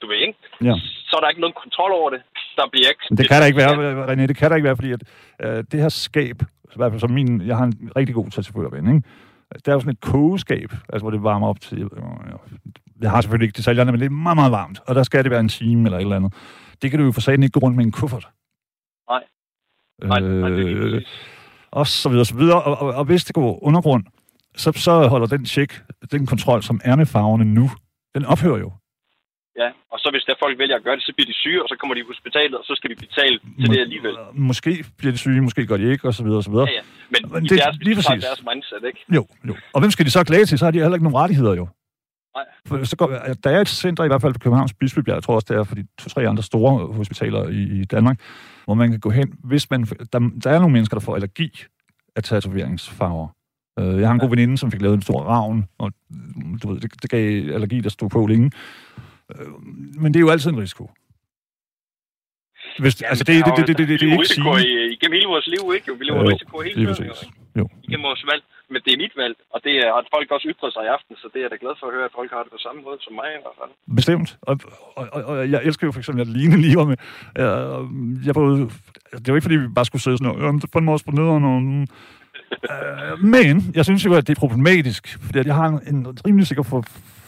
du 0.03 0.07
ved 0.07 0.17
ikke, 0.17 0.39
Ja. 0.69 0.75
så 1.09 1.17
er 1.17 1.21
der 1.21 1.29
ikke 1.29 1.41
nogen 1.41 1.55
kontrol 1.63 1.93
over 1.93 2.11
det. 2.11 2.21
Der 2.57 2.63
bliver 2.73 2.89
ikke... 2.89 3.05
Men 3.11 3.19
det 3.19 3.29
kan 3.29 3.41
der 3.41 3.47
ikke 3.47 3.57
være, 3.59 4.07
René, 4.13 4.27
det 4.27 4.37
kan 4.37 4.51
der 4.51 4.57
ikke 4.57 4.67
være, 4.67 4.77
fordi 4.77 4.93
at, 4.93 5.03
øh, 5.45 5.65
det 5.73 5.81
her 5.81 5.89
skab, 5.89 6.43
i 6.43 6.77
hvert 6.77 6.93
fald 6.93 7.01
som 7.01 7.11
min, 7.11 7.41
jeg 7.47 7.57
har 7.57 7.65
en 7.65 7.91
rigtig 7.97 8.15
god 8.15 8.31
tatovørven, 8.31 8.89
ikke? 8.97 9.09
Det 9.55 9.69
er 9.69 9.73
jo 9.73 9.81
sådan 9.81 9.93
et 9.93 10.01
kogeskab, 10.01 10.73
altså 10.93 11.03
hvor 11.05 11.11
det 11.11 11.23
varmer 11.23 11.49
op 11.49 11.61
til, 11.61 11.83
øh, 11.83 11.89
jeg 13.01 13.11
har 13.11 13.21
selvfølgelig 13.21 13.47
ikke 13.47 13.57
detaljerne, 13.57 13.93
men 13.93 14.01
det 14.01 14.07
er 14.07 14.11
meget, 14.11 14.37
meget 14.37 14.53
varmt, 14.53 14.81
og 14.87 14.95
der 14.95 15.03
skal 15.03 15.23
det 15.25 15.31
være 15.31 15.41
en 15.41 15.49
time 15.49 15.85
eller 15.85 15.99
et 15.99 16.03
eller 16.03 16.17
andet. 16.17 16.35
Det 16.83 16.91
kan 16.91 17.01
du 17.01 17.07
jo 17.07 17.13
for 17.13 17.21
sagen 17.21 17.43
ikke 17.43 17.53
gå 17.53 17.67
rundt 17.67 17.77
med 17.77 17.85
en 17.85 17.93
kuffert. 17.93 18.29
Nej. 19.11 19.23
Nej, 20.05 20.21
nej, 20.21 20.49
det 20.49 20.71
er 20.73 20.95
Øh, 20.97 21.03
og 21.71 21.87
så 21.87 22.09
videre, 22.09 22.25
så 22.25 22.35
videre. 22.37 22.63
Og, 22.63 22.79
og, 22.79 22.95
og 22.95 23.05
hvis 23.05 23.25
det 23.25 23.35
går 23.35 23.65
undergrund, 23.65 24.05
så, 24.57 24.73
så 24.73 25.09
holder 25.09 25.27
den 25.27 25.45
tjek, 25.45 25.81
den 26.13 26.27
kontrol, 26.27 26.63
som 26.63 26.81
er 26.85 26.97
med 26.97 27.07
farverne 27.07 27.45
nu, 27.45 27.71
den 28.15 28.25
ophører 28.25 28.59
jo. 28.59 28.73
Ja, 29.63 29.69
og 29.93 29.99
så 30.03 30.09
hvis 30.15 30.25
der 30.29 30.35
folk 30.45 30.55
vælger 30.63 30.77
at 30.77 30.85
gøre 30.87 30.97
det, 30.97 31.05
så 31.09 31.13
bliver 31.17 31.27
de 31.33 31.37
syge, 31.45 31.63
og 31.63 31.69
så 31.69 31.77
kommer 31.81 31.95
de 31.95 32.03
på 32.05 32.13
hospitalet, 32.15 32.55
og 32.61 32.65
så 32.69 32.73
skal 32.79 32.91
de 32.91 32.97
betale 33.07 33.37
til 33.61 33.69
det 33.75 33.81
alligevel. 33.87 34.15
Måske 34.51 34.73
bliver 34.99 35.13
de 35.13 35.19
syge, 35.19 35.41
måske 35.49 35.67
gør 35.67 35.77
de 35.77 35.87
ikke, 35.93 36.05
og 36.09 36.15
så 36.15 36.23
videre, 36.25 36.39
og 36.39 36.45
så 36.45 36.51
videre. 36.51 36.67
Ja, 36.69 36.73
ja. 36.75 36.83
Men, 37.15 37.21
Men 37.33 37.45
i 37.45 37.49
det- 37.49 37.59
deres, 37.59 37.77
lige 37.81 37.95
præcis. 37.97 38.25
deres 38.25 38.43
mindset, 38.51 38.83
ikke? 38.91 39.01
Jo, 39.17 39.23
jo. 39.49 39.55
Og 39.75 39.79
hvem 39.81 39.91
skal 39.91 40.05
de 40.07 40.11
så 40.11 40.25
klage 40.25 40.45
til? 40.47 40.59
Så 40.59 40.65
har 40.65 40.73
de 40.73 40.79
heller 40.79 40.95
ikke 40.99 41.05
nogen 41.09 41.19
rettigheder 41.23 41.55
jo. 41.55 41.69
Nej. 42.37 42.45
For 42.69 42.85
så 42.85 42.97
går, 42.97 43.07
der 43.45 43.51
er 43.51 43.61
et 43.61 43.69
center, 43.69 44.05
i 44.05 44.07
hvert 44.07 44.21
fald 44.23 44.33
på 44.33 44.39
Københavns 44.39 44.75
Bispebjerg, 44.81 45.15
jeg 45.15 45.23
tror 45.23 45.35
også, 45.35 45.47
det 45.51 45.57
er 45.59 45.65
for 45.65 45.75
de 45.75 45.87
to-tre 46.01 46.29
andre 46.29 46.43
store 46.43 46.93
hospitaler 46.93 47.49
i, 47.49 47.81
i 47.81 47.85
Danmark, 47.85 48.21
hvor 48.65 48.75
man 48.75 48.91
kan 48.91 49.01
gå 49.01 49.11
hen, 49.11 49.35
hvis 49.45 49.71
man... 49.71 49.85
Der, 50.13 50.19
der 50.45 50.51
er 50.51 50.59
nogle 50.59 50.73
mennesker, 50.73 50.97
der 50.99 51.05
får 51.05 51.15
allergi 51.15 51.65
af 52.17 52.23
tatoveringsfarver. 52.23 53.29
Øh, 53.79 54.01
jeg 54.01 54.09
har 54.09 54.13
en 54.15 54.19
god 54.21 54.31
veninde, 54.31 54.59
som 54.59 54.71
fik 54.71 54.83
lavet 54.83 54.95
en 54.95 55.03
stor 55.03 55.21
ravn, 55.23 55.65
og 55.79 55.93
du 56.63 56.73
ved, 56.73 56.81
det, 56.81 57.03
det 57.03 57.11
gav 57.11 57.53
allergi, 57.55 57.81
der 57.81 57.89
stod 57.91 58.11
på 58.11 58.27
længe. 58.27 58.51
Øh, 59.33 59.47
men 60.03 60.09
det 60.15 60.19
er 60.21 60.25
jo 60.27 60.31
altid 60.35 60.51
en 60.51 60.59
risiko. 60.67 60.91
Hvis, 62.79 62.95
Ja, 63.03 63.07
altså, 63.11 63.25
det, 63.25 63.35
det, 63.35 63.41
er 63.41 63.55
det, 63.55 63.67
det, 63.69 63.79
det, 63.79 63.89
det, 63.89 64.01
det, 64.01 64.07
er 64.07 64.13
ikke 64.13 64.23
risiko 64.23 64.51
sige. 64.59 64.69
i, 64.69 64.93
igennem 64.97 65.15
hele 65.19 65.29
vores 65.35 65.47
liv, 65.55 65.63
ikke? 65.77 65.99
Vi 65.99 66.05
lever 66.05 66.23
Jo, 66.23 66.29
risiko 66.35 66.57
hele 66.61 66.95
tiden, 66.95 67.11
jo? 67.11 67.15
Jo. 67.61 67.65
Igennem 67.87 68.07
vores 68.11 68.25
valg. 68.33 68.43
Men 68.73 68.81
det 68.85 68.91
er 68.95 68.99
mit 69.05 69.15
valg, 69.23 69.37
og 69.55 69.59
det 69.65 69.73
er, 69.85 69.89
har 69.97 70.05
folk 70.17 70.29
også 70.37 70.47
ytret 70.53 70.71
sig 70.75 70.83
i 70.89 70.91
aften, 70.97 71.15
så 71.23 71.27
det 71.33 71.39
er 71.39 71.45
jeg 71.47 71.51
da 71.55 71.59
glad 71.65 71.75
for 71.81 71.87
at 71.89 71.93
høre, 71.97 72.05
at 72.11 72.15
folk 72.19 72.31
har 72.37 72.43
det 72.45 72.51
på 72.57 72.61
samme 72.67 72.81
måde 72.87 72.99
som 73.05 73.13
mig 73.21 73.29
i 73.39 73.43
hvert 73.45 73.59
fald. 73.61 73.73
Bestemt. 74.01 74.29
Og, 74.49 74.55
og, 74.99 75.05
og, 75.17 75.21
og 75.31 75.51
jeg 75.53 75.61
elsker 75.69 75.85
jo 75.87 75.93
for 75.93 76.01
eksempel, 76.03 76.21
at 76.25 76.31
Line 76.37 76.57
lige 76.65 76.77
var 76.81 76.87
med. 76.93 76.97
Jeg, 77.43 77.49
jeg 78.27 78.33
ude, 78.37 78.61
det 79.23 79.29
var 79.31 79.37
ikke, 79.39 79.49
fordi 79.49 79.57
vi 79.65 79.69
bare 79.79 79.89
skulle 79.89 80.03
sidde 80.03 80.17
sådan 80.19 80.29
noget, 80.29 80.43
"Jamen, 80.45 80.61
fandt 80.73 80.85
mig 80.87 80.93
også 80.97 81.07
på 81.11 81.15
nederen. 81.21 81.45
Og, 81.53 81.59
øh, 82.73 83.13
men 83.35 83.55
jeg 83.79 83.85
synes 83.89 84.05
jo, 84.07 84.11
at 84.19 84.25
det 84.27 84.33
er 84.37 84.41
problematisk, 84.45 85.03
fordi 85.25 85.39
at 85.43 85.47
jeg 85.51 85.57
har 85.61 85.69
en, 85.73 85.79
en 85.97 86.01
rimelig 86.27 86.47
sikker 86.51 86.63
for, 86.71 86.79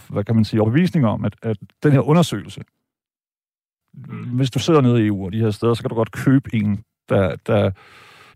hvad 0.08 0.24
kan 0.24 0.34
man 0.34 0.44
sige, 0.44 0.60
overbevisning 0.60 1.06
om, 1.06 1.24
at, 1.24 1.36
at 1.42 1.56
den 1.82 1.92
her 1.92 2.00
undersøgelse, 2.00 2.62
hvis 4.36 4.50
du 4.50 4.58
sidder 4.58 4.80
nede 4.80 5.04
i 5.04 5.06
EU 5.06 5.24
og 5.26 5.32
de 5.32 5.40
her 5.40 5.50
steder, 5.50 5.74
så 5.74 5.82
kan 5.82 5.88
du 5.88 5.94
godt 5.94 6.12
købe 6.12 6.50
en, 6.54 6.84
der, 7.08 7.36
der, 7.46 7.70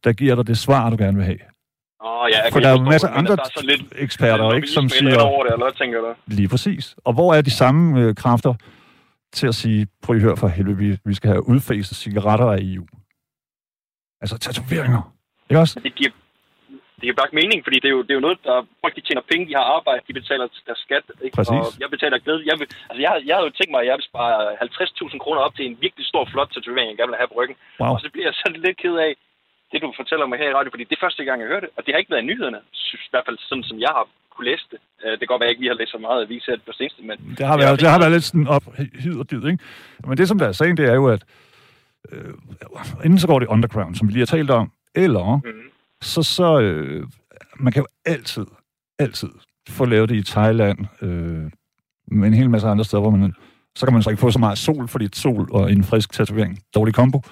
der 0.04 0.12
giver 0.12 0.34
dig 0.34 0.46
det 0.46 0.58
svar, 0.58 0.90
du 0.90 0.96
gerne 0.96 1.16
vil 1.16 1.26
have. 1.26 1.38
Åh, 2.04 2.28
ja, 2.32 2.42
jeg 2.44 2.52
For 2.52 2.60
der 2.60 2.68
er 2.68 2.72
jo 2.72 2.84
masser 2.84 3.08
af 3.08 3.18
andre 3.18 3.36
der 3.36 3.42
er 3.42 3.60
så 3.60 3.64
lidt, 3.66 3.92
eksperter, 3.96 4.54
ikke, 4.54 4.68
som 4.68 4.88
siger... 4.88 5.20
Over 5.20 5.44
det, 5.44 5.52
eller 5.52 5.66
hvad 5.66 5.74
tænker 5.78 6.00
du? 6.00 6.14
Lige 6.26 6.48
præcis. 6.48 6.96
Og 7.04 7.12
hvor 7.12 7.34
er 7.34 7.42
de 7.42 7.50
samme 7.50 8.00
øh, 8.00 8.14
kræfter 8.14 8.54
til 9.32 9.46
at 9.46 9.54
sige, 9.54 9.86
prøv 10.02 10.16
at 10.16 10.22
høre 10.22 10.36
for 10.36 10.48
helvede, 10.48 10.76
vi, 10.76 10.98
vi 11.04 11.14
skal 11.14 11.30
have 11.30 11.48
udfaset 11.48 11.96
cigaretter 11.96 12.46
af 12.46 12.58
EU. 12.60 12.86
Altså 14.20 14.38
tatoveringer. 14.38 15.14
Ikke 15.50 15.60
også? 15.60 15.80
Det 15.80 15.94
giver, 15.94 16.10
det 17.00 17.06
giver 17.08 17.20
bare 17.22 17.38
mening, 17.42 17.58
fordi 17.66 17.76
det 17.82 17.88
er 17.90 17.94
jo, 17.98 18.02
det 18.06 18.12
er 18.14 18.18
jo 18.20 18.26
noget, 18.28 18.38
der 18.48 18.56
folk 18.82 18.94
de 18.98 19.02
tjener 19.06 19.24
penge, 19.30 19.44
de 19.50 19.54
har 19.58 19.66
arbejde, 19.78 20.00
de 20.08 20.14
betaler 20.20 20.46
deres 20.68 20.80
skat. 20.86 21.04
Ikke? 21.24 21.34
Præcis. 21.38 21.64
Og 21.66 21.80
jeg 21.82 21.88
betaler 21.94 22.16
glæde. 22.24 22.40
Jeg, 22.50 22.56
vil, 22.60 22.66
altså 22.90 23.00
jeg, 23.06 23.10
jeg 23.28 23.34
havde 23.36 23.48
jo 23.50 23.54
tænkt 23.58 23.72
mig, 23.74 23.80
at 23.82 23.88
jeg 23.90 23.96
vil 23.98 24.06
spare 24.12 24.34
50.000 25.14 25.24
kroner 25.24 25.40
op 25.46 25.54
til 25.56 25.64
en 25.70 25.76
virkelig 25.84 26.04
stor, 26.12 26.22
flot 26.32 26.50
tatovering, 26.54 26.88
jeg 26.90 26.98
gerne 27.00 27.12
vil 27.12 27.20
have 27.22 27.30
på 27.32 27.38
ryggen. 27.40 27.56
Wow. 27.80 27.92
Og 27.94 27.98
så 28.02 28.08
bliver 28.12 28.26
jeg 28.30 28.34
sådan 28.40 28.60
lidt 28.66 28.76
ked 28.82 28.96
af 29.06 29.12
det, 29.70 29.78
du 29.82 29.92
fortæller 30.02 30.26
mig 30.30 30.36
her 30.42 30.48
i 30.50 30.56
radio, 30.58 30.70
fordi 30.74 30.84
det 30.88 30.94
er 30.96 31.04
første 31.06 31.22
gang, 31.28 31.36
jeg 31.42 31.48
hørte 31.52 31.64
det. 31.66 31.72
Og 31.76 31.80
det 31.84 31.90
har 31.92 31.98
ikke 32.02 32.12
været 32.14 32.24
i 32.24 32.30
nyhederne, 32.30 32.60
i 33.06 33.10
hvert 33.12 33.26
fald 33.28 33.38
sådan, 33.48 33.66
som 33.70 33.76
jeg 33.86 33.92
har 33.98 34.04
kunne 34.34 34.46
læse 34.50 34.66
det. 34.72 34.80
Øh, 35.02 35.10
Det 35.12 35.18
kan 35.22 35.30
godt 35.32 35.40
være, 35.40 35.46
at 35.48 35.50
jeg 35.50 35.54
ikke 35.56 35.62
lige 35.64 35.72
har 35.74 35.80
læst 35.82 35.92
så 35.96 36.00
meget 36.08 36.20
avis 36.24 36.44
her 36.48 36.56
på 36.68 36.72
seneste, 36.80 37.00
men... 37.08 37.16
Det 37.38 37.46
har 37.50 37.56
været, 37.62 37.80
det 37.80 37.88
har 37.94 37.98
været 38.02 38.12
lidt 38.16 38.24
sådan 38.30 38.48
op, 38.56 38.64
hid 39.04 39.14
og 39.22 39.26
dyd, 39.30 39.44
ikke? 39.50 39.58
Men 40.08 40.16
det, 40.18 40.28
som 40.28 40.38
der 40.38 40.46
er 40.48 40.52
sagen, 40.60 40.76
det 40.76 40.86
er 40.92 40.94
jo, 40.94 41.06
at 41.16 41.22
øh, 42.12 42.34
enten 43.04 43.18
så 43.18 43.26
går 43.26 43.38
det 43.38 43.48
underground, 43.48 43.94
som 43.94 44.08
vi 44.08 44.12
lige 44.12 44.26
har 44.26 44.32
talt 44.36 44.50
om, 44.50 44.72
eller 44.94 45.26
Mm, 45.44 45.69
så, 46.02 46.22
så 46.22 46.60
øh, 46.60 47.06
man 47.60 47.72
kan 47.72 47.80
jo 47.80 47.86
altid, 48.04 48.46
altid 48.98 49.28
få 49.68 49.84
lavet 49.84 50.08
det 50.08 50.16
i 50.16 50.22
Thailand, 50.22 50.78
øh, 51.02 51.50
med 52.10 52.28
en 52.28 52.34
hel 52.34 52.50
masse 52.50 52.68
andre 52.68 52.84
steder, 52.84 53.00
hvor 53.00 53.10
man, 53.10 53.34
så 53.76 53.86
kan 53.86 53.92
man 53.92 54.02
så 54.02 54.10
ikke 54.10 54.20
få 54.20 54.30
så 54.30 54.38
meget 54.38 54.58
sol, 54.58 54.88
fordi 54.88 55.08
sol 55.12 55.48
og 55.52 55.72
en 55.72 55.84
frisk 55.84 56.12
tatovering, 56.12 56.58
dårlig 56.74 56.94
kombo. 56.94 57.22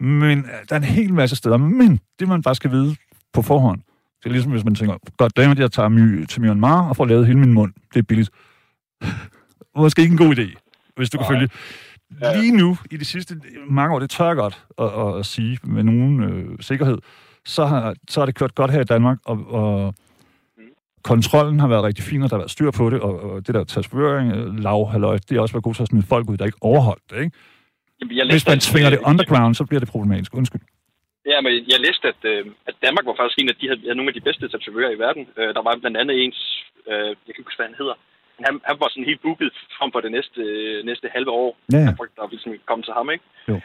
Men 0.00 0.38
øh, 0.38 0.44
der 0.68 0.74
er 0.74 0.76
en 0.76 0.84
hel 0.84 1.14
masse 1.14 1.36
steder, 1.36 1.56
men 1.56 2.00
det 2.18 2.28
man 2.28 2.42
bare 2.42 2.54
skal 2.54 2.70
vide 2.70 2.96
på 3.32 3.42
forhånd, 3.42 3.80
det 4.22 4.28
er 4.28 4.32
ligesom 4.32 4.52
hvis 4.52 4.64
man 4.64 4.74
tænker, 4.74 4.96
godt 5.16 5.36
damer, 5.36 5.54
jeg 5.58 5.72
tager 5.72 5.88
my, 5.88 6.24
til 6.24 6.40
Myanmar 6.40 6.88
og 6.88 6.96
får 6.96 7.04
lavet 7.04 7.26
hele 7.26 7.38
min 7.38 7.52
mund, 7.52 7.72
det 7.94 7.98
er 7.98 8.02
billigt. 8.02 8.30
Måske 9.76 10.02
ikke 10.02 10.12
en 10.12 10.18
god 10.18 10.36
idé, 10.36 10.54
hvis 10.96 11.10
du 11.10 11.18
kan 11.18 11.26
Nej. 11.30 11.38
følge. 11.38 11.48
Ja. 12.20 12.40
Lige 12.40 12.56
nu, 12.56 12.76
i 12.90 12.96
de 12.96 13.04
sidste 13.04 13.40
mange 13.70 13.94
år, 13.94 13.98
det 13.98 14.10
tør 14.10 14.26
jeg 14.26 14.36
godt 14.36 14.64
at, 14.78 14.86
at, 14.86 15.18
at 15.18 15.26
sige 15.26 15.58
med 15.64 15.82
nogen 15.82 16.22
øh, 16.22 16.58
sikkerhed, 16.60 16.98
så 17.46 17.64
har, 17.64 17.94
så 18.08 18.20
har 18.20 18.26
det 18.26 18.34
kørt 18.34 18.54
godt 18.54 18.70
her 18.70 18.80
i 18.80 18.84
Danmark, 18.94 19.18
og, 19.24 19.38
og 19.48 19.94
kontrollen 21.04 21.60
har 21.60 21.68
været 21.68 21.84
rigtig 21.84 22.04
fin, 22.04 22.22
og 22.22 22.30
der 22.30 22.36
har 22.36 22.42
været 22.42 22.50
styr 22.50 22.70
på 22.70 22.90
det, 22.90 23.00
og, 23.00 23.20
og 23.20 23.46
det 23.46 23.54
der 23.54 23.64
tatovering, 23.64 24.32
øh, 24.36 24.58
lav, 24.58 24.88
halløj, 24.92 25.18
det 25.28 25.36
er 25.36 25.40
også 25.40 25.54
været 25.54 25.64
godt 25.64 25.76
til 25.76 25.82
at 25.82 25.88
smide 25.88 26.06
folk 26.08 26.30
ud, 26.30 26.36
der 26.36 26.44
ikke 26.44 26.58
overholdt 26.60 27.02
det, 27.10 27.16
ikke? 27.24 27.36
Jamen, 28.00 28.16
jeg 28.16 28.26
Hvis 28.30 28.46
man 28.52 28.58
tvinger 28.58 28.90
det 28.90 29.00
underground, 29.10 29.54
så 29.54 29.64
bliver 29.64 29.80
det 29.80 29.88
problematisk. 29.88 30.34
Undskyld. 30.34 30.60
Ja, 31.32 31.40
men 31.44 31.52
jeg 31.72 31.78
læste, 31.86 32.04
at, 32.12 32.22
øh, 32.32 32.46
at 32.68 32.74
Danmark 32.84 33.04
var 33.06 33.16
faktisk 33.20 33.38
en 33.38 33.48
af 33.52 33.56
de, 33.60 33.68
havde 33.68 33.98
nogle 33.98 34.10
af 34.12 34.16
de 34.18 34.26
bedste 34.28 34.48
tatovører 34.48 34.92
i 34.96 34.98
verden. 35.04 35.24
Øh, 35.38 35.50
der 35.56 35.62
var 35.66 35.72
blandt 35.82 35.96
andet 35.96 36.14
ens, 36.24 36.40
øh, 36.90 37.08
jeg 37.24 37.32
kan 37.32 37.40
ikke 37.40 37.48
huske, 37.50 37.60
hvad 37.60 37.70
han 37.70 37.80
hedder, 37.82 37.96
men 38.36 38.42
han, 38.48 38.54
han 38.70 38.76
var 38.82 38.88
sådan 38.90 39.10
helt 39.10 39.22
booket 39.26 39.52
frem 39.78 39.90
for 39.92 40.00
det 40.04 40.12
næste, 40.16 40.42
næste 40.90 41.06
halve 41.16 41.30
år. 41.42 41.50
Ja. 41.72 41.84
Folk, 42.00 42.10
der 42.16 42.32
ligesom 42.34 42.52
kom 42.70 42.80
til 42.82 42.94
ham, 42.98 43.06
ikke? 43.14 43.24
Jo. 43.50 43.56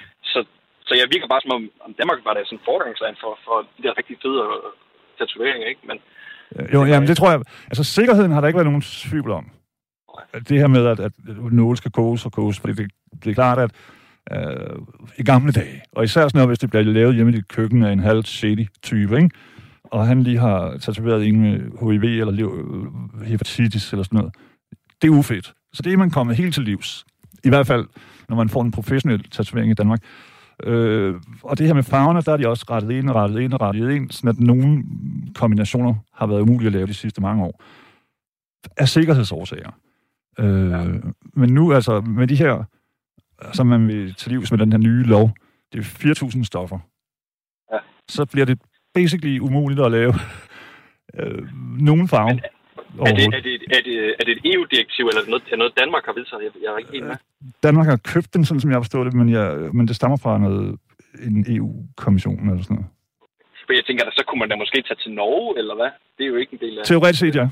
Så, 0.87 0.93
jeg 1.01 1.07
virker 1.13 1.27
bare 1.33 1.41
som 1.43 1.53
om, 1.57 1.63
om 1.87 1.91
Danmark 1.99 2.19
var 2.27 2.33
der 2.33 2.41
sådan 2.45 2.59
en 2.59 2.67
forgangsland 2.69 3.15
for, 3.23 3.31
for 3.45 3.55
de 3.75 3.83
der 3.85 3.93
rigtig 3.99 4.15
fede 4.23 4.39
øh, 4.47 4.71
tatoveringer, 5.17 5.67
ikke? 5.71 5.83
Men, 5.89 5.97
øh, 6.55 6.65
jo, 6.73 6.79
jamen 6.91 7.07
det 7.09 7.17
tror 7.17 7.29
jeg. 7.31 7.39
Altså 7.71 7.83
sikkerheden 7.97 8.31
har 8.31 8.39
der 8.41 8.47
ikke 8.47 8.59
været 8.61 8.71
nogen 8.71 8.87
tvivl 9.07 9.31
om. 9.39 9.45
Det 10.49 10.59
her 10.61 10.67
med, 10.67 10.85
at, 10.93 10.99
at 10.99 11.13
nåle 11.51 11.77
skal 11.77 11.91
koges 11.91 12.25
og 12.25 12.31
koges, 12.31 12.59
fordi 12.59 12.73
det, 12.73 12.91
det 13.23 13.29
er 13.29 13.33
klart, 13.41 13.59
at 13.65 13.71
øh, 14.35 14.77
i 15.21 15.23
gamle 15.23 15.51
dage, 15.51 15.81
og 15.95 16.03
især 16.03 16.21
sådan 16.21 16.37
noget, 16.37 16.49
hvis 16.49 16.59
det 16.59 16.69
bliver 16.69 16.83
lavet 16.83 17.15
hjemme 17.15 17.31
i 17.31 17.35
dit 17.35 17.47
køkken 17.47 17.83
af 17.83 17.91
en 17.91 17.99
halv 17.99 18.23
shady 18.23 18.65
type, 18.83 19.15
ikke? 19.17 19.29
og 19.83 20.07
han 20.07 20.23
lige 20.23 20.37
har 20.37 20.77
tatoveret 20.77 21.27
en 21.27 21.41
med 21.41 21.59
HIV 21.81 22.03
eller 22.03 22.49
øh, 22.51 23.27
hepatitis 23.27 23.91
eller 23.91 24.03
sådan 24.03 24.17
noget, 24.17 24.35
det 25.01 25.07
er 25.07 25.11
ufedt. 25.11 25.53
Så 25.73 25.81
det 25.81 25.93
er 25.93 25.97
man 25.97 26.11
kommet 26.11 26.35
helt 26.35 26.53
til 26.53 26.63
livs. 26.63 27.05
I 27.43 27.49
hvert 27.49 27.67
fald, 27.67 27.85
når 28.29 28.35
man 28.35 28.49
får 28.49 28.61
en 28.61 28.71
professionel 28.71 29.23
tatovering 29.29 29.71
i 29.71 29.73
Danmark. 29.73 29.99
Øh, 30.63 31.15
og 31.43 31.57
det 31.57 31.67
her 31.67 31.73
med 31.73 31.83
farverne, 31.83 32.21
der 32.21 32.33
er 32.33 32.37
de 32.37 32.47
også 32.47 32.65
rettet 32.69 32.91
ind 32.91 33.09
og 33.09 33.15
rettet 33.15 33.39
ind 33.39 33.53
og 33.53 33.61
rettet 33.61 33.91
ind, 33.91 34.11
sådan 34.11 34.29
at 34.29 34.39
nogle 34.39 34.83
kombinationer 35.35 35.95
har 36.13 36.27
været 36.27 36.41
umulige 36.41 36.67
at 36.67 36.73
lave 36.73 36.87
de 36.87 36.93
sidste 36.93 37.21
mange 37.21 37.43
år. 37.43 37.63
Af 38.77 38.89
sikkerhedsårsager. 38.89 39.71
Øh, 40.39 40.71
ja. 40.71 40.85
Men 41.33 41.53
nu 41.53 41.73
altså, 41.73 42.01
med 42.01 42.27
de 42.27 42.35
her, 42.35 42.63
som 43.53 43.67
man 43.67 43.87
vil 43.87 44.13
til 44.13 44.31
livs 44.31 44.51
med 44.51 44.59
den 44.59 44.71
her 44.71 44.79
nye 44.79 45.03
lov, 45.03 45.31
det 45.73 45.79
er 45.79 45.83
4.000 45.83 46.43
stoffer. 46.43 46.79
Ja. 47.73 47.77
Så 48.09 48.25
bliver 48.25 48.45
det 48.45 48.61
basically 48.93 49.39
umuligt 49.39 49.79
at 49.79 49.91
lave 49.91 50.13
øh, 51.13 51.47
nogen 51.79 52.07
farve. 52.07 52.33
Men, 52.33 52.39
er 53.05 53.15
det, 53.19 53.25
er, 53.37 53.41
det, 53.47 53.53
er, 53.77 53.81
det, 53.87 54.15
er 54.19 54.23
det 54.25 54.31
et 54.37 54.41
EU-direktiv, 54.53 55.03
eller 55.05 55.19
er 55.21 55.25
det 55.25 55.29
noget, 55.29 55.43
er 55.51 55.57
noget 55.57 55.73
Danmark 55.79 56.05
har 56.05 56.13
vedtaget? 56.13 56.43
Jeg, 56.43 56.51
jeg 56.63 56.73
er 56.73 56.77
ikke 56.77 56.95
enig 56.97 57.07
med. 57.07 57.17
Danmark 57.63 57.87
har 57.87 57.99
købt 58.13 58.33
den, 58.33 58.45
sådan 58.45 58.61
som 58.61 58.71
jeg 58.71 58.79
forstår 58.79 59.03
det, 59.03 59.13
men, 59.13 59.29
jeg, 59.29 59.47
men 59.73 59.87
det 59.87 59.95
stammer 59.95 60.17
fra 60.17 60.37
noget, 60.37 60.79
en 61.27 61.45
EU-kommission 61.55 62.49
eller 62.49 62.63
sådan 62.63 62.75
noget. 62.75 62.89
For 63.65 63.73
jeg 63.73 63.85
tænker, 63.85 64.05
at 64.05 64.13
så 64.13 64.23
kunne 64.27 64.39
man 64.39 64.49
da 64.49 64.55
måske 64.55 64.83
tage 64.87 64.99
til 65.03 65.11
Norge, 65.11 65.59
eller 65.59 65.75
hvad? 65.75 65.89
Det 66.17 66.23
er 66.23 66.27
jo 66.27 66.35
ikke 66.35 66.53
en 66.53 66.59
del 66.59 66.79
af... 66.79 66.85
Teoretisk 66.85 67.19
set, 67.19 67.35
ja. 67.35 67.49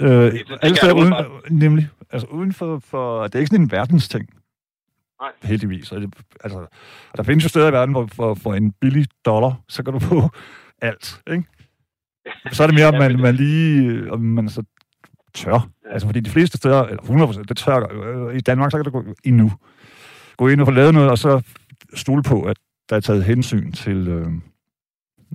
ja. 0.00 0.26
Øh, 0.26 0.32
alle 0.62 0.76
steder 0.76 0.94
uden, 0.94 1.14
nemlig. 1.50 1.88
Altså 2.10 2.28
uden 2.30 2.52
for, 2.52 2.78
for... 2.78 3.22
Det 3.22 3.34
er 3.34 3.38
ikke 3.38 3.50
sådan 3.50 3.64
en 3.64 3.70
verdensting. 3.70 4.26
Nej. 5.20 5.32
Heldigvis. 5.42 5.92
Altså, 6.44 6.66
der 7.16 7.22
findes 7.22 7.44
jo 7.44 7.48
steder 7.48 7.68
i 7.68 7.72
verden, 7.72 7.94
hvor 7.94 8.08
for, 8.12 8.34
for 8.34 8.54
en 8.54 8.72
billig 8.72 9.06
dollar, 9.26 9.52
så 9.68 9.82
kan 9.82 9.92
du 9.92 9.98
få 9.98 10.22
alt, 10.88 11.22
ikke? 11.30 11.44
Så 12.52 12.62
er 12.62 12.66
det 12.66 12.74
mere, 12.74 12.88
om 12.88 12.94
man, 12.94 13.20
man 13.20 13.34
lige 13.34 14.12
om 14.12 14.20
man 14.20 14.48
så 14.48 14.62
tør. 15.34 15.68
Altså, 15.92 16.08
fordi 16.08 16.20
de 16.20 16.30
fleste 16.30 16.56
steder, 16.58 16.82
eller 16.84 17.02
100%, 17.02 17.42
det 17.42 17.56
tør. 17.56 17.78
Øh, 17.92 18.36
I 18.36 18.40
Danmark, 18.40 18.70
så 18.70 18.76
kan 18.76 18.84
du 18.84 18.90
gå 18.90 19.04
endnu. 19.24 19.52
Gå 20.36 20.48
ind 20.48 20.60
og 20.60 20.66
få 20.66 20.72
lavet 20.72 20.94
noget, 20.94 21.10
og 21.10 21.18
så 21.18 21.42
stole 21.94 22.22
på, 22.22 22.42
at 22.42 22.56
der 22.88 22.96
er 22.96 23.00
taget 23.00 23.24
hensyn 23.24 23.72
til 23.72 24.08
øh, 24.08 24.26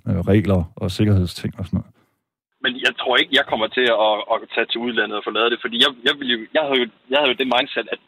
øh, 0.08 0.20
regler 0.32 0.60
og 0.76 0.91
sikkerhedsting 0.91 1.54
og 1.60 1.66
sådan 1.66 1.78
noget. 1.78 1.91
Men 2.64 2.74
jeg 2.88 2.94
tror 3.02 3.16
ikke, 3.18 3.34
jeg 3.39 3.46
kommer 3.52 3.68
til 3.78 3.88
at, 4.08 4.16
at 4.32 4.38
tage 4.56 4.68
til 4.72 4.80
udlandet 4.86 5.16
og 5.20 5.24
få 5.28 5.32
lavet 5.38 5.52
det, 5.54 5.60
fordi 5.64 5.78
jeg, 5.84 5.91
jeg, 6.08 6.14
vil 6.20 6.28
jo, 6.34 6.38
jeg, 6.56 6.64
havde 6.68 6.80
jo, 6.82 6.88
jeg 7.12 7.18
havde 7.20 7.32
jo 7.34 7.39
det 7.41 7.50
mindset, 7.56 7.88
at 7.94 8.00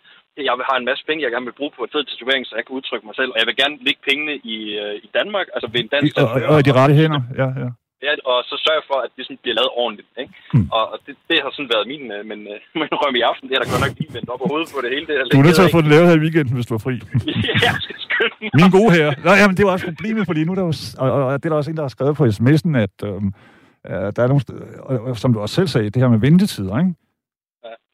jeg 0.47 0.53
har 0.69 0.77
en 0.77 0.89
masse 0.89 1.03
penge, 1.07 1.23
jeg 1.23 1.31
gerne 1.31 1.49
vil 1.49 1.59
bruge 1.59 1.73
på 1.75 1.83
en 1.83 1.93
fed 1.93 2.03
tatovering, 2.05 2.43
så 2.45 2.53
jeg 2.55 2.65
kan 2.65 2.77
udtrykke 2.77 3.05
mig 3.07 3.15
selv, 3.19 3.31
og 3.33 3.37
jeg 3.41 3.47
vil 3.49 3.61
gerne 3.61 3.75
lægge 3.87 4.01
pengene 4.09 4.33
i, 4.53 4.57
øh, 4.83 4.95
i 5.05 5.09
Danmark, 5.17 5.47
altså 5.55 5.67
ved 5.73 5.79
en 5.83 5.91
dansk... 5.93 6.11
I, 6.17 6.21
og, 6.21 6.29
og, 6.51 6.55
i 6.61 6.65
de 6.67 6.73
rette 6.79 6.95
hænder, 6.99 7.21
ja, 7.41 7.47
ja. 7.63 7.69
Ja, 8.03 8.11
og 8.31 8.37
så 8.49 8.55
sørge 8.65 8.83
for, 8.89 8.97
at 9.05 9.11
det 9.15 9.21
sådan 9.25 9.41
bliver 9.43 9.57
lavet 9.59 9.71
ordentligt. 9.83 10.09
Ikke? 10.21 10.33
Mm. 10.53 10.67
Og 10.77 10.83
det, 11.05 11.13
det, 11.29 11.37
har 11.43 11.51
sådan 11.55 11.71
været 11.75 11.85
min, 11.93 12.03
øh, 12.15 12.21
men, 12.31 12.39
øh, 12.51 12.57
men 12.79 12.87
røm 13.01 13.15
i 13.21 13.23
aften, 13.31 13.45
det 13.47 13.53
er 13.55 13.61
der 13.61 13.69
godt 13.73 13.83
nok 13.85 13.95
lige 13.99 14.13
vendt 14.15 14.29
op 14.33 14.39
på 14.43 14.47
hovedet 14.51 14.69
på 14.75 14.79
det 14.83 14.89
hele. 14.95 15.05
Det, 15.09 15.15
du 15.33 15.37
er 15.41 15.45
nødt 15.47 15.57
til 15.59 15.67
at 15.69 15.75
få 15.77 15.81
det 15.85 15.91
lavet 15.93 16.07
her 16.09 16.15
i 16.19 16.23
weekenden, 16.25 16.53
hvis 16.57 16.67
du 16.69 16.73
er 16.77 16.83
fri. 16.87 16.95
ja. 17.65 17.71
Min 18.59 18.69
gode 18.77 18.91
her. 18.97 19.07
Nå, 19.25 19.31
jamen, 19.41 19.55
det 19.57 19.63
var 19.65 19.71
også 19.75 19.87
problemet, 19.91 20.23
fordi 20.29 20.41
nu 20.43 20.51
er 20.53 20.57
der 20.59 20.65
jo, 20.69 20.73
og, 21.03 21.09
og, 21.25 21.31
det 21.39 21.45
er 21.45 21.51
der 21.53 21.61
også 21.61 21.71
en, 21.71 21.77
der 21.79 21.87
har 21.87 21.93
skrevet 21.95 22.15
på 22.19 22.23
sms'en, 22.37 22.71
at 22.85 22.97
øhm, 23.09 23.29
der 24.15 24.21
er 24.25 24.29
nogle, 24.31 24.41
og, 25.07 25.17
som 25.17 25.33
du 25.33 25.39
også 25.39 25.55
selv 25.55 25.67
sagde, 25.67 25.89
det 25.89 26.01
her 26.01 26.09
med 26.09 26.19
ventetider, 26.27 26.77
ikke? 26.79 26.93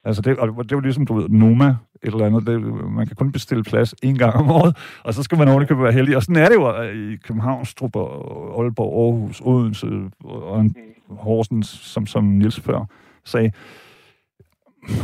Altså, 0.04 0.22
det, 0.22 0.38
og 0.38 0.70
det 0.70 0.76
var 0.76 0.82
ligesom, 0.82 1.06
du 1.06 1.14
ved, 1.14 1.30
Noma, 1.30 1.68
et 2.04 2.14
eller 2.14 2.26
andet. 2.26 2.48
Det, 2.48 2.62
man 2.92 3.08
kan 3.08 3.16
kun 3.16 3.32
bestille 3.32 3.64
plads 3.64 3.96
en 4.04 4.18
gang 4.18 4.36
om 4.36 4.52
året, 4.52 4.78
og 5.04 5.14
så 5.14 5.24
skal 5.24 5.38
man 5.38 5.48
ovenikøbet 5.48 5.84
være 5.84 5.92
heldig. 5.92 6.16
Og 6.16 6.24
sådan 6.24 6.36
er 6.44 6.50
det 6.50 6.56
jo 6.56 6.82
i 6.82 7.16
København, 7.16 7.66
Strup, 7.66 7.96
Aalborg, 7.96 9.06
Aarhus, 9.06 9.42
Odense 9.46 9.88
og 10.24 10.70
Horsens, 11.10 11.68
som, 11.68 12.08
som 12.08 12.24
Nils 12.24 12.60
før 12.60 12.86
sagde. 13.26 13.52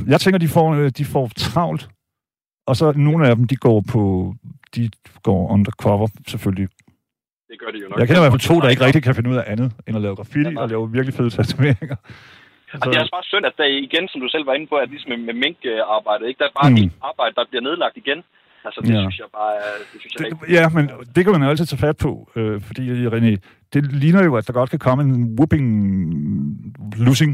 Jeg 0.07 0.21
tænker, 0.21 0.37
de 0.37 0.47
får, 0.47 0.73
de 0.73 1.05
får 1.05 1.29
travlt, 1.35 1.89
og 2.67 2.75
så 2.75 2.91
nogle 2.91 3.27
af 3.27 3.35
dem, 3.35 3.47
de 3.47 3.55
går 3.55 3.83
på, 3.91 4.33
de 4.75 4.89
går 5.23 5.51
undercover, 5.51 6.07
selvfølgelig. 6.27 6.69
Det 7.49 7.59
gør 7.59 7.71
de 7.71 7.77
jo 7.83 7.89
nok. 7.89 7.99
Jeg 7.99 8.07
kender 8.07 8.21
i 8.21 8.23
hvert 8.23 8.31
fald 8.31 8.41
to, 8.41 8.59
der 8.59 8.69
ikke 8.69 8.85
rigtig 8.85 9.03
kan 9.03 9.15
finde 9.15 9.29
ud 9.29 9.35
af 9.35 9.43
andet, 9.47 9.71
end 9.87 9.95
at 9.95 10.01
lave 10.01 10.15
graffiti 10.15 10.55
og 10.57 10.69
lave 10.69 10.91
virkelig 10.91 11.13
fede 11.13 11.29
tatoveringer. 11.29 11.95
Altså, 12.73 12.85
det 12.89 12.95
er 12.95 13.03
også 13.05 13.15
bare 13.17 13.29
synd, 13.33 13.45
at 13.49 13.55
der 13.59 13.67
igen, 13.87 14.05
som 14.11 14.19
du 14.23 14.27
selv 14.35 14.45
var 14.49 14.53
inde 14.57 14.67
på, 14.71 14.75
at 14.83 14.89
ligesom 14.89 15.09
med, 15.13 15.19
med 15.29 15.35
minkarbejdet, 15.45 16.25
ikke? 16.27 16.39
der 16.41 16.47
er 16.51 16.55
bare 16.61 16.71
mm. 16.71 16.77
et 16.77 16.91
arbejde, 17.09 17.33
der 17.35 17.45
bliver 17.49 17.63
nedlagt 17.67 17.97
igen. 18.03 18.19
Altså, 18.67 18.79
det 18.85 18.93
ja. 18.93 19.01
synes 19.05 19.17
jeg 19.23 19.29
bare 19.39 19.53
det 19.91 19.97
synes 20.01 20.13
jeg 20.13 20.19
det, 20.25 20.53
Ja, 20.57 20.63
men 20.75 20.83
det 21.15 21.21
kan 21.23 21.31
man 21.33 21.43
jo 21.43 21.49
altid 21.49 21.65
tage 21.65 21.85
fat 21.87 21.97
på, 22.05 22.11
øh, 22.35 22.61
fordi, 22.67 22.83
René, 23.15 23.31
det 23.73 23.81
ligner 24.03 24.23
jo, 24.23 24.35
at 24.39 24.47
der 24.47 24.53
godt 24.53 24.69
kan 24.69 24.79
komme 24.79 25.03
en 25.03 25.35
whooping 25.37 25.67
losing 27.05 27.31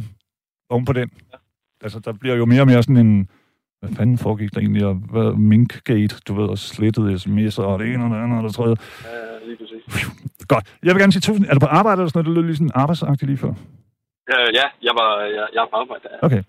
oven 0.69 0.86
på 0.86 0.93
den. 0.93 1.09
Ja. 1.31 1.38
Altså, 1.86 1.99
der 1.99 2.13
bliver 2.21 2.36
jo 2.36 2.45
mere 2.45 2.61
og 2.61 2.67
mere 2.67 2.84
sådan 2.84 2.97
en 3.07 3.29
hvad 3.84 3.95
fanden 3.95 4.17
foregik 4.17 4.53
der 4.53 4.59
egentlig, 4.59 4.86
og 4.86 4.95
hvad, 4.95 5.38
minkgate, 5.38 6.15
du 6.27 6.34
ved, 6.34 6.47
og 6.49 6.57
slettet 6.57 7.25
sms'er, 7.25 7.63
og 7.63 7.79
det 7.79 7.93
ene 7.93 8.03
og 8.03 8.09
det 8.09 8.23
andet, 8.23 8.38
og 8.38 8.43
det 8.43 8.53
tredje. 8.55 8.75
Ja, 9.03 9.47
lige 9.47 9.57
præcis. 9.57 10.07
Godt. 10.47 10.75
Jeg 10.84 10.93
vil 10.93 11.01
gerne 11.01 11.11
sige 11.11 11.21
tusind. 11.21 11.45
Er 11.49 11.53
du 11.53 11.59
på 11.59 11.65
arbejde 11.65 12.01
eller 12.01 12.09
sådan 12.09 12.23
noget? 12.23 12.36
Det 12.36 12.36
lød 12.36 12.43
lige 12.43 12.55
sådan 12.55 12.71
arbejdsagtigt 12.75 13.29
lige 13.29 13.38
før. 13.38 13.53
Øh, 14.32 14.47
ja, 14.59 14.65
jeg 14.88 14.93
var, 14.99 15.21
jeg, 15.21 15.47
jeg 15.53 15.61
er 15.61 15.69
på 15.71 15.76
arbejde. 15.76 16.03
Ja. 16.11 16.26
Okay. 16.26 16.43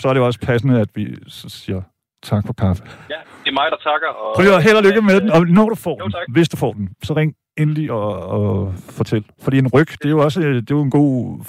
Så 0.00 0.08
er 0.08 0.12
det 0.12 0.20
jo 0.20 0.26
også 0.26 0.40
passende, 0.40 0.80
at 0.80 0.88
vi 0.94 1.16
siger 1.28 1.82
tak 2.22 2.46
for 2.46 2.52
kaffe. 2.52 2.82
Ja, 3.10 3.20
det 3.44 3.50
er 3.50 3.52
mig, 3.52 3.66
der 3.70 3.76
takker. 3.76 4.08
Og... 4.08 4.34
Prøv 4.36 4.46
at 4.46 4.62
held 4.62 4.76
og 4.76 4.82
lykke 4.82 5.02
med 5.02 5.20
den, 5.20 5.30
og 5.30 5.46
når 5.46 5.68
du 5.68 5.74
får 5.74 5.96
jo, 6.00 6.04
den, 6.04 6.14
hvis 6.28 6.48
du 6.48 6.56
får 6.56 6.72
den, 6.72 6.88
så 7.02 7.12
ring 7.16 7.34
endelig 7.58 7.90
og, 7.90 8.26
og 8.26 8.74
fortæl. 8.90 9.24
Fordi 9.42 9.58
en 9.58 9.68
ryg, 9.68 9.88
det 9.88 10.04
er 10.04 10.10
jo 10.10 10.18
også 10.18 10.40
det 10.40 10.70
er 10.70 10.74
jo 10.74 10.82
en 10.82 10.90
god 10.90 11.40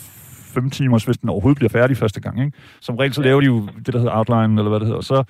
fem 0.53 0.69
timer, 0.69 1.05
hvis 1.05 1.17
den 1.17 1.29
overhovedet 1.29 1.57
bliver 1.57 1.69
færdig 1.69 1.97
første 1.97 2.21
gang. 2.21 2.45
Ikke? 2.45 2.57
Som 2.81 2.95
regel 2.95 3.13
så 3.13 3.21
laver 3.21 3.39
de 3.39 3.45
jo 3.45 3.67
det, 3.85 3.93
der 3.93 3.99
hedder 3.99 4.17
outline, 4.17 4.59
eller 4.59 4.69
hvad 4.69 4.79
det 4.79 4.87
hedder, 4.87 4.97
og 4.97 5.03
så 5.03 5.23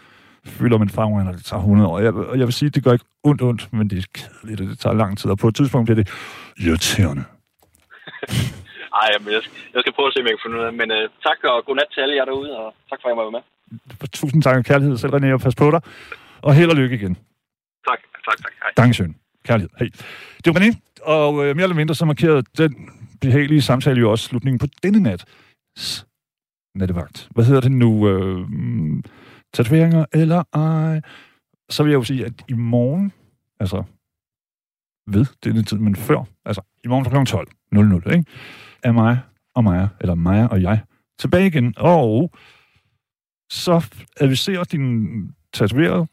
fylder 0.45 0.77
man 0.77 0.89
farven, 0.89 1.27
og 1.27 1.33
det 1.33 1.45
tager 1.45 1.59
100 1.59 1.89
år. 1.89 1.99
Jeg, 1.99 2.13
jeg 2.37 2.47
vil 2.47 2.53
sige, 2.53 2.69
det 2.69 2.83
gør 2.83 2.91
ikke 2.93 3.05
ondt 3.23 3.41
ondt, 3.41 3.73
men 3.73 3.89
det 3.89 3.97
er 3.97 4.03
kedeligt, 4.13 4.61
og 4.61 4.67
det 4.67 4.79
tager 4.79 4.93
lang 4.93 5.17
tid, 5.17 5.31
og 5.31 5.37
på 5.37 5.47
et 5.47 5.55
tidspunkt 5.55 5.85
bliver 5.85 6.03
det 6.03 6.09
irriterende. 6.65 7.23
Ej, 9.01 9.07
jamen, 9.13 9.33
jeg, 9.35 9.41
skal, 9.43 9.53
jeg 9.73 9.81
skal 9.83 9.93
prøve 9.95 10.07
at 10.07 10.13
se, 10.13 10.19
om 10.21 10.27
jeg 10.27 10.33
kan 10.35 10.43
finde 10.43 10.57
ud 10.59 10.63
af 10.67 10.73
Men 10.81 10.89
uh, 10.97 11.03
tak 11.27 11.39
og 11.51 11.65
godnat 11.67 11.89
til 11.93 12.01
alle 12.03 12.15
jer 12.19 12.25
derude, 12.25 12.51
og 12.59 12.67
tak 12.89 12.99
for, 13.01 13.07
at 13.07 13.11
jeg 13.11 13.17
var 13.17 13.35
med. 13.37 13.43
Tusind 14.19 14.41
tak 14.43 14.57
og 14.61 14.65
kærlighed 14.71 14.97
selv, 14.97 15.13
René, 15.15 15.29
og 15.33 15.41
pas 15.45 15.55
på 15.55 15.71
dig. 15.75 15.81
Og 16.41 16.51
held 16.57 16.69
og 16.73 16.77
lykke 16.81 16.95
igen. 16.95 17.13
Tak, 17.89 17.99
tak, 18.25 18.37
tak. 18.43 18.53
Hej. 18.63 18.71
Dankesøn. 18.77 19.15
Kærlighed. 19.47 19.69
Hej. 19.79 19.87
Det 20.43 20.47
var 20.53 20.59
René, 20.59 20.71
og 21.15 21.31
øh, 21.45 21.55
mere 21.55 21.63
eller 21.63 21.79
mindre 21.81 21.95
så 21.95 22.05
markerede 22.05 22.43
den 22.57 22.89
behagelige 23.21 23.61
samtale 23.61 23.99
jo 23.99 24.11
også 24.11 24.25
slutningen 24.25 24.59
på 24.59 24.67
denne 24.83 24.99
nat. 24.99 25.25
Nattevagt. 26.75 27.27
Hvad 27.31 27.45
hedder 27.45 27.61
det 27.61 27.71
nu? 27.71 28.09
Øh, 28.09 28.47
tatoveringer 29.53 30.05
eller 30.13 30.43
ej? 30.53 31.01
Så 31.69 31.83
vil 31.83 31.89
jeg 31.89 31.97
jo 31.97 32.03
sige, 32.03 32.25
at 32.25 32.33
i 32.47 32.53
morgen, 32.53 33.13
altså 33.59 33.83
ved 35.07 35.25
denne 35.43 35.63
tid, 35.63 35.77
men 35.77 35.95
før, 35.95 36.23
altså 36.45 36.61
i 36.83 36.87
morgen 36.87 37.05
kl. 37.05 37.35
12.00, 38.07 38.17
ikke? 38.17 38.25
Er 38.83 38.91
mig 38.91 39.19
og 39.55 39.63
Maja, 39.63 39.87
eller 40.01 40.15
Maja 40.15 40.47
og 40.47 40.61
jeg, 40.61 40.81
tilbage 41.19 41.47
igen. 41.47 41.73
Og 41.77 42.31
så 43.49 43.85
adviserer 44.19 44.63
din 44.63 45.07
tatoverede, 45.53 46.07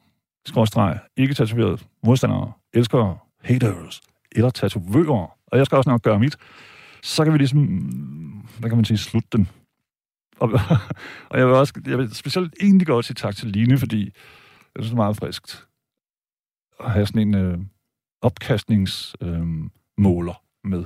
skråstreg, 0.46 0.98
ikke 1.16 1.34
tatoverede 1.34 1.78
modstandere, 2.02 2.52
elskere, 2.74 3.18
haters, 3.42 4.00
eller 4.32 4.50
tatovører, 4.50 5.36
og 5.46 5.58
jeg 5.58 5.66
skal 5.66 5.76
også 5.76 5.90
nok 5.90 6.02
gøre 6.02 6.18
mit, 6.18 6.36
så 7.02 7.24
kan 7.24 7.32
vi 7.32 7.38
ligesom, 7.38 7.58
mm, 7.58 8.46
hvad 8.58 8.70
kan 8.70 8.76
man 8.76 8.84
sige, 8.84 8.98
slutte 8.98 9.28
den. 9.32 9.48
Og, 10.40 10.50
og 11.30 11.38
jeg 11.38 11.46
vil 11.46 11.54
også, 11.54 11.80
jeg 11.86 11.98
vil 11.98 12.14
specielt 12.14 12.54
egentlig 12.62 12.86
godt 12.86 13.04
sige 13.04 13.14
tak 13.14 13.36
til 13.36 13.48
Line, 13.48 13.78
fordi 13.78 14.04
jeg 14.04 14.12
synes, 14.84 14.88
det 14.88 14.92
er 14.92 15.02
meget 15.02 15.16
friskt 15.16 15.68
at 16.80 16.90
have 16.90 17.06
sådan 17.06 17.28
en 17.28 17.34
øh, 17.34 17.58
opkastningsmåler 18.22 20.42
øh, 20.64 20.70
med. 20.70 20.84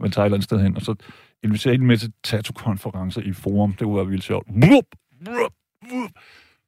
Man 0.00 0.10
tager 0.10 0.24
et 0.24 0.26
eller 0.26 0.36
andet 0.36 0.44
sted 0.44 0.62
hen, 0.62 0.76
og 0.76 0.82
så 0.82 0.94
inviterer 1.42 1.74
en 1.74 1.86
med 1.86 1.96
til 1.96 2.12
tattoo-konferencer 2.24 3.20
i 3.20 3.32
forum. 3.32 3.72
Det 3.72 3.86
var 3.86 4.04
vildt 4.04 4.24
sjovt. 4.24 4.46
Blup, 4.46 4.84
blup, 5.24 5.52
blup. 5.80 6.10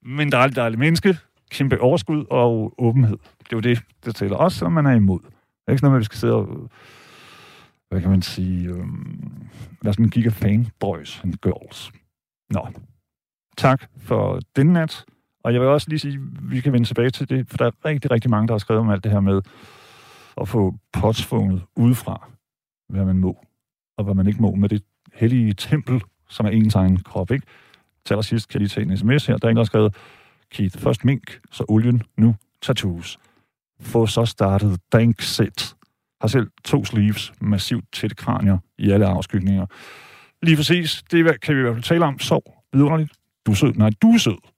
Men 0.03 0.33
dejlig, 0.33 0.57
dejlig 0.57 0.79
menneske, 0.79 1.19
kæmpe 1.51 1.81
overskud 1.81 2.25
og 2.31 2.75
åbenhed. 2.79 3.19
Det 3.39 3.53
er 3.53 3.57
jo 3.57 3.61
det, 3.61 3.83
der 4.05 4.13
tæller 4.13 4.37
også, 4.37 4.59
som 4.59 4.73
man 4.73 4.87
er 4.87 4.93
imod. 4.93 5.21
Det 5.21 5.29
er 5.67 5.73
ikke 5.73 5.81
sådan 5.81 5.91
noget, 5.91 5.97
at 5.97 6.01
vi 6.01 6.05
skal 6.05 6.19
sidde 6.19 6.35
og 6.35 6.71
hvad 7.95 8.03
kan 8.03 8.11
man 8.11 8.23
sige, 8.23 8.69
øhm, 8.69 9.49
være 9.83 9.95
sådan 9.95 10.13
en 10.17 10.31
fan 10.31 10.67
boys 10.81 11.21
and 11.25 11.35
girls. 11.35 11.93
Nå, 12.51 12.69
tak 13.57 13.89
for 13.99 14.41
den 14.57 14.67
nat. 14.67 15.05
Og 15.45 15.53
jeg 15.53 15.61
vil 15.61 15.69
også 15.69 15.89
lige 15.89 15.99
sige, 15.99 16.15
at 16.15 16.51
vi 16.51 16.61
kan 16.61 16.73
vende 16.73 16.87
tilbage 16.87 17.11
til 17.11 17.29
det, 17.29 17.49
for 17.49 17.57
der 17.57 17.67
er 17.67 17.71
rigtig, 17.85 18.11
rigtig 18.11 18.31
mange, 18.31 18.49
der 18.49 18.55
har 18.55 18.59
skrevet 18.59 18.81
om 18.81 18.91
alt 18.91 19.05
det 19.05 19.13
her 19.13 19.21
med 19.21 19.43
at 20.41 20.49
få 20.49 20.75
potsfunget 20.93 21.63
udefra, 21.77 22.29
hvad 22.95 23.05
man 23.05 23.19
må, 23.19 23.45
og 23.99 24.05
hvad 24.05 24.15
man 24.15 24.27
ikke 24.27 24.43
må 24.43 24.55
med 24.55 24.69
det 24.69 24.83
hellige 25.15 25.55
tempel, 25.55 26.03
som 26.29 26.47
er 26.47 26.51
ens 26.51 26.75
egen 26.75 26.97
krop, 26.97 27.31
ikke? 27.31 27.47
Til 28.05 28.15
allersidst 28.15 28.49
kan 28.49 28.61
lige 28.61 28.69
tage 28.69 28.87
en 28.87 28.97
sms 28.97 29.27
her. 29.27 29.37
Der 29.37 29.49
er 29.49 29.51
en, 29.51 29.57
der 29.57 29.63
har 29.63 29.65
skrevet, 29.65 29.97
Keith, 30.51 30.79
først 30.79 31.05
mink, 31.05 31.41
så 31.53 31.65
olien, 31.69 32.03
nu 32.17 32.35
tattoos. 32.63 33.19
Få 33.81 34.07
så 34.07 34.25
startet 34.25 34.81
dank 34.93 35.23
set. 35.23 35.77
Har 36.21 36.29
selv 36.29 36.51
to 36.65 36.85
sleeves, 36.85 37.33
massivt 37.41 37.85
tæt 37.93 38.17
kranier 38.17 38.59
i 38.79 38.91
alle 38.91 39.07
afskygninger. 39.07 39.67
Lige 40.43 40.57
præcis, 40.57 41.03
det 41.11 41.41
kan 41.41 41.55
vi 41.55 41.61
i 41.61 41.63
hvert 41.63 41.75
fald 41.75 41.85
tale 41.85 42.05
om. 42.05 42.19
Sov 42.19 42.43
vidunderligt. 42.73 43.13
Du 43.47 43.51
er 43.51 43.55
sød. 43.55 43.73
Nej, 43.73 43.91
du 44.03 44.11
er 44.11 44.19
sød. 44.19 44.54